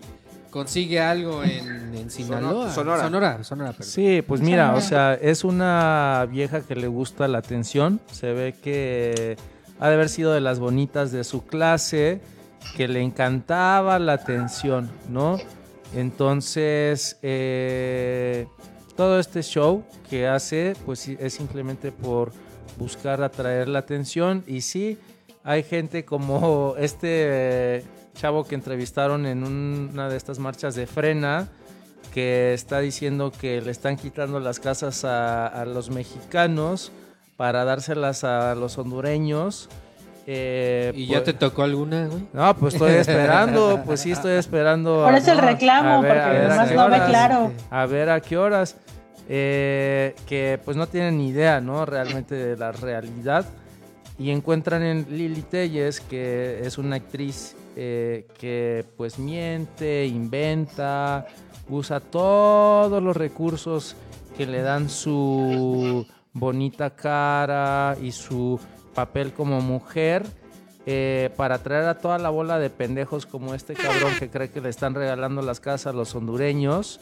consigue 0.50 1.02
algo 1.02 1.44
en, 1.44 1.94
en 1.94 2.10
Sinaloa. 2.10 2.72
Sonora. 2.72 3.04
Sonora, 3.04 3.44
Sonora, 3.44 3.72
perdón. 3.74 3.88
Sí, 3.88 4.24
pues 4.26 4.40
mira, 4.40 4.74
o 4.74 4.80
sea, 4.80 5.14
es 5.16 5.44
una 5.44 6.26
vieja 6.32 6.62
que 6.62 6.76
le 6.76 6.88
gusta 6.88 7.28
la 7.28 7.40
atención. 7.40 8.00
Se 8.10 8.32
ve 8.32 8.56
que 8.64 9.36
ha 9.82 9.90
de 9.90 9.96
haber 9.96 10.08
sido 10.08 10.32
de 10.32 10.40
las 10.40 10.60
bonitas 10.60 11.12
de 11.12 11.26
su 11.26 11.46
clase, 11.46 12.22
que 12.78 12.88
le 12.88 13.02
encantaba 13.02 14.00
la 14.00 14.14
atención, 14.14 14.90
¿no? 15.10 15.38
Entonces, 15.94 17.18
eh, 17.22 18.48
todo 18.96 19.20
este 19.20 19.44
show 19.44 19.84
que 20.10 20.28
hace, 20.28 20.78
pues 20.86 21.00
sí, 21.00 21.18
es 21.20 21.34
simplemente 21.34 21.92
por 21.92 22.32
buscar 22.78 23.22
atraer 23.22 23.68
la 23.68 23.80
atención. 23.80 24.44
Y 24.48 24.62
sí, 24.62 24.98
hay 25.46 25.64
gente 25.64 26.04
como 26.04 26.76
este 26.78 27.84
chavo 28.16 28.44
que 28.46 28.56
entrevistaron 28.56 29.26
en 29.26 29.44
un- 29.44 29.90
una 29.94 30.10
de 30.10 30.18
estas 30.18 30.40
marchas 30.40 30.76
de 30.76 30.88
frena, 30.88 31.48
que 32.14 32.54
está 32.54 32.80
diciendo 32.80 33.32
que 33.32 33.62
le 33.62 33.72
están 33.72 33.96
quitando 33.98 34.40
las 34.40 34.60
casas 34.60 35.04
a, 35.06 35.48
a 35.48 35.66
los 35.66 35.90
mexicanos 35.90 36.92
para 37.38 37.64
dárselas 37.66 38.24
a 38.24 38.56
los 38.56 38.78
hondureños. 38.78 39.70
Eh, 40.28 40.92
¿Y 40.96 41.08
ya 41.08 41.24
te 41.24 41.34
tocó 41.34 41.64
alguna, 41.64 42.08
güey? 42.08 42.26
No, 42.34 42.56
pues 42.56 42.74
estoy 42.76 42.92
esperando, 42.94 43.82
pues 43.86 44.00
sí 44.00 44.12
estoy 44.12 44.34
esperando. 44.34 45.04
Por 45.04 45.14
eso 45.16 45.34
el 45.34 45.38
reclamo, 45.40 46.02
ver- 46.02 46.14
porque 46.14 46.38
además 46.38 46.72
no 46.72 46.90
ve 46.90 47.02
claro. 47.08 47.52
A 47.70 47.86
ver 47.86 48.10
a 48.10 48.20
qué 48.22 48.38
horas. 48.38 48.78
Eh, 49.28 50.16
que 50.28 50.60
pues 50.64 50.78
no 50.78 50.88
tienen 50.88 51.18
ni 51.18 51.30
idea, 51.30 51.60
¿no? 51.60 51.86
Realmente 51.86 52.34
de 52.36 52.56
la 52.58 52.72
realidad. 52.72 53.46
Y 54.18 54.32
encuentran 54.32 54.82
en 54.84 55.06
Lili 55.10 55.42
Telles, 55.42 56.00
que 56.00 56.62
es 56.64 56.78
una 56.78 56.96
actriz 56.98 57.56
eh, 57.76 58.28
que 58.40 58.86
pues 58.96 59.20
miente, 59.20 60.06
inventa, 60.06 61.28
usa 61.70 62.00
todos 62.00 63.04
los 63.04 63.18
recursos 63.18 63.96
que 64.38 64.46
le 64.46 64.62
dan 64.62 64.90
su 64.90 66.06
bonita 66.34 66.96
cara 66.96 67.98
y 68.02 68.12
su 68.12 68.60
papel 68.94 69.34
como 69.34 69.60
mujer 69.62 70.26
eh, 70.88 71.32
para 71.36 71.58
traer 71.58 71.86
a 71.86 71.98
toda 71.98 72.20
la 72.20 72.30
bola 72.30 72.60
de 72.60 72.70
pendejos 72.70 73.26
como 73.26 73.56
este 73.56 73.74
cabrón 73.74 74.14
que 74.20 74.30
cree 74.30 74.52
que 74.52 74.62
le 74.62 74.70
están 74.70 74.94
regalando 74.94 75.42
las 75.42 75.60
casas 75.60 75.88
a 75.88 75.94
los 75.94 76.14
hondureños. 76.14 77.00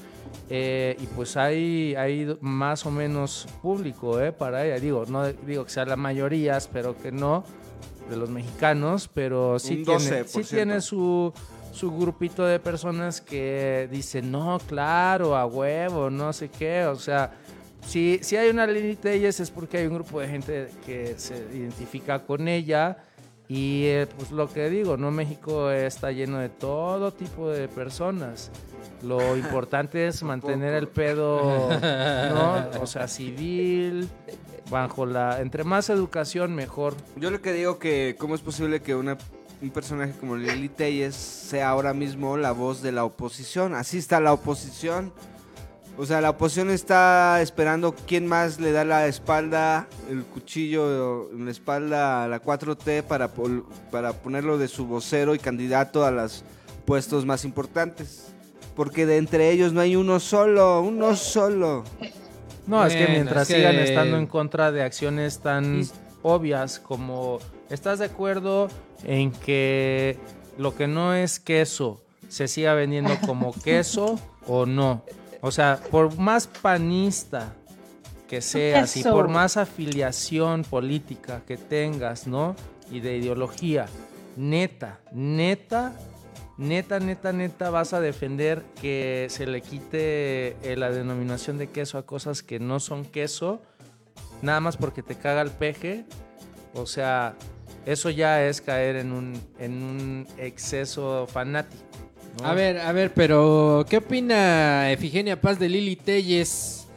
Eh, 0.50 0.96
y 1.00 1.06
pues 1.08 1.36
hay, 1.36 1.94
hay 1.96 2.38
más 2.40 2.86
o 2.86 2.92
menos 2.92 3.46
público 3.62 4.22
eh, 4.22 4.32
para 4.32 4.66
ella. 4.66 4.80
Digo, 4.80 5.06
no 5.08 5.28
digo 5.28 5.66
que 5.66 5.70
sea 5.70 5.86
la 5.86 5.98
mayoría, 5.98 6.56
espero 6.56 6.96
que 6.98 7.12
no, 7.12 7.44
de 8.10 8.16
los 8.16 8.30
mexicanos, 8.30 9.10
pero 9.14 9.60
sí 9.60 9.84
tiene, 9.84 10.24
12%. 10.24 10.26
sí 10.28 10.44
tiene 10.44 10.80
su, 10.80 11.34
su 11.74 11.92
grupito 11.92 12.46
de 12.46 12.60
personas 12.60 13.20
que 13.20 13.90
dicen, 13.92 14.32
no, 14.32 14.60
claro, 14.66 15.36
a 15.36 15.46
huevo, 15.46 16.10
no 16.10 16.32
sé 16.32 16.50
qué, 16.50 16.86
o 16.86 16.96
sea, 16.96 17.34
si, 17.86 18.20
si 18.22 18.38
hay 18.38 18.50
una 18.50 18.66
Lili 18.66 18.96
Telles 18.96 19.42
es 19.42 19.52
porque 19.52 19.80
hay 19.80 19.88
un 19.88 19.96
grupo 19.96 20.22
de 20.22 20.28
gente 20.30 20.70
que 20.86 21.16
se 21.18 21.36
identifica 21.54 22.20
con 22.20 22.48
ella 22.48 22.98
y 23.48 23.86
eh, 23.86 24.08
pues 24.18 24.32
lo 24.32 24.52
que 24.52 24.70
digo, 24.70 24.98
¿no? 24.98 25.12
México 25.12 25.70
está 25.70 26.12
lleno 26.12 26.40
de 26.40 26.50
todo 26.50 27.12
tipo 27.12 27.50
de 27.50 27.68
personas. 27.68 28.52
Lo 29.02 29.36
importante 29.38 30.08
es 30.08 30.24
mantener 30.24 30.74
el 30.74 30.88
pedo, 30.88 31.70
¿no? 31.80 32.64
O 32.82 32.88
sea, 32.88 33.08
civil, 33.08 34.10
bajo 34.70 35.06
la... 35.06 35.42
Entre 35.42 35.64
más 35.64 35.90
educación, 35.90 36.56
mejor. 36.56 36.96
Yo 37.18 37.32
lo 37.32 37.42
que 37.42 37.54
digo 37.54 37.80
que 37.80 38.16
cómo 38.18 38.36
es 38.36 38.42
posible 38.42 38.82
que 38.82 38.96
una, 38.96 39.18
un 39.62 39.70
personaje 39.72 40.14
como 40.20 40.36
Lili 40.36 40.70
Telles 40.70 41.16
sea 41.16 41.70
ahora 41.70 41.94
mismo 41.94 42.38
la 42.38 42.54
voz 42.54 42.82
de 42.82 42.92
la 42.92 43.04
oposición. 43.04 43.76
Así 43.76 43.98
está 43.98 44.20
la 44.20 44.34
oposición. 44.34 45.14
O 45.98 46.06
sea, 46.08 46.22
la 46.22 46.32
oposición 46.32 46.72
está 46.72 47.40
esperando 47.42 47.94
quién 48.08 48.26
más 48.26 48.60
le 48.60 48.72
da 48.72 48.84
la 48.84 49.06
espalda, 49.06 49.88
el 50.10 50.24
cuchillo 50.24 51.30
en 51.32 51.46
la 51.46 51.52
espalda 51.52 52.24
a 52.24 52.28
la 52.28 52.42
4T 52.42 53.04
para, 53.04 53.28
pol- 53.28 53.64
para 53.92 54.14
ponerlo 54.14 54.58
de 54.58 54.68
su 54.68 54.88
vocero 54.88 55.36
y 55.36 55.40
candidato 55.40 56.04
a 56.04 56.10
los 56.10 56.44
puestos 56.86 57.26
más 57.28 57.46
importantes. 57.46 58.30
Porque 58.76 59.06
de 59.06 59.18
entre 59.18 59.52
ellos 59.52 59.72
no 59.72 59.82
hay 59.82 59.96
uno 59.96 60.20
solo, 60.20 60.82
uno 60.82 61.16
solo. 61.16 61.84
No, 62.66 62.84
es 62.88 62.96
que 62.96 63.08
mientras 63.10 63.44
es 63.44 63.48
que- 63.50 63.56
sigan 63.62 63.76
estando 63.76 64.18
en 64.18 64.26
contra 64.26 64.72
de 64.72 64.82
acciones 64.82 65.40
tan 65.42 65.84
obvias 66.24 66.80
como 66.80 67.38
¿estás 67.70 68.00
de 68.00 68.06
acuerdo 68.06 68.68
en 69.04 69.32
que 69.32 70.18
lo 70.58 70.74
que 70.76 70.88
no 70.88 71.14
es 71.14 71.40
queso 71.40 72.02
se 72.30 72.48
siga 72.48 72.74
vendiendo 72.74 73.12
como 73.28 73.54
queso 73.64 74.18
o 74.48 74.66
no? 74.66 75.04
O 75.46 75.52
sea, 75.52 75.78
por 75.92 76.18
más 76.18 76.48
panista 76.48 77.54
que 78.30 78.40
seas 78.40 78.96
y 78.96 79.04
por 79.04 79.28
más 79.28 79.58
afiliación 79.58 80.64
política 80.64 81.42
que 81.46 81.58
tengas, 81.58 82.28
¿no? 82.28 82.56
Y 82.90 83.02
de 83.02 83.18
ideología, 83.18 83.88
neta, 84.38 85.02
neta, 85.12 85.92
neta, 86.58 87.02
neta, 87.02 87.34
neta, 87.34 87.70
vas 87.70 87.92
a 87.92 88.00
defender 88.00 88.64
que 88.82 89.28
se 89.30 89.46
le 89.46 89.60
quite 89.60 90.56
eh, 90.64 90.76
la 90.78 90.92
denominación 90.92 91.58
de 91.58 91.68
queso 91.68 91.98
a 91.98 92.06
cosas 92.06 92.42
que 92.42 92.62
no 92.62 92.80
son 92.80 93.04
queso, 93.04 93.62
nada 94.42 94.62
más 94.62 94.78
porque 94.78 95.04
te 95.04 95.16
caga 95.16 95.42
el 95.42 95.52
peje. 95.52 96.06
O 96.74 96.86
sea, 96.86 97.36
eso 97.86 98.10
ya 98.10 98.48
es 98.48 98.62
caer 98.62 98.96
en 98.96 99.12
un, 99.12 99.34
en 99.60 99.84
un 99.84 100.28
exceso 100.38 101.28
fanático. 101.28 101.84
¿No? 102.40 102.48
A 102.48 102.54
ver, 102.54 102.80
a 102.80 102.92
ver, 102.92 103.14
pero 103.14 103.86
¿qué 103.90 103.98
opina 103.98 104.92
Efigenia 104.92 105.40
Paz 105.40 105.60
de 105.60 105.70
Lili 105.70 105.96
Telles 105.96 106.88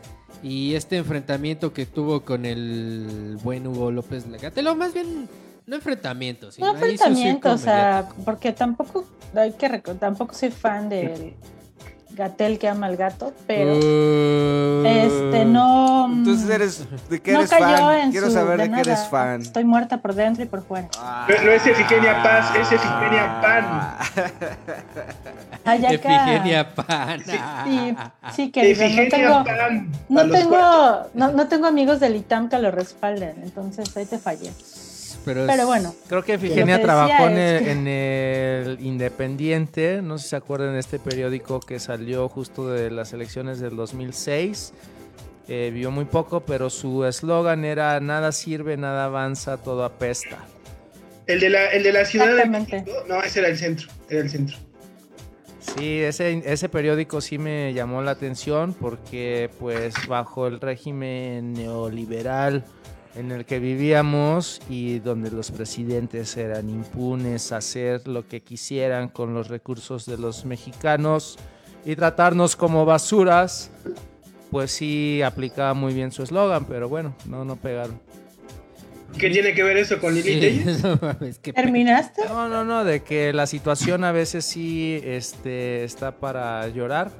y 0.42 0.74
este 0.74 0.96
enfrentamiento 0.96 1.72
que 1.72 1.86
tuvo 1.86 2.20
con 2.24 2.46
el 2.46 3.38
buen 3.42 3.66
Hugo 3.66 3.90
López 3.90 4.26
Lagatelo? 4.26 4.74
Más 4.76 4.94
bien, 4.94 5.28
no 5.66 5.76
enfrentamiento, 5.76 6.52
sino 6.52 6.66
No 6.66 6.74
enfrentamiento, 6.74 7.52
o 7.52 7.58
sea, 7.58 8.08
porque 8.24 8.52
tampoco 8.52 9.06
hay 9.34 9.52
que 9.52 9.68
tampoco 9.98 10.34
soy 10.34 10.50
fan 10.50 10.88
del 10.88 11.34
Gatel 12.16 12.58
que 12.58 12.66
ama 12.68 12.86
al 12.86 12.96
gato, 12.96 13.32
pero 13.46 13.74
Uh, 13.76 14.86
este 14.86 15.44
no 15.44 16.06
Entonces 16.10 16.48
eres, 16.48 16.84
¿de 17.10 17.20
qué 17.20 17.32
no 17.32 17.38
eres 17.40 17.50
cayó 17.50 17.76
fan? 17.76 17.98
en 18.00 18.10
Quiero 18.10 18.26
su- 18.28 18.32
saber 18.32 18.58
de, 18.58 18.68
de 18.68 18.74
qué 18.74 18.80
eres 18.80 19.00
fan. 19.10 19.42
Estoy 19.42 19.64
muerta 19.64 19.98
por 19.98 20.14
dentro 20.14 20.42
y 20.42 20.46
por 20.46 20.62
fuera. 20.62 20.88
No, 21.28 21.44
no 21.44 21.50
es 21.50 21.66
Efigenia 21.66 22.22
Paz, 22.22 22.54
es 22.56 22.72
Efigenia 22.72 23.40
Pan. 23.42 23.96
Ay, 25.64 25.84
acá. 25.86 25.92
Efigenia 25.94 26.74
Pan. 26.74 27.20
Sí, 27.24 27.96
sí, 28.34 28.50
querido, 28.50 28.88
no 28.88 29.08
tengo, 29.10 29.44
Pan. 29.44 29.92
no 30.08 30.28
tengo, 30.30 31.02
no, 31.14 31.32
no 31.32 31.48
tengo 31.48 31.66
amigos 31.66 32.00
del 32.00 32.16
ITAM 32.16 32.48
que 32.48 32.58
lo 32.58 32.70
respalden, 32.70 33.34
entonces 33.42 33.94
ahí 33.96 34.06
te 34.06 34.18
fallé. 34.18 34.52
Pero, 35.26 35.42
es- 35.42 35.46
Pero 35.50 35.66
bueno, 35.66 35.94
Creo 36.08 36.22
que 36.24 36.38
decía 36.38 36.80
trabajó 36.80 37.26
en 37.26 37.36
el, 37.36 37.64
que- 37.64 37.70
en 37.72 37.86
el 37.88 38.78
Independiente, 38.80 40.00
no 40.00 40.16
sé 40.16 40.24
si 40.24 40.30
se 40.30 40.36
acuerdan 40.36 40.72
de 40.72 40.80
este 40.80 40.98
periódico 40.98 41.60
que 41.60 41.78
salió 41.80 42.28
justo 42.30 42.68
de 42.70 42.90
las 42.90 43.12
elecciones 43.12 43.60
del 43.60 43.76
2006. 43.76 44.72
Eh, 45.48 45.70
vivió 45.72 45.90
muy 45.90 46.04
poco, 46.06 46.40
pero 46.40 46.70
su 46.70 47.04
eslogan 47.04 47.64
era 47.64 48.00
nada 48.00 48.32
sirve, 48.32 48.76
nada 48.76 49.04
avanza, 49.04 49.58
todo 49.58 49.84
apesta. 49.84 50.38
El 51.26 51.40
de 51.40 51.50
la, 51.50 51.66
el 51.72 51.82
de 51.82 51.92
la 51.92 52.04
ciudad 52.04 52.26
de 52.26 52.32
Exactamente. 52.32 52.76
México, 52.82 53.04
no, 53.08 53.20
ese 53.22 53.40
era 53.40 53.48
el 53.48 53.58
centro, 53.58 53.88
era 54.08 54.20
el 54.20 54.30
centro. 54.30 54.56
Sí, 55.76 56.00
ese, 56.00 56.40
ese 56.46 56.68
periódico 56.68 57.20
sí 57.20 57.38
me 57.38 57.74
llamó 57.74 58.00
la 58.00 58.12
atención 58.12 58.72
porque 58.74 59.50
pues 59.58 59.94
bajo 60.06 60.46
el 60.46 60.60
régimen 60.60 61.52
neoliberal 61.52 62.64
en 63.16 63.32
el 63.32 63.44
que 63.44 63.58
vivíamos 63.58 64.60
y 64.68 64.98
donde 64.98 65.30
los 65.30 65.50
presidentes 65.50 66.36
eran 66.36 66.68
impunes 66.68 67.50
a 67.52 67.58
hacer 67.58 68.06
lo 68.06 68.28
que 68.28 68.42
quisieran 68.42 69.08
con 69.08 69.34
los 69.34 69.48
recursos 69.48 70.06
de 70.06 70.18
los 70.18 70.44
mexicanos 70.44 71.38
y 71.84 71.96
tratarnos 71.96 72.56
como 72.56 72.84
basuras, 72.84 73.70
pues 74.50 74.70
sí 74.70 75.22
aplicaba 75.22 75.72
muy 75.72 75.94
bien 75.94 76.12
su 76.12 76.22
eslogan, 76.22 76.66
pero 76.66 76.88
bueno, 76.88 77.14
no, 77.26 77.44
no 77.44 77.56
pegaron. 77.56 78.00
¿Qué 79.18 79.30
tiene 79.30 79.54
que 79.54 79.62
ver 79.62 79.78
eso 79.78 79.98
con 79.98 80.14
Lili 80.14 80.62
Sí, 80.62 81.52
¿terminaste? 81.54 82.22
No, 82.28 82.48
no, 82.48 82.64
no, 82.64 82.84
de 82.84 83.02
que 83.02 83.32
la 83.32 83.46
situación 83.46 84.04
a 84.04 84.12
veces 84.12 84.44
sí 84.44 85.00
este, 85.04 85.84
está 85.84 86.12
para 86.12 86.68
llorar, 86.68 87.10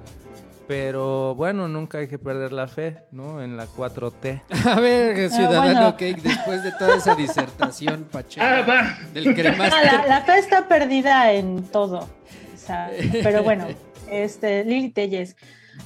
pero 0.67 1.35
bueno, 1.35 1.69
nunca 1.69 1.99
hay 1.99 2.09
que 2.09 2.19
perder 2.19 2.53
la 2.53 2.67
fe, 2.67 2.99
¿no? 3.13 3.43
En 3.43 3.57
la 3.57 3.67
4T. 3.67 4.43
A 4.67 4.81
ver, 4.81 5.31
Ciudadano 5.31 5.63
bueno. 5.63 5.97
Cake, 5.97 6.21
después 6.23 6.63
de 6.63 6.73
toda 6.73 6.97
esa 6.97 7.15
disertación 7.15 8.05
pacheca 8.11 8.59
Ah, 8.59 8.63
va. 8.63 8.99
del 9.13 9.29
Ah, 9.29 9.35
cremaster. 9.35 9.85
la, 9.85 10.07
la 10.07 10.21
fe 10.23 10.39
está 10.39 10.67
perdida 10.69 11.33
en 11.33 11.63
todo. 11.65 11.99
o 12.01 12.57
sea, 12.59 12.91
pero 13.23 13.43
bueno, 13.43 13.67
este, 14.11 14.65
Lili 14.65 14.91
Telles. 14.91 15.37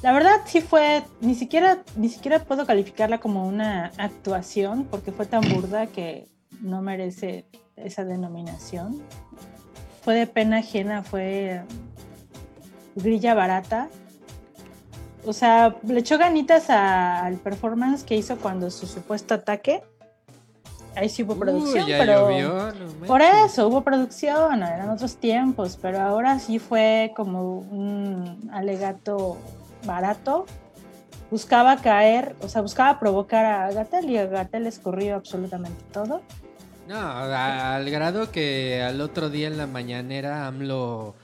La 0.02 0.12
verdad 0.12 0.36
sí 0.46 0.60
fue, 0.60 1.02
ni 1.20 1.34
siquiera, 1.34 1.78
ni 1.96 2.08
siquiera 2.08 2.38
puedo 2.44 2.64
calificarla 2.64 3.18
como 3.18 3.46
una 3.46 3.90
actuación 3.98 4.84
porque 4.84 5.10
fue 5.12 5.26
tan 5.26 5.40
burda 5.52 5.88
que 5.88 6.28
no 6.60 6.80
merece 6.80 7.44
esa 7.76 8.04
denominación. 8.04 9.02
Fue 10.02 10.14
de 10.14 10.26
pena 10.26 10.58
ajena, 10.58 11.02
fue 11.02 11.62
grilla 12.94 13.34
barata. 13.34 13.88
O 15.26 15.32
sea, 15.32 15.76
le 15.86 16.00
echó 16.00 16.16
ganitas 16.18 16.70
a- 16.70 17.24
al 17.24 17.36
performance 17.36 18.04
que 18.04 18.16
hizo 18.16 18.36
cuando 18.38 18.70
su 18.70 18.86
supuesto 18.86 19.34
ataque. 19.34 19.82
Ahí 20.96 21.08
sí 21.08 21.22
hubo 21.22 21.36
producción, 21.36 21.86
ya 21.86 21.98
pero... 21.98 22.30
llovió, 22.30 22.72
no 22.72 23.06
Por 23.06 23.22
eso, 23.22 23.68
hubo 23.68 23.82
producción, 23.82 24.62
eran 24.62 24.90
otros 24.90 25.16
tiempos, 25.18 25.78
pero 25.80 26.00
ahora 26.00 26.38
sí 26.40 26.58
fue 26.58 27.12
como 27.14 27.58
un 27.58 28.50
alegato 28.52 29.38
barato. 29.84 30.46
Buscaba 31.30 31.76
caer, 31.76 32.34
o 32.42 32.48
sea, 32.48 32.60
buscaba 32.60 32.98
provocar 32.98 33.44
a 33.46 33.70
Gatel 33.72 34.10
y 34.10 34.18
a 34.18 34.26
Gatel 34.26 34.66
escurrió 34.66 35.14
absolutamente 35.14 35.80
todo. 35.92 36.22
No, 36.88 36.98
al 36.98 37.88
grado 37.88 38.32
que 38.32 38.82
al 38.82 39.00
otro 39.00 39.30
día 39.30 39.46
en 39.46 39.58
la 39.58 39.68
mañanera 39.68 40.48
AMLO 40.48 41.14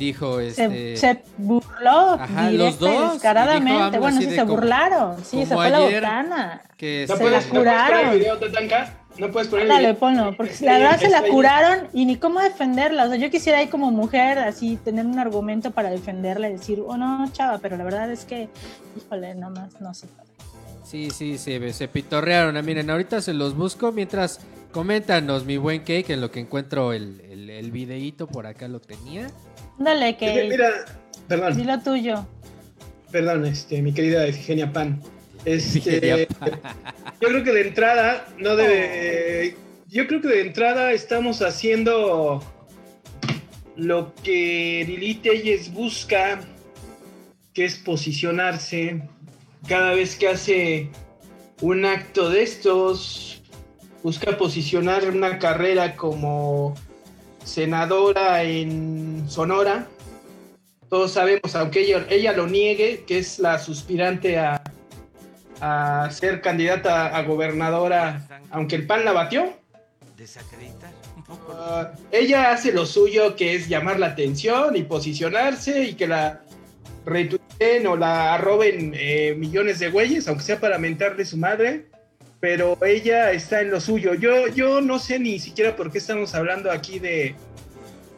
dijo 0.00 0.40
este 0.40 0.96
se 0.96 1.22
burló 1.38 2.14
Ajá, 2.14 2.48
directa 2.48 2.64
los 2.64 2.78
dos, 2.80 3.10
y 3.10 3.12
descaradamente. 3.14 3.98
Bueno, 4.00 4.18
sí, 4.20 4.26
de 4.26 4.34
se 4.34 4.40
como- 4.40 4.54
burlaron. 4.54 5.24
Sí, 5.24 5.46
se 5.46 5.54
fue 5.54 5.70
la 5.70 5.78
botana. 5.80 6.62
que 6.76 7.06
¿No 7.08 7.16
se- 7.16 7.22
puedes, 7.22 7.46
¿No 7.46 7.50
puedes 7.52 7.66
poner 7.72 7.86
curaron. 7.86 8.08
el 8.12 8.18
video, 8.18 8.38
Tatanka? 8.38 8.96
¿No 9.18 9.30
puedes 9.30 9.48
poner 9.48 9.62
el 9.64 9.68
Dale, 9.68 9.80
video? 9.88 9.98
ponlo, 9.98 10.36
porque 10.36 10.54
la 10.64 10.76
ahí, 10.76 10.82
verdad 10.82 10.98
se 11.00 11.08
la 11.10 11.18
ahí. 11.18 11.30
curaron 11.30 11.88
y 11.92 12.06
ni 12.06 12.16
cómo 12.16 12.40
defenderla. 12.40 13.04
O 13.04 13.08
sea, 13.08 13.16
yo 13.16 13.30
quisiera 13.30 13.58
ahí 13.58 13.66
como 13.66 13.90
mujer 13.90 14.38
así 14.38 14.76
tener 14.78 15.04
un 15.04 15.18
argumento 15.18 15.72
para 15.72 15.90
defenderla 15.90 16.48
y 16.48 16.52
decir, 16.52 16.82
oh 16.86 16.96
no, 16.96 17.30
chava, 17.32 17.58
pero 17.58 17.76
la 17.76 17.84
verdad 17.84 18.10
es 18.10 18.24
que, 18.24 18.48
híjole, 18.96 19.34
nomás 19.34 19.80
no 19.80 19.92
se 19.94 20.06
puede. 20.06 20.30
Sí, 20.84 21.10
sí, 21.10 21.38
se, 21.38 21.72
se 21.72 21.86
pitorrearon. 21.88 22.56
Ah, 22.56 22.62
Miren, 22.62 22.88
ahorita 22.90 23.20
se 23.20 23.34
los 23.34 23.54
busco 23.56 23.92
mientras 23.92 24.40
coméntanos, 24.72 25.44
mi 25.44 25.56
buen 25.56 25.80
cake, 25.80 26.10
en 26.10 26.20
lo 26.20 26.30
que 26.30 26.40
encuentro 26.40 26.92
el, 26.92 27.20
el, 27.30 27.50
el 27.50 27.70
videíto 27.72 28.26
por 28.26 28.46
acá 28.46 28.68
lo 28.68 28.80
tenía. 28.80 29.26
Dale, 29.80 30.14
que 30.18 30.46
Mira, 30.50 30.84
perdón. 31.26 31.56
di 31.56 31.64
lo 31.64 31.80
tuyo. 31.80 32.26
Perdón, 33.10 33.46
este, 33.46 33.80
mi 33.80 33.92
querida 33.94 34.26
Efigenia 34.26 34.70
Pan. 34.70 35.00
Este. 35.46 36.28
Yo 37.20 37.28
creo 37.28 37.42
que 37.42 37.52
de 37.52 37.62
entrada 37.62 38.26
no 38.38 38.56
debe. 38.56 39.46
eh, 39.46 39.56
yo 39.88 40.06
creo 40.06 40.20
que 40.20 40.28
de 40.28 40.42
entrada 40.42 40.92
estamos 40.92 41.40
haciendo 41.40 42.42
lo 43.74 44.14
que 44.22 44.84
Lili 44.86 45.14
Telles 45.14 45.72
busca, 45.72 46.40
que 47.54 47.64
es 47.64 47.76
posicionarse 47.76 49.02
cada 49.66 49.94
vez 49.94 50.14
que 50.14 50.28
hace 50.28 50.90
un 51.62 51.86
acto 51.86 52.28
de 52.28 52.42
estos. 52.42 53.42
Busca 54.02 54.36
posicionar 54.36 55.08
una 55.08 55.38
carrera 55.38 55.96
como 55.96 56.74
senadora 57.44 58.42
en 58.42 59.24
Sonora. 59.28 59.86
Todos 60.88 61.12
sabemos, 61.12 61.54
aunque 61.54 61.82
ella, 61.82 62.04
ella 62.10 62.32
lo 62.32 62.46
niegue, 62.46 63.04
que 63.06 63.18
es 63.18 63.38
la 63.38 63.58
suspirante 63.58 64.38
a, 64.38 64.62
a 65.60 66.10
ser 66.10 66.40
candidata 66.40 67.16
a 67.16 67.22
gobernadora, 67.22 68.26
aunque 68.50 68.76
el 68.76 68.86
PAN 68.86 69.04
la 69.04 69.12
batió. 69.12 69.52
Desacreditar 70.16 70.90
un 71.16 71.22
poco. 71.22 71.54
Ah, 71.56 71.92
ella 72.10 72.50
hace 72.50 72.72
lo 72.72 72.86
suyo, 72.86 73.36
que 73.36 73.54
es 73.54 73.68
llamar 73.68 73.98
la 73.98 74.08
atención 74.08 74.76
y 74.76 74.82
posicionarse 74.82 75.84
y 75.84 75.94
que 75.94 76.08
la 76.08 76.42
retuiten 77.06 77.86
o 77.86 77.96
la 77.96 78.34
arroben 78.34 78.92
eh, 78.94 79.34
millones 79.36 79.78
de 79.78 79.90
güeyes, 79.90 80.28
aunque 80.28 80.44
sea 80.44 80.60
para 80.60 80.78
mentarle 80.78 81.24
su 81.24 81.36
madre, 81.36 81.86
pero 82.40 82.76
ella 82.84 83.32
está 83.32 83.60
en 83.60 83.70
lo 83.70 83.80
suyo. 83.80 84.14
Yo, 84.14 84.48
yo 84.48 84.80
no 84.80 84.98
sé 84.98 85.18
ni 85.18 85.38
siquiera 85.38 85.76
por 85.76 85.92
qué 85.92 85.98
estamos 85.98 86.34
hablando 86.34 86.70
aquí 86.70 86.98
de, 86.98 87.34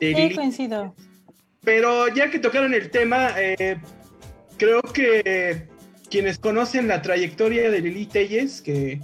de 0.00 0.08
Sí, 0.08 0.14
Lili, 0.14 0.34
coincido. 0.34 0.94
pero 1.64 2.08
ya 2.08 2.30
que 2.30 2.38
tocaron 2.38 2.72
el 2.74 2.90
tema, 2.90 3.30
eh, 3.36 3.76
creo 4.58 4.80
que 4.82 5.66
quienes 6.10 6.38
conocen 6.38 6.88
la 6.88 7.02
trayectoria 7.02 7.70
de 7.70 7.80
Lili 7.80 8.06
Telles, 8.06 8.62
que 8.62 9.00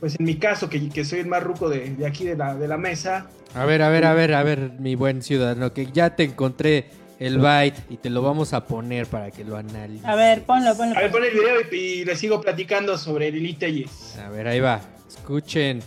pues 0.00 0.16
en 0.18 0.26
mi 0.26 0.36
caso, 0.36 0.68
que, 0.68 0.88
que 0.90 1.04
soy 1.04 1.20
el 1.20 1.26
más 1.26 1.42
ruco 1.42 1.70
de, 1.70 1.94
de 1.94 2.06
aquí 2.06 2.24
de 2.24 2.36
la, 2.36 2.54
de 2.54 2.68
la 2.68 2.76
mesa, 2.76 3.26
A 3.54 3.64
ver, 3.64 3.80
a 3.80 3.88
ver, 3.88 4.04
a 4.04 4.12
ver, 4.12 4.34
a 4.34 4.42
ver, 4.42 4.72
mi 4.78 4.96
buen 4.96 5.22
ciudadano, 5.22 5.72
que 5.72 5.86
ya 5.92 6.14
te 6.16 6.24
encontré 6.24 6.86
el 7.18 7.38
byte 7.38 7.82
y 7.90 7.96
te 7.96 8.10
lo 8.10 8.22
vamos 8.22 8.52
a 8.52 8.66
poner 8.66 9.06
para 9.06 9.30
que 9.30 9.44
lo 9.44 9.56
analices. 9.56 10.06
A 10.06 10.14
ver, 10.14 10.42
ponlo, 10.42 10.76
ponlo. 10.76 10.96
a 10.96 11.00
ver, 11.00 11.10
pon 11.10 11.24
el 11.24 11.32
video 11.32 11.60
y, 11.70 11.76
y 11.76 12.04
les 12.04 12.18
sigo 12.18 12.40
platicando 12.40 12.98
sobre 12.98 13.30
Lili 13.30 13.54
Telles. 13.54 14.18
A 14.18 14.28
ver, 14.28 14.48
ahí 14.48 14.60
va. 14.60 14.80
Escuchen. 15.08 15.80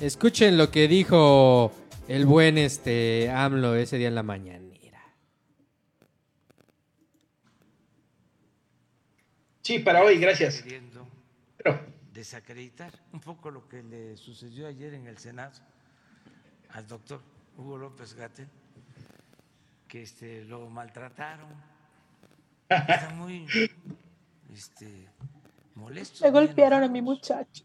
Escuchen 0.00 0.58
lo 0.58 0.70
que 0.70 0.88
dijo 0.88 1.72
el 2.08 2.26
buen 2.26 2.58
este 2.58 3.30
AMLO 3.30 3.74
ese 3.74 3.98
día 3.98 4.08
en 4.08 4.14
la 4.14 4.22
mañanera. 4.22 5.02
Sí, 9.62 9.78
para 9.80 10.02
hoy, 10.02 10.18
gracias. 10.18 10.62
queriendo 10.62 11.08
desacreditar 12.12 12.92
un 13.12 13.20
poco 13.20 13.50
lo 13.50 13.68
que 13.68 13.82
le 13.82 14.16
sucedió 14.16 14.66
ayer 14.66 14.94
en 14.94 15.06
el 15.06 15.18
Senado 15.18 15.52
al 16.70 16.86
doctor 16.86 17.20
Hugo 17.56 17.76
López 17.76 18.14
Gatel, 18.14 18.48
que 19.88 20.02
este, 20.02 20.44
lo 20.44 20.68
maltrataron. 20.68 21.48
Está 22.68 23.10
muy 23.14 23.46
este, 24.52 25.08
molesto. 25.74 26.24
Me 26.24 26.30
golpearon 26.30 26.82
a 26.82 26.88
mi 26.88 27.02
muchacho. 27.02 27.64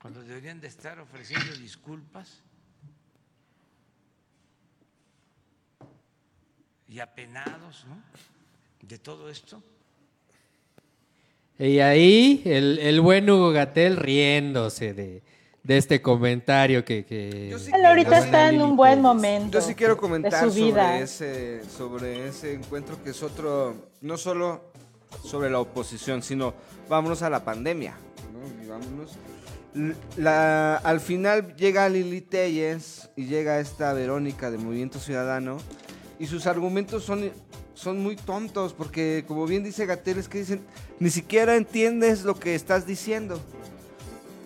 Cuando 0.00 0.22
deberían 0.22 0.60
de 0.60 0.68
estar 0.68 0.98
ofreciendo 0.98 1.54
disculpas 1.56 2.42
y 6.88 7.00
apenados 7.00 7.86
¿no? 7.86 8.02
de 8.82 8.98
todo 8.98 9.30
esto. 9.30 9.62
Y 11.58 11.78
ahí 11.78 12.42
el, 12.44 12.78
el 12.80 13.00
buen 13.00 13.30
Hugo 13.30 13.52
Gatel 13.52 13.96
riéndose 13.96 14.92
de, 14.92 15.22
de 15.64 15.78
este 15.78 16.02
comentario 16.02 16.84
que... 16.84 17.04
que 17.06 17.50
Él 17.50 17.84
ahorita 17.84 18.18
está 18.18 18.50
en 18.50 18.60
un 18.60 18.76
buen 18.76 19.00
momento. 19.00 19.58
Yo 19.58 19.66
sí 19.66 19.74
quiero 19.74 19.94
de 19.94 20.00
comentar 20.00 20.50
su 20.50 20.54
vida. 20.54 20.84
sobre 20.84 21.02
ese, 21.02 21.64
sobre 21.70 22.28
ese 22.28 22.52
encuentro 22.52 23.02
que 23.02 23.10
es 23.10 23.22
otro, 23.22 23.74
no 24.02 24.18
solo 24.18 24.60
sobre 25.24 25.50
la 25.50 25.58
oposición, 25.60 26.22
sino 26.22 26.52
vámonos 26.88 27.22
a 27.22 27.30
la 27.30 27.44
pandemia. 27.44 27.96
¿no? 28.32 28.62
Y 28.62 28.68
vámonos. 28.68 29.16
La, 30.16 30.76
al 30.76 31.00
final 31.00 31.56
llega 31.56 31.88
Lili 31.88 32.20
Telles 32.20 33.08
y 33.16 33.24
llega 33.24 33.58
esta 33.58 33.92
Verónica 33.94 34.50
de 34.50 34.58
Movimiento 34.58 35.00
Ciudadano 35.00 35.56
y 36.18 36.26
sus 36.26 36.46
argumentos 36.46 37.04
son, 37.04 37.32
son 37.72 38.00
muy 38.00 38.16
tontos 38.16 38.72
porque 38.74 39.24
como 39.26 39.46
bien 39.46 39.64
dice 39.64 39.86
Gatel 39.86 40.18
es 40.18 40.28
que 40.28 40.38
dicen 40.38 40.60
ni 41.00 41.10
siquiera 41.10 41.56
entiendes 41.56 42.22
lo 42.22 42.38
que 42.38 42.54
estás 42.54 42.86
diciendo. 42.86 43.40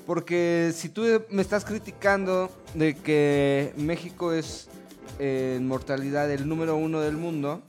Porque 0.09 0.72
si 0.74 0.89
tú 0.89 1.05
me 1.28 1.43
estás 1.43 1.66
criticando 1.66 2.51
de 2.72 2.97
que 2.97 3.74
México 3.76 4.32
es 4.32 4.70
eh, 5.18 5.56
en 5.59 5.68
mortalidad 5.68 6.30
el 6.30 6.48
número 6.48 6.76
uno 6.76 7.02
del 7.02 7.18
mundo, 7.18 7.60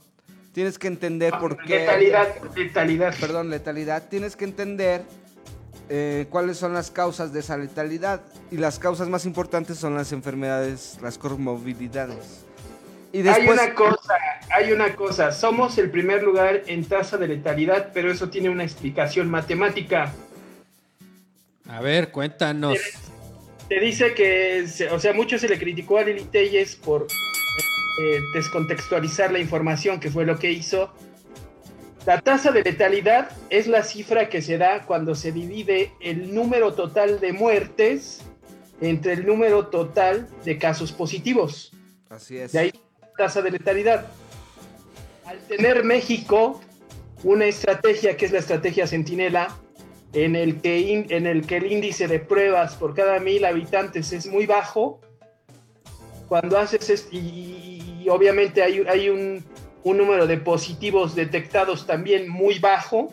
tienes 0.52 0.78
que 0.78 0.86
entender 0.86 1.34
por 1.38 1.58
qué... 1.58 1.80
Letalidad, 1.80 2.28
letalidad. 2.56 3.14
Perdón, 3.20 3.50
letalidad. 3.50 4.08
Tienes 4.08 4.36
que 4.36 4.46
entender 4.46 5.02
eh, 5.90 6.28
cuáles 6.30 6.56
son 6.56 6.72
las 6.72 6.90
causas 6.90 7.34
de 7.34 7.40
esa 7.40 7.58
letalidad. 7.58 8.22
Y 8.50 8.56
las 8.56 8.78
causas 8.78 9.10
más 9.10 9.26
importantes 9.26 9.76
son 9.76 9.94
las 9.94 10.10
enfermedades, 10.10 10.96
las 11.02 11.18
comorbilidades. 11.18 12.46
Y 13.12 13.20
después... 13.20 13.58
Hay 13.60 13.66
una 13.66 13.74
cosa, 13.74 14.14
hay 14.50 14.72
una 14.72 14.96
cosa. 14.96 15.32
Somos 15.32 15.76
el 15.76 15.90
primer 15.90 16.22
lugar 16.22 16.62
en 16.68 16.86
tasa 16.86 17.18
de 17.18 17.28
letalidad, 17.28 17.90
pero 17.92 18.10
eso 18.10 18.30
tiene 18.30 18.48
una 18.48 18.64
explicación 18.64 19.28
matemática. 19.28 20.14
A 21.70 21.80
ver, 21.80 22.10
cuéntanos. 22.10 22.76
Te 23.68 23.78
dice 23.78 24.12
que, 24.14 24.66
se- 24.66 24.90
o 24.90 24.98
sea, 24.98 25.12
mucho 25.12 25.38
se 25.38 25.48
le 25.48 25.56
criticó 25.58 25.98
a 25.98 26.02
Lili 26.02 26.24
Telles 26.24 26.74
por 26.74 27.06
eh, 27.06 28.18
descontextualizar 28.34 29.30
la 29.30 29.38
información, 29.38 30.00
que 30.00 30.10
fue 30.10 30.26
lo 30.26 30.36
que 30.38 30.50
hizo. 30.50 30.92
La 32.06 32.20
tasa 32.20 32.50
de 32.50 32.62
letalidad 32.64 33.30
es 33.50 33.68
la 33.68 33.84
cifra 33.84 34.28
que 34.28 34.42
se 34.42 34.58
da 34.58 34.84
cuando 34.86 35.14
se 35.14 35.30
divide 35.30 35.92
el 36.00 36.34
número 36.34 36.74
total 36.74 37.20
de 37.20 37.32
muertes 37.32 38.22
entre 38.80 39.12
el 39.12 39.24
número 39.26 39.68
total 39.68 40.26
de 40.44 40.58
casos 40.58 40.90
positivos. 40.90 41.72
Así 42.08 42.38
es. 42.38 42.50
De 42.52 42.58
ahí 42.58 42.72
la 43.02 43.12
tasa 43.16 43.42
de 43.42 43.52
letalidad. 43.52 44.06
Al 45.26 45.38
tener 45.46 45.84
México 45.84 46.60
una 47.22 47.44
estrategia 47.44 48.16
que 48.16 48.24
es 48.26 48.32
la 48.32 48.38
estrategia 48.40 48.86
Centinela, 48.88 49.54
en 50.12 50.34
el 50.36 50.60
que, 50.60 50.78
in- 50.80 51.06
en 51.10 51.26
el, 51.26 51.46
que 51.46 51.56
el 51.58 51.70
índice 51.70 52.08
de 52.08 52.18
pruebas 52.18 52.74
por 52.76 52.94
cada 52.94 53.18
mil 53.20 53.44
habitantes 53.44 54.12
es 54.12 54.26
muy 54.26 54.46
bajo, 54.46 55.00
cuando 56.28 56.58
haces 56.58 56.90
es- 56.90 57.08
y, 57.12 57.18
y- 57.18 58.02
y 58.04 58.08
obviamente 58.08 58.62
hay, 58.62 58.84
hay 58.88 59.08
un, 59.08 59.44
un 59.84 59.96
número 59.98 60.26
de 60.26 60.36
positivos 60.38 61.14
detectados 61.14 61.86
también 61.86 62.28
muy 62.28 62.58
bajo, 62.58 63.12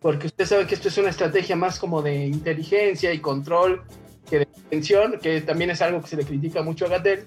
porque 0.00 0.28
ustedes 0.28 0.48
saben 0.48 0.66
que 0.66 0.74
esto 0.74 0.88
es 0.88 0.96
una 0.98 1.10
estrategia 1.10 1.56
más 1.56 1.78
como 1.78 2.00
de 2.02 2.26
inteligencia 2.26 3.12
y 3.12 3.18
control 3.18 3.82
que 4.28 4.38
de 4.40 4.46
prevención, 4.46 5.18
que 5.20 5.40
también 5.42 5.70
es 5.70 5.82
algo 5.82 6.00
que 6.00 6.08
se 6.08 6.16
le 6.16 6.24
critica 6.24 6.62
mucho 6.62 6.86
a 6.86 6.88
Gatel. 6.88 7.24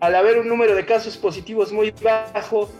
Al 0.00 0.14
haber 0.14 0.38
un 0.38 0.48
número 0.48 0.74
de 0.74 0.84
casos 0.84 1.16
positivos 1.16 1.72
muy 1.72 1.92
bajo, 2.02 2.70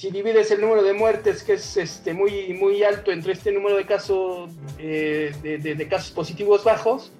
si 0.00 0.10
divides 0.10 0.50
el 0.50 0.62
número 0.62 0.82
de 0.82 0.94
muertes, 0.94 1.42
que 1.42 1.52
es 1.54 1.76
este, 1.76 2.14
muy, 2.14 2.54
muy 2.54 2.82
alto 2.82 3.10
entre 3.12 3.34
este 3.34 3.52
número 3.52 3.76
de 3.76 3.84
casos, 3.84 4.50
eh, 4.78 5.30
de, 5.42 5.58
de- 5.58 5.74
de 5.74 5.88
casos 5.88 6.10
positivos 6.12 6.64
bajos, 6.64 7.12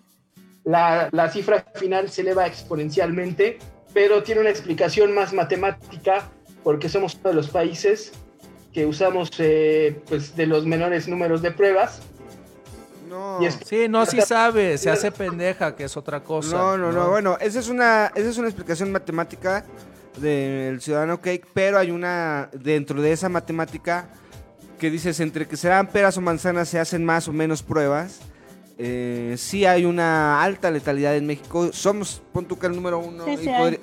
la, 0.64 1.10
la 1.12 1.28
cifra 1.30 1.62
final 1.74 2.08
se 2.10 2.22
eleva 2.22 2.46
exponencialmente, 2.46 3.58
pero 3.92 4.22
tiene 4.22 4.40
una 4.40 4.48
explicación 4.48 5.14
más 5.14 5.34
matemática, 5.34 6.30
porque 6.64 6.88
somos 6.88 7.16
uno 7.16 7.28
de 7.28 7.34
los 7.34 7.48
países 7.48 8.12
que 8.72 8.86
usamos 8.86 9.28
eh, 9.40 10.00
pues, 10.08 10.34
de 10.34 10.46
los 10.46 10.64
menores 10.64 11.06
números 11.06 11.42
de 11.42 11.50
pruebas. 11.50 12.00
No. 13.10 13.42
Es- 13.46 13.58
Sí, 13.66 13.88
no, 13.90 14.06
sí 14.06 14.22
sabe, 14.22 14.78
se 14.78 14.88
hace 14.94 15.12
pendeja, 15.12 15.76
que 15.76 15.84
es 15.84 15.96
otra 15.98 16.20
cosa. 16.24 16.56
No, 16.56 16.78
no, 16.78 16.92
no. 16.92 17.10
Bueno, 17.10 17.36
esa 17.42 17.58
es 17.58 17.68
una, 17.68 18.10
esa 18.14 18.30
es 18.30 18.38
una 18.38 18.48
explicación 18.48 18.90
matemática 18.90 19.66
del 20.18 20.80
ciudadano 20.80 21.20
cake, 21.20 21.46
pero 21.54 21.78
hay 21.78 21.90
una 21.90 22.48
dentro 22.52 23.00
de 23.00 23.12
esa 23.12 23.28
matemática 23.28 24.08
que 24.78 24.90
dices 24.90 25.20
entre 25.20 25.46
que 25.46 25.56
serán 25.56 25.88
peras 25.88 26.16
o 26.16 26.20
manzanas 26.20 26.68
se 26.68 26.78
hacen 26.78 27.04
más 27.04 27.28
o 27.28 27.32
menos 27.32 27.62
pruebas. 27.62 28.20
Eh, 28.78 29.34
sí 29.36 29.66
hay 29.66 29.84
una 29.84 30.42
alta 30.42 30.70
letalidad 30.70 31.14
en 31.16 31.26
México. 31.26 31.70
Somos, 31.72 32.22
pon 32.32 32.46
tú 32.46 32.58
que 32.58 32.66
el 32.66 32.74
número 32.74 32.98
uno 32.98 33.24
Sí, 33.26 33.32
y 33.32 33.36
sí 33.36 33.48
hay. 33.50 33.62
podri- 33.74 33.80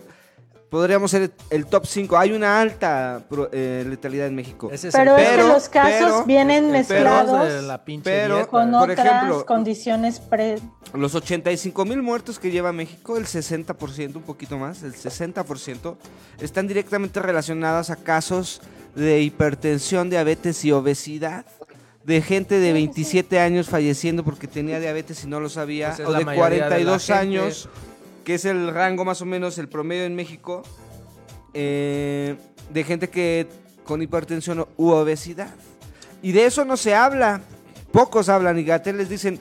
podríamos 0.70 1.12
ser 1.12 1.32
el 1.50 1.66
top 1.66 1.86
5. 1.86 2.18
Hay 2.18 2.32
una 2.34 2.60
alta 2.60 3.22
pro- 3.30 3.50
eh, 3.52 3.86
letalidad 3.88 4.28
en 4.28 4.36
México. 4.36 4.70
Ese 4.72 4.90
es 4.90 4.94
Pero 4.94 5.16
el 5.16 5.22
es 5.24 5.30
que 5.30 5.36
pero- 5.36 5.48
los 5.48 5.70
casos 5.70 5.94
pero- 6.00 6.26
vienen 6.26 6.72
mezclados 6.72 7.48
de 7.48 7.62
la 7.62 7.84
pinche 7.86 8.04
pero- 8.10 8.48
con 8.48 8.72
por 8.72 8.90
otras 8.92 9.06
ejemplo, 9.08 9.46
condiciones 9.46 10.20
pre... 10.20 10.60
Los 10.94 11.16
85 11.16 11.86
mil 11.86 12.02
muertos 12.02 12.40
que 12.40 12.52
lleva 12.52 12.72
México, 12.72 13.18
el 13.18 13.26
60%, 13.26 14.16
un 14.18 14.24
poquito 14.24 14.58
más, 14.58 14.84
el 14.84 14.94
60%, 14.94 15.98
están 16.40 16.68
directamente 16.68 17.20
relacionados 17.22 17.90
a 17.90 17.96
casos 17.96 18.62
de 18.96 19.22
hipertensión, 19.22 20.10
diabetes 20.10 20.64
y 20.66 20.72
obesidad. 20.72 21.46
De 22.04 22.22
gente 22.22 22.60
de 22.62 22.72
27 22.72 23.38
años 23.42 23.68
falleciendo 23.68 24.24
porque 24.24 24.48
tenía 24.48 24.80
diabetes 24.80 25.26
y 25.26 25.28
no 25.28 25.42
lo 25.42 25.50
sabía. 25.50 25.88
Pues 25.90 26.00
es 26.00 26.06
o 26.08 26.14
de 26.14 26.24
mayoría 26.24 26.48
de 26.50 26.60
la 26.62 26.66
42 26.68 27.06
gente. 27.06 27.20
años, 27.20 27.70
que 28.28 28.34
es 28.34 28.44
el 28.44 28.74
rango 28.74 29.06
más 29.06 29.22
o 29.22 29.26
menos, 29.26 29.58
el 29.58 29.70
promedio 29.70 30.04
en 30.04 30.14
México, 30.14 30.62
eh, 31.54 32.36
de 32.74 32.84
gente 32.84 33.10
que 33.10 33.48
con 33.86 34.02
hipertensión 34.02 34.68
u 34.76 34.90
obesidad. 34.90 35.56
Y 36.22 36.34
de 36.34 36.46
eso 36.46 36.66
no 36.66 36.76
se 36.76 36.94
habla. 36.94 37.40
Pocos 37.94 38.28
hablan 38.28 38.60
y 38.60 38.66
Gatel 38.66 38.98
les 38.98 39.08
dicen, 39.08 39.40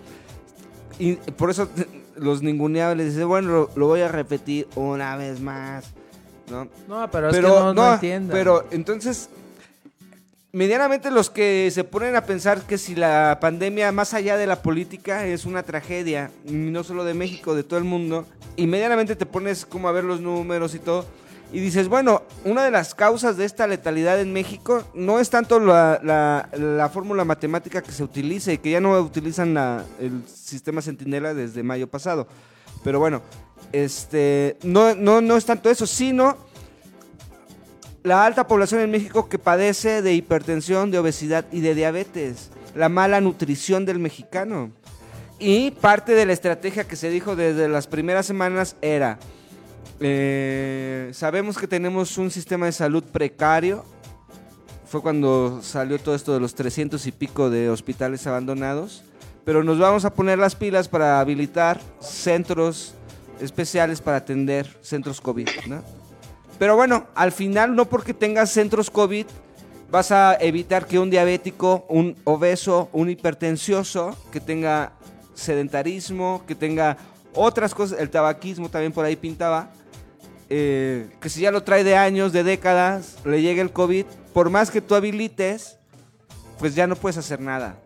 y 1.01 1.15
por 1.17 1.51
eso 1.51 1.69
los 2.17 2.43
ninguneados 2.43 2.97
les 2.97 3.15
dicen, 3.15 3.27
bueno, 3.27 3.49
lo, 3.49 3.71
lo 3.75 3.89
voy 3.89 4.03
a 4.03 4.09
repetir 4.09 4.69
una 4.77 5.17
vez 5.17 5.41
más. 5.41 5.87
¿no? 6.49 6.69
No, 6.87 7.11
pero, 7.11 7.31
es 7.31 7.35
que 7.35 7.43
no, 7.43 7.75
no 7.75 7.95
entiendan. 7.95 8.37
Pero 8.37 8.67
entonces, 8.71 9.31
medianamente 10.57 11.11
los 11.11 11.29
que 11.29 11.71
se 11.71 11.85
ponen 11.85 12.17
a 12.17 12.23
pensar 12.25 12.63
que 12.63 12.79
si 12.79 12.95
la 12.95 13.37
pandemia, 13.43 13.93
más 13.93 14.15
allá 14.15 14.39
de 14.39 14.47
la 14.47 14.63
política, 14.63 15.27
es 15.27 15.45
una 15.45 15.63
tragedia, 15.63 16.31
no 16.47 16.83
solo 16.83 17.05
de 17.05 17.13
México, 17.13 17.55
de 17.55 17.63
todo 17.63 17.79
el 17.79 17.85
mundo, 17.85 18.25
y 18.57 18.67
medianamente 18.67 19.17
te 19.17 19.27
pones 19.27 19.67
como 19.67 19.87
a 19.87 19.93
ver 19.93 20.05
los 20.05 20.21
números 20.23 20.75
y 20.75 20.79
todo, 20.79 21.05
Y 21.53 21.61
dices, 21.61 21.87
bueno, 21.87 22.23
una 22.45 22.65
de 22.65 22.73
las 22.73 22.93
causas 22.97 23.37
de 23.37 23.45
esta 23.45 23.69
letalidad 23.69 24.21
en 24.21 24.33
México 24.33 24.83
no 24.95 25.21
es 25.21 25.31
tanto 25.31 25.61
la, 25.61 26.01
la- 26.03 26.49
la 26.59 26.89
fórmula 26.89 27.25
matemática 27.25 27.83
que 27.83 27.93
se 27.93 28.03
utiliza 28.03 28.53
y 28.53 28.59
que 28.59 28.73
ya 28.73 28.81
no 28.81 28.99
utilizan 28.99 29.55
la- 29.55 29.85
el 30.01 30.23
sistema 30.27 30.83
Centinela 30.83 31.35
desde 31.35 31.63
mayo 31.63 31.87
pasado. 31.87 32.27
Pero 32.83 32.99
bueno, 32.99 33.23
este, 33.73 34.57
no, 34.65 34.97
no, 34.97 35.21
no 35.21 35.37
es 35.37 35.45
tanto 35.45 35.71
eso, 35.71 35.87
sino 35.87 36.37
la 38.07 38.25
alta 38.25 38.47
población 38.47 38.83
en 38.83 38.91
México 38.93 39.29
que 39.29 39.37
padece 39.37 40.01
de 40.01 40.15
hipertensión, 40.15 40.93
de 40.93 40.99
obesidad 41.01 41.45
y 41.51 41.59
de 41.59 41.75
diabetes. 41.75 42.51
La 42.77 42.89
mala 42.89 43.21
nutrición 43.21 43.85
del 43.85 43.99
mexicano. 43.99 44.71
Y 45.41 45.73
parte 45.73 46.13
de 46.13 46.25
la 46.25 46.33
estrategia 46.33 46.87
que 46.87 46.95
se 46.95 47.11
dijo 47.11 47.35
desde 47.35 47.69
las 47.69 47.89
primeras 47.89 48.25
semanas 48.25 48.77
era, 48.81 49.19
eh, 49.99 51.11
sabemos 51.15 51.59
que 51.59 51.67
tenemos 51.67 52.17
un 52.17 52.31
sistema 52.31 52.67
de 52.67 52.73
salud 52.73 53.03
precario. 53.03 53.85
Fue 54.87 55.03
cuando 55.03 55.61
salió 55.61 55.99
todo 55.99 56.15
esto 56.15 56.33
de 56.33 56.39
los 56.39 56.55
300 56.55 57.05
y 57.09 57.11
pico 57.11 57.51
de 57.51 57.71
hospitales 57.71 58.25
abandonados. 58.29 59.03
Pero 59.45 59.65
nos 59.65 59.81
vamos 59.81 60.05
a 60.05 60.15
poner 60.15 60.39
las 60.39 60.55
pilas 60.55 60.87
para 60.87 61.19
habilitar 61.19 61.81
centros 61.99 62.95
especiales 63.41 64.01
para 64.01 64.19
atender 64.19 64.79
centros 64.81 65.21
COVID, 65.21 65.49
¿no? 65.67 66.06
Pero 66.59 66.77
bueno, 66.77 67.07
al 67.15 67.33
final 67.33 67.75
no 67.77 67.87
porque 67.87 68.15
tengas 68.15 68.51
centros 68.51 68.91
COVID 68.91 69.27
vas 69.91 70.11
a 70.11 70.37
evitar 70.41 70.87
que 70.87 70.99
un 70.99 71.11
diabético, 71.11 71.87
un 71.89 72.17
obeso, 72.25 72.89
un 72.93 73.11
hipertencioso 73.11 74.17
que 74.33 74.41
tenga 74.41 74.93
sedentarismo, 75.35 76.43
que 76.47 76.55
tenga 76.55 76.97
otras 77.35 77.75
cosas, 77.75 78.01
el 78.01 78.11
tabaquismo 78.11 78.69
también 78.69 78.93
por 78.93 79.05
ahí 79.05 79.17
pintaba, 79.17 79.71
eh, 80.49 81.09
que 81.21 81.29
si 81.29 81.43
ya 81.43 81.51
lo 81.51 81.63
trae 81.63 81.85
de 81.85 81.97
años, 81.97 82.33
de 82.33 82.43
décadas, 82.43 83.17
le 83.25 83.43
llega 83.43 83.63
el 83.63 83.73
COVID, 83.73 84.07
por 84.33 84.51
más 84.51 84.71
que 84.71 84.81
tú 84.81 84.95
habilites, 84.95 85.79
pues 86.59 86.75
ya 86.75 86.87
no 86.87 86.97
puedes 86.97 87.19
hacer 87.19 87.41
nada. 87.41 87.77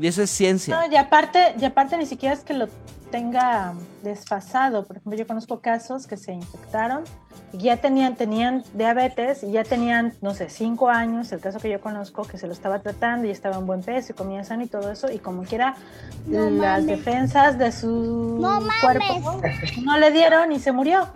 Y 0.00 0.06
eso 0.06 0.22
es 0.22 0.30
ciencia. 0.30 0.74
No, 0.74 0.92
y 0.92 0.96
aparte, 0.96 1.54
y 1.60 1.64
aparte 1.64 1.96
ni 1.96 2.06
siquiera 2.06 2.34
es 2.34 2.40
que 2.40 2.54
lo 2.54 2.68
tenga 3.14 3.74
desfasado. 4.02 4.84
Por 4.84 4.96
ejemplo, 4.96 5.16
yo 5.16 5.26
conozco 5.26 5.60
casos 5.60 6.06
que 6.08 6.16
se 6.16 6.32
infectaron 6.32 7.04
y 7.52 7.58
ya 7.58 7.76
tenían, 7.76 8.16
tenían 8.16 8.64
diabetes 8.74 9.44
y 9.44 9.52
ya 9.52 9.62
tenían, 9.62 10.14
no 10.20 10.34
sé, 10.34 10.50
cinco 10.50 10.88
años, 10.90 11.30
el 11.30 11.38
caso 11.40 11.60
que 11.60 11.70
yo 11.70 11.80
conozco, 11.80 12.24
que 12.24 12.38
se 12.38 12.48
lo 12.48 12.52
estaba 12.52 12.80
tratando 12.80 13.28
y 13.28 13.30
estaba 13.30 13.56
en 13.56 13.66
buen 13.66 13.82
peso 13.82 14.12
y 14.12 14.16
comía 14.16 14.42
sano 14.42 14.64
y 14.64 14.66
todo 14.66 14.90
eso, 14.90 15.10
y 15.12 15.18
como 15.20 15.42
quiera, 15.44 15.76
No 16.26 16.50
las 16.50 16.80
mames. 16.82 16.86
defensas 16.86 17.56
de 17.56 17.70
su 17.70 18.38
No 18.40 18.60
mames. 18.60 18.72
cuerpo 18.82 19.40
no 19.84 19.96
le 19.98 20.10
dieron 20.10 20.50
y 20.50 20.58
se 20.58 20.72
murió. 20.72 21.06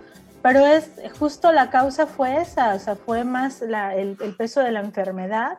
Pero 0.41 0.65
es 0.65 0.89
justo 1.19 1.51
la 1.51 1.69
causa 1.69 2.07
fue 2.07 2.41
esa, 2.41 2.75
o 2.75 2.79
sea, 2.79 2.95
fue 2.95 3.25
más 3.25 3.61
la- 3.61 3.97
el, 3.97 4.17
el 4.23 4.37
peso 4.37 4.61
de 4.61 4.71
la 4.71 4.79
enfermedad 4.81 5.59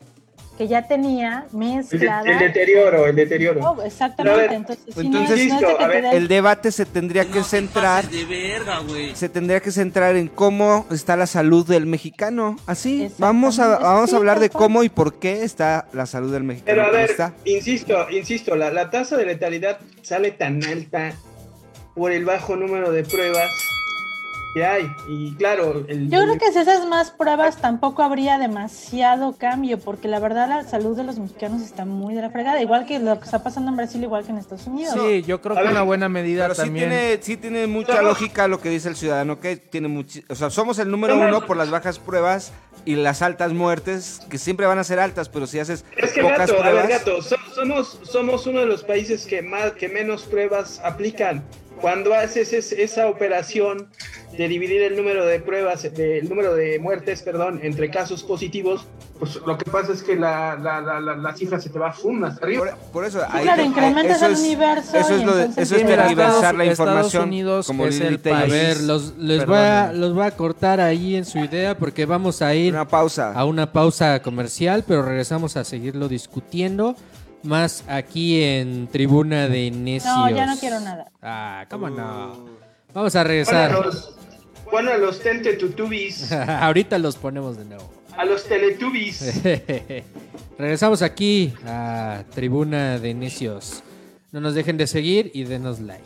que 0.59 0.67
ya 0.67 0.85
tenía 0.87 1.45
mezclada. 1.53 2.29
el 2.29 2.37
deterioro, 2.37 3.07
el 3.07 3.15
deterioro. 3.15 3.61
Oh, 3.61 3.81
exactamente, 3.81 4.53
entonces, 4.55 4.85
sí, 4.93 5.07
no 5.09 5.19
Entonces, 5.21 5.39
es- 5.39 5.47
no 5.47 5.55
es 5.55 5.61
de 5.61 5.67
que 5.77 5.85
te 5.85 6.01
dé- 6.01 6.17
el 6.17 6.27
debate 6.27 6.71
se 6.73 6.85
tendría 6.85 7.25
que 7.25 7.43
centrar 7.43 8.07
De 8.09 8.25
verga, 8.25 8.79
güey. 8.79 9.15
se 9.15 9.29
tendría 9.29 9.61
que 9.61 9.71
centrar 9.71 10.17
en 10.17 10.27
cómo 10.27 10.85
está 10.91 11.15
la 11.15 11.27
salud 11.27 11.65
del 11.65 11.85
mexicano. 11.85 12.57
Así, 12.65 13.09
vamos 13.17 13.57
a, 13.59 13.79
vamos 13.79 14.13
a 14.13 14.17
hablar 14.17 14.41
de 14.41 14.49
cómo 14.49 14.83
y 14.83 14.89
por 14.89 15.17
qué 15.17 15.43
está 15.43 15.87
la 15.93 16.05
salud 16.05 16.33
del 16.33 16.43
mexicano. 16.43 16.75
Pero 16.75 16.87
a 16.87 16.91
ver, 16.91 17.09
está. 17.09 17.33
insisto, 17.45 18.09
insisto, 18.11 18.57
la, 18.57 18.69
la 18.69 18.89
tasa 18.89 19.15
de 19.15 19.25
letalidad 19.27 19.79
sale 20.01 20.31
tan 20.31 20.61
alta 20.65 21.13
por 21.95 22.11
el 22.11 22.25
bajo 22.25 22.57
número 22.57 22.91
de 22.91 23.03
pruebas 23.03 23.49
que 24.53 24.65
hay. 24.65 24.91
Y 25.07 25.33
claro, 25.35 25.83
el, 25.87 26.09
Yo 26.09 26.21
creo 26.23 26.37
que 26.37 26.51
si 26.51 26.59
esas 26.59 26.87
más 26.87 27.11
pruebas 27.11 27.57
tampoco 27.57 28.01
habría 28.03 28.37
demasiado 28.37 29.35
cambio, 29.37 29.79
porque 29.79 30.07
la 30.07 30.19
verdad 30.19 30.49
la 30.49 30.63
salud 30.63 30.97
de 30.97 31.03
los 31.03 31.19
mexicanos 31.19 31.61
está 31.61 31.85
muy 31.85 32.15
de 32.15 32.21
la 32.21 32.29
fregada, 32.29 32.61
igual 32.61 32.85
que 32.85 32.99
lo 32.99 33.19
que 33.19 33.25
está 33.25 33.43
pasando 33.43 33.69
en 33.69 33.77
Brasil, 33.77 34.01
igual 34.03 34.23
que 34.25 34.31
en 34.31 34.37
Estados 34.37 34.65
Unidos. 34.67 34.93
Sí, 34.99 35.23
yo 35.23 35.41
creo 35.41 35.55
que 35.55 35.63
una 35.63 35.83
buena 35.83 36.09
medida 36.09 36.43
Pero 36.43 36.55
sí 36.55 36.61
también. 36.63 36.89
tiene, 36.89 37.19
sí 37.21 37.37
tiene 37.37 37.67
mucha 37.67 38.01
lógica 38.01 38.47
lo 38.47 38.59
que 38.59 38.69
dice 38.69 38.89
el 38.89 38.95
ciudadano, 38.95 39.39
que 39.39 39.57
tiene 39.57 40.05
o 40.29 40.35
sea, 40.35 40.49
somos 40.49 40.79
el 40.79 40.89
número 40.89 41.15
No, 41.15 41.23
no. 41.23 41.27
uno 41.37 41.45
por 41.45 41.57
las 41.57 41.69
bajas 41.69 41.99
pruebas 41.99 42.51
y 42.85 42.95
las 42.95 43.21
altas 43.21 43.53
muertes, 43.53 44.21
que 44.29 44.37
siempre 44.37 44.65
van 44.65 44.79
a 44.79 44.83
ser 44.83 44.99
altas, 44.99 45.29
pero 45.29 45.45
si 45.47 45.59
haces 45.59 45.85
Es 45.97 46.11
que 46.13 46.21
pocas 46.21 46.39
gato, 46.39 46.53
a 46.53 46.57
pruebas... 46.57 46.87
ver, 46.87 46.97
gato, 46.99 47.21
so- 47.21 47.35
somos, 47.53 47.99
somos 48.03 48.47
uno 48.47 48.61
de 48.61 48.65
los 48.67 48.83
países 48.83 49.25
que 49.25 49.41
más, 49.41 49.73
que 49.73 49.89
menos 49.89 50.23
pruebas 50.23 50.79
aplican. 50.83 51.43
Cuando 51.81 52.13
haces 52.13 52.53
es- 52.53 52.71
esa 52.71 53.07
operación 53.07 53.87
de 54.37 54.47
dividir 54.47 54.81
el 54.83 54.95
número 54.97 55.25
de 55.25 55.39
pruebas, 55.39 55.83
de- 55.83 56.19
el 56.19 56.29
número 56.29 56.53
de 56.55 56.77
muertes, 56.79 57.21
perdón, 57.21 57.59
entre 57.63 57.89
casos 57.89 58.23
positivos, 58.23 58.85
pues 59.17 59.35
lo 59.45 59.57
que 59.57 59.69
pasa 59.69 59.91
es 59.93 60.03
que 60.03 60.15
la, 60.15 60.55
la, 60.55 60.79
la, 60.81 60.99
la- 60.99 61.15
la 61.15 61.35
cifra 61.35 61.59
se 61.59 61.69
te 61.69 61.79
va 61.79 61.91
fum 61.91 62.23
hasta 62.23 62.45
arriba. 62.45 62.77
Por, 62.93 63.05
eso, 63.05 63.19
Sí, 63.21 63.39
claro, 63.41 63.63
incrementas 63.63 64.21
el 64.21 64.35
universo 64.35 64.95
eso 64.97 65.15
es 65.15 65.23
lo 65.23 65.35
de- 65.35 65.45
eso 65.45 65.75
es 65.75 65.85
tergiversar 65.85 66.55
la 66.55 66.63
Estados 66.65 66.79
información. 66.79 67.23
Unidos 67.23 67.67
como 67.67 67.85
es 67.85 67.99
el 67.99 68.15
A 68.15 68.17
país- 68.19 68.39
Luis. 68.39 68.51
ver, 68.51 68.81
los, 68.81 69.17
les 69.17 69.45
voy 69.45 69.57
a, 69.57 69.91
los 69.93 70.13
voy 70.13 70.25
a 70.25 70.31
cortar 70.31 70.79
ahí 70.79 71.15
en 71.15 71.25
su 71.25 71.39
idea 71.39 71.77
porque 71.77 72.05
vamos 72.05 72.41
a 72.41 72.53
ir 72.55 72.73
Una 72.73 72.87
pausa. 72.87 73.33
a 73.33 73.45
una 73.45 73.71
pausa 73.71 74.21
comercial, 74.21 74.83
pero 74.87 75.01
regresamos 75.01 75.57
a 75.57 75.63
seguirlo 75.63 76.07
discutiendo 76.07 76.95
más 77.43 77.83
aquí 77.87 78.41
en 78.43 78.87
Tribuna 78.87 79.47
de 79.47 79.71
Necios. 79.71 80.13
No, 80.15 80.29
ya 80.29 80.45
no 80.45 80.57
quiero 80.57 80.79
nada. 80.79 81.11
Ah, 81.21 81.65
cómo 81.69 81.89
no. 81.89 82.45
Vamos 82.93 83.15
a 83.15 83.19
Bueno, 83.19 83.19
a 83.19 83.23
regresar. 83.23 83.71
los, 83.85 84.15
bueno, 84.71 84.91
a 84.91 84.97
los 84.97 85.19
tentetutubis, 85.21 86.31
Ahorita 86.31 86.97
los 86.99 87.15
ponemos 87.17 87.57
de 87.57 87.65
nuevo. 87.65 87.89
a 88.17 88.25
los 88.25 88.43
teletubis. 88.45 89.41
Regresamos 90.57 91.01
aquí 91.01 91.53
a 91.65 92.23
Tribuna 92.35 92.99
de 92.99 93.13
Necios. 93.13 93.83
No 94.31 94.41
nos 94.41 94.53
dejen 94.55 94.77
de 94.77 94.87
seguir 94.87 95.31
y 95.33 95.43
denos 95.45 95.79
like. 95.79 96.03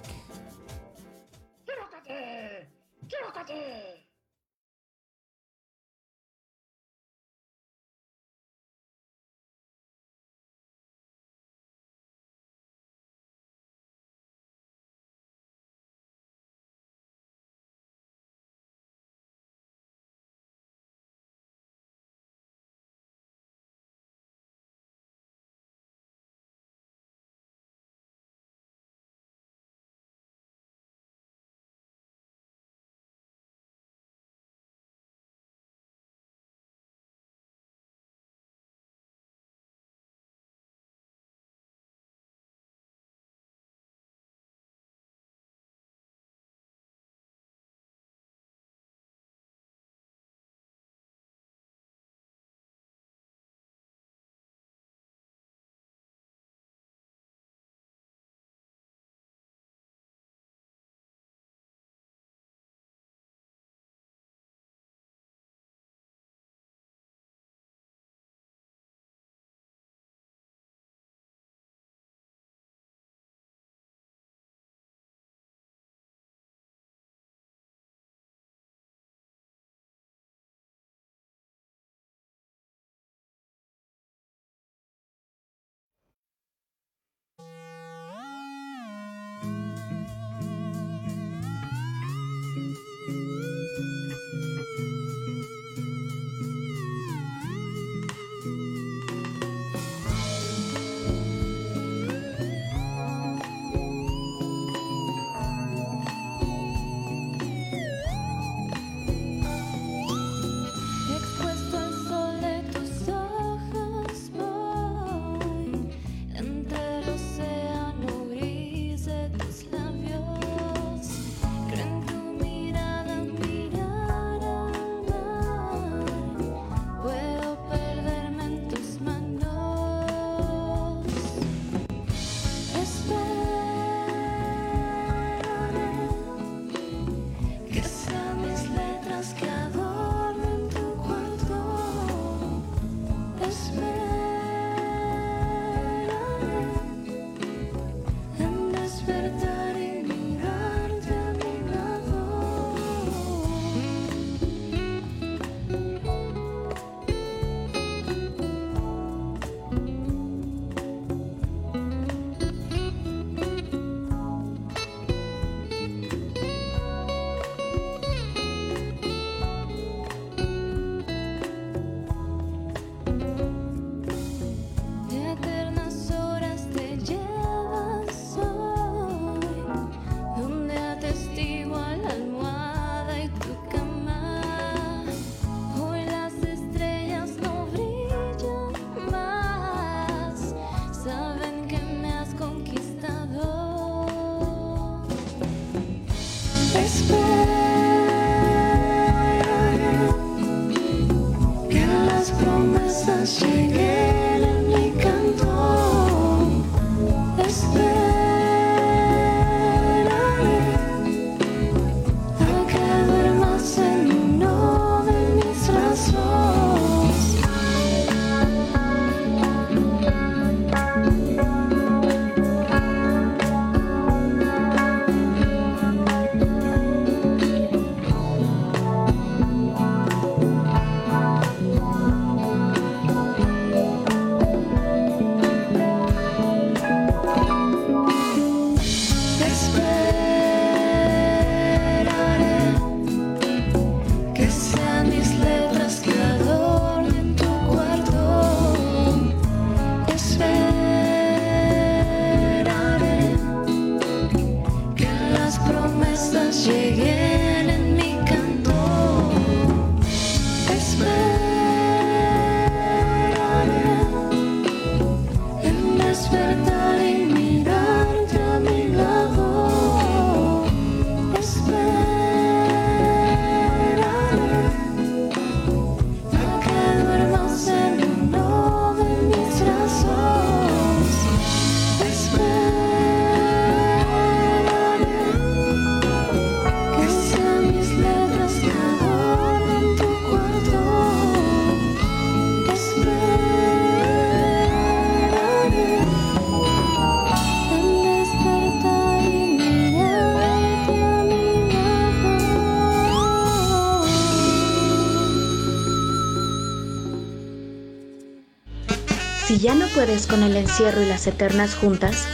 Ya 309.64 309.76
no 309.76 309.88
puedes 309.96 310.28
con 310.28 310.44
el 310.44 310.58
encierro 310.58 311.02
y 311.02 311.06
las 311.06 311.26
eternas 311.26 311.74
juntas, 311.74 312.28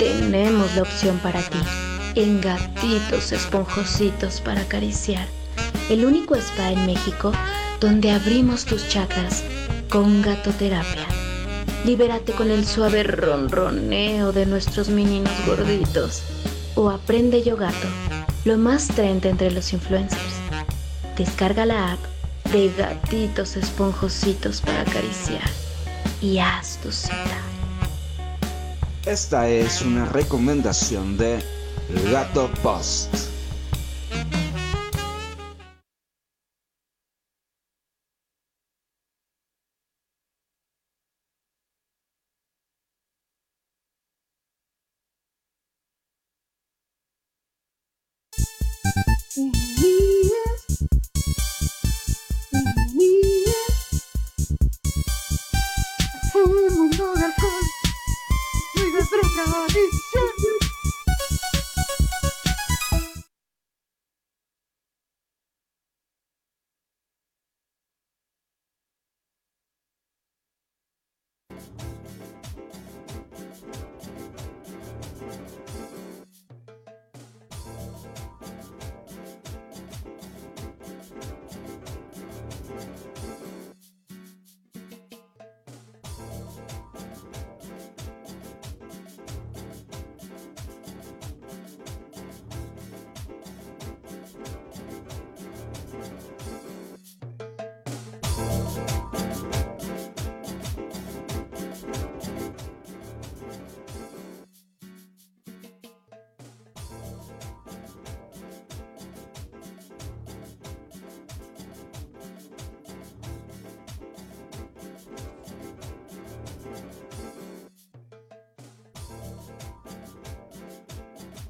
tenemos 0.00 0.74
la 0.74 0.82
opción 0.82 1.16
para 1.18 1.40
ti. 1.40 1.58
En 2.16 2.40
gatitos 2.40 3.30
esponjositos 3.30 4.40
para 4.40 4.62
acariciar. 4.62 5.24
El 5.88 6.04
único 6.04 6.34
spa 6.34 6.72
en 6.72 6.84
México 6.84 7.30
donde 7.78 8.10
abrimos 8.10 8.64
tus 8.64 8.88
chakras 8.88 9.44
con 9.88 10.22
gatoterapia. 10.22 11.06
Libérate 11.84 12.32
con 12.32 12.50
el 12.50 12.66
suave 12.66 13.04
ronroneo 13.04 14.32
de 14.32 14.44
nuestros 14.44 14.88
meninos 14.88 15.34
gorditos. 15.46 16.22
O 16.74 16.90
aprende 16.90 17.44
Yo 17.44 17.56
Gato, 17.56 17.88
lo 18.44 18.58
más 18.58 18.88
trend 18.88 19.24
entre 19.24 19.52
los 19.52 19.72
influencers. 19.72 20.34
Descarga 21.16 21.64
la 21.64 21.92
app 21.92 22.00
de 22.52 22.72
gatitos 22.76 23.56
esponjositos 23.56 24.60
para 24.60 24.80
acariciar 24.80 25.61
y 26.22 26.38
haz 26.38 26.78
tu 26.78 26.92
cita. 26.92 27.16
Esta 29.04 29.48
es 29.48 29.82
una 29.82 30.06
recomendación 30.06 31.18
de 31.18 31.42
Gato 32.10 32.48
Post. 32.62 33.31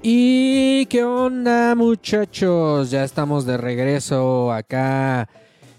¿Y 0.05 0.85
qué 0.87 1.05
onda 1.05 1.75
muchachos? 1.75 2.91
Ya 2.91 3.05
estamos 3.05 3.45
de 3.45 3.55
regreso 3.55 4.51
acá 4.51 5.29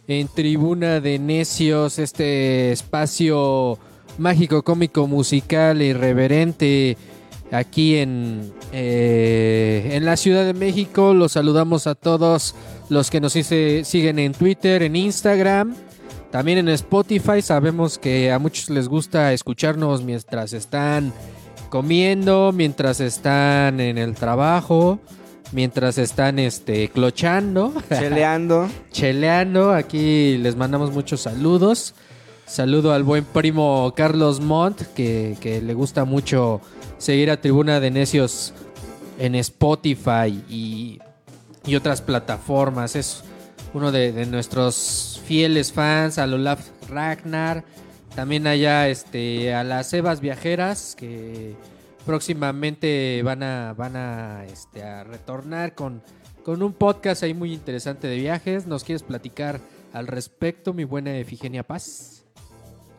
en 0.08 0.28
Tribuna 0.28 0.98
de 1.00 1.18
Necios, 1.18 1.98
este 1.98 2.72
espacio 2.72 3.78
mágico, 4.16 4.62
cómico, 4.62 5.06
musical, 5.06 5.82
irreverente 5.82 6.96
aquí 7.52 7.96
en, 7.96 8.50
eh, 8.72 9.90
en 9.92 10.06
la 10.06 10.16
Ciudad 10.16 10.46
de 10.46 10.54
México. 10.54 11.12
Los 11.12 11.32
saludamos 11.32 11.86
a 11.86 11.94
todos 11.94 12.54
los 12.88 13.10
que 13.10 13.20
nos 13.20 13.34
siguen 13.34 14.18
en 14.18 14.32
Twitter, 14.32 14.84
en 14.84 14.96
Instagram, 14.96 15.74
también 16.30 16.56
en 16.56 16.70
Spotify. 16.70 17.42
Sabemos 17.42 17.98
que 17.98 18.32
a 18.32 18.38
muchos 18.38 18.70
les 18.70 18.88
gusta 18.88 19.34
escucharnos 19.34 20.02
mientras 20.02 20.54
están 20.54 21.12
comiendo, 21.74 22.52
mientras 22.52 23.00
están 23.00 23.80
en 23.80 23.98
el 23.98 24.14
trabajo, 24.14 25.00
mientras 25.50 25.98
están 25.98 26.38
este 26.38 26.88
clochando, 26.88 27.74
Cheleando. 27.88 28.68
cheleando. 28.92 29.72
Aquí 29.72 30.38
les 30.38 30.54
mandamos 30.54 30.92
muchos 30.92 31.22
saludos. 31.22 31.96
Saludo 32.46 32.92
al 32.92 33.02
buen 33.02 33.24
primo 33.24 33.92
Carlos 33.96 34.38
Montt, 34.38 34.82
que, 34.94 35.36
que 35.40 35.60
le 35.60 35.74
gusta 35.74 36.04
mucho 36.04 36.60
seguir 36.98 37.28
a 37.28 37.40
Tribuna 37.40 37.80
de 37.80 37.90
Necios 37.90 38.54
en 39.18 39.34
Spotify 39.34 40.44
y, 40.48 41.00
y 41.66 41.74
otras 41.74 42.02
plataformas. 42.02 42.94
Es 42.94 43.24
uno 43.72 43.90
de, 43.90 44.12
de 44.12 44.26
nuestros 44.26 45.20
fieles 45.26 45.72
fans, 45.72 46.18
a 46.18 46.24
Olaf 46.26 46.68
Ragnar. 46.88 47.64
También 48.14 48.46
allá 48.46 48.88
este, 48.88 49.52
a 49.54 49.64
las 49.64 49.92
Evas 49.92 50.20
Viajeras, 50.20 50.94
que 50.96 51.54
próximamente 52.06 53.22
van 53.24 53.42
a, 53.42 53.74
van 53.76 53.96
a, 53.96 54.44
este, 54.44 54.84
a 54.84 55.02
retornar 55.02 55.74
con, 55.74 56.00
con 56.44 56.62
un 56.62 56.72
podcast 56.72 57.22
ahí 57.24 57.34
muy 57.34 57.52
interesante 57.52 58.06
de 58.06 58.16
viajes. 58.16 58.66
¿Nos 58.66 58.84
quieres 58.84 59.02
platicar 59.02 59.58
al 59.92 60.06
respecto, 60.06 60.72
mi 60.72 60.84
buena 60.84 61.16
Efigenia 61.16 61.64
Paz? 61.64 62.24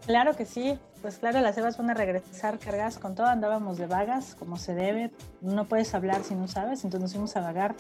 Claro 0.06 0.36
que 0.36 0.46
sí, 0.46 0.78
pues 1.02 1.18
claro, 1.18 1.40
las 1.42 1.58
Evas 1.58 1.78
van 1.78 1.90
a 1.90 1.94
regresar 1.94 2.60
cargadas 2.60 2.98
con 3.00 3.16
todo, 3.16 3.26
andábamos 3.28 3.78
de 3.78 3.88
vagas, 3.88 4.36
como 4.38 4.58
se 4.58 4.76
debe, 4.76 5.12
no 5.42 5.66
puedes 5.66 5.96
hablar 5.96 6.24
si 6.24 6.36
no 6.36 6.48
sabes, 6.48 6.84
entonces 6.84 7.02
nos 7.02 7.12
fuimos 7.14 7.36
a 7.38 7.40
vagar 7.42 7.74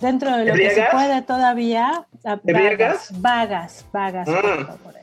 dentro 0.00 0.36
de 0.36 0.44
lo 0.46 0.54
que 0.54 0.70
se 0.70 0.84
puede 0.90 1.22
todavía. 1.22 2.06
a- 2.24 2.40
¿Ebriegas? 2.44 3.10
Vagas, 3.20 3.84
vagas, 3.92 4.28
Ah. 4.28 4.40
por 4.42 4.66
favor. 4.78 4.94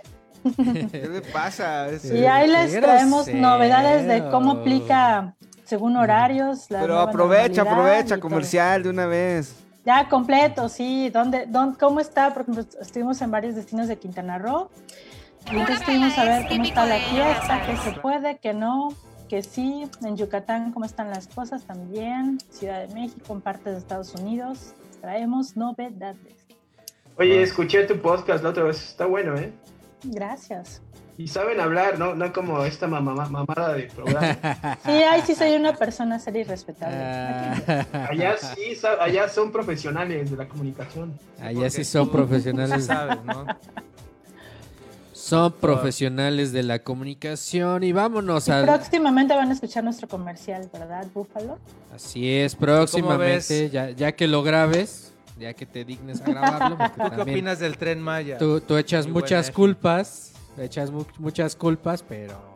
¿Qué 0.91 1.07
le 1.11 1.21
pasa? 1.21 1.89
Es- 1.89 2.05
Y 2.05 2.25
ahí 2.25 2.47
les 2.47 2.73
Qué 2.73 2.81
traemos 2.81 3.25
grosero. 3.25 3.39
novedades 3.39 4.07
de 4.07 4.29
cómo 4.29 4.51
aplica 4.51 5.35
según 5.65 5.95
horarios. 5.97 6.69
la 6.69 6.81
Pero 6.81 6.99
aprovecha, 6.99 7.61
aprovecha, 7.63 8.15
todo. 8.15 8.21
comercial 8.21 8.83
de 8.83 8.89
una 8.89 9.05
vez. 9.05 9.55
Ya 9.85 10.07
completo, 10.09 10.69
sí. 10.69 11.09
¿Dónde, 11.09 11.45
dónde, 11.47 11.77
¿Cómo 11.79 11.99
está? 11.99 12.33
Por 12.33 12.43
ejemplo, 12.43 12.63
estuvimos 12.81 13.21
en 13.21 13.31
varios 13.31 13.55
destinos 13.55 13.87
de 13.87 13.97
Quintana 13.97 14.37
Roo. 14.37 14.69
Y 15.47 15.51
entonces 15.55 15.79
estuvimos 15.79 16.17
a 16.17 16.23
ver 16.25 16.47
cómo 16.47 16.63
está 16.63 16.85
la 16.85 16.97
fiesta, 16.99 17.61
que 17.65 17.77
se 17.77 17.91
puede, 17.99 18.37
que 18.37 18.53
no, 18.53 18.89
que 19.29 19.41
sí. 19.41 19.89
En 20.03 20.15
Yucatán, 20.17 20.71
cómo 20.73 20.85
están 20.85 21.09
las 21.09 21.27
cosas 21.27 21.63
también. 21.63 22.37
Ciudad 22.51 22.85
de 22.87 22.93
México, 22.93 23.33
en 23.33 23.41
partes 23.41 23.73
de 23.73 23.79
Estados 23.79 24.13
Unidos. 24.15 24.73
Traemos 25.01 25.55
novedades. 25.55 26.35
Oye, 27.17 27.41
escuché 27.41 27.85
tu 27.85 27.99
podcast 28.01 28.43
la 28.43 28.49
otra 28.49 28.63
vez, 28.63 28.81
está 28.89 29.05
bueno, 29.05 29.35
¿eh? 29.37 29.51
Gracias. 30.03 30.81
Y 31.17 31.27
saben 31.27 31.59
hablar, 31.59 31.99
¿no? 31.99 32.15
No 32.15 32.31
como 32.31 32.63
esta 32.63 32.87
mamá, 32.87 33.13
mamada 33.27 33.73
de 33.73 33.83
programa. 33.83 34.37
Sí, 34.85 34.91
ahí 34.91 35.21
sí 35.25 35.35
soy 35.35 35.51
una 35.55 35.73
persona 35.73 36.17
seria 36.17 36.41
y 36.41 36.43
respetable. 36.45 36.95
Ah, 36.97 38.07
Allá 38.09 38.37
sí, 38.37 38.77
allá 39.01 39.27
son 39.27 39.51
profesionales 39.51 40.31
de 40.31 40.37
la 40.37 40.47
comunicación. 40.47 41.19
allá 41.41 41.69
sí 41.69 41.83
son 41.83 42.05
tú- 42.05 42.13
profesionales. 42.13 42.85
sabes, 42.85 43.17
¿no? 43.25 43.45
Son 45.11 45.51
profesionales 45.51 46.53
de 46.53 46.63
la 46.63 46.79
comunicación 46.79 47.83
y 47.83 47.91
vámonos 47.91 48.47
Y 48.47 48.51
al... 48.51 48.63
próximamente 48.65 49.35
van 49.35 49.49
a 49.49 49.53
escuchar 49.53 49.83
nuestro 49.83 50.07
comercial, 50.07 50.69
¿verdad, 50.71 51.05
Búfalo? 51.13 51.59
Así 51.93 52.31
es, 52.31 52.55
próximamente, 52.55 53.69
ya, 53.69 53.89
ya 53.91 54.13
que 54.13 54.27
lo 54.27 54.41
grabes, 54.41 55.08
ya 55.39 55.53
que 55.53 55.65
te 55.65 55.85
dignes 55.85 56.21
a 56.21 56.25
grabarlo, 56.25 56.77
¿Tú 56.77 57.15
qué 57.15 57.21
opinas 57.21 57.59
del 57.59 57.77
Tren 57.77 58.01
Maya? 58.01 58.37
tú, 58.37 58.59
tú 58.61 58.77
echas 58.77 59.07
muchas 59.07 59.49
culpas, 59.51 60.33
echas 60.57 60.91
mu- 60.91 61.05
muchas 61.17 61.55
culpas, 61.55 62.03
pero 62.03 62.49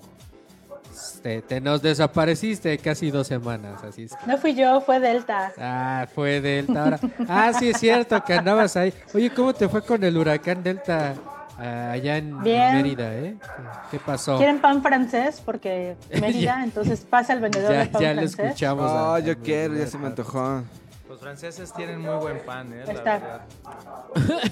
te, 1.21 1.41
te 1.41 1.61
nos 1.61 1.81
desapareciste 1.81 2.77
casi 2.77 3.09
dos 3.09 3.27
semanas, 3.27 3.83
así 3.83 4.03
es. 4.03 4.11
que- 4.15 4.27
No 4.27 4.37
fui 4.37 4.53
yo, 4.55 4.81
fue 4.81 4.99
Delta. 4.99 5.51
Ah, 5.57 6.07
fue 6.13 6.41
Delta 6.41 6.83
ahora. 6.83 6.99
Ah, 7.27 7.51
sí 7.57 7.69
es 7.69 7.77
cierto 7.79 8.21
que 8.23 8.33
andabas 8.33 8.75
ahí. 8.75 8.93
Oye, 9.13 9.29
¿cómo 9.33 9.53
te 9.53 9.67
fue 9.69 9.81
con 9.83 10.03
el 10.03 10.17
huracán 10.17 10.61
Delta 10.61 11.15
ah, 11.57 11.91
allá 11.91 12.17
en, 12.17 12.43
Bien. 12.43 12.75
Mérida, 12.75 13.13
eh? 13.15 13.35
¿Qué, 13.89 13.99
pasó? 13.99 14.37
¿Quieren 14.37 14.59
pan 14.59 14.81
francés? 14.83 15.41
Porque 15.43 15.95
Mérida, 16.19 16.63
entonces 16.63 16.99
pasa 17.09 17.33
el 17.33 17.39
vendedor 17.39 17.71
Ya, 17.71 17.79
de 17.79 17.85
pan 17.87 18.01
ya 18.01 18.09
lo 18.13 18.19
francés. 18.21 18.39
escuchamos. 18.47 18.91
No, 18.91 19.13
a- 19.15 19.19
yo 19.21 19.31
a- 19.31 19.35
quiero, 19.35 19.75
ya 19.75 19.87
se 19.87 19.97
me 19.97 20.07
antojó. 20.07 20.63
Los 21.13 21.21
franceses 21.21 21.71
tienen 21.71 22.01
muy 22.01 22.15
buen 22.15 22.39
pan, 22.43 22.73
¿eh? 22.73 22.85
La 22.87 22.93
Está. 22.93 23.19
verdad. 23.19 23.41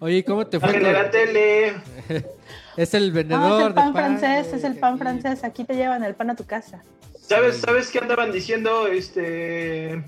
Oye, 0.00 0.24
¿cómo 0.24 0.44
te 0.44 0.58
fue? 0.58 0.68
Sáquenle 0.70 0.92
la 0.92 1.02
con- 1.02 1.10
tele. 1.12 1.74
Es 2.76 2.94
el 2.94 3.10
No, 3.10 3.14
vendedor 3.14 3.60
es 3.60 3.66
el 3.68 3.74
pan 3.74 3.86
de 3.86 3.92
pan, 3.92 4.18
francés, 4.18 4.52
es 4.54 4.64
el 4.64 4.76
pan 4.80 4.98
francés. 4.98 5.44
Aquí 5.44 5.62
te 5.62 5.76
llevan 5.76 6.02
el 6.02 6.16
pan 6.16 6.30
a 6.30 6.34
tu 6.34 6.44
casa. 6.44 6.82
¿Sabes, 7.20 7.58
¿Sabes 7.58 7.92
qué 7.92 8.00
andaban 8.00 8.32
diciendo, 8.32 8.88
este, 8.88 10.02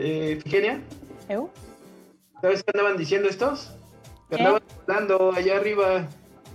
eh? 0.00 0.80
¿Eu? 1.28 1.48
¿Sabes 2.42 2.64
qué 2.64 2.72
andaban 2.74 2.96
diciendo 2.96 3.28
estos? 3.28 3.70
Que 4.30 4.36
¿Qué? 4.36 4.42
andaban 4.42 4.62
volando 4.84 5.32
allá 5.32 5.58
arriba 5.58 6.08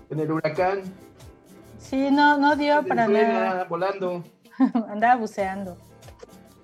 en 0.09 0.19
el 0.19 0.29
huracán. 0.33 0.81
Sí, 1.79 2.09
no, 2.11 2.37
no 2.37 2.57
dio 2.57 2.85
para 2.85 3.07
nada. 3.07 3.63
volando. 3.69 4.21
Andaba 4.89 5.15
buceando. 5.15 5.77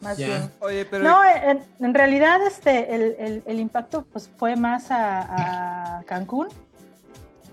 Más 0.01 0.17
bien. 0.17 0.51
Oye, 0.59 0.85
pero 0.85 1.03
No, 1.03 1.19
en, 1.23 1.61
en 1.79 1.93
realidad 1.93 2.45
este, 2.45 2.95
el, 2.95 3.15
el- 3.19 3.43
el 3.45 3.59
impacto 3.59 4.05
pues, 4.11 4.29
fue 4.37 4.55
más 4.55 4.89
a, 4.91 5.97
a 5.99 6.03
Cancún, 6.03 6.47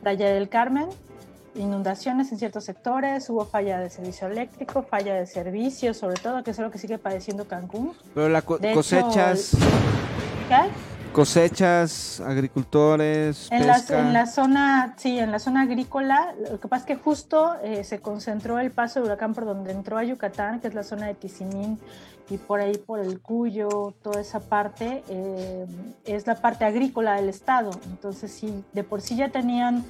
Playa 0.03 0.29
del 0.31 0.49
Carmen, 0.49 0.87
inundaciones 1.55 2.31
en 2.33 2.39
ciertos 2.39 2.65
sectores, 2.65 3.29
hubo 3.31 3.45
falla 3.45 3.79
de 3.81 3.91
servicio 3.91 4.29
eléctrico, 4.29 4.83
falla 4.83 5.15
de 5.15 5.27
servicios, 5.27 5.97
sobre 5.97 6.17
todo, 6.21 6.43
que 6.43 6.53
es 6.53 6.59
lo 6.59 6.71
que 6.71 6.79
sigue 6.79 6.99
padeciendo 6.99 7.47
Cancún. 7.47 7.93
pero 8.15 8.29
la 8.29 8.43
co- 8.43 8.59
De 8.59 8.69
hecho, 8.71 8.77
cosechas, 8.79 9.51
¿Qué? 10.49 10.71
cosechas, 11.13 12.21
agricultores, 12.21 13.49
En 13.51 13.67
la, 13.67 13.83
en 13.91 14.13
la 14.13 14.27
zona, 14.27 14.95
sí, 14.99 15.19
en 15.19 15.33
la 15.33 15.39
zona 15.41 15.63
agrícola, 15.63 16.35
lo 16.51 16.61
que 16.61 16.69
pasa 16.69 16.83
es 16.83 16.87
que 16.87 16.97
justo 16.97 17.57
eh, 17.63 17.83
se 17.83 17.99
concentró 18.01 18.59
el 18.59 18.71
paso 18.71 19.01
del 19.01 19.09
huracán 19.09 19.35
por 19.35 19.45
donde 19.45 19.73
entró 19.73 19.99
a 19.99 20.05
Yucatán, 20.05 20.61
que 20.61 20.69
es 20.69 20.75
la 20.75 20.85
zona 20.85 21.07
de 21.09 21.15
Tizimín, 21.15 21.79
y 22.31 22.37
por 22.39 22.61
ahí 22.61 22.77
por 22.77 23.01
el 23.01 23.21
Cuyo, 23.21 23.95
toda 24.03 24.21
esa 24.21 24.41
parte, 24.41 25.03
eh, 25.09 25.67
es 26.05 26.27
la 26.27 26.41
parte 26.41 26.65
agrícola 26.65 27.15
del 27.17 27.29
estado. 27.29 27.71
Entonces, 27.87 28.31
sí, 28.33 28.65
de 28.73 28.85
por 28.85 29.01
sí 29.01 29.17
ya 29.17 29.31
tenían 29.31 29.85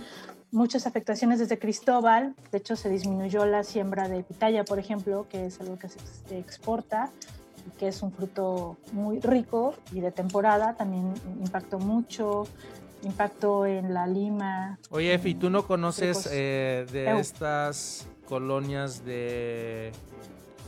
muchas 0.51 0.87
afectaciones 0.87 1.39
desde 1.41 1.59
Cristóbal, 1.59 2.35
de 2.51 2.59
hecho 2.59 2.75
se 2.77 2.89
disminuyó 2.89 3.45
la 3.45 3.65
siembra 3.65 4.09
de 4.09 4.23
pitaya, 4.23 4.65
por 4.65 4.79
ejemplo, 4.79 5.27
que 5.29 5.47
es 5.47 5.61
algo 5.61 5.79
que 5.79 5.89
se 5.89 5.99
ex- 5.99 6.33
exporta 6.33 7.11
y 7.67 7.71
que 7.79 7.89
es 7.89 8.03
un 8.03 8.13
fruto 8.13 8.79
muy 8.93 9.21
rico 9.21 9.75
y 9.93 10.01
de 10.01 10.11
temporada, 10.11 10.75
también 10.75 11.13
impactó 11.45 11.79
mucho, 11.79 12.47
impactó 13.03 13.67
en 13.67 13.93
la 13.93 14.07
lima. 14.07 14.79
Oye, 14.91 15.13
Efi, 15.13 15.35
¿tú 15.35 15.51
no 15.51 15.67
conoces 15.67 16.27
eh, 16.33 16.87
de 16.93 17.11
Eu. 17.11 17.19
estas 17.19 18.07
colonias 18.27 19.05
de 19.05 19.93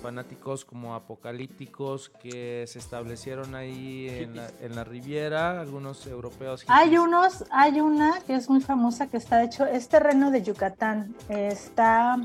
fanáticos 0.00 0.64
como 0.64 0.94
apocalípticos 0.94 2.08
que 2.08 2.64
se 2.66 2.78
establecieron 2.78 3.54
ahí 3.54 4.08
en 4.08 4.36
la, 4.36 4.50
en 4.60 4.74
la 4.74 4.84
Riviera, 4.84 5.60
algunos 5.60 6.06
europeos? 6.06 6.64
Hay 6.68 6.86
hippies? 6.86 7.00
unos, 7.00 7.44
hay 7.50 7.80
una 7.80 8.20
que 8.26 8.34
es 8.34 8.48
muy 8.48 8.60
famosa 8.60 9.08
que 9.08 9.16
está 9.16 9.42
hecho, 9.42 9.66
es 9.66 9.88
terreno 9.88 10.30
de 10.30 10.42
Yucatán, 10.42 11.14
está 11.28 12.16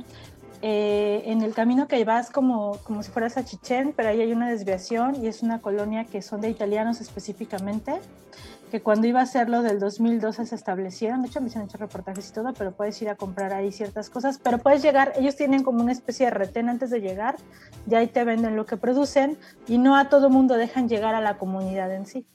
eh, 0.62 1.22
en 1.26 1.44
el 1.44 1.54
camino 1.54 1.88
que 1.88 2.04
vas 2.06 2.32
como, 2.32 2.78
como 2.84 3.04
si 3.04 3.12
fueras 3.12 3.38
a 3.38 3.46
Chichén, 3.46 3.94
pero 3.96 4.10
ahí 4.10 4.22
hay 4.22 4.32
una 4.32 4.50
desviación 4.50 5.16
y 5.24 5.28
es 5.28 5.44
una 5.44 5.62
colonia 5.62 6.06
que 6.06 6.24
son 6.24 6.42
de 6.42 6.50
italianos 6.50 7.02
específicamente, 7.02 8.00
que 8.72 8.82
cuando 8.82 9.08
iba 9.08 9.22
a 9.22 9.26
ser 9.26 9.50
lo 9.50 9.62
del 9.62 9.80
2012 9.80 10.46
se 10.46 10.56
establecieron, 10.56 11.22
de 11.22 11.28
hecho 11.28 11.42
me 11.42 11.50
han 11.56 11.64
hecho 11.64 11.78
reportajes 11.78 12.30
y 12.30 12.34
todo, 12.34 12.54
pero 12.54 12.72
puedes 12.72 13.02
ir 13.02 13.10
a 13.10 13.16
comprar 13.16 13.54
ahí 13.54 13.72
ciertas 13.72 14.10
cosas, 14.10 14.40
pero 14.44 14.58
puedes 14.58 14.82
llegar, 14.82 15.14
ellos 15.18 15.36
tienen 15.36 15.64
como 15.64 15.82
una 15.82 15.92
especie 15.92 16.26
de 16.26 16.32
retén 16.32 16.70
antes 16.70 16.90
de 16.90 17.02
llegar, 17.02 17.36
ya 17.86 18.00
ahí 18.00 18.08
te 18.08 18.24
venden 18.24 18.56
lo 18.56 18.66
que 18.66 18.78
producen 18.78 19.38
y 19.68 19.78
no 19.78 19.96
a 19.96 20.10
todo 20.10 20.30
mundo 20.30 20.56
dejan 20.56 20.90
llegar 20.90 21.16
a 21.16 21.22
la 21.22 21.38
comunidad 21.38 21.94
en 21.94 22.06
sí. 22.06 22.26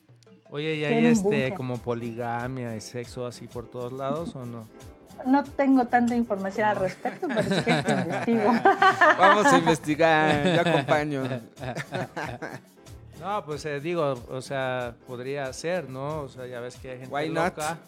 Oye, 0.50 0.74
¿y 0.74 0.84
hay 0.84 1.06
este, 1.06 1.54
como 1.54 1.78
poligamia 1.78 2.74
y 2.74 2.80
sexo 2.80 3.26
así 3.26 3.46
por 3.46 3.68
todos 3.68 3.92
lados 3.92 4.34
o 4.34 4.44
no? 4.44 4.66
No 5.26 5.44
tengo 5.44 5.86
tanta 5.86 6.16
información 6.16 6.66
al 6.66 6.76
respecto, 6.76 7.28
pero 7.28 7.42
sí 7.42 7.62
que 7.64 7.92
investigo. 7.92 8.52
Vamos 9.18 9.46
a 9.46 9.58
investigar, 9.58 10.44
yo 10.44 10.60
acompaño. 10.70 11.22
No, 13.20 13.44
pues 13.44 13.64
eh, 13.66 13.80
digo, 13.80 14.14
o 14.30 14.40
sea, 14.40 14.94
podría 15.06 15.52
ser, 15.52 15.88
¿no? 15.90 16.22
O 16.22 16.28
sea, 16.28 16.46
ya 16.46 16.60
ves 16.60 16.76
que 16.76 16.92
hay 16.92 16.98
gente 17.00 17.14
Why 17.14 17.28
not? 17.28 17.56
loca. 17.56 17.78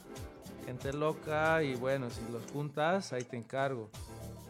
gente 0.67 0.93
loca 0.93 1.63
y 1.63 1.75
bueno, 1.75 2.11
si 2.11 2.21
los 2.31 2.43
juntas, 2.53 3.13
ahí 3.13 3.25
te 3.25 3.37
encargo. 3.37 3.89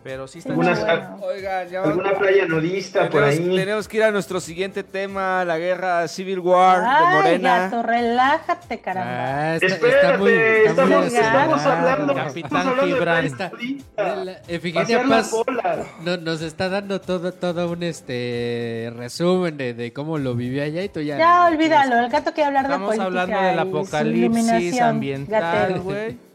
Pero 0.05 0.27
sí 0.27 0.41
está 0.41 0.51
Algunas- 0.51 0.81
chido. 0.81 1.19
Oigan, 1.23 1.69
ya 1.69 1.83
Alguna 1.85 2.19
playa 2.19 2.47
nudista 2.47 3.09
por 3.09 3.23
tenemos, 3.25 3.49
ahí. 3.51 3.57
tenemos 3.57 3.89
que 3.89 3.97
ir 3.99 4.03
a 4.03 4.11
nuestro 4.11 4.41
siguiente 4.41 4.83
tema, 4.83 5.45
la 5.45 5.59
guerra 5.59 6.09
Civil 6.09 6.41
War 6.41 6.81
de 6.81 6.87
Ay, 6.89 7.15
Morena. 7.15 7.59
gato, 7.59 7.83
relájate, 7.85 8.81
caramba. 8.81 9.13
Ah, 9.13 9.55
está, 9.55 9.67
Espérate, 9.69 9.97
está 10.07 10.19
muy, 10.19 10.33
está 10.33 10.85
muy 10.87 10.93
estamos, 10.93 11.07
estamos 11.07 11.57
estamos 11.61 11.67
hablando, 11.67 12.15
Capitán 12.15 12.37
estamos 12.45 12.67
hablando 12.67 12.83
de 12.87 12.93
Gibran. 12.93 14.41
Efigenia 14.49 15.05
las 15.05 15.31
Paz 15.31 15.87
no- 16.05 16.17
nos 16.17 16.43
está 16.43 16.69
dando 16.69 17.01
todo, 17.01 17.33
todo 17.33 17.71
un 17.71 17.83
este 17.85 18.93
resumen 18.97 19.57
de, 19.57 19.75
de 19.75 19.93
cómo 19.93 20.19
lo 20.19 20.35
vivió 20.35 20.65
allá 20.65 20.83
y 20.83 20.89
tú 20.89 21.01
ya. 21.01 21.17
Ya 21.17 21.47
olvídalo, 21.47 21.99
el 22.01 22.11
gato 22.11 22.33
quiere 22.33 22.49
hablar 22.49 22.67
de 22.67 22.75
Estamos 22.75 22.97
política 22.97 23.07
hablando 23.07 23.41
del 23.47 23.59
apocalipsis 23.61 24.81
ambiental, 24.81 25.81
güey. 25.81 26.32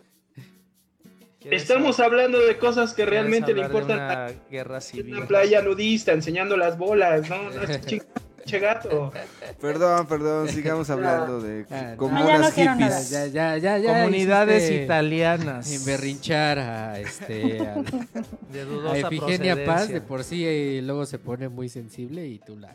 ¿Quieres 1.49 1.61
Estamos 1.63 1.99
hablando 1.99 2.39
de 2.39 2.57
cosas 2.57 2.89
que 2.91 3.03
¿Quieres 3.03 3.11
realmente 3.13 3.53
le 3.53 3.61
importan 3.61 3.99
a 3.99 4.05
una 4.05 4.31
guerra 4.49 4.81
civil. 4.81 5.15
una 5.15 5.25
playa 5.27 5.61
nudista 5.61 6.11
enseñando 6.11 6.57
las 6.57 6.77
bolas, 6.77 7.29
¿no? 7.29 7.49
no 7.51 7.61
es 7.61 7.79
che 8.45 8.59
gato. 8.59 9.11
Perdón, 9.59 10.07
perdón, 10.07 10.47
sigamos 10.47 10.89
hablando 10.89 11.41
de 11.41 11.65
Ah, 11.69 11.89
no. 11.91 11.97
como 11.97 12.17
No, 12.17 12.25
ya 12.27 12.33
no 12.33 12.39
unas 12.39 12.53
quiero 12.53 12.73
hippies. 12.73 12.89
nada. 13.11 13.27
Ya, 13.27 13.27
ya, 13.27 13.57
ya, 13.57 13.77
ya. 13.77 13.99
Comunidades 14.03 14.71
italianas. 14.71 15.71
Emberrinchar 15.73 16.59
a 16.59 16.99
este. 16.99 17.59
a- 17.59 17.75
De 18.53 18.63
dudosa 18.65 18.97
Efigenia 19.07 19.65
Paz 19.65 19.89
de 19.89 19.99
por 20.01 20.23
sí 20.23 20.45
eh, 20.45 20.81
luego 20.83 21.05
se 21.05 21.19
pone 21.19 21.49
muy 21.49 21.67
sensible 21.69 22.25
y 22.25 22.39
tú 22.39 22.55
la, 22.57 22.73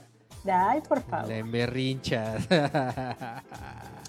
Ay, 0.70 0.80
por 0.86 1.02
favor. 1.02 1.28
la 1.28 1.36
emberrinchas. 1.38 2.46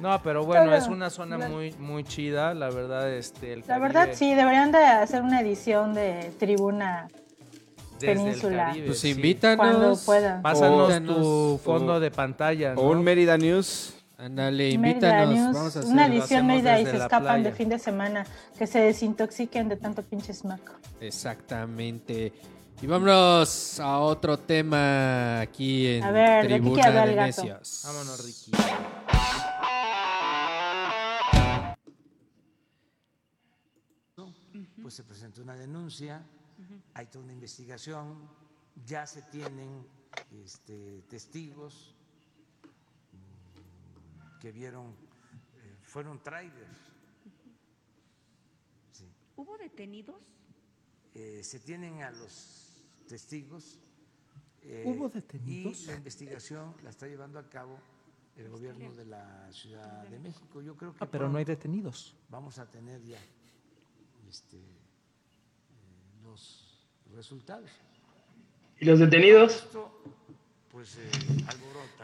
No, 0.00 0.22
pero 0.22 0.44
bueno, 0.44 0.66
Todo. 0.66 0.74
es 0.74 0.88
una 0.88 1.10
zona 1.10 1.36
muy 1.48 1.72
muy 1.78 2.04
chida, 2.04 2.54
la 2.54 2.70
verdad, 2.70 3.12
este 3.12 3.52
el 3.52 3.64
La 3.66 3.78
verdad, 3.78 4.08
sí, 4.12 4.34
deberían 4.34 4.72
de 4.72 4.78
hacer 4.78 5.22
una 5.22 5.40
edición 5.40 5.94
de 5.94 6.32
tribuna 6.38 7.08
desde 7.98 8.12
el 8.12 8.18
Península. 8.18 8.64
Caribe, 8.66 8.86
pues 8.86 9.04
invítanos. 9.04 9.56
cuando 9.58 9.96
puedan. 10.04 10.42
Pásanos 10.42 11.04
tu 11.04 11.60
fondo 11.62 12.00
de 12.00 12.10
pantalla, 12.10 12.74
¿no? 12.74 12.80
O 12.80 12.90
un 12.90 13.04
Mérida 13.04 13.36
News. 13.36 13.94
Ándale, 14.16 14.76
Mérida 14.78 14.90
invítanos. 14.90 15.34
News, 15.34 15.54
Vamos 15.54 15.76
a 15.76 15.78
hacer 15.80 15.92
una 15.92 16.06
edición 16.06 16.46
Mérida 16.46 16.80
y 16.80 16.86
se 16.86 16.96
escapan 16.96 17.42
de 17.42 17.52
fin 17.52 17.68
de 17.68 17.78
semana, 17.78 18.26
que 18.58 18.66
se 18.66 18.80
desintoxiquen 18.80 19.68
de 19.68 19.76
tanto 19.76 20.02
pinche 20.02 20.32
smack. 20.32 20.60
Exactamente. 21.00 22.32
Y 22.82 22.86
vámonos 22.86 23.78
a 23.78 23.98
otro 23.98 24.38
tema 24.38 25.40
aquí 25.40 25.86
en 25.86 26.04
A 26.04 26.10
ver, 26.10 26.48
¿de 26.48 26.54
Tribuna 26.54 26.90
de 26.90 27.10
el 27.10 27.14
gato? 27.14 27.42
Necios. 27.42 27.82
Vámonos, 27.84 28.24
Ricky. 28.24 28.52
Pues 34.90 34.96
se 34.96 35.04
presentó 35.04 35.40
una 35.42 35.54
denuncia, 35.54 36.20
hay 36.94 37.06
toda 37.06 37.22
una 37.22 37.32
investigación, 37.32 38.28
ya 38.84 39.06
se 39.06 39.22
tienen 39.22 39.86
este, 40.32 41.02
testigos 41.08 41.94
mm, 43.12 44.38
que 44.40 44.50
vieron, 44.50 44.88
eh, 44.88 45.76
fueron 45.84 46.20
trailers. 46.24 46.76
Sí. 48.90 49.08
¿Hubo 49.36 49.56
detenidos? 49.58 50.20
Eh, 51.14 51.40
se 51.44 51.60
tienen 51.60 52.02
a 52.02 52.10
los 52.10 52.82
testigos. 53.06 53.78
eh, 54.62 54.82
¿Hubo 54.88 55.08
detenidos? 55.08 55.82
Y 55.84 55.86
la 55.86 55.94
investigación 55.94 56.74
la 56.82 56.90
está 56.90 57.06
llevando 57.06 57.38
a 57.38 57.48
cabo 57.48 57.78
el 58.34 58.48
gobierno 58.48 58.92
de 58.92 59.04
la 59.04 59.52
Ciudad 59.52 60.02
de 60.08 60.18
México. 60.18 60.60
Yo 60.62 60.76
creo 60.76 60.92
que 60.94 61.04
Ah, 61.04 61.08
pero 61.08 61.28
no 61.28 61.38
hay 61.38 61.44
detenidos. 61.44 62.16
vamos 62.28 62.58
a 62.58 62.68
tener 62.68 63.00
ya 63.04 63.20
este, 64.28 64.58
los 66.30 66.64
resultados. 67.16 67.70
¿Y 68.78 68.84
los 68.84 68.98
detenidos? 68.98 69.56
Esto, 69.56 69.90
pues, 70.70 70.96
eh. 70.96 71.10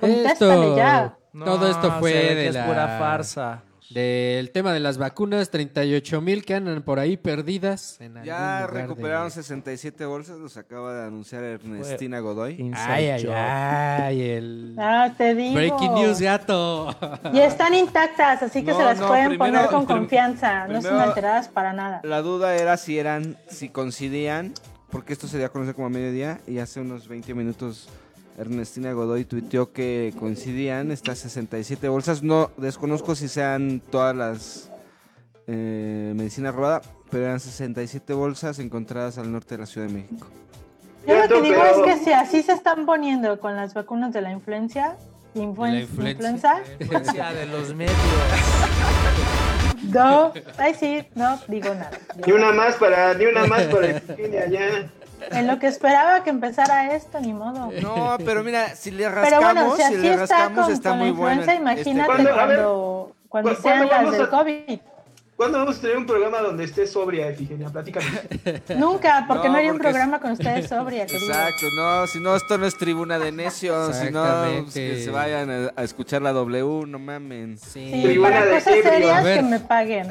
Contéstale 0.00 0.76
ya. 0.76 1.16
todo 1.32 1.70
esto 1.70 1.92
fue 2.00 2.12
de 2.12 2.48
es 2.48 2.54
la, 2.54 2.66
pura 2.66 2.98
farsa. 2.98 3.62
Del 3.90 4.50
tema 4.50 4.72
de 4.72 4.80
las 4.80 4.98
vacunas, 4.98 5.50
38 5.50 6.20
mil 6.20 6.44
que 6.44 6.54
andan 6.54 6.82
por 6.82 6.98
ahí 6.98 7.16
perdidas. 7.16 8.00
En 8.00 8.22
Ya 8.24 8.66
recuperaron 8.66 9.26
de- 9.28 9.30
67 9.34 10.04
bolsas, 10.04 10.38
los 10.38 10.56
acaba 10.56 10.92
de 10.94 11.06
anunciar 11.06 11.44
Ernestina 11.44 12.18
Godoy. 12.18 12.72
Ay, 12.74 13.06
ay, 13.10 13.26
ay, 13.32 14.22
el 14.22 14.74
Ah, 14.78 15.12
te 15.16 15.34
digo. 15.36 15.54
breaking 15.54 15.94
news 15.94 16.20
gato. 16.20 16.94
Y 17.32 17.38
están 17.38 17.74
intactas, 17.74 18.42
así 18.42 18.64
que 18.64 18.72
No, 18.72 18.78
se 18.78 18.84
las 18.84 18.98
no, 18.98 19.06
pueden 19.06 19.28
primero- 19.28 19.52
poner 19.52 19.66
con 19.70 19.86
confianza. 19.86 20.66
no 20.66 20.82
son 20.82 20.96
alteradas 21.00 21.48
para 21.48 21.72
nada. 21.72 22.00
La 22.02 22.22
duda 22.22 22.56
era 22.56 22.76
si 22.76 22.98
eran, 22.98 23.36
si 23.48 23.68
coincidían, 23.68 24.52
porque 24.90 25.12
esto 25.12 25.28
se 25.28 25.36
dio 25.38 25.46
a 25.46 25.50
conocer 25.50 25.74
como 25.74 25.86
a 25.86 25.90
mediodía 25.90 26.40
y 26.46 26.58
hace 26.58 26.80
unos 26.80 27.06
20 27.06 27.34
minutos 27.34 27.88
Ernestina 28.38 28.92
Godoy 28.92 29.24
tuiteó 29.24 29.72
que 29.72 30.12
coincidían 30.18 30.90
estas 30.90 31.18
67 31.20 31.88
bolsas. 31.88 32.22
No 32.22 32.50
desconozco 32.56 33.14
si 33.14 33.28
sean 33.28 33.80
todas 33.90 34.14
las 34.14 34.70
eh, 35.46 36.12
medicina 36.14 36.52
robada, 36.52 36.82
pero 37.10 37.24
eran 37.24 37.40
67 37.40 38.12
bolsas 38.12 38.58
encontradas 38.58 39.16
al 39.18 39.32
norte 39.32 39.54
de 39.54 39.60
la 39.60 39.66
Ciudad 39.66 39.86
de 39.86 39.92
México. 39.94 40.26
Yo 41.06 41.14
lo 41.26 41.28
que 41.28 41.48
digo 41.48 41.62
es 41.64 41.78
que 41.98 42.04
si 42.04 42.12
así 42.12 42.42
se 42.42 42.52
están 42.52 42.84
poniendo 42.84 43.38
con 43.40 43.54
las 43.56 43.74
vacunas 43.74 44.12
de 44.12 44.20
la 44.22 44.32
influencia, 44.32 44.96
influen- 45.36 45.72
la 45.72 45.80
influencia. 45.80 46.10
influenza, 46.10 46.56
Influencia 46.80 47.32
de 47.32 47.46
los 47.46 47.74
medios. 47.74 47.94
no, 49.92 50.32
ay 50.58 50.74
sí, 50.74 51.06
no 51.14 51.38
digo 51.48 51.68
nada. 51.74 51.90
Ni 52.26 52.32
una 52.32 52.50
más 52.52 52.74
para, 52.74 53.14
ni 53.14 53.24
una 53.26 53.46
más 53.46 53.62
para 53.64 53.86
Virginia, 53.86 54.46
ya. 54.48 54.90
En 55.30 55.46
lo 55.46 55.58
que 55.58 55.66
esperaba 55.66 56.22
que 56.22 56.30
empezara 56.30 56.94
esto, 56.94 57.20
ni 57.20 57.32
modo. 57.32 57.70
No, 57.82 58.16
pero 58.24 58.42
mira, 58.44 58.74
si 58.74 58.90
le 58.90 59.04
Pero 59.08 59.14
rascamos, 59.22 59.54
bueno, 59.54 59.70
si 59.76 59.76
si 59.76 59.82
así 59.82 59.96
le 59.96 60.08
está 60.10 60.20
rascamos 60.20 60.64
con, 60.66 60.72
está 60.74 60.90
con 60.90 60.98
la 60.98 61.04
muy 61.04 61.12
bueno. 61.14 61.40
influenza, 61.42 61.52
este- 61.74 61.90
imagínate 61.90 62.32
cuando, 62.34 63.12
cuando 63.28 63.54
¿cu- 63.56 63.62
sean 63.62 63.88
las 63.88 64.12
del 64.12 64.22
a- 64.22 64.30
COVID. 64.30 64.78
¿Cuándo 65.36 65.58
vamos 65.58 65.76
a 65.76 65.80
tener 65.82 65.98
un 65.98 66.06
programa 66.06 66.38
donde 66.40 66.64
esté 66.64 66.86
sobria, 66.86 67.28
Efigenia? 67.28 67.68
Platícame. 67.68 68.06
Nunca, 68.78 69.26
porque 69.28 69.48
no, 69.48 69.52
No, 69.52 69.58
haría 69.58 69.70
un 69.70 69.76
porque 69.76 69.88
es- 69.88 69.92
programa 69.92 70.18
con 70.18 70.30
ustedes 70.32 70.66
sobria, 70.66 71.04
querido. 71.04 71.26
Exacto, 71.30 71.66
no, 71.76 72.06
si 72.06 72.20
no, 72.20 72.36
esto 72.36 72.56
no 72.56 72.64
es 72.64 72.78
tribuna 72.78 73.18
de 73.18 73.32
necios, 73.32 73.94
si 73.96 74.10
no, 74.10 74.24
pues, 74.62 74.72
que 74.72 75.04
se 75.04 75.10
vayan 75.10 75.50
a, 75.50 75.72
a 75.76 75.84
escuchar 75.84 76.22
la 76.22 76.32
W, 76.32 76.86
no 76.86 76.98
mamen. 76.98 77.58
Sí. 77.58 77.90
Sí, 77.92 78.02
Tribuna 78.02 78.30
para 78.30 78.44
de 78.46 78.50
cosas 78.54 78.66
ebrios. 78.76 78.92
serias 78.94 79.24
que 79.24 79.42
me 79.42 79.60
paguen. 79.60 80.08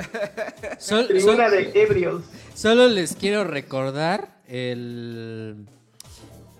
Sol- 0.77 1.07
Tribuna 1.07 1.49
sol- 1.49 1.51
de 1.51 1.71
ebrios. 1.81 2.21
Solo 2.53 2.87
les 2.87 3.15
quiero 3.15 3.43
recordar 3.45 4.27
el 4.47 5.55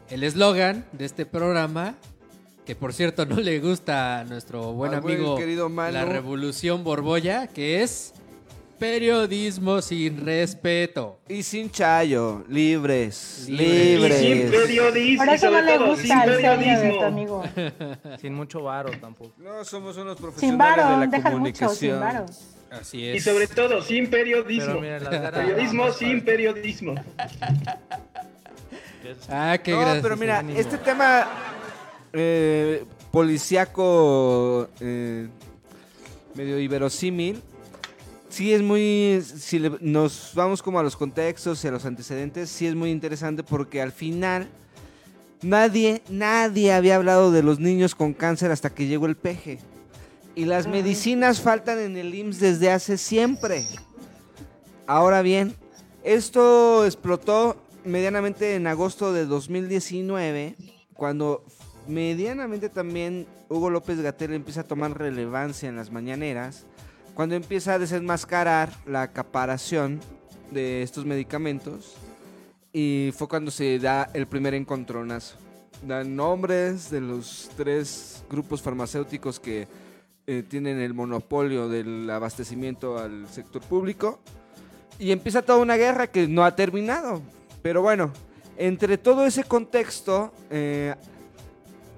el 0.09 0.23
eslogan 0.23 0.85
de 0.91 1.05
este 1.05 1.25
programa, 1.25 1.95
que 2.65 2.75
por 2.75 2.93
cierto 2.93 3.25
no 3.25 3.37
le 3.37 3.59
gusta 3.59 4.19
a 4.19 4.23
nuestro 4.23 4.73
buen 4.73 4.93
Al 4.93 5.01
buen 5.01 5.15
amigo 5.15 5.69
Manu. 5.69 5.93
la 5.93 6.05
Revolución 6.05 6.83
Borbolla, 6.83 7.47
que 7.47 7.81
es 7.81 8.13
periodismo 8.77 9.81
sin 9.81 10.23
respeto. 10.23 11.17
Y 11.27 11.41
sin 11.43 11.71
chayo, 11.71 12.43
libres, 12.49 13.45
Libres. 13.49 14.21
libres. 14.21 14.21
Y 14.21 14.41
sin 14.41 14.51
periodismo. 14.51 15.25
Por 15.25 15.33
eso 15.33 15.49
no 15.49 15.61
le 15.61 15.77
sin 15.77 15.85
gusta 15.87 16.23
el 16.23 16.35
serio 16.35 16.37
de 16.37 16.53
tu 16.53 16.59
periodismo. 16.59 17.05
amigo. 17.05 17.43
Sin 18.21 18.33
mucho 18.33 18.61
varo 18.61 18.91
tampoco. 18.99 19.31
No, 19.37 19.63
somos 19.65 19.97
unos 19.97 20.17
Sin 20.17 20.23
profesionales 20.25 20.75
de 20.75 20.81
varo, 20.83 20.99
la 20.99 21.07
dejan 21.07 21.39
mucho, 21.39 21.69
sin 21.69 21.89
comunicación. 21.91 21.99
varo. 21.99 22.25
Así 22.79 23.05
Y 23.09 23.19
sobre 23.19 23.47
todo, 23.47 23.81
sin 23.81 24.09
periodismo. 24.09 24.81
Ganas- 24.81 25.31
Periodismo 25.31 25.91
sin 25.91 26.21
periodismo. 26.23 26.95
Ah, 29.29 29.57
qué 29.63 29.71
No, 29.71 30.01
pero 30.01 30.17
mira, 30.17 30.43
este 30.55 30.77
tema 30.79 31.27
eh, 32.11 32.83
policíaco 33.11 34.67
eh, 34.79 35.27
medio 36.33 36.59
iberosímil, 36.59 37.41
sí 38.29 38.51
es 38.53 38.61
muy, 38.63 39.21
si 39.23 39.59
le- 39.59 39.77
nos 39.79 40.31
vamos 40.33 40.61
como 40.63 40.79
a 40.79 40.83
los 40.83 40.95
contextos 40.97 41.63
y 41.63 41.67
a 41.67 41.71
los 41.71 41.85
antecedentes, 41.85 42.49
sí 42.49 42.65
es 42.65 42.73
muy 42.75 42.89
interesante 42.89 43.43
porque 43.43 43.79
al 43.81 43.91
final 43.91 44.47
nadie, 45.43 46.01
nadie 46.09 46.73
había 46.73 46.95
hablado 46.95 47.31
de 47.31 47.43
los 47.43 47.59
niños 47.59 47.93
con 47.93 48.13
cáncer 48.13 48.51
hasta 48.51 48.71
que 48.71 48.87
llegó 48.87 49.05
el 49.05 49.15
peje. 49.15 49.59
Y 50.35 50.43
las 50.43 50.67
medicinas 50.67 51.39
faltan 51.39 51.79
en 51.79 51.95
el 51.95 52.13
IMSS 52.13 52.39
desde 52.39 52.69
hace 52.69 52.97
siempre. 52.97 53.65
Ahora 54.85 55.21
bien, 55.21 55.55
esto 56.03 56.85
explotó 56.85 57.55
medianamente 57.85 58.55
en 58.55 58.67
agosto 58.67 59.13
de 59.13 59.25
2019, 59.25 60.55
cuando 60.93 61.43
medianamente 61.87 62.67
también 62.67 63.27
Hugo 63.47 63.69
López 63.69 64.01
Gatel 64.01 64.33
empieza 64.33 64.61
a 64.61 64.67
tomar 64.67 64.97
relevancia 64.97 65.69
en 65.69 65.77
las 65.77 65.89
mañaneras, 65.89 66.65
cuando 67.13 67.35
empieza 67.35 67.73
a 67.75 67.79
desenmascarar 67.79 68.73
la 68.85 69.03
acaparación 69.03 70.01
de 70.51 70.83
estos 70.83 71.05
medicamentos 71.05 71.95
y 72.73 73.11
fue 73.15 73.29
cuando 73.29 73.51
se 73.51 73.79
da 73.79 74.09
el 74.13 74.27
primer 74.27 74.53
encontronazo. 74.53 75.37
Dan 75.81 76.15
nombres 76.15 76.89
de 76.89 76.99
los 76.99 77.49
tres 77.55 78.23
grupos 78.29 78.61
farmacéuticos 78.61 79.39
que 79.39 79.67
eh, 80.27 80.43
tienen 80.47 80.79
el 80.79 80.93
monopolio 80.93 81.69
del 81.69 82.09
abastecimiento 82.09 82.97
al 82.97 83.27
sector 83.27 83.61
público. 83.61 84.19
Y 84.97 85.11
empieza 85.11 85.41
toda 85.41 85.59
una 85.59 85.75
guerra 85.75 86.07
que 86.07 86.27
no 86.27 86.43
ha 86.45 86.55
terminado. 86.55 87.21
Pero 87.61 87.81
bueno, 87.81 88.11
entre 88.57 88.97
todo 88.97 89.25
ese 89.25 89.43
contexto 89.43 90.31
eh, 90.49 90.95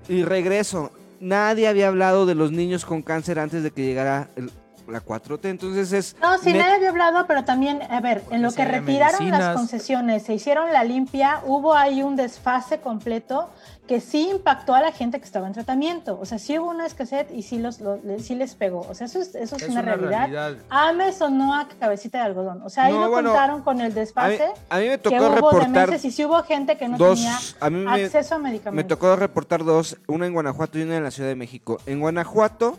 y 0.09 0.23
regreso, 0.23 0.91
nadie 1.19 1.67
había 1.67 1.87
hablado 1.89 2.25
de 2.25 2.35
los 2.35 2.51
niños 2.51 2.85
con 2.85 3.01
cáncer 3.01 3.39
antes 3.39 3.63
de 3.63 3.71
que 3.71 3.83
llegara 3.85 4.29
el- 4.35 4.51
la 4.87 5.01
4T. 5.01 5.49
Entonces 5.49 5.91
es... 5.91 6.15
No, 6.21 6.37
sí, 6.37 6.53
nadie 6.53 6.75
había 6.75 6.89
hablado, 6.91 7.27
pero 7.27 7.43
también, 7.43 7.81
a 7.89 7.99
ver, 7.99 8.23
en 8.31 8.41
lo 8.41 8.53
que 8.53 8.63
retiraron 8.63 9.11
las 9.11 9.19
medicinas. 9.19 9.55
concesiones, 9.55 10.23
se 10.23 10.33
hicieron 10.33 10.71
la 10.71 10.85
limpia, 10.85 11.41
hubo 11.45 11.73
ahí 11.75 12.01
un 12.03 12.15
desfase 12.15 12.79
completo 12.79 13.49
que 13.87 14.01
sí 14.01 14.29
impactó 14.29 14.75
a 14.75 14.81
la 14.81 14.91
gente 14.91 15.17
que 15.19 15.25
estaba 15.25 15.47
en 15.47 15.53
tratamiento. 15.53 16.19
O 16.21 16.25
sea, 16.25 16.37
sí 16.39 16.59
hubo 16.59 16.69
una 16.69 16.85
escasez 16.85 17.27
y 17.33 17.41
sí, 17.43 17.57
los, 17.57 17.79
lo- 17.79 17.99
sí 18.19 18.35
les 18.35 18.53
pegó. 18.55 18.81
O 18.81 18.93
sea, 18.93 19.07
eso 19.07 19.19
es, 19.21 19.33
eso 19.33 19.55
es, 19.55 19.63
Es 19.63 19.69
una, 19.69 19.81
una 19.81 19.95
realidad. 19.95 20.29
realidad. 20.29 20.57
Ames 20.69 21.21
o 21.21 21.29
no 21.29 21.53
a 21.55 21.67
cabecita 21.69 22.17
de 22.19 22.25
algodón. 22.25 22.61
O 22.63 22.69
sea, 22.69 22.85
ahí 22.85 22.93
No, 22.93 23.09
bueno, 23.09 23.29
contaron 23.29 23.61
con 23.63 23.79
el 23.79 23.85
A 23.87 23.89
mí, 23.89 23.93
desfase 23.95 24.43
a 24.69 24.77
mí 24.79 24.85
me 24.89 24.91
que 24.91 24.97
tocó 24.97 25.15
hubo 25.17 25.29
de 25.29 25.35
reportar 25.35 25.89
meses 25.89 26.05
y 26.05 26.11
sí 26.11 26.25
hubo 26.25 26.43
gente 26.43 26.77
que 26.77 26.87
no 26.89 26.97
dos... 26.97 27.15
tenía 27.19 27.37
A 27.61 27.69
mí 27.69 27.79
me, 27.85 28.03
acceso 28.03 28.35
a 28.35 28.37
me 28.39 28.49
medicamentos. 28.49 28.87
tocó 28.97 29.15
reportar 29.15 29.63
dos, 29.63 29.97
una 30.07 30.27
en 30.27 30.33
Guanajuato 30.33 30.77
y 30.77 30.81
una 30.83 30.97
en 30.97 31.03
la 31.03 31.11
Ciudad 31.11 31.29
de 31.29 31.35
México. 31.35 31.79
En 31.85 31.99
Guanajuato 32.01 32.77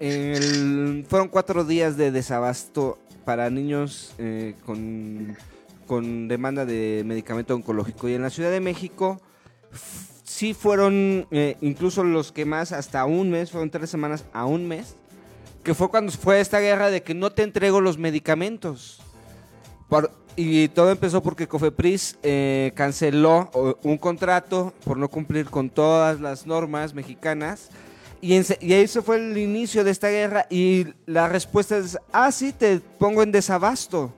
el- 0.00 1.06
fueron 1.08 1.28
cuatro 1.28 1.64
días 1.64 1.96
de 1.96 2.10
desabasto 2.10 2.98
para 3.24 3.48
niños 3.50 4.12
eh, 4.18 4.54
con, 4.66 5.36
con 5.86 6.28
demanda 6.28 6.64
de 6.66 7.02
medicamento 7.06 7.54
oncológico. 7.54 8.08
Y 8.08 8.14
en 8.14 8.22
la 8.22 8.30
Ciudad 8.30 8.50
de 8.50 8.60
México 8.60 9.20
sí 10.26 10.52
fueron 10.54 11.26
eh, 11.30 11.56
incluso 11.60 12.04
los 12.04 12.32
que 12.32 12.44
más 12.44 12.72
hasta 12.72 13.04
un 13.06 13.30
mes, 13.30 13.50
fueron 13.50 13.70
tres 13.70 13.88
semanas 13.88 14.24
a 14.32 14.44
un 14.44 14.66
mes, 14.68 14.96
que 15.62 15.72
fue 15.72 15.88
cuando 15.88 16.12
fue 16.12 16.40
esta 16.40 16.60
guerra 16.60 16.90
de 16.90 17.02
que 17.02 17.14
no 17.14 17.32
te 17.32 17.42
entrego 17.42 17.80
los 17.80 17.96
medicamentos. 17.96 19.00
Por- 19.88 20.10
y 20.38 20.68
todo 20.68 20.90
empezó 20.90 21.22
porque 21.22 21.48
Cofepris 21.48 22.18
eh, 22.22 22.72
canceló 22.74 23.50
un 23.82 23.96
contrato 23.96 24.74
por 24.84 24.98
no 24.98 25.08
cumplir 25.08 25.46
con 25.46 25.70
todas 25.70 26.20
las 26.20 26.46
normas 26.46 26.92
mexicanas. 26.92 27.70
Y, 28.20 28.34
en- 28.34 28.44
y 28.60 28.86
fue 28.86 29.16
el 29.16 29.38
inicio 29.38 29.82
de 29.84 29.92
esta 29.92 30.08
guerra 30.08 30.46
y 30.50 30.88
la 31.06 31.28
respuesta 31.28 31.78
es, 31.78 31.96
ah, 32.12 32.30
sí, 32.32 32.52
te 32.52 32.80
pongo 32.80 33.22
en 33.22 33.32
desabasto. 33.32 34.12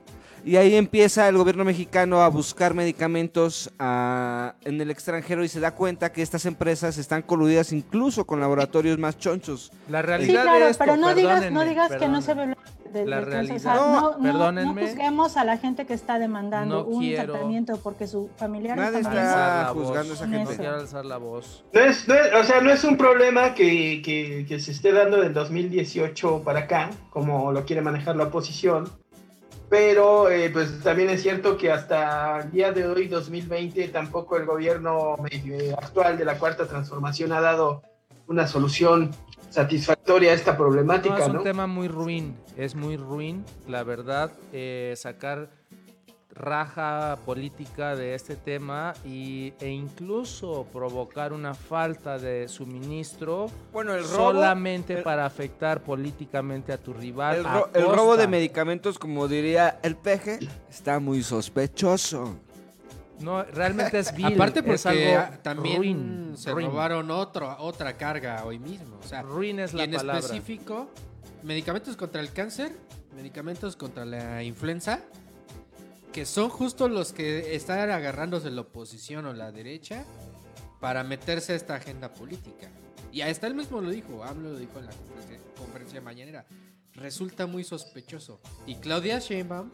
Y 0.45 0.55
ahí 0.55 0.75
empieza 0.75 1.27
el 1.27 1.37
gobierno 1.37 1.65
mexicano 1.65 2.21
a 2.21 2.29
buscar 2.29 2.73
medicamentos 2.73 3.71
ah, 3.77 4.55
en 4.63 4.79
el 4.81 4.89
extranjero 4.89 5.43
y 5.43 5.47
se 5.47 5.59
da 5.59 5.75
cuenta 5.75 6.11
que 6.11 6.21
estas 6.21 6.45
empresas 6.45 6.97
están 6.97 7.21
coludidas 7.21 7.71
incluso 7.73 8.25
con 8.25 8.39
laboratorios 8.39 8.97
más 8.97 9.17
chonchos. 9.17 9.71
La 9.89 10.01
Sí, 10.01 10.07
realidad 10.07 10.43
claro, 10.43 10.65
de 10.65 10.71
esto, 10.71 10.83
pero 10.85 10.97
no 10.97 11.13
digas, 11.13 11.51
no 11.51 11.63
digas 11.65 11.91
que 11.95 12.07
no 12.07 12.21
se 12.21 12.33
ve 12.33 12.55
de, 12.93 13.05
La 13.05 13.17
de 13.17 13.21
cáncer. 13.23 13.27
O 13.27 13.31
realidad- 13.31 13.59
sea, 13.59 13.75
No, 13.75 14.17
no, 14.17 14.51
no, 14.51 14.73
juzguemos 14.81 15.37
a 15.37 15.43
la 15.43 15.57
gente 15.57 15.85
que 15.85 15.93
está 15.93 16.17
demandando 16.17 16.83
No 16.83 16.85
un 16.85 17.01
quiero- 17.01 17.33
tratamiento 17.33 17.77
porque 17.83 18.07
su 18.07 18.29
familiar 18.37 18.77
Nadie 18.77 19.01
está 19.01 19.11
está 19.11 19.71
juzgando 19.73 20.09
voz. 20.09 20.09
a 20.09 20.13
esa 20.13 20.23
En 20.25 20.31
gente. 20.31 20.53
No 20.53 20.57
quiero 20.59 20.75
alzar 20.77 21.05
la 21.05 21.17
voz. 21.17 21.63
No 21.73 21.81
es, 21.81 22.07
no 22.07 22.15
es- 22.15 22.33
o 22.33 22.43
sea, 22.45 22.61
no 22.61 22.71
es 22.71 22.83
un 22.83 22.97
problema 22.97 23.53
que, 23.53 24.01
que- 24.03 24.45
que 24.47 24.59
se 24.59 24.71
esté 24.71 24.91
dando 24.91 25.17
del 25.21 25.33
2018 25.33 26.41
para 26.43 26.61
acá, 26.61 26.89
como 27.11 27.51
lo 27.51 27.63
quiere 27.65 27.81
manejar 27.83 28.15
la 28.15 28.23
oposición, 28.25 28.89
pero 29.69 30.29
eh, 30.29 30.49
pues 30.49 30.81
también 30.81 31.09
es 31.09 31.21
cierto 31.21 31.57
que 31.57 31.71
hasta 31.71 32.39
el 32.41 32.51
día 32.51 32.71
de 32.71 32.87
hoy, 32.87 33.07
2020, 33.07 33.87
tampoco 33.89 34.37
el 34.37 34.45
gobierno 34.45 35.15
actual 35.77 36.17
de 36.17 36.25
la 36.25 36.37
Cuarta 36.37 36.67
Transformación 36.67 37.31
ha 37.31 37.41
dado 37.41 37.83
una 38.27 38.47
solución 38.47 39.11
satisfactoria 39.49 40.31
a 40.31 40.35
esta 40.35 40.51
No, 40.51 40.57
problemática, 40.57 41.17
es 41.19 41.27
¿no? 41.33 41.39
un 41.39 41.43
tema 41.43 41.67
muy 41.67 41.87
ruin, 41.87 42.35
es 42.57 42.75
muy 42.75 42.97
ruin, 42.97 43.45
la 43.67 43.83
verdad, 43.83 44.31
eh, 44.53 44.93
sacar 44.95 45.49
raja 46.39 47.17
política 47.25 47.95
de 47.95 48.15
este 48.15 48.35
tema 48.35 48.93
y, 49.05 49.53
e 49.59 49.69
incluso 49.69 50.65
provocar 50.71 51.33
una 51.33 51.53
falta 51.53 52.17
de 52.17 52.47
suministro 52.47 53.47
Bueno, 53.73 53.93
el 53.93 54.03
robo- 54.03 54.31
solamente 54.31 54.93
el- 54.93 55.03
para 55.03 55.25
afectar 55.25 55.81
políticamente 55.83 56.71
a 56.73 56.77
tu 56.77 56.93
rival. 56.93 57.37
El, 57.37 57.45
a 57.45 57.53
ro- 57.59 57.69
el 57.73 57.85
robo 57.85 58.17
de 58.17 58.27
medicamentos, 58.27 58.97
como 58.97 59.27
diría 59.27 59.79
el 59.83 59.95
peje, 59.95 60.39
está 60.69 60.99
muy 60.99 61.21
sospechoso. 61.23 62.35
No, 63.19 63.43
realmente 63.43 63.99
es 63.99 64.13
vil. 64.15 64.27
Aparte 64.33 64.59
es 64.59 64.65
porque 64.83 65.13
algo 65.17 65.37
también 65.43 65.77
ruin, 65.77 66.31
se 66.37 66.51
ruin. 66.51 66.67
robaron 66.67 67.11
otro, 67.11 67.53
otra 67.59 67.93
carga 67.97 68.45
hoy 68.45 68.59
mismo. 68.59 68.97
O 69.03 69.07
sea, 69.07 69.21
Ruin 69.23 69.59
es 69.59 69.73
y 69.73 69.77
la 69.77 69.83
en 69.83 69.91
palabra. 69.91 70.19
específico, 70.19 70.89
medicamentos 71.43 71.97
contra 71.97 72.21
el 72.21 72.31
cáncer, 72.31 72.71
medicamentos 73.13 73.75
contra 73.75 74.05
la 74.05 74.41
influenza, 74.41 75.01
que 76.13 76.25
son 76.25 76.49
justo 76.49 76.87
los 76.89 77.13
que 77.13 77.55
están 77.55 77.89
agarrándose 77.89 78.49
la 78.49 78.61
oposición 78.61 79.25
o 79.25 79.33
la 79.33 79.51
derecha 79.51 80.05
para 80.79 81.03
meterse 81.03 81.53
a 81.53 81.55
esta 81.55 81.75
agenda 81.75 82.13
política. 82.13 82.69
Y 83.11 83.21
hasta 83.21 83.47
él 83.47 83.55
mismo 83.55 83.81
lo 83.81 83.89
dijo, 83.89 84.23
AMLO 84.23 84.51
lo 84.53 84.59
dijo 84.59 84.79
en 84.79 84.85
la 84.85 84.91
conferencia, 84.91 85.39
conferencia 85.57 86.01
mañanera. 86.01 86.45
Resulta 86.93 87.47
muy 87.47 87.63
sospechoso. 87.63 88.39
Y 88.65 88.75
Claudia 88.75 89.19
Sheinbaum 89.19 89.71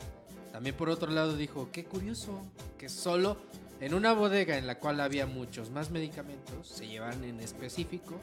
también 0.51 0.75
por 0.75 0.89
otro 0.89 1.11
lado 1.11 1.35
dijo, 1.35 1.69
qué 1.71 1.83
curioso, 1.83 2.41
que 2.77 2.87
solo 2.87 3.37
en 3.81 3.93
una 3.93 4.13
bodega 4.13 4.57
en 4.57 4.67
la 4.67 4.79
cual 4.79 5.01
había 5.01 5.25
muchos 5.25 5.69
más 5.69 5.91
medicamentos 5.91 6.67
se 6.69 6.87
llevan 6.87 7.23
en 7.25 7.41
específico 7.41 8.15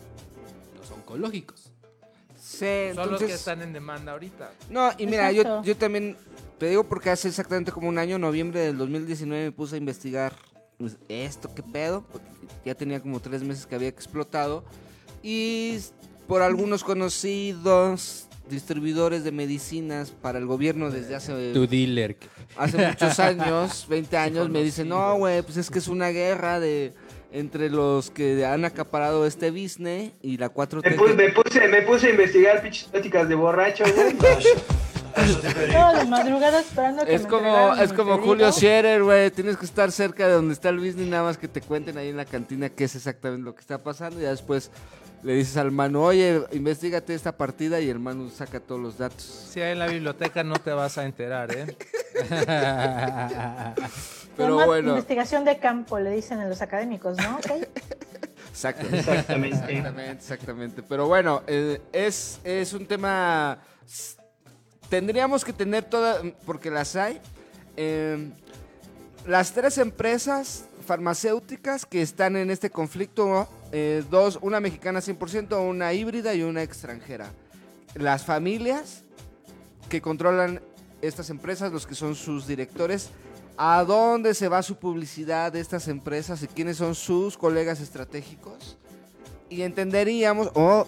los 0.79 0.91
oncológicos. 0.91 1.71
Sí, 2.41 2.89
Son 2.95 3.11
los 3.11 3.19
que 3.21 3.27
entonces- 3.27 3.33
están 3.35 3.63
en 3.63 3.73
demanda 3.75 4.13
ahorita. 4.13 4.51
No, 4.71 4.91
y 4.99 5.07
mira, 5.07 5.31
yo, 5.31 5.63
yo 5.63 5.77
también 5.77 6.17
te 6.63 6.69
digo 6.69 6.85
porque 6.85 7.11
hace 7.11 7.27
exactamente 7.27 7.73
como 7.73 7.89
un 7.89 7.99
año, 7.99 8.21
noviembre 8.21 8.61
del 8.61 8.79
2019, 8.79 9.47
me 9.47 9.51
puse 9.51 9.75
a 9.75 9.79
investigar 9.79 10.33
pues, 10.79 10.97
esto, 11.09 11.53
qué 11.57 11.61
pedo, 11.65 12.05
ya 12.65 12.77
tenía 12.77 13.01
como 13.01 13.19
tres 13.19 13.43
meses 13.43 13.67
que 13.67 13.75
había 13.75 13.89
explotado. 13.89 14.63
Y 15.25 15.79
por 16.29 16.41
algunos 16.41 16.85
conocidos 16.85 18.29
distribuidores 18.49 19.25
de 19.25 19.33
medicinas 19.33 20.13
para 20.13 20.39
el 20.39 20.47
gobierno 20.47 20.89
desde 20.93 21.17
hace, 21.17 21.53
Tu 21.53 21.67
dealer. 21.67 22.17
hace 22.57 22.79
muchos 22.79 23.19
años, 23.19 23.85
20 23.91 24.17
años, 24.17 24.49
me 24.49 24.63
dicen, 24.63 24.89
no, 24.89 25.17
güey, 25.17 25.43
pues 25.43 25.57
es 25.57 25.69
que 25.69 25.81
es 25.81 25.89
una 25.89 26.11
guerra 26.11 26.61
de 26.61 26.93
entre 27.33 27.71
los 27.71 28.13
que 28.13 28.47
han 28.47 28.65
acaparado 28.65 29.27
este 29.27 29.51
business 29.51 30.13
y 30.23 30.37
la 30.37 30.55
4T. 30.55 30.85
Me, 30.91 30.97
pu- 30.97 31.07
que- 31.09 31.15
me 31.15 31.29
puse, 31.33 31.67
me 31.67 31.83
puse 31.83 32.07
a 32.07 32.11
investigar 32.11 32.63
pinches 32.63 32.85
pláticas 32.85 33.29
de 33.29 33.35
borracho, 33.35 33.83
güey. 33.83 34.17
Toda 35.13 35.93
la 35.93 36.05
madrugada 36.05 36.61
esperando 36.61 37.05
que 37.05 37.15
Es 37.15 37.23
me 37.23 37.29
como, 37.29 37.75
es 37.75 37.93
como. 37.93 38.19
Julio 38.19 38.51
Scherer, 38.53 39.03
güey. 39.03 39.31
Tienes 39.31 39.57
que 39.57 39.65
estar 39.65 39.91
cerca 39.93 40.27
de 40.27 40.35
donde 40.35 40.55
está 40.55 40.69
el 40.69 40.79
business, 40.79 41.09
nada 41.09 41.25
más 41.25 41.39
que 41.39 41.49
te 41.49 41.61
cuenten 41.61 41.99
ahí 41.99 42.09
en 42.09 42.17
la 42.17 42.25
cantina 42.25 42.69
qué 42.69 42.85
es 42.85 42.95
exactamente 42.97 43.45
lo 43.45 43.55
que 43.55 43.61
está 43.61 43.79
pasando. 43.79 44.21
Y 44.21 44.25
ya 44.25 44.31
después 44.31 44.71
le 45.23 45.35
dices 45.35 45.57
al 45.57 45.71
mano, 45.71 46.03
oye, 46.03 46.43
investigate 46.53 47.15
esta 47.15 47.37
partida 47.37 47.81
y 47.81 47.89
el 47.89 47.99
mano 48.01 48.29
saca 48.31 48.59
todos 48.61 48.81
los 48.81 48.99
datos. 48.99 49.23
Si 49.23 49.61
hay 49.61 49.73
en 49.73 49.79
la 49.79 49.87
biblioteca 49.87 50.43
no 50.43 50.57
te 50.57 50.73
vas 50.73 50.99
a 50.99 51.05
enterar, 51.05 51.55
¿eh? 51.55 51.77
Pero 54.37 54.49
Toma 54.49 54.67
bueno, 54.67 54.91
Investigación 54.91 55.45
de 55.45 55.59
campo, 55.59 55.99
le 55.99 56.11
dicen 56.11 56.41
en 56.41 56.49
los 56.49 56.63
académicos, 56.63 57.19
¿no? 57.19 57.37
Ok. 57.37 57.51
exacto. 58.49 58.87
Exactamente. 58.95 59.57
Exactamente, 59.57 60.13
exactamente. 60.13 60.83
Pero 60.83 61.07
bueno, 61.07 61.43
eh, 61.47 61.81
es, 61.93 62.41
es 62.43 62.73
un 62.73 62.87
tema. 62.87 63.59
Tendríamos 64.93 65.43
que 65.43 65.55
tener 65.55 65.85
todas, 65.85 66.23
porque 66.45 66.71
las 66.71 66.97
hay. 66.97 67.19
eh, 67.79 68.29
las 69.27 69.53
tres 69.53 69.79
empresas 69.79 70.67
farmacéuticas 70.87 71.87
que 71.87 72.03
están 72.03 72.37
en 72.37 72.51
este 72.51 72.69
conflicto, 72.69 73.49
eh, 73.73 74.05
dos, 74.11 74.39
una 74.43 74.61
mexicana 74.61 75.01
100%, 75.01 75.67
una 75.67 75.95
híbrida 75.95 76.35
y 76.35 76.43
una 76.43 76.63
extranjera. 76.63 77.33
Las 77.95 78.27
familias 78.27 79.03
que 79.89 80.03
controlan 80.03 80.61
estas 81.01 81.31
empresas, 81.31 81.73
los 81.73 81.87
que 81.87 81.95
son 81.95 82.15
sus 82.15 82.47
directores, 82.47 83.09
a 83.57 83.85
dónde 83.85 84.35
se 84.35 84.49
va 84.49 84.63
su 84.63 84.77
publicidad 84.77 85.53
de 85.53 85.61
estas 85.61 85.89
empresas 85.89 86.43
y 86.43 86.49
quiénes 86.49 86.77
son 86.77 86.95
sus 86.95 87.39
colegas 87.39 87.81
estratégicos. 87.81 88.77
Y 89.49 89.63
entenderíamos 89.63 90.51
o 90.53 90.87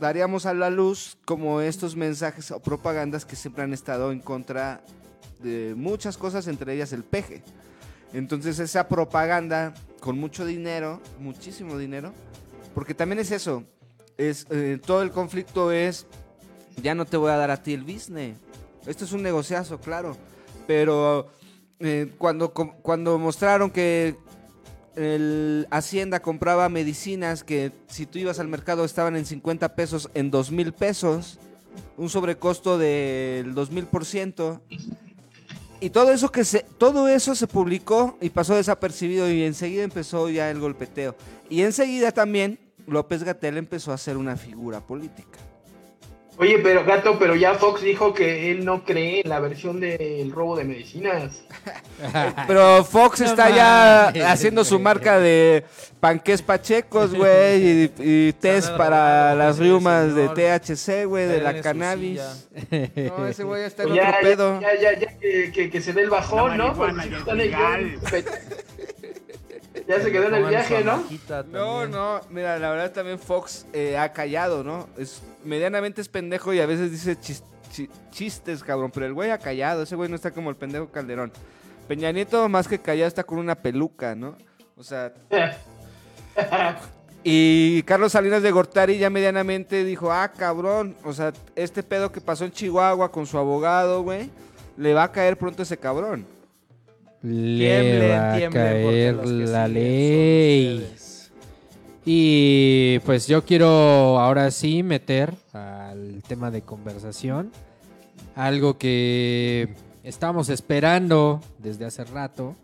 daríamos 0.00 0.46
a 0.46 0.54
la 0.54 0.70
luz 0.70 1.18
como 1.24 1.60
estos 1.60 1.96
mensajes 1.96 2.50
o 2.50 2.60
propagandas 2.60 3.24
que 3.24 3.36
siempre 3.36 3.64
han 3.64 3.72
estado 3.72 4.12
en 4.12 4.20
contra 4.20 4.82
de 5.40 5.74
muchas 5.76 6.16
cosas, 6.16 6.46
entre 6.46 6.74
ellas 6.74 6.92
el 6.92 7.04
peje. 7.04 7.42
Entonces 8.12 8.58
esa 8.58 8.88
propaganda 8.88 9.74
con 10.00 10.18
mucho 10.18 10.46
dinero, 10.46 11.00
muchísimo 11.18 11.76
dinero, 11.76 12.12
porque 12.74 12.94
también 12.94 13.18
es 13.18 13.30
eso, 13.30 13.64
es 14.16 14.46
eh, 14.50 14.78
todo 14.84 15.02
el 15.02 15.10
conflicto 15.10 15.72
es 15.72 16.06
ya 16.82 16.94
no 16.94 17.04
te 17.04 17.16
voy 17.16 17.30
a 17.30 17.36
dar 17.36 17.50
a 17.50 17.62
ti 17.62 17.74
el 17.74 17.82
business. 17.82 18.36
Esto 18.86 19.04
es 19.04 19.12
un 19.12 19.22
negociazo, 19.22 19.78
claro, 19.78 20.16
pero 20.66 21.28
eh, 21.80 22.12
cuando 22.16 22.52
cuando 22.52 23.18
mostraron 23.18 23.70
que 23.70 24.16
el 24.98 25.68
Hacienda 25.70 26.20
compraba 26.20 26.68
medicinas 26.68 27.44
que 27.44 27.72
si 27.86 28.04
tú 28.04 28.18
ibas 28.18 28.40
al 28.40 28.48
mercado 28.48 28.84
estaban 28.84 29.16
en 29.16 29.24
50 29.24 29.74
pesos 29.74 30.10
en 30.14 30.30
2 30.30 30.50
mil 30.50 30.72
pesos, 30.72 31.38
un 31.96 32.08
sobrecosto 32.08 32.78
del 32.78 33.54
2 33.54 33.70
mil 33.70 33.86
por 33.86 34.04
ciento. 34.04 34.60
Y 35.80 35.90
todo 35.90 36.10
eso 36.10 36.32
que 36.32 36.44
se, 36.44 36.64
todo 36.78 37.08
eso 37.08 37.36
se 37.36 37.46
publicó 37.46 38.18
y 38.20 38.30
pasó 38.30 38.56
desapercibido 38.56 39.30
y 39.30 39.44
enseguida 39.44 39.84
empezó 39.84 40.28
ya 40.28 40.50
el 40.50 40.58
golpeteo. 40.58 41.14
Y 41.48 41.62
enseguida 41.62 42.10
también 42.10 42.58
López 42.86 43.22
Gatel 43.22 43.56
empezó 43.56 43.92
a 43.92 43.94
hacer 43.94 44.16
una 44.16 44.36
figura 44.36 44.80
política. 44.80 45.38
Oye, 46.40 46.60
pero 46.60 46.84
gato, 46.84 47.18
pero 47.18 47.34
ya 47.34 47.54
Fox 47.54 47.82
dijo 47.82 48.14
que 48.14 48.52
él 48.52 48.64
no 48.64 48.84
cree 48.84 49.22
en 49.22 49.28
la 49.28 49.40
versión 49.40 49.80
del 49.80 50.30
robo 50.30 50.56
de 50.56 50.64
medicinas. 50.64 51.42
Pero 52.46 52.84
Fox 52.84 53.20
No 53.20 53.26
está 53.26 53.50
ya 53.50 54.08
haciendo 54.30 54.64
su 54.64 54.78
marca 54.78 55.18
de 55.18 55.64
panques 55.98 56.40
pachecos, 56.42 57.12
güey, 57.12 57.66
y, 57.66 57.92
y 57.98 58.32
test 58.34 58.70
para 58.76 59.34
las 59.34 59.58
riumas 59.58 60.14
de 60.14 60.28
THC, 60.28 61.06
güey, 61.06 61.26
de 61.26 61.40
la 61.40 61.60
cannabis. 61.60 62.20
No, 63.18 63.26
ese 63.26 63.42
güey 63.42 63.64
está 63.64 63.82
en 63.82 63.88
Pues 63.88 64.00
ya, 64.00 64.08
otro 64.10 64.20
ya, 64.20 64.28
pedo. 64.28 64.60
ya, 64.60 64.74
ya, 64.80 64.98
ya 64.98 65.18
que, 65.18 65.50
que- 65.52 65.70
que 65.70 65.80
se 65.80 65.92
dé 65.92 66.02
el 66.02 66.10
bajón, 66.10 66.56
¿no? 66.56 66.72
Porque 66.74 67.02
si 67.02 67.08
en 67.08 67.98
Ya 69.88 70.00
se 70.00 70.12
quedó 70.12 70.28
en 70.28 70.34
el 70.34 70.44
viaje, 70.46 70.84
¿no? 70.84 71.02
No, 71.50 71.86
no, 71.86 72.20
mira, 72.30 72.58
la 72.58 72.70
verdad 72.70 72.92
también 72.92 73.18
Fox 73.18 73.66
eh, 73.72 73.96
ha 73.96 74.12
callado, 74.12 74.62
¿no? 74.62 74.88
Es 74.98 75.22
medianamente 75.48 76.00
es 76.00 76.08
pendejo 76.08 76.52
y 76.54 76.60
a 76.60 76.66
veces 76.66 76.92
dice 76.92 77.16
chis- 77.18 77.42
chi- 77.72 77.90
chistes, 78.10 78.62
cabrón, 78.62 78.90
pero 78.94 79.06
el 79.06 79.14
güey 79.14 79.30
ha 79.32 79.38
callado, 79.38 79.82
ese 79.82 79.96
güey 79.96 80.08
no 80.08 80.14
está 80.16 80.30
como 80.30 80.50
el 80.50 80.56
pendejo 80.56 80.88
Calderón. 80.88 81.32
Peña 81.88 82.12
Nieto 82.12 82.48
más 82.48 82.68
que 82.68 82.78
callado 82.78 83.08
está 83.08 83.24
con 83.24 83.38
una 83.38 83.54
peluca, 83.56 84.14
¿no? 84.14 84.36
O 84.76 84.84
sea, 84.84 85.12
y 87.24 87.82
Carlos 87.82 88.12
Salinas 88.12 88.42
de 88.42 88.50
Gortari 88.50 88.98
ya 88.98 89.10
medianamente 89.10 89.84
dijo, 89.84 90.12
ah, 90.12 90.28
cabrón, 90.36 90.94
o 91.04 91.12
sea, 91.12 91.32
este 91.56 91.82
pedo 91.82 92.12
que 92.12 92.20
pasó 92.20 92.44
en 92.44 92.52
Chihuahua 92.52 93.10
con 93.10 93.26
su 93.26 93.38
abogado, 93.38 94.02
güey, 94.02 94.30
le 94.76 94.94
va 94.94 95.04
a 95.04 95.12
caer 95.12 95.36
pronto 95.36 95.62
ese 95.62 95.76
cabrón. 95.76 96.24
Le 97.22 97.80
Tiemblen, 97.80 98.10
va 98.12 98.32
a 98.32 98.36
tiemblen, 98.36 98.62
caer 98.64 99.14
los 99.14 99.24
que 99.26 99.52
la 99.52 99.66
ley. 99.68 100.94
Y 102.04 103.00
pues 103.00 103.26
yo 103.26 103.44
quiero 103.44 104.18
ahora 104.18 104.50
sí 104.50 104.82
meter 104.82 105.34
al 105.52 106.22
tema 106.26 106.50
de 106.50 106.62
conversación 106.62 107.50
algo 108.34 108.78
que 108.78 109.68
estamos 110.04 110.48
esperando 110.48 111.40
desde 111.58 111.84
hace 111.84 112.04
rato. 112.04 112.54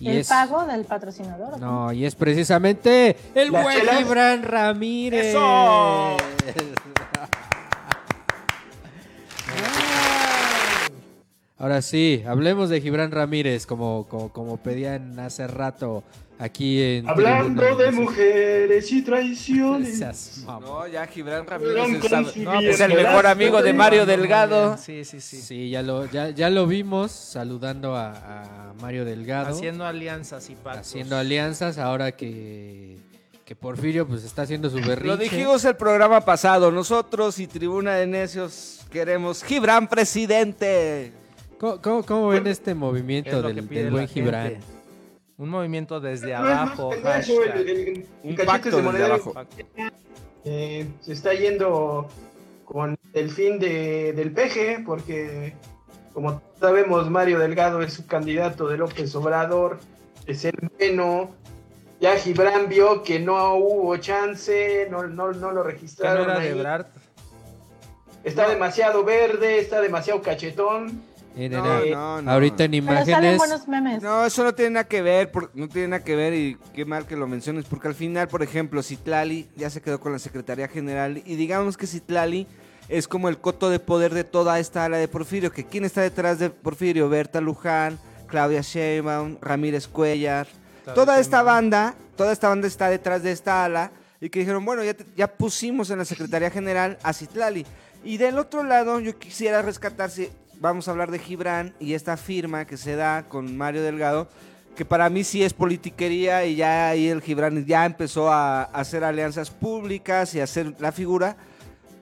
Y 0.00 0.08
el 0.08 0.18
es, 0.18 0.28
pago 0.28 0.64
del 0.66 0.84
patrocinador. 0.84 1.54
¿o 1.54 1.58
No, 1.58 1.92
y 1.92 2.04
es 2.04 2.14
precisamente 2.14 3.16
el 3.34 3.50
¿Las 3.52 3.62
buen 3.62 3.78
chelas? 3.78 3.98
Gibran 3.98 4.42
Ramírez. 4.42 5.26
¡Eso! 5.26 6.16
Ahora 11.58 11.80
sí, 11.80 12.22
hablemos 12.26 12.68
de 12.68 12.82
Gibran 12.82 13.10
Ramírez, 13.10 13.64
como, 13.64 14.06
como, 14.08 14.30
como 14.30 14.58
pedían 14.58 15.18
hace 15.18 15.46
rato 15.46 16.04
aquí 16.38 16.82
en. 16.82 17.08
Hablando 17.08 17.62
Tribuna 17.62 17.84
de 17.84 17.90
mujeres 17.92 18.92
y 18.92 19.02
traiciones. 19.02 20.44
No, 20.46 20.86
ya 20.86 21.06
Gibran 21.06 21.46
Ramírez 21.46 21.76
es, 21.76 22.32
su 22.32 22.42
no, 22.42 22.52
pues 22.60 22.80
el 22.80 22.94
mejor 22.94 23.26
amigo 23.26 23.62
de 23.62 23.72
Mario. 23.72 24.06
Delgado. 24.06 24.76
Sí, 24.78 25.04
sí, 25.04 25.20
sí. 25.20 25.36
Sí, 25.40 25.70
ya 25.70 25.82
lo, 25.82 26.06
ya, 26.06 26.30
ya 26.30 26.50
lo 26.50 26.66
vimos 26.66 27.12
saludando 27.12 27.94
a, 27.96 28.12
a 28.70 28.72
Mario 28.80 29.04
Delgado. 29.04 29.48
Haciendo 29.54 29.84
alianzas 29.86 30.48
y 30.50 30.54
pactos. 30.54 30.86
haciendo 30.88 31.16
alianzas 31.16 31.78
ahora 31.78 32.12
que, 32.12 32.96
que 33.44 33.56
Porfirio 33.56 34.06
pues 34.06 34.24
está 34.24 34.42
haciendo 34.42 34.68
su 34.70 34.76
berrinche. 34.76 35.06
Lo 35.06 35.16
dijimos 35.16 35.64
el 35.64 35.76
programa 35.76 36.20
pasado, 36.22 36.70
nosotros 36.70 37.38
y 37.38 37.46
Tribuna 37.46 37.94
de 37.96 38.06
Necios 38.06 38.80
queremos 38.90 39.42
Gibran 39.42 39.88
presidente. 39.88 41.12
¿Cómo, 41.58 41.80
cómo- 41.80 42.02
cómo 42.04 42.28
ven 42.28 42.46
este 42.46 42.74
movimiento 42.74 43.30
Es 43.48 43.54
del, 43.54 43.68
del 43.68 43.90
buen 43.90 44.06
Gibran? 44.08 44.50
gente. 44.50 44.75
Un 45.38 45.50
movimiento 45.50 46.00
desde 46.00 46.34
abajo. 46.34 46.90
pendejo, 46.90 47.42
el- 47.42 47.50
hashtag. 47.50 47.60
el- 47.60 47.68
el- 47.68 48.06
Un 48.22 48.36
pacto 48.36 48.70
de 48.70 48.76
desde 48.76 48.82
monedero 48.82 49.14
abajo. 49.14 49.34
eh, 50.44 50.86
se 51.00 51.12
está 51.12 51.34
yendo 51.34 52.08
con 52.64 52.96
el 53.12 53.30
fin 53.30 53.58
de, 53.58 54.12
del 54.12 54.32
peje, 54.32 54.82
porque 54.84 55.54
como 56.14 56.40
sabemos, 56.58 57.10
Mario 57.10 57.38
Delgado 57.38 57.82
es 57.82 57.92
su 57.92 58.06
candidato 58.06 58.68
de 58.68 58.78
López 58.78 59.14
Obrador, 59.14 59.78
es 60.26 60.44
el 60.44 60.54
bueno. 60.78 61.30
Ya 62.00 62.16
Gibran 62.18 62.68
vio 62.68 63.02
que 63.02 63.18
no 63.20 63.54
hubo 63.54 63.96
chance, 63.96 64.86
no, 64.90 65.04
no, 65.06 65.32
no 65.32 65.32
lo 65.32 65.48
¿Qué 65.48 65.54
no 65.54 65.62
registraron. 65.62 66.24
era 66.30 66.38
ahí. 66.38 66.62
Está 68.22 68.48
demasiado 68.48 69.02
verde, 69.04 69.58
está 69.60 69.80
demasiado 69.80 70.20
cachetón. 70.20 71.00
Miren, 71.36 71.62
No, 71.62 71.78
eh, 71.80 71.90
no, 71.90 72.22
no. 72.22 72.30
Ahorita 72.30 72.64
en 72.64 72.70
Pero 72.70 72.84
salen 72.86 73.08
imágenes. 73.08 73.38
buenos 73.38 73.68
memes. 73.68 74.02
No, 74.02 74.24
eso 74.24 74.42
no 74.42 74.54
tiene 74.54 74.70
nada 74.72 74.84
que 74.88 75.02
ver, 75.02 75.30
por- 75.30 75.50
no 75.54 75.68
tiene 75.68 75.88
nada 75.88 76.02
que 76.02 76.16
ver 76.16 76.32
y 76.34 76.56
qué 76.74 76.84
mal 76.86 77.06
que 77.06 77.14
lo 77.14 77.26
menciones, 77.26 77.66
porque 77.66 77.88
al 77.88 77.94
final, 77.94 78.26
por 78.28 78.42
ejemplo, 78.42 78.82
Citlali 78.82 79.48
ya 79.54 79.68
se 79.68 79.82
quedó 79.82 80.00
con 80.00 80.12
la 80.12 80.18
Secretaría 80.18 80.66
General 80.68 81.22
y 81.24 81.36
digamos 81.36 81.76
que 81.76 81.86
Citlali 81.86 82.46
es 82.88 83.06
como 83.06 83.28
el 83.28 83.38
coto 83.38 83.68
de 83.68 83.80
poder 83.80 84.14
de 84.14 84.24
toda 84.24 84.58
esta 84.58 84.84
ala 84.86 84.96
de 84.96 85.08
Porfirio, 85.08 85.52
que 85.52 85.64
quién 85.66 85.84
está 85.84 86.00
detrás 86.00 86.38
de 86.38 86.48
Porfirio, 86.50 87.08
Berta 87.10 87.40
Luján, 87.42 87.98
Claudia 88.28 88.62
Sheinbaum, 88.62 89.36
Ramírez 89.42 89.88
Cuellar, 89.88 90.46
Claudia 90.84 90.94
toda 90.94 91.20
esta 91.20 91.38
Sheinbaum. 91.38 91.54
banda, 91.54 91.94
toda 92.16 92.32
esta 92.32 92.48
banda 92.48 92.66
está 92.66 92.88
detrás 92.88 93.22
de 93.22 93.32
esta 93.32 93.64
ala 93.64 93.90
y 94.20 94.30
que 94.30 94.38
dijeron, 94.38 94.64
bueno, 94.64 94.82
ya, 94.82 94.94
te- 94.94 95.04
ya 95.16 95.26
pusimos 95.26 95.90
en 95.90 95.98
la 95.98 96.04
Secretaría 96.06 96.50
General 96.50 96.96
a 97.02 97.12
Citlali. 97.12 97.66
Y 98.04 98.18
del 98.18 98.38
otro 98.38 98.62
lado, 98.62 99.00
yo 99.00 99.18
quisiera 99.18 99.62
rescatar, 99.62 100.10
si 100.10 100.30
vamos 100.60 100.88
a 100.88 100.90
hablar 100.90 101.10
de 101.10 101.18
Gibran 101.18 101.74
y 101.80 101.94
esta 101.94 102.16
firma 102.16 102.66
que 102.66 102.76
se 102.76 102.96
da 102.96 103.24
con 103.28 103.56
Mario 103.56 103.82
Delgado, 103.82 104.28
que 104.76 104.84
para 104.84 105.08
mí 105.10 105.24
sí 105.24 105.42
es 105.42 105.52
politiquería 105.54 106.44
y 106.44 106.56
ya 106.56 106.88
ahí 106.90 107.08
el 107.08 107.22
Gibran 107.22 107.64
ya 107.66 107.84
empezó 107.86 108.30
a, 108.32 108.62
hacer 108.62 109.04
alianzas 109.04 109.50
públicas 109.50 110.34
y 110.34 110.40
a 110.40 110.44
hacer 110.44 110.74
la 110.78 110.92
figura, 110.92 111.36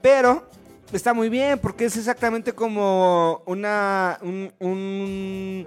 pero 0.03 0.49
está 0.93 1.15
muy 1.15 1.29
bien 1.29 1.59
porque 1.59 1.85
es 1.87 1.97
exactamente 1.97 2.53
como 2.53 3.43
una, 3.47 4.19
un- 4.23 4.53
un- 4.61 5.65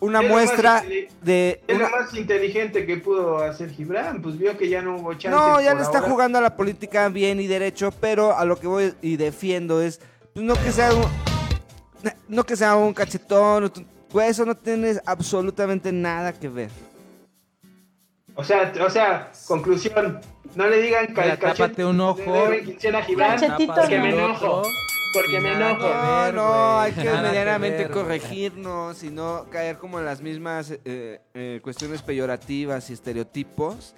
una 0.00 0.20
es 0.20 0.28
muestra 0.28 0.74
más 0.74 0.84
de... 1.22 1.60
Es 1.66 1.76
una- 1.76 1.88
lo 1.90 1.96
más 1.96 2.14
inteligente 2.14 2.86
que 2.86 2.96
pudo 2.98 3.38
hacer 3.38 3.70
Gibran, 3.70 4.22
pues 4.22 4.38
vio 4.38 4.56
que 4.56 4.68
ya 4.68 4.80
no 4.82 4.96
hubo 4.96 5.12
chance. 5.14 5.28
No, 5.36 5.60
ya 5.60 5.74
le 5.74 5.82
está 5.82 5.98
ahora. 5.98 6.10
jugando 6.10 6.38
a 6.38 6.40
la 6.42 6.56
política 6.56 7.08
bien 7.08 7.40
y 7.40 7.46
derecho, 7.46 7.92
pero 8.00 8.36
a 8.36 8.44
lo 8.44 8.58
que 8.58 8.66
voy 8.66 8.94
y 9.02 9.16
defiendo 9.16 9.80
es, 9.82 10.00
pues 10.32 10.44
no 10.44 10.54
que 10.54 10.72
sea 10.72 10.92
un, 10.94 11.04
no 12.28 12.44
que 12.44 12.56
sea 12.56 12.76
un 12.76 12.94
cachetón, 12.94 13.72
güey, 14.12 14.28
eso 14.28 14.44
no 14.44 14.56
tiene 14.56 14.94
absolutamente 15.04 15.92
nada 15.92 16.32
que 16.32 16.48
ver. 16.48 16.70
O 18.36 18.42
sea, 18.42 18.72
o 18.84 18.90
sea, 18.90 19.30
conclusión, 19.46 20.20
no 20.56 20.66
le 20.66 20.82
digan 20.82 21.06
Mira, 21.10 21.36
tápate 21.36 21.84
un 21.84 22.00
ojo. 22.00 22.18
Cachetito 23.16 23.74
porque 23.74 23.98
me 24.00 24.10
no. 24.10 24.18
enojo, 24.18 24.62
porque 25.12 25.40
me 25.40 25.52
enojo. 25.52 25.88
No, 25.88 26.32
no, 26.32 26.80
hay 26.80 26.92
que 26.92 27.04
medianamente 27.04 27.88
corregirnos 27.88 29.04
y 29.04 29.10
no 29.10 29.46
caer 29.50 29.78
como 29.78 30.00
en 30.00 30.04
las 30.04 30.20
mismas 30.20 30.72
eh, 30.84 31.20
eh, 31.32 31.60
cuestiones 31.62 32.02
peyorativas 32.02 32.90
y 32.90 32.94
estereotipos, 32.94 33.94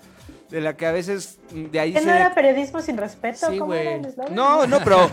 de 0.50 0.60
la 0.60 0.76
que 0.76 0.86
a 0.86 0.92
veces 0.92 1.38
mm, 1.52 1.64
de 1.66 1.80
ahí 1.80 1.92
¿Qué 1.92 2.00
se... 2.00 2.06
no 2.06 2.12
era 2.14 2.34
periodismo 2.34 2.80
sin 2.80 2.96
respeto? 2.96 3.50
Sí, 3.50 3.58
¿Cómo 3.58 3.74
era 3.74 3.90
güey. 3.90 4.00
el 4.00 4.06
eslogan? 4.06 4.34
No, 4.34 4.66
no, 4.66 4.78
pero 4.84 5.10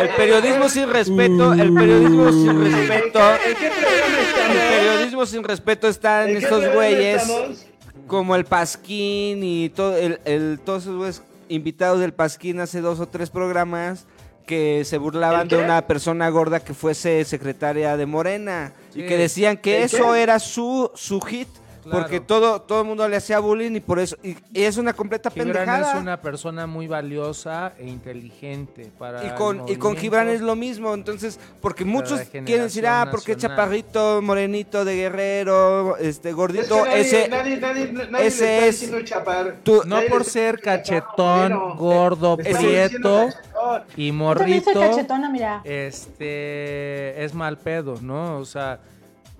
el 0.00 0.08
periodismo 0.16 0.68
sin 0.68 0.90
respeto, 0.90 1.52
el 1.54 1.72
periodismo 1.74 2.30
sin 2.30 2.64
respeto, 2.64 3.20
¿En 3.20 3.56
qué 3.56 3.70
programa 3.70 4.18
el 4.52 4.78
periodismo 4.78 5.26
sin 5.26 5.44
respeto 5.44 5.88
está 5.88 6.24
en 6.24 6.30
¿En 6.30 6.38
qué 6.38 6.44
estos 6.44 6.72
güeyes 6.74 7.22
estamos? 7.22 7.66
como 8.06 8.36
el 8.36 8.44
Pasquín 8.44 9.42
y 9.42 9.70
todo 9.70 9.96
el, 9.96 10.20
el- 10.26 10.60
todos 10.64 10.82
esos 10.82 10.96
güeyes 10.96 11.22
invitados 11.48 12.00
del 12.00 12.12
Pasquín 12.12 12.60
hace 12.60 12.80
dos 12.80 13.00
o 13.00 13.08
tres 13.08 13.30
programas 13.30 14.06
que 14.46 14.84
se 14.84 14.98
burlaban 14.98 15.42
¿El 15.42 15.48
de 15.48 15.56
una 15.56 15.86
persona 15.86 16.28
gorda 16.28 16.60
que 16.60 16.74
fuese 16.74 17.24
secretaria 17.24 17.96
de 17.96 18.04
Morena 18.04 18.72
y 18.94 19.06
que 19.06 19.16
decían 19.16 19.56
que 19.56 19.78
¿El 19.78 19.84
eso 19.84 20.12
qué? 20.12 20.22
era 20.22 20.38
su 20.38 20.90
su 20.94 21.20
hit 21.22 21.48
Claro. 21.84 21.98
porque 22.00 22.20
todo 22.20 22.60
todo 22.62 22.80
el 22.80 22.86
mundo 22.86 23.06
le 23.08 23.16
hacía 23.16 23.38
bullying 23.38 23.72
y 23.76 23.80
por 23.80 23.98
eso 23.98 24.16
y, 24.22 24.36
y 24.52 24.62
es 24.64 24.76
una 24.78 24.92
completa 24.94 25.30
Gibran 25.30 25.52
pendejada. 25.52 25.92
es 25.94 26.00
una 26.00 26.20
persona 26.20 26.66
muy 26.66 26.86
valiosa 26.86 27.74
e 27.78 27.86
inteligente 27.86 28.90
para 28.98 29.22
Y 29.22 29.28
el 29.28 29.34
con, 29.34 29.68
y 29.68 29.76
con. 29.76 29.96
Gibran 29.96 30.28
es 30.28 30.40
lo 30.40 30.56
mismo, 30.56 30.92
entonces, 30.94 31.38
porque 31.60 31.84
muchos 31.84 32.20
quieren 32.22 32.46
decir, 32.64 32.86
ah, 32.86 33.08
porque 33.10 33.34
nacional. 33.34 33.56
chaparrito, 33.56 34.20
morenito 34.22 34.84
de 34.84 34.96
guerrero, 34.96 35.96
este 35.98 36.30
Es 36.30 36.34
gordito, 36.34 36.82
que 36.84 36.88
nadie, 36.90 37.00
ese, 37.00 37.28
nadie, 37.28 37.56
nadie, 37.58 37.92
nadie 38.10 38.26
ese 38.26 38.68
es- 38.68 38.80
diciendo 38.80 39.04
chapar. 39.04 39.56
tú- 39.62 39.82
No 39.86 40.00
por 40.08 40.24
ser 40.24 40.60
cachetón, 40.60 41.76
gordo, 41.76 42.36
prieto 42.36 43.28
y 43.28 43.32
Yo 43.32 43.34
también 43.68 43.84
soy 43.94 44.12
morrito, 44.12 44.80
cachetona, 44.80 45.28
mira. 45.30 45.60
este, 45.64 47.24
es 47.24 47.34
mal 47.34 47.58
pedo, 47.58 47.96
¿no? 48.00 48.38
O 48.38 48.44
sea, 48.44 48.80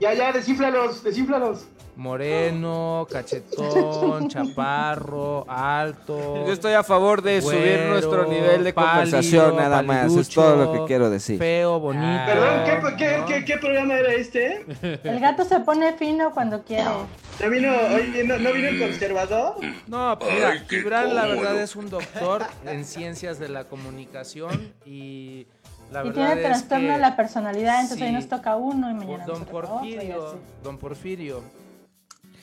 Ya, 0.00 0.12
ya, 0.12 0.32
descíflalos, 0.32 1.02
descíflalos. 1.04 1.66
Moreno, 1.96 3.06
cachetón, 3.10 4.28
chaparro, 4.28 5.44
alto. 5.48 6.44
Yo 6.46 6.52
estoy 6.52 6.72
a 6.72 6.82
favor 6.82 7.22
de 7.22 7.40
subir 7.40 7.86
nuestro 7.88 8.26
nivel 8.26 8.64
de 8.64 8.72
pálido, 8.72 8.92
conversación, 8.92 9.56
nada 9.56 9.82
más. 9.82 10.12
Es 10.14 10.28
todo 10.28 10.56
lo 10.56 10.72
que 10.72 10.86
quiero 10.86 11.08
decir. 11.10 11.38
Feo, 11.38 11.78
bonito. 11.78 12.22
Perdón, 12.26 12.64
¿qué, 12.64 12.96
qué, 12.96 13.24
qué, 13.26 13.44
qué 13.44 13.58
programa 13.58 13.94
era 13.94 14.12
este? 14.12 14.64
El 15.04 15.20
gato 15.20 15.44
se 15.44 15.60
pone 15.60 15.92
fino 15.94 16.32
cuando 16.32 16.62
quiere. 16.62 16.84
¿No 16.84 17.50
vino, 17.50 17.72
oye, 17.94 18.24
¿no, 18.24 18.38
no 18.38 18.52
vino 18.52 18.68
el 18.68 18.80
conservador? 18.80 19.56
No, 19.86 20.18
pues 20.18 20.34
mira, 20.34 20.64
Gibran 20.68 21.14
la 21.14 21.26
verdad 21.26 21.60
es 21.60 21.76
un 21.76 21.90
doctor 21.90 22.42
en 22.64 22.84
ciencias 22.84 23.38
de 23.38 23.48
la 23.48 23.64
comunicación 23.64 24.72
y 24.84 25.46
la 25.92 26.04
y 26.04 26.08
verdad 26.08 26.26
tiene 26.26 26.42
trastorno 26.42 26.92
de 26.92 26.98
la 26.98 27.16
personalidad, 27.16 27.80
entonces 27.80 27.98
sí. 27.98 28.04
hoy 28.04 28.12
nos 28.12 28.28
toca 28.28 28.56
uno 28.56 28.90
y 28.90 28.94
mañana 28.94 29.26
Don 29.26 29.40
nos 29.40 29.48
toca 29.48 29.58
otro, 29.58 29.84
y 29.84 29.94
Porfirio, 29.94 30.28
así. 30.28 30.36
Don 30.62 30.78
Porfirio, 30.78 31.42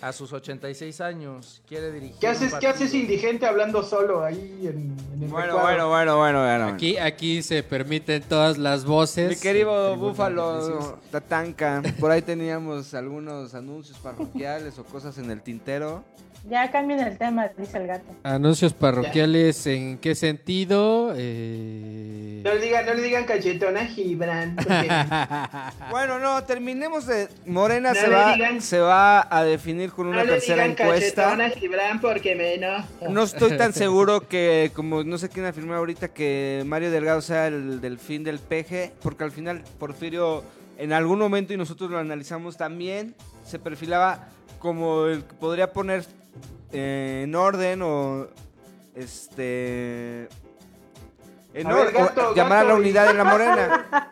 a 0.01 0.11
sus 0.11 0.33
86 0.33 0.99
años, 1.01 1.61
quiere 1.67 1.91
dirigir 1.91 2.17
¿Qué 2.19 2.27
haces, 2.27 2.53
¿Qué 2.55 2.67
haces 2.67 2.93
indigente 2.93 3.45
hablando 3.45 3.83
solo 3.83 4.23
ahí 4.23 4.61
en, 4.63 4.95
en 5.13 5.23
el 5.23 5.29
Bueno, 5.29 5.59
bueno, 5.59 5.89
bueno, 5.89 6.17
bueno, 6.17 6.43
bueno. 6.43 6.65
Aquí, 6.67 6.97
aquí 6.97 7.43
se 7.43 7.61
permiten 7.61 8.23
todas 8.23 8.57
las 8.57 8.83
voces. 8.83 9.29
Mi 9.29 9.35
querido 9.35 9.95
Búfalo. 9.95 10.99
Tatanka, 11.11 11.83
por 11.99 12.09
ahí 12.09 12.23
teníamos 12.23 12.93
algunos 12.95 13.53
anuncios 13.53 13.97
parroquiales 13.99 14.79
o 14.79 14.83
cosas 14.83 15.17
en 15.19 15.29
el 15.29 15.41
tintero. 15.41 16.03
Ya 16.49 16.71
cambien 16.71 16.99
el 16.99 17.17
tema, 17.19 17.49
dice 17.55 17.77
el 17.77 17.85
gato. 17.87 18.05
Anuncios 18.23 18.73
parroquiales, 18.73 19.67
¿en 19.67 19.99
qué 19.99 20.15
sentido? 20.15 21.13
Eh... 21.15 22.41
No 22.43 22.53
le 22.55 22.59
digan, 22.61 22.85
no 22.87 22.93
le 22.95 23.01
digan 23.03 23.25
cachetón 23.25 23.77
a 23.77 23.85
Gibran. 23.85 24.55
porque- 24.55 24.89
Bueno, 25.91 26.17
no, 26.17 26.43
terminemos 26.43 27.05
de... 27.05 27.27
Morena 27.45 27.89
No 27.89 27.95
se, 27.95 28.07
le 28.07 28.15
va, 28.15 28.35
digan- 28.35 28.59
se 28.59 28.79
va 28.79 29.27
a 29.29 29.43
definir 29.43 29.91
con 29.91 30.07
no 30.07 30.13
una 30.13 30.23
le 30.23 30.31
tercera 30.33 30.63
digan 30.63 30.71
encuesta. 30.87 31.23
cachetón 31.25 31.41
a 31.41 31.49
Gibran 31.51 32.01
porque 32.01 32.35
me 32.35 32.55
enojo. 32.55 32.87
No 33.09 33.21
estoy 33.23 33.55
tan 33.57 33.71
seguro 33.73 34.27
que, 34.27 34.71
como 34.73 35.03
no 35.03 35.19
sé 35.19 35.29
quién 35.29 35.45
afirmó 35.45 35.75
ahorita, 35.75 36.07
que 36.07 36.63
Mario 36.65 36.89
Delgado 36.89 37.21
sea 37.21 37.47
el 37.47 37.81
del 37.81 37.99
fin 37.99 38.23
del 38.23 38.39
peje, 38.39 38.93
porque 39.03 39.23
al 39.23 39.31
final 39.31 39.63
Porfirio, 39.77 40.43
en 40.79 40.91
algún 40.91 41.19
momento, 41.19 41.53
y 41.53 41.57
nosotros 41.57 41.91
lo 41.91 41.99
analizamos 41.99 42.57
también, 42.57 43.13
se 43.45 43.59
perfilaba 43.59 44.27
como 44.57 45.05
el 45.05 45.23
que 45.23 45.33
podría 45.35 45.71
poner 45.71 46.03
eh, 46.71 47.21
en 47.23 47.35
orden 47.35 47.81
o 47.81 48.27
este. 48.95 50.27
En 51.53 51.67
A 51.67 51.73
ver, 51.73 51.91
gato, 51.91 52.33
llamar 52.33 52.59
a 52.59 52.63
la 52.63 52.69
gato, 52.69 52.77
y- 52.77 52.81
unidad 52.81 53.09
en 53.11 53.17
la 53.17 53.23
morena. 53.25 54.11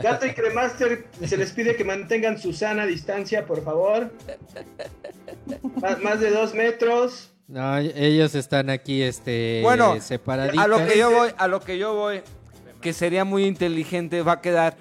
Gato 0.00 0.26
y 0.26 0.32
Cremaster, 0.32 1.06
se 1.26 1.36
les 1.36 1.50
pide 1.52 1.74
que 1.74 1.84
mantengan 1.84 2.38
su 2.38 2.52
sana 2.52 2.86
distancia, 2.86 3.44
por 3.46 3.64
favor. 3.64 4.12
Más, 5.80 6.00
más 6.00 6.20
de 6.20 6.30
dos 6.30 6.54
metros. 6.54 7.32
No, 7.48 7.76
ellos 7.78 8.34
están 8.36 8.70
aquí 8.70 9.02
este, 9.02 9.60
Bueno, 9.62 10.00
separaditos. 10.00 10.64
a 10.64 10.68
lo 10.68 10.86
que 10.86 10.96
yo 10.96 11.10
voy, 11.10 11.30
a 11.36 11.48
lo 11.48 11.60
que 11.60 11.78
yo 11.78 11.94
voy, 11.94 12.22
que 12.80 12.92
sería 12.92 13.24
muy 13.24 13.44
inteligente, 13.44 14.22
va 14.22 14.32
a 14.34 14.40
quedar 14.40 14.76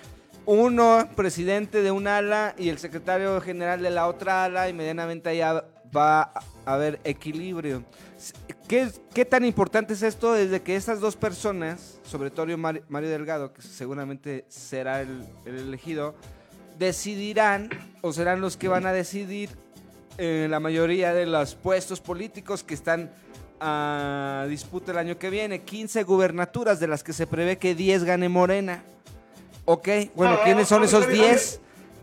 uno 0.46 1.08
presidente 1.16 1.82
de 1.82 1.90
un 1.92 2.08
ala 2.08 2.54
y 2.58 2.70
el 2.70 2.78
secretario 2.78 3.42
general 3.42 3.82
de 3.82 3.90
la 3.90 4.08
otra 4.08 4.44
ala 4.46 4.70
y 4.70 4.74
medianamente 4.74 5.30
allá 5.30 5.66
va 5.96 6.32
a 6.66 6.74
haber 6.74 7.00
equilibrio. 7.04 7.84
¿Qué, 8.68 8.90
qué 9.14 9.26
tan 9.26 9.46
importante 9.46 9.94
es 9.94 10.04
esto? 10.04 10.34
Desde 10.34 10.62
que 10.62 10.76
estas 10.76 11.00
dos 11.00 11.16
personas, 11.16 12.00
sobre 12.04 12.32
todo 12.32 12.58
Mario, 12.58 12.84
Mario 12.90 13.10
Delgado, 13.10 13.54
que 13.54 13.62
seguramente 13.62 14.46
será 14.48 15.02
el, 15.02 15.26
el 15.46 15.58
elegido, 15.58 16.16
decidirán 16.78 17.70
o 18.02 18.14
serán 18.14 18.42
los 18.42 18.58
que 18.58 18.68
van 18.68 18.86
a 18.86 18.94
decidir 18.94 19.50
eh, 20.18 20.48
la 20.50 20.60
mayoría 20.60 21.14
de 21.14 21.26
los 21.26 21.56
puestos 21.56 22.00
políticos 22.00 22.64
que 22.64 22.74
están 22.74 23.12
a 23.60 24.46
disputa 24.50 24.92
el 24.92 24.98
año 24.98 25.18
que 25.18 25.30
viene. 25.30 25.62
15 25.62 26.04
gubernaturas 26.04 26.80
de 26.80 26.88
las 26.88 27.04
que 27.04 27.14
se 27.14 27.28
prevé 27.28 27.58
que 27.58 27.76
10 27.76 28.04
gane 28.04 28.28
Morena. 28.28 28.84
Ok, 29.66 29.88
bueno, 30.16 30.40
¿quiénes 30.44 30.68
son 30.68 30.84
esos 30.84 31.06
obvio, 31.06 31.24
10? 31.24 31.62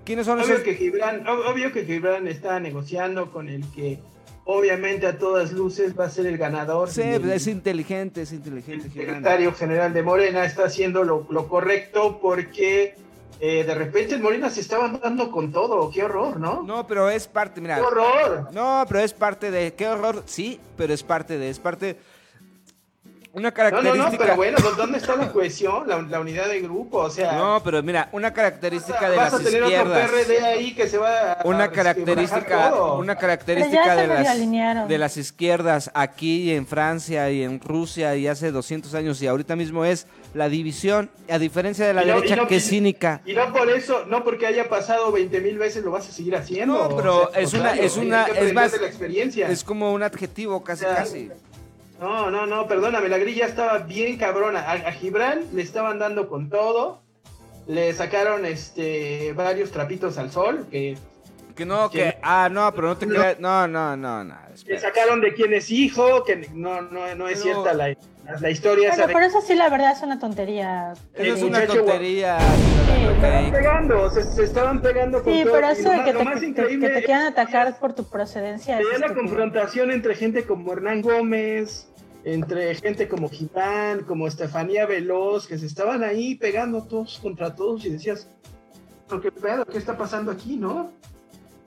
¿Quiénes 0.08 0.24
son 0.24 0.40
Obvio 0.40 0.54
esos? 0.54 0.64
que, 0.64 0.74
Gibran, 0.74 1.24
ob- 1.26 1.52
obvio 1.52 1.70
que 1.70 1.84
Gibran 1.84 2.26
está 2.28 2.58
negociando 2.58 3.30
con 3.30 3.48
el 3.50 3.62
que 3.72 3.98
obviamente 4.46 5.06
a 5.06 5.18
todas 5.18 5.52
luces 5.52 5.92
va 5.98 6.06
a 6.06 6.08
ser 6.10 6.24
el 6.26 6.38
ganador. 6.38 6.88
Sí, 6.88 7.02
el 7.02 7.30
es 7.30 7.46
inteligente, 7.46 8.22
es 8.22 8.32
inteligente. 8.32 8.88
Gibran. 8.88 9.06
secretario 9.08 9.52
general 9.52 9.92
de 9.92 10.02
Morena 10.02 10.46
está 10.46 10.64
haciendo 10.64 11.04
lo, 11.04 11.26
lo 11.28 11.46
correcto 11.46 12.18
porque 12.22 12.94
eh, 13.40 13.64
de 13.64 13.74
repente 13.74 14.14
en 14.14 14.22
Morena 14.22 14.48
se 14.48 14.62
estaban 14.62 14.98
dando 14.98 15.30
con 15.30 15.52
todo. 15.52 15.90
¡Qué 15.90 16.02
horror, 16.02 16.40
¿no? 16.40 16.62
No, 16.62 16.86
pero 16.86 17.10
es 17.10 17.28
parte, 17.28 17.60
mira. 17.60 17.76
¡Qué 17.76 17.82
horror! 17.82 18.48
No, 18.52 18.84
pero 18.88 19.00
es 19.00 19.12
parte 19.12 19.50
de. 19.50 19.74
¿Qué 19.74 19.86
horror? 19.86 20.22
Sí, 20.24 20.58
pero 20.78 20.94
es 20.94 21.02
parte 21.02 21.36
de. 21.36 21.50
Es 21.50 21.58
parte. 21.58 21.98
Una 23.30 23.42
No, 23.42 23.48
no, 23.50 23.54
característica. 23.54 24.10
no, 24.10 24.18
pero 24.18 24.36
bueno, 24.36 24.58
¿dó- 24.58 24.72
¿dónde 24.74 24.98
está 24.98 25.14
la 25.14 25.30
cohesión, 25.30 25.86
la, 25.86 26.00
la 26.02 26.18
unidad 26.20 26.48
de 26.48 26.60
grupo? 26.60 26.98
O 26.98 27.10
sea, 27.10 27.32
No, 27.32 27.60
pero 27.62 27.82
mira, 27.82 28.08
una 28.12 28.32
característica 28.32 29.10
de 29.10 29.16
vas 29.16 29.32
las 29.32 29.40
a 29.42 29.44
tener 29.44 29.62
otro 29.62 29.76
izquierdas. 29.76 30.10
PRD 30.10 30.46
ahí 30.46 30.74
que 30.74 30.88
se 30.88 30.96
va 30.98 31.32
a 31.32 31.42
Una 31.46 31.70
característica, 31.70 32.74
una 32.94 33.16
característica 33.16 33.96
de 33.96 34.06
las, 34.06 34.88
de 34.88 34.98
las 34.98 35.16
izquierdas 35.18 35.90
aquí 35.94 36.52
en 36.52 36.66
Francia 36.66 37.30
y 37.30 37.42
en 37.42 37.60
Rusia 37.60 38.16
y 38.16 38.26
hace 38.26 38.50
200 38.50 38.94
años 38.94 39.20
y 39.22 39.26
ahorita 39.26 39.56
mismo 39.56 39.84
es 39.84 40.06
la 40.34 40.48
división, 40.48 41.10
a 41.30 41.38
diferencia 41.38 41.86
de 41.86 41.94
la 41.94 42.04
Y 42.04 42.06
no- 42.06 42.14
derecha 42.16 42.34
y 42.34 42.36
no- 42.38 42.46
que 42.48 42.56
es 42.56 42.66
cínica. 42.68 43.20
Y 43.26 43.34
no 43.34 43.52
por 43.52 43.70
eso, 43.70 44.04
no 44.06 44.24
porque 44.24 44.46
haya 44.46 44.68
pasado 44.68 45.12
20 45.12 45.40
mil 45.40 45.58
veces 45.58 45.84
lo 45.84 45.90
vas 45.90 46.08
a 46.08 46.12
seguir 46.12 46.34
haciendo. 46.34 46.88
No, 46.88 46.96
pero 46.96 47.28
O 47.28 47.30
sea, 47.32 47.40
es 47.42 47.52
una, 47.54 47.74
es 47.74 47.96
una, 47.96 48.24
es 48.26 48.52
más, 48.54 48.72
de 48.72 48.80
la 48.80 48.86
experiencia. 48.86 49.48
es 49.48 49.62
como 49.62 49.92
un 49.92 50.02
adjetivo 50.02 50.64
casi, 50.64 50.84
O 50.84 50.88
sea, 50.88 50.96
casi. 50.96 51.30
No, 52.00 52.30
no, 52.30 52.46
no, 52.46 52.66
perdóname, 52.68 53.08
la 53.08 53.18
grilla 53.18 53.46
estaba 53.46 53.78
bien 53.78 54.16
cabrona. 54.18 54.60
A, 54.60 54.72
a 54.74 54.92
Gibran 54.92 55.44
le 55.52 55.62
estaban 55.62 55.98
dando 55.98 56.28
con 56.28 56.48
todo. 56.48 57.00
Le 57.66 57.92
sacaron 57.92 58.46
este 58.46 59.32
varios 59.34 59.70
trapitos 59.72 60.16
al 60.16 60.30
sol, 60.30 60.66
que 60.70 60.96
Que 61.54 61.66
no, 61.66 61.90
que- 61.90 61.98
que, 61.98 62.18
ah, 62.22 62.48
no, 62.50 62.72
pero 62.72 62.88
no 62.88 62.96
te 62.96 63.04
No. 63.06 63.14
creas, 63.16 63.40
no, 63.40 63.66
no, 63.66 63.96
no, 63.96 64.22
no. 64.24 64.34
le 64.64 64.78
sacaron 64.80 65.20
de 65.20 65.34
quién 65.34 65.52
es 65.52 65.70
hijo, 65.70 66.22
que 66.24 66.48
no, 66.54 66.82
no, 66.82 67.14
no 67.16 67.28
es 67.28 67.42
Pero- 67.42 67.62
cierta 67.62 67.74
la, 67.74 67.96
la 68.40 68.50
historia. 68.50 68.90
Bueno, 68.96 69.12
por 69.12 69.22
eso 69.22 69.40
sí, 69.40 69.54
la 69.54 69.68
verdad 69.68 69.92
es 69.92 70.02
una 70.02 70.18
tontería. 70.18 70.92
Eso 71.14 71.34
es 71.34 71.42
una 71.42 71.66
tontería. 71.66 72.38
Se 72.38 73.14
estaban 73.14 73.50
pegando, 73.52 74.10
se, 74.10 74.22
se 74.22 74.44
estaban 74.44 74.82
pegando 74.82 75.22
con 75.22 75.32
Sí, 75.32 75.42
todo. 75.44 75.52
pero 75.54 75.68
eso 75.68 75.82
lo 75.82 75.90
de 75.90 76.24
más- 76.24 76.40
que 76.40 76.52
te, 76.52 77.02
quieran 77.04 77.26
atacar 77.26 77.78
por 77.78 77.94
tu 77.94 78.04
procedencia. 78.04 78.78
es 78.78 78.84
Veía 78.86 78.98
la 78.98 79.06
estúpido. 79.06 79.26
confrontación 79.28 79.90
entre 79.90 80.14
gente 80.14 80.44
como 80.44 80.72
Hernán 80.72 81.00
Gómez, 81.02 81.88
entre 82.24 82.74
gente 82.74 83.08
como 83.08 83.28
Gibran, 83.30 84.00
como 84.04 84.26
Estefanía 84.26 84.86
Veloz, 84.86 85.46
que 85.46 85.58
se 85.58 85.66
estaban 85.66 86.04
ahí 86.04 86.34
pegando 86.34 86.84
todos 86.84 87.18
contra 87.22 87.54
todos 87.54 87.84
y 87.86 87.90
decías, 87.90 88.28
¿pero 89.08 89.20
qué 89.20 89.32
pedo? 89.32 89.64
¿Qué 89.64 89.78
está 89.78 89.96
pasando 89.96 90.30
aquí, 90.30 90.56
no? 90.56 90.92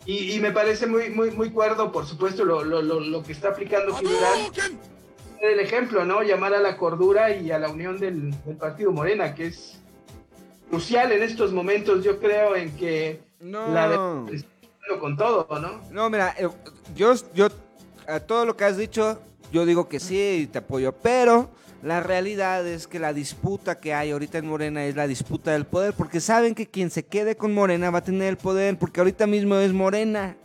Y, 0.06 0.34
y 0.34 0.40
me 0.40 0.52
parece 0.52 0.88
muy, 0.88 1.10
muy, 1.10 1.32
muy 1.32 1.50
cuerdo, 1.52 1.92
por 1.92 2.06
supuesto, 2.06 2.44
lo, 2.46 2.64
lo, 2.64 2.82
lo, 2.82 3.00
lo 3.00 3.24
que 3.24 3.32
está 3.34 3.50
aplicando 3.50 3.94
Gibran. 3.96 4.80
El 5.42 5.60
ejemplo, 5.60 6.06
¿no? 6.06 6.22
Llamar 6.22 6.54
a 6.54 6.60
la 6.60 6.78
cordura 6.78 7.32
y 7.36 7.52
a 7.52 7.58
la 7.58 7.70
unión 7.70 8.00
del, 8.00 8.32
del 8.46 8.56
Partido 8.58 8.92
Morena, 8.92 9.34
que 9.34 9.48
es 9.48 9.80
crucial 10.70 11.12
en 11.12 11.24
estos 11.24 11.52
momentos, 11.52 12.04
yo 12.04 12.20
creo, 12.20 12.56
en 12.56 12.72
que 12.78 13.22
No. 13.40 13.68
la 13.74 13.88
de- 13.90 14.46
con 15.00 15.16
todo, 15.18 15.48
¿no? 15.60 15.82
No, 15.90 16.10
mira, 16.10 16.36
eh, 16.38 16.48
yo, 16.96 17.14
yo, 17.34 17.48
a 18.08 18.20
todo 18.20 18.46
lo 18.46 18.58
que 18.58 18.66
has 18.66 18.78
dicho, 18.78 19.20
yo 19.52 19.66
digo 19.66 19.88
que 19.88 20.00
sí 20.02 20.42
y 20.44 20.48
te 20.48 20.58
apoyo, 20.60 20.92
pero 20.92 21.50
la 21.82 22.02
realidad 22.02 22.68
es 22.68 22.88
que 22.88 23.00
la 23.00 23.14
disputa 23.14 23.80
que 23.80 23.94
hay 23.94 24.12
ahorita 24.12 24.38
en 24.38 24.48
Morena 24.48 24.86
es 24.86 24.96
la 24.96 25.08
disputa 25.08 25.54
del 25.54 25.66
poder, 25.66 25.94
porque 25.94 26.20
saben 26.20 26.54
que 26.54 26.68
quien 26.68 26.92
se 26.92 27.04
quede 27.06 27.36
con 27.38 27.54
Morena 27.54 27.90
va 27.90 28.00
a 28.00 28.04
tener 28.04 28.28
el 28.28 28.38
poder, 28.38 28.78
porque 28.78 29.00
ahorita 29.00 29.26
mismo 29.28 29.56
es 29.56 29.72
Morena. 29.72 30.36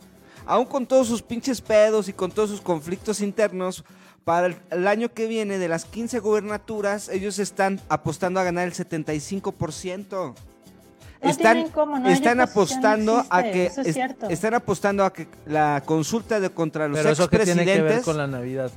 Aún 0.45 0.65
con 0.65 0.85
todos 0.87 1.07
sus 1.07 1.21
pinches 1.21 1.59
pedos 1.59 2.07
y 2.07 2.13
con 2.13 2.31
todos 2.31 2.49
sus 2.49 2.61
conflictos 2.61 3.19
internos, 3.19 3.83
para 4.27 4.47
el, 4.47 4.57
el 4.71 4.85
año 4.89 5.13
que 5.13 5.25
viene 5.25 5.57
de 5.57 5.69
las 5.69 5.85
15 5.85 6.19
gubernaturas, 6.19 7.07
ellos 7.07 7.39
están 7.39 7.79
apostando 7.87 8.41
a 8.41 8.43
ganar 8.43 8.67
el 8.67 8.73
75%. 8.73 10.09
No 11.23 11.29
están 11.29 11.69
cómo, 11.69 11.97
no 11.97 12.09
están 12.09 12.41
apostando 12.41 13.19
no 13.19 13.25
a 13.29 13.41
que 13.41 13.67
eso 13.67 13.79
es 13.79 13.87
es- 13.87 13.93
cierto. 13.93 14.27
están 14.27 14.53
apostando 14.53 15.05
a 15.05 15.13
que 15.13 15.29
la 15.45 15.81
consulta 15.85 16.41
de 16.41 16.49
contra 16.49 16.89
los 16.89 16.97
Pero 16.97 17.11
eso 17.11 17.29
que 17.29 17.39
tiene 17.39 17.63
que 17.63 17.81
ver 17.81 17.93
expresidentes 17.93 18.03
con 18.05 18.17
la 18.17 18.27
Navidad. 18.27 18.69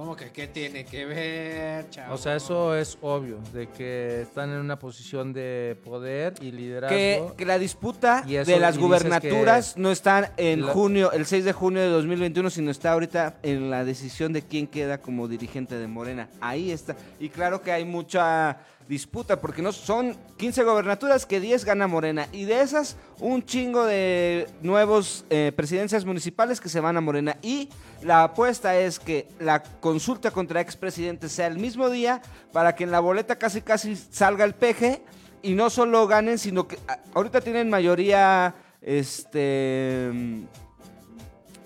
¿Cómo 0.00 0.16
que 0.16 0.30
qué 0.30 0.46
tiene 0.46 0.86
que 0.86 1.04
ver, 1.04 1.90
chavo? 1.90 2.14
O 2.14 2.16
sea, 2.16 2.34
eso 2.34 2.74
es 2.74 2.96
obvio, 3.02 3.38
de 3.52 3.68
que 3.68 4.22
están 4.22 4.48
en 4.48 4.56
una 4.56 4.78
posición 4.78 5.34
de 5.34 5.76
poder 5.84 6.32
y 6.40 6.52
liderazgo. 6.52 6.96
que, 6.96 7.32
que 7.36 7.44
la 7.44 7.58
disputa 7.58 8.24
Y 8.26 8.36
eso- 8.36 8.50
de 8.50 8.58
las 8.58 8.76
y 8.76 8.78
gubernaturas 8.78 9.76
no 9.76 9.92
está 9.92 10.32
en 10.38 10.64
la- 10.64 10.72
junio, 10.72 11.12
el 11.12 11.26
6 11.26 11.44
de 11.44 11.52
junio 11.52 11.82
de 11.82 11.88
2021, 11.88 12.48
sino 12.48 12.70
está 12.70 12.92
ahorita 12.92 13.40
en 13.42 13.68
la 13.70 13.84
decisión 13.84 14.32
de 14.32 14.40
quién 14.40 14.66
queda 14.66 15.02
como 15.02 15.28
dirigente 15.28 15.74
de 15.76 15.86
Morena. 15.86 16.30
Ahí 16.40 16.70
está. 16.70 16.96
Y 17.18 17.28
claro 17.28 17.60
que 17.60 17.70
hay 17.70 17.84
mucha 17.84 18.56
disputa, 18.90 19.40
porque 19.40 19.62
no 19.62 19.70
son 19.70 20.16
15 20.36 20.64
gobernaturas 20.64 21.24
que 21.24 21.38
10 21.40 21.64
gana 21.64 21.86
Morena. 21.86 22.26
Y 22.32 22.44
de 22.44 22.60
esas, 22.60 22.96
un 23.20 23.42
chingo 23.44 23.86
de 23.86 24.48
nuevos 24.62 25.24
eh, 25.30 25.52
presidencias 25.54 26.04
municipales 26.04 26.60
que 26.60 26.68
se 26.68 26.80
van 26.80 26.96
a 26.96 27.00
Morena. 27.00 27.36
Y 27.40 27.70
la 28.02 28.24
apuesta 28.24 28.76
es 28.76 28.98
que 28.98 29.28
la 29.38 29.62
consulta 29.62 30.32
contra 30.32 30.60
expresidentes 30.60 31.30
sea 31.30 31.46
el 31.46 31.58
mismo 31.58 31.88
día 31.88 32.20
para 32.52 32.74
que 32.74 32.82
en 32.82 32.90
la 32.90 32.98
boleta 32.98 33.36
casi 33.36 33.62
casi 33.62 33.94
salga 33.94 34.44
el 34.44 34.54
peje 34.54 35.02
y 35.40 35.54
no 35.54 35.70
solo 35.70 36.06
ganen, 36.08 36.36
sino 36.36 36.66
que 36.66 36.76
ah, 36.88 36.98
ahorita 37.14 37.40
tienen 37.40 37.70
mayoría, 37.70 38.56
este, 38.82 40.10
mm, 40.12 40.42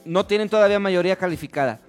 no 0.05 0.27
tienen 0.27 0.51
todavía 0.51 0.79
mayoría 0.79 1.17
calificada. 1.17 1.81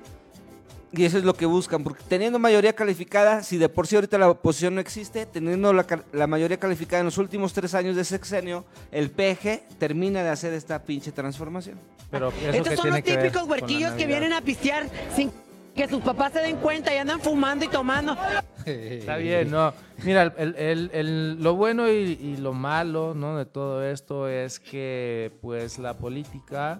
Y 0.96 1.04
eso 1.06 1.18
es 1.18 1.24
lo 1.24 1.34
que 1.34 1.46
buscan, 1.46 1.84
porque 1.84 2.04
teniendo 2.08 2.40
mayoría 2.40 2.74
calificada, 2.74 3.44
si 3.44 3.58
de 3.58 3.68
por 3.70 3.86
sí 3.88 3.96
ahorita 3.96 4.18
la 4.18 4.30
oposición 4.30 4.76
no 4.76 4.82
existe, 4.82 5.26
teniendo 5.26 5.74
la, 5.74 5.86
la 6.14 6.28
mayoría 6.28 6.58
calificada 6.58 7.00
en 7.02 7.06
los 7.06 7.18
últimos 7.18 7.52
tres 7.54 7.74
años 7.76 7.96
de 7.96 8.04
sexenio, 8.06 8.64
el 8.92 9.12
PG 9.12 9.78
termina 9.78 10.24
de 10.24 10.30
hacer 10.30 10.54
esta 10.54 10.82
pinche 10.84 11.12
transformación. 11.12 11.78
Pero 12.12 12.30
eso 12.30 12.50
Estos 12.50 12.70
que 12.70 12.76
son 12.78 12.84
tiene 12.84 13.00
los 13.02 13.24
típicos 13.24 13.48
huerquillos 13.50 13.92
que 13.94 14.06
vienen 14.06 14.32
a 14.34 14.42
pistear 14.42 14.88
sin 15.16 15.32
que 15.76 15.90
sus 15.90 16.02
papás 16.02 16.32
se 16.32 16.40
den 16.40 16.56
cuenta 16.58 16.94
y 16.96 16.98
andan 16.98 17.20
fumando 17.20 17.66
y 17.66 17.68
tomando. 17.68 18.16
Está 18.66 19.18
bien, 19.18 19.52
no. 19.52 19.74
Mira, 20.06 20.24
el- 20.24 20.34
el- 20.38 20.56
el- 20.56 20.92
el- 20.94 21.44
lo 21.44 21.56
bueno 21.56 21.90
y, 21.92 22.18
y 22.22 22.38
lo 22.38 22.54
malo 22.54 23.14
¿no? 23.14 23.38
de 23.38 23.46
todo 23.46 23.84
esto 23.84 24.30
es 24.30 24.60
que 24.62 25.34
pues 25.42 25.78
la 25.78 25.94
política 25.98 26.80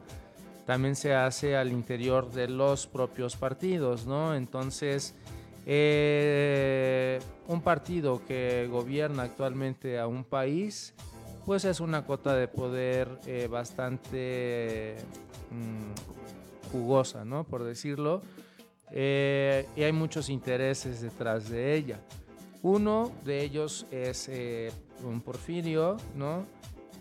también 0.66 0.96
se 0.96 1.14
hace 1.14 1.56
al 1.56 1.72
interior 1.72 2.32
de 2.32 2.48
los 2.48 2.88
propios 2.88 3.36
partidos, 3.36 4.08
¿no? 4.08 4.36
Entonces, 4.36 5.14
eh, 5.68 7.20
un 7.48 7.62
partido 7.62 8.22
que 8.28 8.68
gobierna 8.70 9.24
actualmente 9.24 10.00
a 10.00 10.08
un 10.08 10.24
país, 10.24 10.94
pues 11.46 11.66
es 11.66 11.80
una 11.80 12.06
cota 12.06 12.36
de 12.36 12.48
poder 12.48 13.20
eh, 13.28 13.48
bastante 13.50 14.96
mm, 15.52 16.72
jugosa, 16.72 17.26
¿no? 17.26 17.44
Por 17.44 17.64
decirlo. 17.64 18.24
Eh, 18.92 19.68
y 19.76 19.84
hay 19.84 19.92
muchos 19.92 20.30
intereses 20.30 21.02
detrás 21.02 21.50
de 21.50 21.76
ella. 21.76 22.00
Uno 22.64 23.12
de 23.24 23.44
ellos 23.44 23.86
es 23.92 24.30
un 25.04 25.22
Porfirio, 25.22 25.98
¿no? 26.16 26.48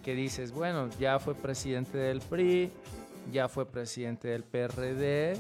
Que 0.03 0.15
dices, 0.15 0.53
bueno, 0.53 0.91
ya 0.99 1.19
fue 1.19 1.35
presidente 1.35 1.97
del 1.97 2.20
PRI, 2.20 2.70
ya 3.32 3.48
fue 3.48 3.66
presidente 3.66 4.28
del 4.28 4.44
PRD, 4.44 5.36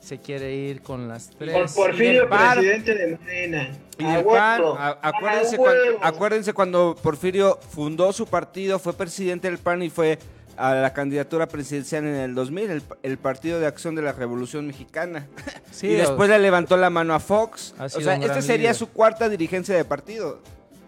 se 0.00 0.18
quiere 0.20 0.54
ir 0.54 0.82
con 0.82 1.08
las 1.08 1.30
tres. 1.30 1.72
Por 1.74 1.86
Porfirio, 1.88 2.28
presidente 2.28 2.94
de 2.94 3.16
Morena. 3.16 3.68
Y 3.98 4.04
del 4.04 4.24
PAN, 4.24 4.60
huevo. 4.60 4.76
a- 4.78 4.98
acuérdense, 5.02 5.56
cuando, 5.56 5.82
acuérdense 6.02 6.52
cuando 6.52 6.96
Porfirio 7.02 7.58
fundó 7.70 8.12
su 8.12 8.26
partido, 8.26 8.78
fue 8.78 8.92
presidente 8.92 9.48
del 9.48 9.58
PAN 9.58 9.82
y 9.82 9.90
fue 9.90 10.18
a 10.56 10.74
la 10.74 10.92
candidatura 10.92 11.46
presidencial 11.46 12.04
en 12.04 12.14
el 12.16 12.34
2000, 12.34 12.70
el, 12.70 12.82
el 13.04 13.18
Partido 13.18 13.60
de 13.60 13.66
Acción 13.66 13.94
de 13.94 14.02
la 14.02 14.12
Revolución 14.12 14.66
Mexicana. 14.66 15.26
Sí, 15.70 15.86
y 15.90 15.94
después 15.94 16.28
o- 16.28 16.32
le 16.32 16.38
levantó 16.40 16.76
la 16.76 16.90
mano 16.90 17.14
a 17.14 17.20
Fox. 17.20 17.74
Ha 17.78 17.84
O 17.86 17.88
sea, 17.88 18.14
esta 18.16 18.40
sería 18.42 18.56
líder. 18.70 18.74
su 18.74 18.88
cuarta 18.90 19.28
dirigencia 19.28 19.76
de 19.76 19.84
partido. 19.84 20.40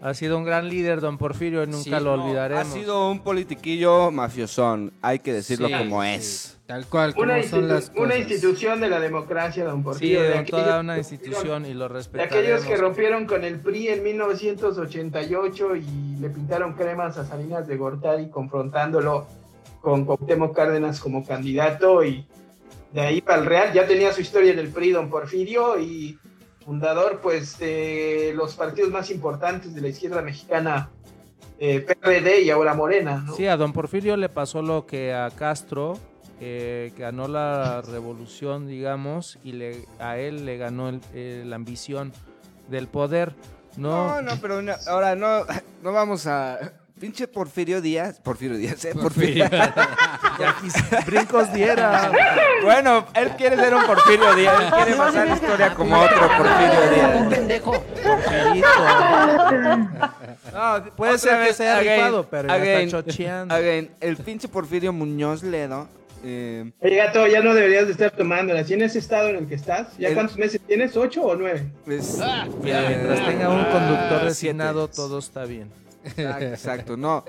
Ha 0.03 0.15
sido 0.15 0.37
un 0.37 0.43
gran 0.43 0.67
líder, 0.67 0.99
don 0.99 1.17
Porfirio, 1.19 1.63
y 1.63 1.67
nunca 1.67 1.83
Sí, 1.83 1.89
lo 1.91 2.17
no, 2.17 2.23
olvidaremos. 2.25 2.67
Ha 2.67 2.71
sido 2.71 3.11
un 3.11 3.19
politiquillo 3.19 4.09
mafiosón, 4.09 4.91
hay 5.01 5.19
que 5.19 5.31
decirlo 5.31 5.67
Sí, 5.67 5.73
como 5.77 6.01
sí. 6.03 6.09
es. 6.09 6.57
Tal 6.65 6.87
cual, 6.87 7.13
como 7.13 7.25
Una, 7.25 7.43
son 7.43 7.67
las 7.67 7.91
una 7.95 8.17
institución 8.17 8.79
de 8.81 8.89
la 8.89 8.99
democracia, 8.99 9.63
don 9.65 9.79
Sí, 9.79 9.83
Porfirio. 9.83 10.21
de 10.23 10.29
don, 10.29 10.37
aquellos 10.39 10.63
toda 10.63 10.79
una 10.79 10.93
que 10.93 10.99
institución 11.01 11.65
y 11.67 11.73
lo 11.75 11.87
De 11.87 11.93
respetaremos. 11.93 12.35
aquellos 12.35 12.65
que 12.65 12.77
rompieron 12.77 13.25
con 13.27 13.43
el 13.43 13.59
PRI 13.59 13.89
en 13.89 14.03
1988 14.03 15.75
y 15.75 16.15
le 16.19 16.29
pintaron 16.29 16.73
cremas 16.73 17.17
a 17.17 17.25
Salinas 17.25 17.67
de 17.67 17.77
Gortari 17.77 18.29
confrontándolo 18.29 19.27
con 19.81 20.05
Cuauhtémoc 20.05 20.55
Cárdenas 20.55 20.99
como 20.99 21.25
candidato 21.25 22.03
y 22.03 22.25
de 22.93 23.01
ahí 23.01 23.21
para 23.21 23.39
el 23.39 23.45
Real 23.45 23.73
ya 23.73 23.85
tenía 23.85 24.11
su 24.13 24.21
historia 24.21 24.51
en 24.51 24.59
el 24.59 24.69
PRI 24.69 24.91
don 24.91 25.09
Porfirio 25.09 25.79
y 25.79 26.17
fundador 26.65 27.19
pues 27.21 27.57
de 27.59 28.33
los 28.35 28.55
partidos 28.55 28.91
más 28.91 29.09
importantes 29.11 29.73
de 29.73 29.81
la 29.81 29.87
izquierda 29.89 30.21
mexicana 30.21 30.89
eh, 31.59 31.79
PRD 31.81 32.41
y 32.41 32.49
ahora 32.49 32.73
Morena, 32.73 33.23
¿no? 33.25 33.35
Sí, 33.35 33.45
a 33.47 33.57
don 33.57 33.71
Porfirio 33.73 34.17
le 34.17 34.29
pasó 34.29 34.61
lo 34.61 34.85
que 34.87 35.13
a 35.13 35.29
Castro, 35.29 35.97
eh, 36.39 36.91
ganó 36.97 37.27
la 37.27 37.81
revolución, 37.81 38.67
digamos, 38.67 39.37
y 39.43 39.51
le, 39.53 39.85
a 39.99 40.17
él 40.17 40.45
le 40.45 40.57
ganó 40.57 40.89
el- 40.89 41.01
eh, 41.13 41.43
la 41.45 41.55
ambición 41.57 42.13
del 42.67 42.87
poder. 42.87 43.35
No, 43.77 44.07
No, 44.15 44.21
no, 44.23 44.31
pero 44.41 44.61
no- 44.63 44.73
ahora 44.87 45.15
no, 45.15 45.45
no 45.83 45.91
vamos 45.93 46.25
a... 46.25 46.57
Pinche 47.01 47.27
Porfirio 47.27 47.81
Díaz, 47.81 48.19
Porfirio 48.19 48.55
Díaz, 48.57 48.85
¿eh? 48.85 48.93
Porfirio. 48.93 49.45
brincos 51.07 51.51
diera. 51.51 52.11
Bueno, 52.63 53.07
él 53.15 53.29
quiere 53.37 53.55
ser 53.57 53.73
un 53.73 53.83
Porfirio 53.85 54.35
Díaz, 54.35 54.61
él 54.61 54.69
quiere 54.71 54.93
pasar 54.93 55.27
la 55.27 55.33
historia 55.33 55.73
como 55.73 55.99
otro 55.99 56.29
Porfirio 56.37 56.91
Díaz. 56.93 57.27
pendejo. 57.33 57.83
No, 60.53 60.83
puede 60.95 61.17
ser 61.17 61.47
que 61.47 61.53
sea 61.53 61.77
again, 61.77 61.95
rifado, 61.97 62.27
pero 62.29 62.47
ya 62.49 62.53
again, 62.53 62.81
está 62.87 63.03
chocheando. 63.03 63.55
again, 63.55 63.89
el 63.99 64.17
pinche 64.17 64.47
Porfirio 64.47 64.93
Muñoz 64.93 65.41
Ledo. 65.41 65.87
eh, 66.23 66.71
Oye, 66.81 66.95
gato, 66.97 67.25
ya 67.25 67.41
no 67.41 67.55
deberías 67.55 67.87
de 67.87 67.93
estar 67.93 68.11
tomándola. 68.11 68.63
¿Sí 68.63 68.75
en 68.75 68.83
ese 68.83 68.99
estado 68.99 69.29
en 69.29 69.37
el 69.37 69.47
que 69.47 69.55
estás? 69.55 69.97
¿Ya 69.97 70.09
El- 70.09 70.13
cuántos 70.13 70.37
meses 70.37 70.61
tienes? 70.67 70.95
¿Ocho 70.95 71.23
o 71.23 71.35
nueve? 71.35 71.65
es- 71.87 72.19
Mira, 72.61 72.81
mientras 72.87 73.25
tenga 73.25 73.49
un 73.49 73.63
conductor 73.65 74.19
Ah, 74.21 74.25
designado, 74.25 74.81
siete. 74.85 74.95
todo 74.97 75.17
está 75.17 75.45
bien. 75.45 75.71
Exacto, 76.17 76.97
no. 76.97 77.23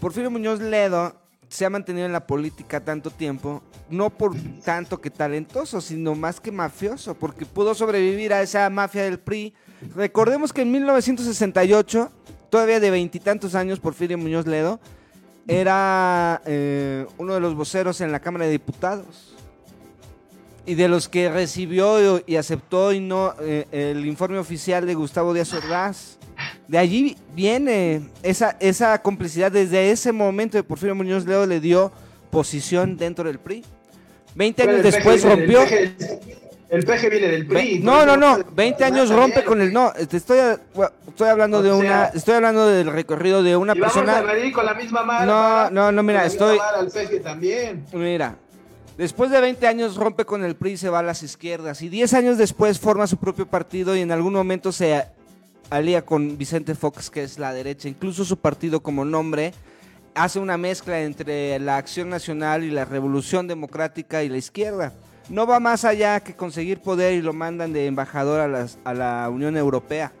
Porfirio 0.00 0.30
Muñoz 0.30 0.60
Ledo 0.60 1.14
se 1.48 1.64
ha 1.64 1.70
mantenido 1.70 2.06
en 2.06 2.12
la 2.12 2.26
política 2.26 2.80
tanto 2.80 3.10
tiempo, 3.10 3.62
no 3.90 4.10
por 4.10 4.34
tanto 4.64 5.00
que 5.00 5.10
talentoso, 5.10 5.80
sino 5.80 6.14
más 6.14 6.40
que 6.40 6.52
mafioso, 6.52 7.14
porque 7.14 7.46
pudo 7.46 7.74
sobrevivir 7.74 8.32
a 8.32 8.42
esa 8.42 8.68
mafia 8.70 9.02
del 9.04 9.18
PRI. 9.18 9.54
Recordemos 9.96 10.52
que 10.52 10.62
en 10.62 10.70
1968, 10.70 12.10
todavía 12.50 12.80
de 12.80 12.90
veintitantos 12.90 13.54
años, 13.54 13.80
Porfirio 13.80 14.18
Muñoz 14.18 14.46
Ledo 14.46 14.78
era 15.46 16.42
eh, 16.44 17.06
uno 17.16 17.34
de 17.34 17.40
los 17.40 17.54
voceros 17.54 18.02
en 18.02 18.12
la 18.12 18.20
Cámara 18.20 18.44
de 18.44 18.50
Diputados 18.52 19.34
y 20.66 20.74
de 20.74 20.86
los 20.86 21.08
que 21.08 21.30
recibió 21.30 22.18
y, 22.18 22.24
y 22.26 22.36
aceptó 22.36 22.92
y 22.92 23.00
no 23.00 23.34
eh, 23.40 23.66
el 23.72 24.04
informe 24.04 24.38
oficial 24.38 24.86
de 24.86 24.94
Gustavo 24.94 25.32
Díaz 25.32 25.54
Ordaz. 25.54 26.18
De 26.68 26.76
allí 26.78 27.16
viene 27.34 28.02
esa, 28.22 28.56
esa 28.60 29.00
complicidad. 29.02 29.50
Desde 29.50 29.90
ese 29.90 30.12
momento 30.12 30.56
de 30.58 30.62
Porfirio 30.62 30.94
Muñoz 30.94 31.24
Ledo 31.26 31.46
le 31.46 31.60
dio 31.60 31.90
posición 32.30 32.96
dentro 32.96 33.24
del 33.24 33.38
PRI. 33.38 33.64
Veinte 34.34 34.62
años 34.62 34.82
después 34.82 35.24
rompió. 35.24 35.62
El 36.70 36.84
PG 36.84 37.10
viene 37.10 37.28
del 37.28 37.46
PRI. 37.46 37.78
No, 37.78 38.04
no, 38.04 38.18
no. 38.18 38.44
20 38.52 38.84
años 38.84 39.08
rompe 39.08 39.42
con 39.42 39.62
el 39.62 39.72
no. 39.72 39.90
Te 40.06 40.18
estoy, 40.18 40.38
estoy 41.08 41.28
hablando 41.28 41.62
de 41.62 41.72
una. 41.72 42.06
Estoy 42.06 42.34
hablando 42.34 42.66
del 42.68 42.92
recorrido 42.92 43.42
de 43.42 43.56
una 43.56 43.74
Y 43.74 43.80
vamos 43.80 43.96
a 43.96 44.00
persona. 44.04 44.52
con 44.52 44.66
la 44.66 44.74
misma. 44.74 45.24
No, 45.24 45.70
no, 45.70 45.90
no, 45.90 46.02
mira, 46.02 46.26
estoy- 46.26 46.58
al 46.76 46.88
PG 46.88 47.22
también. 47.22 47.86
Mira, 47.94 48.36
después 48.98 49.30
de 49.30 49.40
20 49.40 49.66
años 49.66 49.96
rompe 49.96 50.26
con 50.26 50.44
el 50.44 50.56
PRI 50.56 50.72
y 50.72 50.76
se 50.76 50.90
va 50.90 50.98
a 50.98 51.02
las 51.02 51.22
izquierdas. 51.22 51.80
Y 51.80 51.88
10 51.88 52.12
años 52.12 52.36
después 52.36 52.78
forma 52.78 53.06
su 53.06 53.16
propio 53.16 53.46
partido 53.46 53.96
y 53.96 54.00
en 54.02 54.12
algún 54.12 54.34
momento 54.34 54.70
se 54.70 55.06
alía 55.70 56.04
con 56.04 56.38
Vicente 56.38 56.74
Fox, 56.74 57.10
que 57.10 57.22
es 57.22 57.38
la 57.38 57.52
derecha. 57.52 57.88
Incluso 57.88 58.24
su 58.24 58.36
partido 58.36 58.80
como 58.80 59.04
nombre 59.04 59.52
hace 60.14 60.38
una 60.38 60.56
mezcla 60.56 61.00
entre 61.00 61.58
la 61.58 61.76
Acción 61.76 62.08
Nacional 62.08 62.64
y 62.64 62.70
la 62.70 62.84
Revolución 62.84 63.46
Democrática 63.46 64.22
y 64.22 64.28
la 64.28 64.36
izquierda. 64.36 64.92
No 65.28 65.46
va 65.46 65.60
más 65.60 65.84
allá 65.84 66.20
que 66.20 66.34
conseguir 66.34 66.80
poder 66.80 67.14
y 67.14 67.22
lo 67.22 67.32
mandan 67.32 67.72
de 67.72 67.86
embajador 67.86 68.40
a, 68.84 68.94
la 68.94 69.28
Unión 69.30 69.56
Europea. 69.56 70.12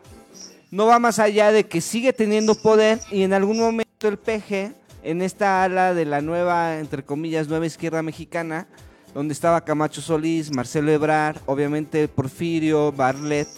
No 0.70 0.86
va 0.86 0.98
más 0.98 1.18
allá 1.18 1.50
de 1.50 1.64
que 1.64 1.80
sigue 1.80 2.12
teniendo 2.12 2.54
poder 2.54 3.00
y 3.10 3.22
en 3.22 3.32
algún 3.32 3.58
momento 3.58 4.06
el 4.06 4.18
PG, 4.18 4.74
en 5.02 5.22
esta 5.22 5.64
ala 5.64 5.94
de 5.94 6.04
la 6.04 6.20
nueva, 6.20 6.78
entre 6.78 7.02
comillas, 7.02 7.48
nueva 7.48 7.64
izquierda 7.64 8.02
mexicana, 8.02 8.66
donde 9.14 9.32
estaba 9.32 9.64
Camacho 9.64 10.02
Solís, 10.02 10.54
Marcelo 10.54 10.92
Ebrard, 10.92 11.38
obviamente 11.46 12.06
Porfirio, 12.06 12.92
Barlet, 12.92 13.48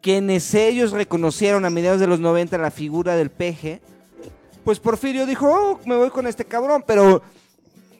quienes 0.00 0.54
ellos 0.54 0.92
reconocieron 0.92 1.64
a 1.64 1.70
mediados 1.70 2.00
de 2.00 2.06
los 2.06 2.20
90 2.20 2.58
la 2.58 2.70
figura 2.70 3.16
del 3.16 3.30
PG, 3.30 3.80
pues 4.64 4.80
Porfirio 4.80 5.26
dijo, 5.26 5.48
oh, 5.48 5.80
me 5.86 5.96
voy 5.96 6.10
con 6.10 6.26
este 6.26 6.44
cabrón, 6.44 6.84
pero 6.86 7.22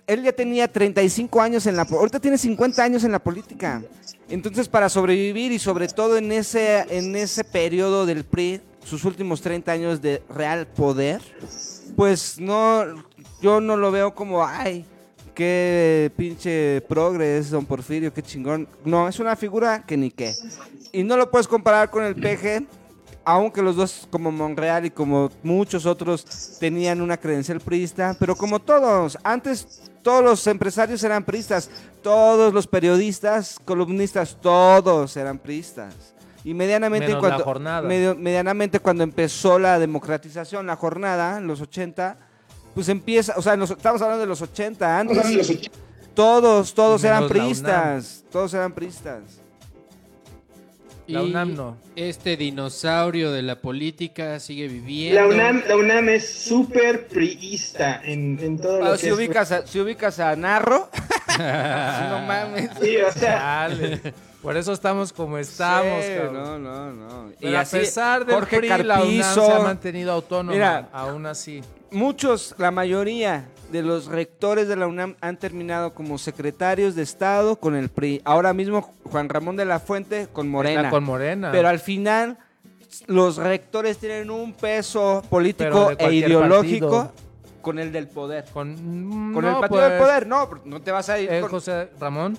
él 0.06 0.22
ya 0.22 0.32
tenía 0.32 0.70
35 0.70 1.40
años 1.40 1.66
en 1.66 1.76
la... 1.76 1.82
Ahorita 1.82 2.20
tiene 2.20 2.38
50 2.38 2.82
años 2.82 3.04
en 3.04 3.12
la 3.12 3.18
política. 3.18 3.82
Entonces, 4.28 4.68
para 4.68 4.88
sobrevivir 4.88 5.52
y 5.52 5.58
sobre 5.58 5.88
todo 5.88 6.16
en 6.16 6.32
ese, 6.32 6.84
en 6.90 7.14
ese 7.16 7.44
periodo 7.44 8.06
del 8.06 8.24
PRI, 8.24 8.60
sus 8.84 9.04
últimos 9.04 9.40
30 9.40 9.72
años 9.72 10.02
de 10.02 10.22
real 10.28 10.66
poder, 10.66 11.20
pues 11.96 12.38
no, 12.38 12.84
yo 13.40 13.60
no 13.60 13.76
lo 13.76 13.90
veo 13.90 14.14
como, 14.14 14.44
ay, 14.44 14.84
qué 15.34 16.10
pinche 16.16 16.80
progre 16.88 17.38
es 17.38 17.50
Don 17.50 17.66
Porfirio, 17.66 18.12
qué 18.12 18.22
chingón. 18.22 18.68
No, 18.84 19.08
es 19.08 19.18
una 19.20 19.36
figura 19.36 19.84
que 19.84 19.96
ni 19.96 20.10
qué. 20.10 20.34
Y 20.92 21.02
no 21.04 21.16
lo 21.16 21.30
puedes 21.30 21.48
comparar 21.48 21.90
con 21.90 22.04
el 22.04 22.14
PG, 22.14 22.66
aunque 23.24 23.60
los 23.62 23.76
dos, 23.76 24.06
como 24.10 24.30
Monreal 24.30 24.86
y 24.86 24.90
como 24.90 25.30
muchos 25.42 25.84
otros, 25.86 26.56
tenían 26.60 27.00
una 27.00 27.16
credencial 27.16 27.60
priista, 27.60 28.16
pero 28.18 28.36
como 28.36 28.60
todos, 28.60 29.18
antes 29.24 29.82
todos 30.02 30.22
los 30.22 30.46
empresarios 30.46 31.02
eran 31.02 31.24
priistas, 31.24 31.68
todos 32.02 32.54
los 32.54 32.66
periodistas, 32.66 33.58
columnistas, 33.64 34.36
todos 34.40 35.16
eran 35.16 35.38
priistas. 35.38 35.94
Y 36.44 36.54
medianamente, 36.54 37.08
Menos 37.08 37.20
cuando, 37.20 37.38
la 37.38 37.44
jornada. 37.44 37.82
medio- 37.88 38.14
medianamente 38.14 38.78
cuando 38.78 39.02
empezó 39.02 39.58
la 39.58 39.80
democratización, 39.80 40.64
la 40.68 40.76
jornada, 40.76 41.38
en 41.38 41.48
los 41.48 41.60
80, 41.60 42.16
pues 42.72 42.88
empieza, 42.88 43.34
o 43.36 43.42
sea, 43.42 43.56
nos- 43.56 43.72
estamos 43.72 44.00
hablando 44.00 44.20
de 44.20 44.28
los 44.28 44.40
80, 44.40 45.00
antes 45.00 45.68
todos, 46.14 46.72
todos 46.72 47.02
Menos 47.02 47.16
eran 47.18 47.28
priistas, 47.28 48.24
todos 48.30 48.54
eran 48.54 48.72
priistas. 48.72 49.22
La 51.08 51.22
Y 51.22 51.30
UNAM 51.30 51.54
no. 51.54 51.76
Este 51.94 52.36
dinosaurio 52.36 53.30
de 53.30 53.42
la 53.42 53.60
política 53.60 54.40
sigue 54.40 54.66
viviendo. 54.68 55.20
La 55.20 55.26
UNAM, 55.28 55.62
la 55.68 55.76
UNAM 55.76 56.08
es 56.08 56.28
súper 56.28 57.06
priista 57.06 58.00
en, 58.04 58.38
en 58.42 58.58
todo 58.58 58.80
lo 58.80 58.92
que 58.92 58.98
si, 58.98 59.06
es- 59.08 59.12
ubicas 59.14 59.52
a, 59.52 59.66
si 59.66 59.78
ubicas 59.80 60.18
a 60.18 60.34
Narro, 60.34 60.90
no 61.38 62.20
mames. 62.26 62.70
Sí, 62.80 62.96
o 62.98 63.12
sea, 63.12 63.68
Dale. 63.68 64.00
Por 64.42 64.56
eso 64.56 64.72
estamos 64.72 65.12
como 65.12 65.38
estamos, 65.38 66.04
Sí, 66.04 66.12
cabrón. 66.16 66.34
no, 66.34 66.58
no, 66.58 66.92
no. 66.92 67.32
Pero 67.40 67.58
a 67.58 67.64
pesar 67.64 68.24
del 68.24 68.34
Jorge 68.34 68.58
PRI, 68.58 68.68
la 68.84 69.02
UNAM 69.02 69.34
se 69.34 69.52
ha 69.52 69.58
mantenido 69.60 70.12
autónoma, 70.12 70.52
Mira, 70.52 70.88
aún 70.92 71.26
así. 71.26 71.62
muchos, 71.90 72.54
la 72.58 72.70
mayoría 72.70 73.48
de 73.70 73.82
los 73.82 74.06
rectores 74.06 74.68
de 74.68 74.76
la 74.76 74.86
UNAM 74.86 75.16
han 75.20 75.36
terminado 75.36 75.94
como 75.94 76.18
secretarios 76.18 76.94
de 76.94 77.02
Estado 77.02 77.56
con 77.56 77.74
el 77.74 77.88
PRI. 77.88 78.22
Ahora 78.24 78.52
mismo 78.52 78.92
Juan 79.04 79.28
Ramón 79.28 79.56
de 79.56 79.64
la 79.64 79.80
Fuente 79.80 80.28
con 80.32 80.48
Morena. 80.48 80.80
Está 80.82 80.90
con 80.90 81.04
Morena. 81.04 81.50
Pero 81.52 81.68
al 81.68 81.78
final 81.78 82.38
los 83.06 83.36
rectores 83.36 83.98
tienen 83.98 84.30
un 84.30 84.52
peso 84.52 85.22
político 85.28 85.94
de 85.94 86.04
e 86.04 86.14
ideológico 86.14 87.04
partido. 87.04 87.26
con 87.62 87.78
el 87.78 87.92
del 87.92 88.08
poder. 88.08 88.44
Con, 88.52 88.74
Con 88.76 89.42
no, 89.42 89.50
el 89.50 89.56
partido 89.60 89.82
del 89.82 89.98
pues, 89.98 90.02
poder, 90.02 90.26
no, 90.26 90.48
no 90.64 90.80
te 90.82 90.90
vas 90.92 91.08
a 91.08 91.18
ir 91.18 91.30
eh, 91.32 91.40
con 91.40 91.50
José 91.50 91.88
Ramón. 92.00 92.38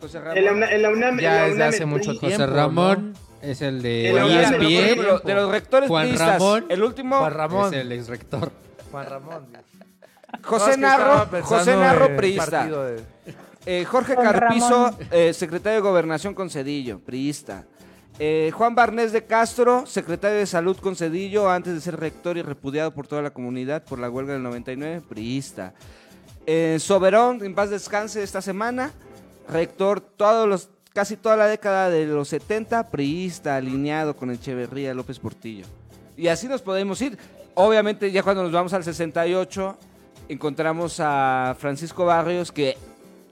José 0.00 0.20
Ramón. 0.20 0.62
en 0.62 0.82
la 0.82 0.90
UNAM, 0.90 1.18
Ya 1.18 1.44
desde 1.46 1.64
hace 1.64 1.82
el 1.82 1.86
mucho 1.86 2.12
tiempo. 2.18 2.28
José 2.28 2.46
Ramón 2.46 3.14
es 3.42 3.62
el 3.62 3.82
de 3.82 4.10
ESPN. 4.10 4.62
ejemplo, 4.62 5.18
de 5.20 5.34
los 5.34 5.50
rectores 5.50 5.88
Juan 5.88 6.16
Ramón. 6.16 6.66
el 6.68 6.82
último 6.82 7.18
Juan 7.18 7.34
Ramón. 7.34 7.74
Es 7.74 7.80
el 7.80 7.92
ex 7.92 8.08
rector. 8.08 8.52
Juan 8.90 9.06
Ramón. 9.06 9.46
José 10.44 10.76
Narro, 10.76 11.26
José 11.42 11.76
Narro 11.76 12.16
priista. 12.16 12.64
de- 12.66 13.02
Eh, 13.66 13.84
Jorge 13.84 14.14
Carpizo, 14.14 14.96
eh, 15.10 15.34
secretario 15.34 15.76
de 15.76 15.80
Gobernación 15.88 16.32
con 16.34 16.48
Cedillo, 16.48 17.00
priista. 17.00 17.64
Eh, 18.18 18.50
Juan 18.54 18.74
Barnés 18.74 19.12
de 19.12 19.24
Castro, 19.26 19.84
secretario 19.86 20.38
de 20.38 20.46
Salud 20.46 20.76
con 20.78 20.96
Cedillo, 20.96 21.50
antes 21.50 21.74
de 21.74 21.80
ser 21.80 21.98
rector 22.00 22.36
y 22.38 22.42
repudiado 22.42 22.92
por 22.92 23.06
toda 23.06 23.20
la 23.22 23.30
comunidad 23.30 23.84
por 23.84 23.98
la 23.98 24.08
huelga 24.10 24.32
del 24.32 24.42
99, 24.42 25.02
priista. 25.08 25.74
Eh, 26.46 26.78
Soberón, 26.80 27.44
en 27.44 27.54
paz 27.54 27.68
descanse 27.70 28.22
esta 28.22 28.40
semana, 28.40 28.90
rector 29.50 30.00
todos 30.00 30.48
los, 30.48 30.70
casi 30.94 31.16
toda 31.16 31.36
la 31.36 31.46
década 31.46 31.90
de 31.90 32.06
los 32.06 32.28
70, 32.28 32.88
priista, 32.88 33.56
alineado 33.56 34.16
con 34.16 34.30
Echeverría 34.30 34.94
López 34.94 35.18
Portillo. 35.18 35.66
Y 36.16 36.28
así 36.28 36.48
nos 36.48 36.62
podemos 36.62 37.00
ir. 37.02 37.18
Obviamente 37.54 38.10
ya 38.10 38.22
cuando 38.22 38.42
nos 38.44 38.52
vamos 38.52 38.72
al 38.72 38.82
68 38.82 39.76
encontramos 40.28 41.00
a 41.00 41.56
Francisco 41.58 42.04
Barrios 42.04 42.52
que 42.52 42.76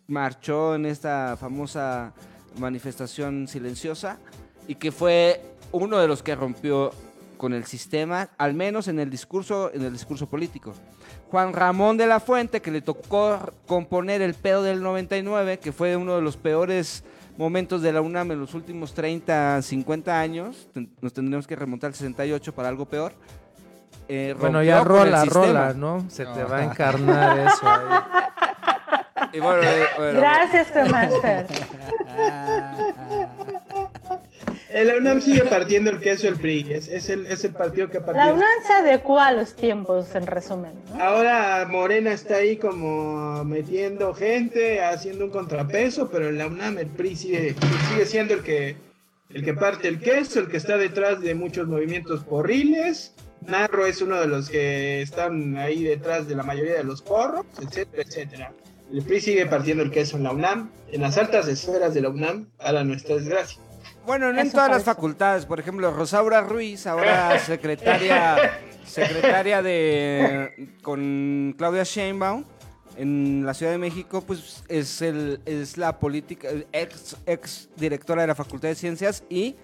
marchó 0.09 0.75
en 0.75 0.87
esta 0.87 1.37
famosa 1.39 2.13
manifestación 2.59 3.49
silenciosa 3.49 4.19
y 4.67 4.77
que 4.77 4.93
fue 4.93 5.41
uno 5.73 5.99
de 5.99 6.09
los 6.09 6.23
que 6.23 6.35
rompió 6.35 6.91
con 7.37 7.53
el 7.53 7.65
sistema, 7.67 8.31
al 8.39 8.55
menos 8.55 8.89
en 8.89 8.99
el 8.99 9.11
discurso, 9.11 9.71
en 9.73 9.83
el 9.83 9.93
discurso 9.93 10.27
político. 10.27 10.73
Juan 11.31 11.53
Ramón 11.53 11.97
de 11.97 12.07
la 12.07 12.21
Fuente, 12.21 12.63
que 12.63 12.71
le 12.71 12.81
tocó 12.81 13.39
componer 13.67 14.23
el 14.23 14.35
pedo 14.35 14.63
del 14.63 14.83
99, 14.83 15.59
que 15.59 15.73
fue 15.73 15.97
uno 15.97 16.17
de 16.17 16.23
los 16.23 16.37
peores 16.37 17.05
momentos 17.37 17.83
de 17.83 17.93
la 17.93 18.01
UNAM 18.01 18.33
en 18.33 18.41
los 18.41 18.55
últimos 18.55 18.95
30, 18.95 19.61
50 19.61 20.19
años, 20.19 20.69
nos 21.03 21.13
tendremos 21.13 21.47
que 21.47 21.57
remontar 21.57 21.89
al 21.89 21.95
68 21.95 22.55
para 22.55 22.69
algo 22.69 22.87
peor. 22.87 23.13
Eh, 24.09 24.35
Bueno, 24.39 24.63
ya 24.63 24.85
rola, 24.85 25.25
rola, 25.25 25.73
¿no? 25.75 26.07
Se 26.09 26.25
te 26.27 26.45
va 26.45 26.59
a 26.59 26.65
encarnar 26.65 27.39
eso 27.39 27.69
ahí. 27.69 28.27
Y 29.33 29.41
bueno, 29.41 29.63
eh, 29.63 29.85
bueno, 29.97 30.21
Gracias. 30.21 30.69
En 34.71 34.89
la 34.89 34.97
UNAM 34.97 35.21
sigue 35.23 35.43
partiendo 35.43 35.91
el 35.91 36.01
queso 36.01 36.29
el 36.29 36.37
PRI. 36.37 36.67
Es, 36.71 36.89
es 36.89 37.09
el, 37.09 37.27
es 37.27 37.45
el 37.45 37.53
partido 37.53 37.89
que 37.89 37.99
ha 37.99 38.13
La. 38.13 38.35
UNAM 38.35 38.47
se 38.67 38.73
adecuó 38.75 39.19
a 39.19 39.33
los 39.33 39.55
tiempos, 39.55 40.15
en 40.15 40.27
resumen. 40.27 40.73
¿no? 40.93 41.03
Ahora 41.03 41.67
Morena 41.67 42.13
está 42.13 42.37
ahí 42.37 42.57
como 42.59 43.43
metiendo 43.45 44.13
gente, 44.13 44.83
haciendo 44.85 45.25
un 45.25 45.31
contrapeso, 45.31 46.11
pero 46.11 46.29
en 46.29 46.39
la 46.39 46.47
UNAM 46.47 46.79
el 46.79 46.89
PRI 46.89 47.17
sigue, 47.17 47.57
sigue 47.91 48.05
siendo 48.05 48.35
el 48.35 48.43
que, 48.43 48.77
el 49.31 49.45
que 49.45 49.55
parte 49.55 49.89
el 49.89 49.99
queso, 49.99 50.41
el 50.41 50.49
que 50.49 50.59
está 50.59 50.77
detrás 50.77 51.21
de 51.21 51.35
muchos 51.35 51.67
movimientos 51.67 52.23
porriles. 52.25 53.15
Narro 53.43 53.87
es 53.87 54.03
uno 54.03 54.21
de 54.21 54.27
los 54.27 54.49
que 54.49 55.03
están 55.03 55.57
ahí 55.57 55.85
detrás 55.85 56.29
de 56.29 56.35
la 56.35 56.43
mayoría 56.43 56.75
de 56.75 56.85
los 56.85 57.03
porros, 57.03 57.47
etcétera, 57.61 58.03
etcétera. 58.03 58.53
El 58.93 59.03
PRI 59.03 59.21
sigue 59.21 59.47
partiendo 59.47 59.83
el 59.83 59.91
queso 59.91 60.17
en 60.17 60.25
la 60.25 60.33
UNAM, 60.33 60.71
en 60.93 61.01
las 61.01 61.19
altas 61.19 61.49
esferas 61.49 61.93
de 61.95 62.01
la 62.01 62.09
UNAM, 62.09 62.49
a 62.59 62.73
la 62.73 62.85
nuestra 62.85 63.17
desgracia. 63.17 63.61
Bueno, 64.07 64.33
no 64.33 64.41
en 64.41 64.53
todas 64.53 64.71
las 64.71 64.85
facultades. 64.85 65.47
Por 65.47 65.59
ejemplo, 65.59 65.93
Rosaura 65.93 66.41
Ruiz, 66.43 66.87
ahora 66.87 67.39
secretaria, 67.45 68.61
secretaria 68.87 69.63
de 69.63 70.71
con 70.83 71.55
Claudia 71.59 71.83
Sheinbaum 71.83 72.45
en 72.97 73.45
la 73.45 73.53
Ciudad 73.55 73.73
de 73.73 73.79
México, 73.79 74.23
pues 74.25 74.63
es 74.69 75.03
el 75.03 75.41
es 75.45 75.77
la 75.77 75.99
política 75.99 76.49
ex 76.73 77.17
ex 77.27 77.69
directora 77.77 78.23
de 78.23 78.29
la 78.29 78.35
Facultad 78.35 78.69
de 78.69 78.77
Ciencias 78.77 79.25
y 79.29 79.57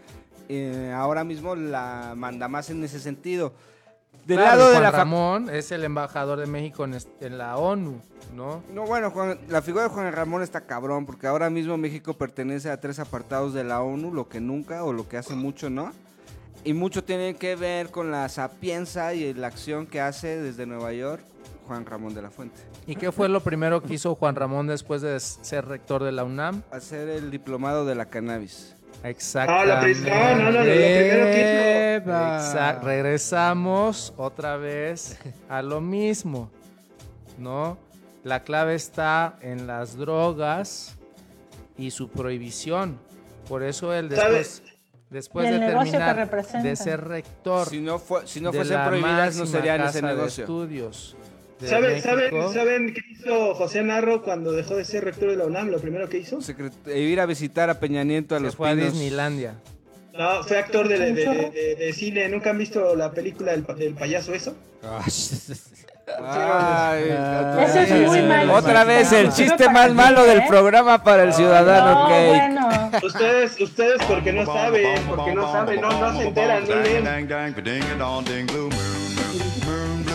eh, 0.56 0.92
ahora 0.94 1.24
mismo 1.24 1.54
la 1.56 2.14
manda 2.16 2.48
más 2.48 2.70
en 2.70 2.82
ese 2.84 3.00
sentido. 3.00 3.52
Del 4.26 4.36
Claro, 4.38 4.58
lado 4.58 4.66
de 4.70 4.76
Juan 4.76 4.82
la 4.82 4.90
Ramón 4.92 5.50
es 5.50 5.72
el 5.72 5.82
embajador 5.84 6.38
de 6.38 6.46
México 6.46 6.84
en, 6.84 6.96
en 7.20 7.38
la 7.38 7.56
ONU, 7.56 8.00
¿no? 8.36 8.62
No, 8.72 8.84
bueno, 8.84 9.10
Juan- 9.10 9.38
la 9.48 9.62
figura 9.62 9.84
de 9.84 9.88
Juan 9.90 10.12
Ramón 10.12 10.42
está 10.42 10.60
cabrón, 10.60 11.06
porque 11.06 11.26
ahora 11.26 11.50
mismo 11.50 11.76
México 11.76 12.14
pertenece 12.14 12.70
a 12.70 12.78
tres 12.80 13.00
apartados 13.00 13.52
de 13.52 13.64
la 13.64 13.82
ONU, 13.82 14.14
lo 14.14 14.28
que 14.28 14.40
nunca 14.40 14.84
o 14.84 14.92
lo 14.92 15.08
que 15.08 15.16
hace 15.16 15.34
mucho, 15.34 15.70
¿no? 15.70 15.92
Y 16.62 16.72
mucho 16.72 17.02
tiene 17.02 17.34
que 17.34 17.56
ver 17.56 17.90
con 17.90 18.12
la 18.12 18.28
sapienza 18.28 19.12
y 19.14 19.34
la 19.34 19.48
acción 19.48 19.86
que 19.86 20.00
hace 20.00 20.40
desde 20.40 20.66
Nueva 20.66 20.92
York 20.92 21.22
Juan 21.66 21.84
Ramón 21.84 22.14
de 22.14 22.22
la 22.22 22.30
Fuente. 22.30 22.60
¿Y 22.86 22.94
qué 22.94 23.10
fue 23.10 23.28
lo 23.28 23.40
primero 23.40 23.82
que 23.82 23.94
hizo 23.94 24.14
Juan 24.14 24.36
Ramón 24.36 24.68
después 24.68 25.02
de 25.02 25.18
ser 25.18 25.66
rector 25.66 26.04
de 26.04 26.12
la 26.12 26.22
UNAM? 26.22 26.62
Hacer 26.70 27.08
el 27.08 27.32
diplomado 27.32 27.84
de 27.84 27.96
la 27.96 28.04
cannabis. 28.06 28.76
Exactamente. 29.04 29.70
Ah, 29.72 29.74
la 29.74 29.80
prim- 29.80 30.04
no, 30.04 30.34
no, 30.36 30.42
no, 30.44 30.50
lo 30.52 30.60
primero 30.60 31.24
que 31.26 31.98
hizo. 31.98 32.10
Exa- 32.10 32.80
regresamos 32.82 34.12
otra 34.16 34.56
vez 34.56 35.18
a 35.48 35.62
lo 35.62 35.80
mismo, 35.80 36.50
¿no? 37.38 37.78
La 38.24 38.42
clave 38.44 38.74
está 38.74 39.36
en 39.40 39.66
las 39.66 39.96
drogas 39.96 40.96
y 41.76 41.90
su 41.90 42.08
prohibición. 42.08 42.98
Por 43.48 43.62
eso 43.64 43.92
él 43.92 44.08
después, 44.08 44.62
después 45.10 45.50
de 45.50 45.58
terminar 45.58 46.62
de 46.62 46.76
ser 46.76 47.00
rector, 47.04 47.68
Si 47.68 47.80
no, 47.80 47.98
fue, 47.98 48.26
si 48.26 48.40
no 48.40 48.52
la 48.52 48.86
prohibidas, 48.86 49.36
no 49.36 49.46
serían 49.46 49.80
ese 49.82 50.00
de 50.00 50.06
negocio. 50.14 50.44
estudios 50.44 51.16
¿Saben, 51.68 51.90
México, 51.92 52.08
¿saben, 52.08 52.52
¿Saben 52.54 52.94
qué 52.94 53.00
hizo 53.10 53.54
José 53.54 53.82
Narro 53.82 54.22
cuando 54.22 54.52
dejó 54.52 54.76
de 54.76 54.84
ser 54.84 55.04
rector 55.04 55.30
de 55.30 55.36
la 55.36 55.44
UNAM? 55.44 55.68
Lo 55.68 55.78
primero 55.78 56.08
que 56.08 56.18
hizo. 56.18 56.38
Secret- 56.40 56.72
e 56.86 56.98
ir 57.00 57.20
a 57.20 57.26
visitar 57.26 57.70
a 57.70 57.78
Peña 57.80 58.04
Nieto 58.04 58.34
a 58.34 58.38
se 58.38 58.44
los 58.44 58.56
fue 58.56 58.70
a 58.70 58.74
Pinos. 58.74 58.92
Disneylandia. 58.92 59.54
No, 60.18 60.42
fue 60.44 60.58
actor 60.58 60.88
de, 60.88 60.98
de- 60.98 61.12
de- 61.12 61.50
de- 61.50 61.74
de 61.76 61.92
cine. 61.94 62.28
¿Nunca 62.28 62.50
han 62.50 62.58
visto 62.58 62.94
la 62.94 63.10
película 63.12 63.52
del, 63.52 63.64
del 63.76 63.94
payaso 63.94 64.34
eso? 64.34 64.54
Ay, 66.18 67.04
otra 67.04 67.64
Eso 67.64 67.78
es 67.80 67.90
vez. 67.90 68.08
muy 68.08 68.22
malo. 68.22 68.52
Otra 68.54 68.84
vez 68.84 69.10
el 69.12 69.28
No, 69.28 69.32
chiste 69.34 69.64
más 69.66 69.74
para 69.88 69.94
malo 69.94 70.24
del 70.24 70.40
¿eh? 70.40 70.44
programa 70.48 71.02
para 71.02 71.22
el 71.22 71.32
ciudadano 71.32 72.02
No, 72.02 72.08
Cake. 72.08 72.26
bueno. 72.28 72.90
Ustedes, 73.06 73.60
ustedes 73.60 74.02
porque 74.06 74.32
no 74.32 74.44
saben, 74.44 75.00
porque 75.08 75.32
no 75.34 75.50
saben, 75.50 75.80
no, 75.80 75.90
no 76.12 76.18
se 76.20 76.26
enteran, 76.28 76.64
no 76.68 76.74
leen. 76.74 77.04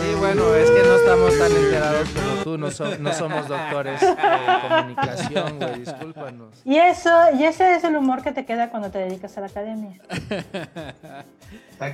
Sí, 0.08 0.16
bueno, 0.16 0.56
es 0.56 0.70
que 0.72 0.84
no 0.84 0.96
estamos 0.96 1.38
tan 1.38 1.52
enterados 1.52 2.08
como 2.10 2.44
tú, 2.44 2.58
no, 2.58 2.72
so- 2.72 2.98
no 2.98 3.14
somos 3.14 3.48
doctores 3.48 4.00
de 4.00 4.16
comunicación, 4.70 5.60
güey, 5.60 5.80
discúlpanos. 5.80 6.56
Y 6.64 6.78
eso, 6.78 7.10
y 7.38 7.44
ese 7.44 7.76
es 7.76 7.84
el 7.84 7.96
humor 7.98 8.22
que 8.24 8.32
te 8.32 8.46
queda 8.46 8.70
cuando 8.70 8.90
te 8.90 9.00
dedicas 9.00 9.38
a 9.38 9.42
la 9.42 9.48
academia. 9.48 10.00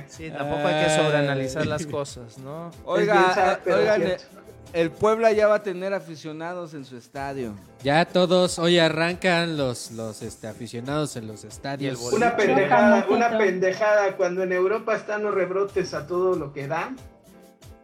Sí, 0.08 0.30
tampoco 0.30 0.66
hay 0.66 0.84
que 0.84 0.90
sobreanalizar 0.90 1.66
las 1.66 1.86
cosas, 1.86 2.38
¿no? 2.38 2.70
Oiga, 2.84 3.58
pero 3.64 3.78
oigan, 3.78 4.02
cierto. 4.02 4.24
el 4.72 4.90
Puebla 4.92 5.32
ya 5.32 5.48
va 5.48 5.56
a 5.56 5.62
tener 5.62 5.92
aficionados 5.92 6.72
en 6.74 6.84
su 6.84 6.96
estadio. 6.96 7.54
Ya 7.82 8.04
todos, 8.04 8.58
hoy 8.60 8.78
arrancan 8.78 9.56
los, 9.56 9.90
los 9.90 10.22
este, 10.22 10.46
aficionados 10.46 11.16
en 11.16 11.26
los 11.26 11.42
estadios. 11.44 12.00
Una 12.12 12.36
pendejada, 12.36 13.06
una 13.08 13.36
pendejada 13.36 14.16
cuando 14.16 14.42
en 14.44 14.52
Europa 14.52 14.94
están 14.94 15.22
los 15.24 15.34
rebrotes 15.34 15.94
a 15.94 16.06
todo 16.06 16.36
lo 16.36 16.52
que 16.52 16.68
dan. 16.68 16.96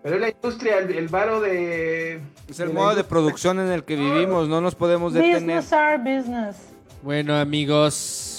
Pero 0.03 0.15
es 0.15 0.21
la 0.21 0.29
industria, 0.31 0.79
el, 0.79 0.91
el 0.97 1.09
varo 1.09 1.41
de. 1.41 2.21
Es 2.49 2.61
el 2.61 2.73
modo 2.73 2.95
de 2.95 3.05
producción 3.05 3.61
en 3.61 3.69
el 3.69 3.85
que 3.85 3.97
vivimos, 3.97 4.49
no 4.49 4.61
nos 4.61 4.75
podemos 4.75 5.13
detener. 5.13 5.37
Business 5.41 5.73
are 5.73 5.99
business. 5.99 6.57
Bueno, 7.03 7.37
amigos. 7.37 8.37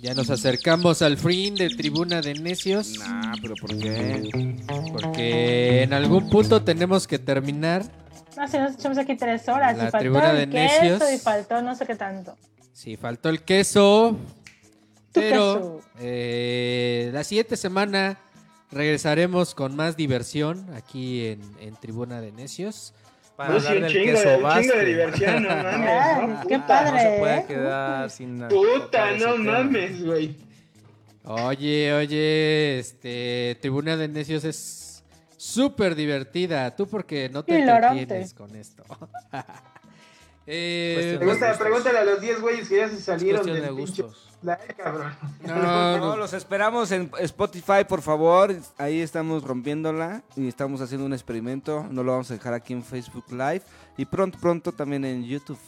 Ya 0.00 0.14
nos 0.14 0.30
acercamos 0.30 1.00
al 1.00 1.16
fin 1.16 1.54
de 1.54 1.68
Tribuna 1.70 2.20
de 2.20 2.34
Necios. 2.34 2.98
Nah, 2.98 3.34
pero 3.40 3.54
¿por 3.54 3.78
qué? 3.78 4.56
Porque 4.92 5.82
en 5.84 5.92
algún 5.92 6.28
punto 6.28 6.62
tenemos 6.62 7.06
que 7.06 7.20
terminar. 7.20 7.84
No, 8.36 8.48
si 8.48 8.58
nos 8.58 8.74
echamos 8.74 8.98
aquí 8.98 9.16
tres 9.16 9.48
horas. 9.48 9.76
La 9.76 9.84
y 9.84 9.90
faltó 9.90 9.98
tribuna 9.98 10.30
el 10.32 10.36
de 10.38 10.48
queso 10.50 10.82
necios. 10.82 11.12
y 11.14 11.18
faltó 11.18 11.62
no 11.62 11.74
sé 11.76 11.86
qué 11.86 11.94
tanto. 11.94 12.36
Sí, 12.72 12.96
faltó 12.96 13.28
el 13.28 13.42
queso. 13.42 14.16
Tu 15.12 15.20
Pero 15.20 15.54
queso. 15.54 15.80
eh, 16.00 17.10
la 17.12 17.22
siguiente 17.22 17.56
semana 17.56 18.18
regresaremos 18.72 19.54
con 19.54 19.76
más 19.76 19.96
diversión 19.96 20.66
aquí 20.74 21.26
en, 21.26 21.40
en 21.60 21.74
Tribuna 21.76 22.20
de 22.20 22.32
Necios. 22.32 22.94
Para 23.36 23.54
No, 23.54 23.60
sí, 23.60 23.66
hablar 23.68 23.76
un 23.76 23.82
del 23.84 23.92
chingo, 23.92 24.12
queso 24.18 24.60
chingo 24.60 24.76
de 24.76 24.84
diversión, 24.84 25.42
no 25.42 25.48
mames. 25.62 25.90
Ay, 25.90 26.26
¿no? 26.26 26.40
qué 26.48 26.54
Puta, 26.58 26.66
padre, 26.66 26.92
No 26.92 26.98
se 26.98 27.18
puede 27.18 27.44
quedar 27.46 28.10
sin 28.10 28.38
Puta, 28.48 28.48
tocar 28.48 29.12
ese 29.14 29.26
no 29.26 29.32
tema. 29.32 29.52
mames, 29.52 30.04
güey. 30.04 30.36
Oye, 31.24 31.92
oye, 31.94 32.78
este 32.80 33.56
Tribuna 33.60 33.96
de 33.96 34.08
Necios 34.08 34.44
es 34.44 35.02
súper 35.36 35.94
divertida. 35.94 36.74
Tú 36.76 36.86
porque 36.86 37.28
no 37.28 37.44
te 37.44 37.58
entretienes 37.58 38.34
con 38.34 38.54
esto. 38.56 38.82
Eh, 40.46 41.16
Pregunta- 41.18 41.56
pregúntale 41.58 41.98
a 41.98 42.04
los 42.04 42.20
10 42.20 42.40
güeyes 42.40 42.68
que 42.68 42.76
ya 42.76 42.88
se 42.88 43.00
salieron 43.00 43.46
del 43.46 43.62
de 43.62 43.68
pinche. 43.68 44.02
gustos. 44.02 44.28
La 44.42 44.56
cabrón. 44.58 45.14
no, 45.46 45.54
No, 45.62 45.98
no, 45.98 46.16
los 46.16 46.32
esperamos 46.32 46.90
en 46.90 47.10
Spotify, 47.20 47.84
por 47.88 48.02
favor. 48.02 48.54
Ahí 48.76 49.00
estamos 49.00 49.44
rompiéndola 49.44 50.22
y 50.36 50.48
estamos 50.48 50.80
haciendo 50.80 51.06
un 51.06 51.12
experimento. 51.12 51.86
No 51.90 52.02
lo 52.02 52.12
vamos 52.12 52.30
a 52.30 52.34
dejar 52.34 52.52
aquí 52.54 52.72
en 52.72 52.82
Facebook 52.82 53.26
Live 53.30 53.62
y 53.96 54.04
pronto, 54.04 54.38
pronto 54.40 54.72
también 54.72 55.04
en 55.04 55.24
YouTube. 55.24 55.58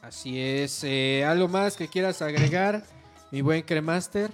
Así 0.00 0.40
es. 0.40 0.80
eh, 0.84 1.24
¿Algo 1.26 1.48
más 1.48 1.76
que 1.76 1.88
quieras 1.88 2.22
agregar, 2.22 2.84
mi 3.32 3.42
buen 3.42 3.62
Cremaster, 3.62 4.30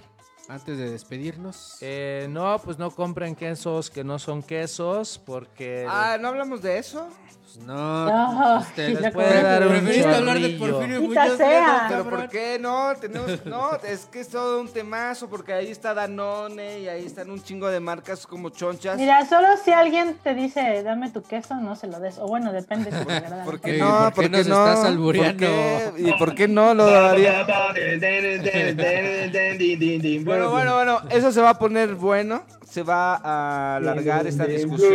antes 0.47 0.77
de 0.77 0.89
despedirnos? 0.89 1.75
Eh, 1.81 2.27
no, 2.29 2.57
pues 2.63 2.77
no 2.77 2.91
compren 2.91 3.35
quesos 3.35 3.89
que 3.89 4.03
no 4.05 4.17
son 4.17 4.43
quesos 4.43 5.19
porque 5.25 5.85
Ah, 5.89 6.17
¿no 6.21 6.29
hablamos 6.29 6.61
de 6.61 6.77
eso? 6.77 7.09
Pues 7.53 7.67
no, 7.67 8.05
No, 8.07 8.59
usted- 8.61 8.99
les 8.99 9.13
puede 9.13 9.43
dar 9.43 9.61
un 9.63 9.69
Preferiste 9.69 10.15
hablar 10.15 10.39
de. 10.39 10.49
Porfirio 10.57 11.01
Muñoz 11.01 11.37
sea. 11.37 11.87
Ledo, 11.89 12.03
Pero. 12.03 12.17
¿por 12.17 12.29
qué 12.29 12.57
no? 12.59 12.93
Tenemos, 12.99 13.45
no, 13.45 13.69
es 13.87 14.05
que 14.11 14.21
es 14.21 14.29
todo 14.29 14.59
un 14.61 14.69
temazo 14.69 15.29
porque 15.29 15.53
ahí 15.53 15.69
está 15.69 15.93
Danone 15.93 16.79
y 16.79 16.87
ahí 16.87 17.05
están 17.05 17.29
un 17.29 17.43
chingo 17.43 17.67
de 17.67 17.79
marcas 17.79 18.25
como 18.25 18.49
chonchas. 18.49 18.97
Mira, 18.97 19.23
solo 19.27 19.47
si 19.63 19.71
alguien 19.71 20.17
te 20.23 20.33
dice, 20.33 20.81
dame 20.81 21.11
tu 21.11 21.21
queso, 21.21 21.53
no 21.55 21.75
se 21.75 21.85
lo 21.87 21.99
des. 21.99 22.17
O 22.17 22.25
bueno, 22.27 22.51
depende 22.51 22.89
si 22.91 22.97
de 22.97 23.05
verdad. 23.05 23.45
¿Por 23.45 23.55
Ey, 23.55 23.59
qué 23.63 23.77
no? 23.77 24.11
¿por 24.15 24.23
qué 24.23 24.29
nos 24.29 24.47
no? 24.47 24.67
estás 24.67 24.85
albureando? 24.85 25.45
¿Por 25.45 25.95
qué? 25.95 26.09
¿Y 26.09 26.13
por 26.13 26.33
qué 26.35 26.47
no 26.47 26.73
lo 26.73 26.85
daría? 26.85 27.45
Bueno, 30.23 30.49
bueno, 30.49 30.75
bueno, 30.75 30.99
eso 31.11 31.31
se 31.31 31.39
va 31.41 31.51
a 31.51 31.59
poner 31.59 31.93
bueno. 31.93 32.41
Se 32.67 32.81
va 32.81 33.17
a 33.23 33.75
alargar 33.75 34.25
esta 34.25 34.45
discusión. 34.45 34.91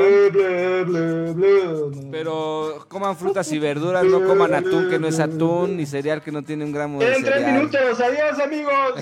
Pero 2.11 2.48
coman 2.89 3.17
frutas 3.17 3.51
y 3.53 3.59
verduras, 3.59 4.05
no 4.05 4.25
coman 4.25 4.55
atún 4.55 4.89
que 4.89 4.99
no 4.99 5.09
es 5.09 5.19
atún, 5.21 5.77
ni 5.77 5.87
cereal 5.87 6.23
que 6.23 6.31
no 6.33 6.43
tiene 6.43 6.65
un 6.65 6.73
gramo 6.73 6.99
de 6.99 7.07
Quedan 7.07 7.23
tres 7.23 7.35
cereal. 7.35 7.53
minutos, 7.53 8.01
adiós 8.01 8.39
amigos. 8.39 8.95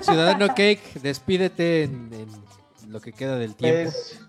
Ciudadano 0.04 0.48
Cake, 0.48 0.80
despídete 1.02 1.84
en, 1.84 2.10
en 2.12 2.92
lo 2.92 3.00
que 3.00 3.12
queda 3.12 3.36
del 3.36 3.54
tiempo. 3.54 3.90
Pues, 3.90 4.20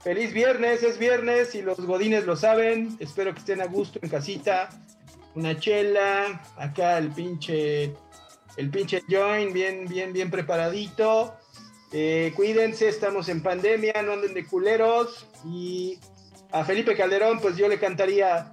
feliz 0.00 0.32
viernes, 0.32 0.82
es 0.82 0.98
viernes 0.98 1.54
y 1.54 1.62
los 1.62 1.78
godines 1.80 2.26
lo 2.26 2.36
saben. 2.36 2.96
Espero 2.98 3.32
que 3.32 3.40
estén 3.40 3.60
a 3.60 3.66
gusto 3.66 3.98
en 4.02 4.08
casita. 4.08 4.70
Una 5.34 5.58
chela, 5.58 6.42
acá 6.56 6.98
el 6.98 7.10
pinche, 7.10 7.94
el 8.56 8.70
pinche 8.70 9.02
joint 9.08 9.52
bien, 9.52 9.86
bien, 9.88 10.12
bien 10.12 10.30
preparadito. 10.30 11.36
Eh, 11.92 12.32
cuídense, 12.36 12.88
estamos 12.88 13.28
en 13.28 13.42
pandemia, 13.42 14.02
no 14.02 14.12
anden 14.12 14.34
de 14.34 14.44
culeros. 14.46 15.26
Y 15.44 15.98
a 16.52 16.64
Felipe 16.64 16.96
Calderón, 16.96 17.38
pues 17.40 17.56
yo 17.56 17.68
le 17.68 17.78
cantaría 17.78 18.52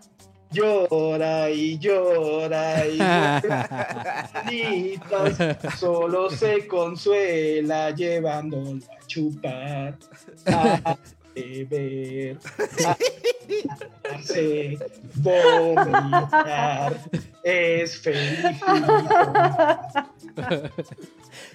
llora 0.52 1.50
y 1.50 1.80
llora 1.80 2.88
y 2.88 2.98
llora. 5.10 5.60
Solo 5.78 6.30
se 6.30 6.68
consuela 6.68 7.92
llevándola 7.92 8.86
a 8.86 9.08
chupar, 9.08 9.98
a 10.46 10.98
beber, 11.36 12.38
a 12.86 12.98
vomitar. 15.16 16.98
Es 17.44 18.00
feliz. 18.00 18.40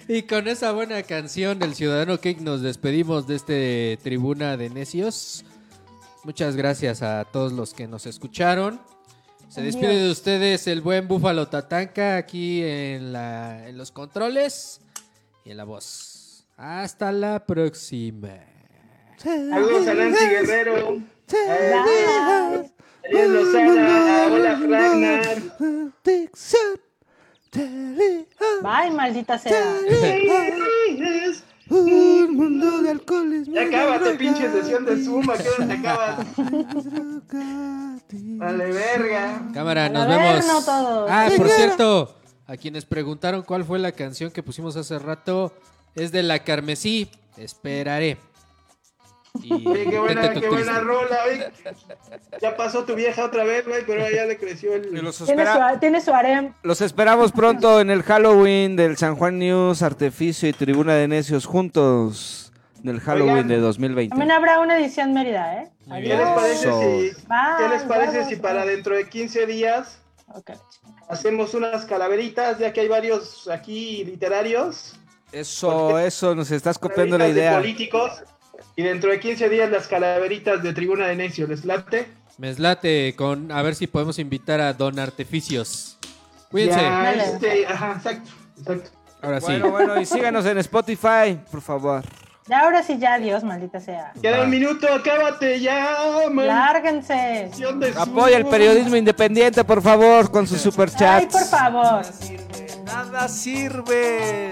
Y 0.07 0.23
con 0.23 0.47
esa 0.47 0.71
buena 0.71 1.03
canción 1.03 1.59
del 1.59 1.75
Ciudadano 1.75 2.17
Cake 2.17 2.41
nos 2.41 2.61
despedimos 2.61 3.27
de 3.27 3.35
este 3.35 3.99
Tribuna 4.03 4.57
de 4.57 4.69
Necios. 4.69 5.45
Muchas 6.23 6.55
gracias 6.55 7.01
a 7.01 7.25
todos 7.25 7.51
los 7.51 7.73
que 7.73 7.87
nos 7.87 8.05
escucharon. 8.05 8.79
Se 9.49 9.61
despide 9.61 9.97
de 9.97 10.09
ustedes 10.09 10.65
el 10.67 10.81
buen 10.81 11.07
Búfalo 11.07 11.47
Tatanka 11.47 12.15
aquí 12.17 12.63
en, 12.63 13.11
la, 13.11 13.67
en 13.67 13.77
los 13.77 13.91
controles 13.91 14.79
y 15.45 15.51
en 15.51 15.57
la 15.57 15.65
voz. 15.65 16.45
Hasta 16.55 17.11
la 17.11 17.45
próxima. 17.45 18.39
Saludos 19.17 19.87
a 19.87 19.93
Nancy 19.93 20.25
Guerrero. 20.25 21.01
Lozada, 23.11 24.27
Hola 24.31 24.59
Ragnar. 24.59 25.37
Bye, 28.61 28.91
maldita 28.91 29.37
sea. 29.37 29.75
Un 31.75 32.35
mundo 32.35 32.81
de 32.83 32.91
alcoholismo. 32.91 33.55
Ya 33.55 33.69
cábate, 33.69 34.15
pinche 34.15 34.51
sesión 34.51 34.85
de 34.85 35.03
Zoom, 35.03 35.29
¿a 35.29 35.37
qué 35.37 35.49
hora 35.49 35.67
te 35.67 35.73
acabas? 35.73 36.27
Vale, 38.11 38.71
verga. 38.71 39.41
Cámara, 39.53 39.85
A 39.85 39.89
nos 39.89 40.07
ver, 40.07 40.19
vemos. 40.19 40.45
no 40.47 40.61
todos. 40.63 41.09
Ah, 41.11 41.29
por 41.35 41.49
cierto, 41.49 42.15
a 42.47 42.57
quienes 42.57 42.85
preguntaron 42.85 43.41
cuál 43.43 43.63
fue 43.63 43.79
la 43.79 43.91
canción 43.91 44.31
que 44.31 44.43
pusimos 44.43 44.75
hace 44.75 44.99
rato, 44.99 45.53
es 45.95 46.11
de 46.11 46.23
la 46.23 46.39
Carmesí. 46.39 47.09
Esperaré. 47.37 48.17
Y 49.43 49.67
Oye, 49.67 49.85
qué 49.89 49.99
buena, 49.99 50.31
qué 50.33 50.47
buena 50.47 50.79
rola, 50.79 51.17
oye. 51.27 51.51
Ya 52.41 52.55
pasó 52.55 52.83
tu 52.85 52.93
vieja 52.95 53.25
otra 53.25 53.43
vez, 53.43 53.65
güey, 53.67 53.83
pero 53.85 54.07
ya 54.09 54.25
le 54.25 54.37
creció 54.37 54.73
el... 54.75 54.89
Tiene 54.91 55.09
espera- 55.09 55.73
su, 55.73 55.79
tiene 55.79 56.01
su 56.01 56.13
harem. 56.13 56.53
los 56.63 56.81
esperamos 56.81 57.31
pronto 57.31 57.81
en 57.81 57.89
el 57.89 58.03
Halloween 58.03 58.75
del 58.75 58.95
San 58.97 59.15
Juan 59.15 59.39
News, 59.39 59.81
Arteficio 59.81 60.47
y 60.49 60.53
Tribuna 60.53 60.93
de 60.95 61.07
Necios 61.07 61.45
juntos 61.45 62.51
en 62.83 62.89
el 62.89 62.99
Halloween 62.99 63.33
Oigan. 63.35 63.47
de 63.47 63.57
2020. 63.59 64.09
También 64.09 64.31
habrá 64.31 64.59
una 64.59 64.77
edición 64.77 65.13
Mérida, 65.13 65.63
¿eh? 65.63 65.69
Muy 65.85 66.01
¿Qué 66.03 66.09
les 66.15 66.27
parece 66.29 66.63
So- 66.69 66.81
si, 66.81 67.11
Bye, 67.27 67.37
¿qué 67.57 67.69
les 67.69 67.83
parece 67.83 68.25
si 68.25 68.35
para 68.35 68.65
dentro 68.65 68.95
de 68.95 69.07
15 69.09 69.45
días 69.47 69.99
hacemos 71.09 71.53
unas 71.53 71.85
calaveritas, 71.85 72.59
ya 72.59 72.71
que 72.73 72.81
hay 72.81 72.87
varios 72.87 73.47
aquí 73.49 74.03
literarios? 74.05 74.95
Eso, 75.31 75.97
eso, 75.99 76.35
nos 76.35 76.51
estás 76.51 76.77
copiando 76.77 77.17
la 77.17 77.27
idea. 77.27 77.55
políticos. 77.57 78.11
Y 78.75 78.83
dentro 78.83 79.11
de 79.11 79.19
15 79.19 79.49
días 79.49 79.69
las 79.69 79.87
calaveritas 79.87 80.63
de 80.63 80.73
Tribuna 80.73 81.07
de 81.07 81.15
Necio, 81.15 81.47
¿les 81.47 81.63
late? 81.65 82.07
Me 82.37 82.49
eslate 82.49 83.15
con 83.15 83.51
a 83.51 83.61
ver 83.61 83.75
si 83.75 83.85
podemos 83.85 84.17
invitar 84.17 84.59
a 84.59 84.73
Don 84.73 84.97
Arteficios. 84.97 85.99
Cuídense. 86.49 86.81
Ya, 86.81 87.13
este, 87.13 87.67
ajá, 87.67 87.93
exacto, 87.97 88.31
exacto. 88.57 88.89
Ahora 89.21 89.39
sí. 89.39 89.45
Bueno, 89.45 89.69
bueno, 89.69 90.01
y 90.01 90.05
síganos 90.05 90.45
en 90.45 90.57
Spotify, 90.57 91.39
por 91.51 91.61
favor. 91.61 92.03
Ya 92.47 92.61
ahora 92.61 92.83
sí, 92.83 92.97
ya, 92.99 93.17
Dios, 93.19 93.43
maldita 93.43 93.79
sea. 93.79 94.11
Queda 94.21 94.41
un 94.43 94.49
minuto, 94.49 94.91
acábate 94.91 95.61
ya, 95.61 95.95
man. 96.29 96.47
Lárguense. 96.47 97.49
Apoya 97.95 98.37
el 98.37 98.45
periodismo 98.47 98.97
independiente, 98.97 99.63
por 99.63 99.81
favor, 99.81 100.29
con 100.29 100.45
sus 100.45 100.57
Ay, 100.57 100.63
superchats. 100.63 101.33
por 101.33 101.45
favor. 101.45 102.01
Nada 102.85 103.29
sirve. 103.29 104.51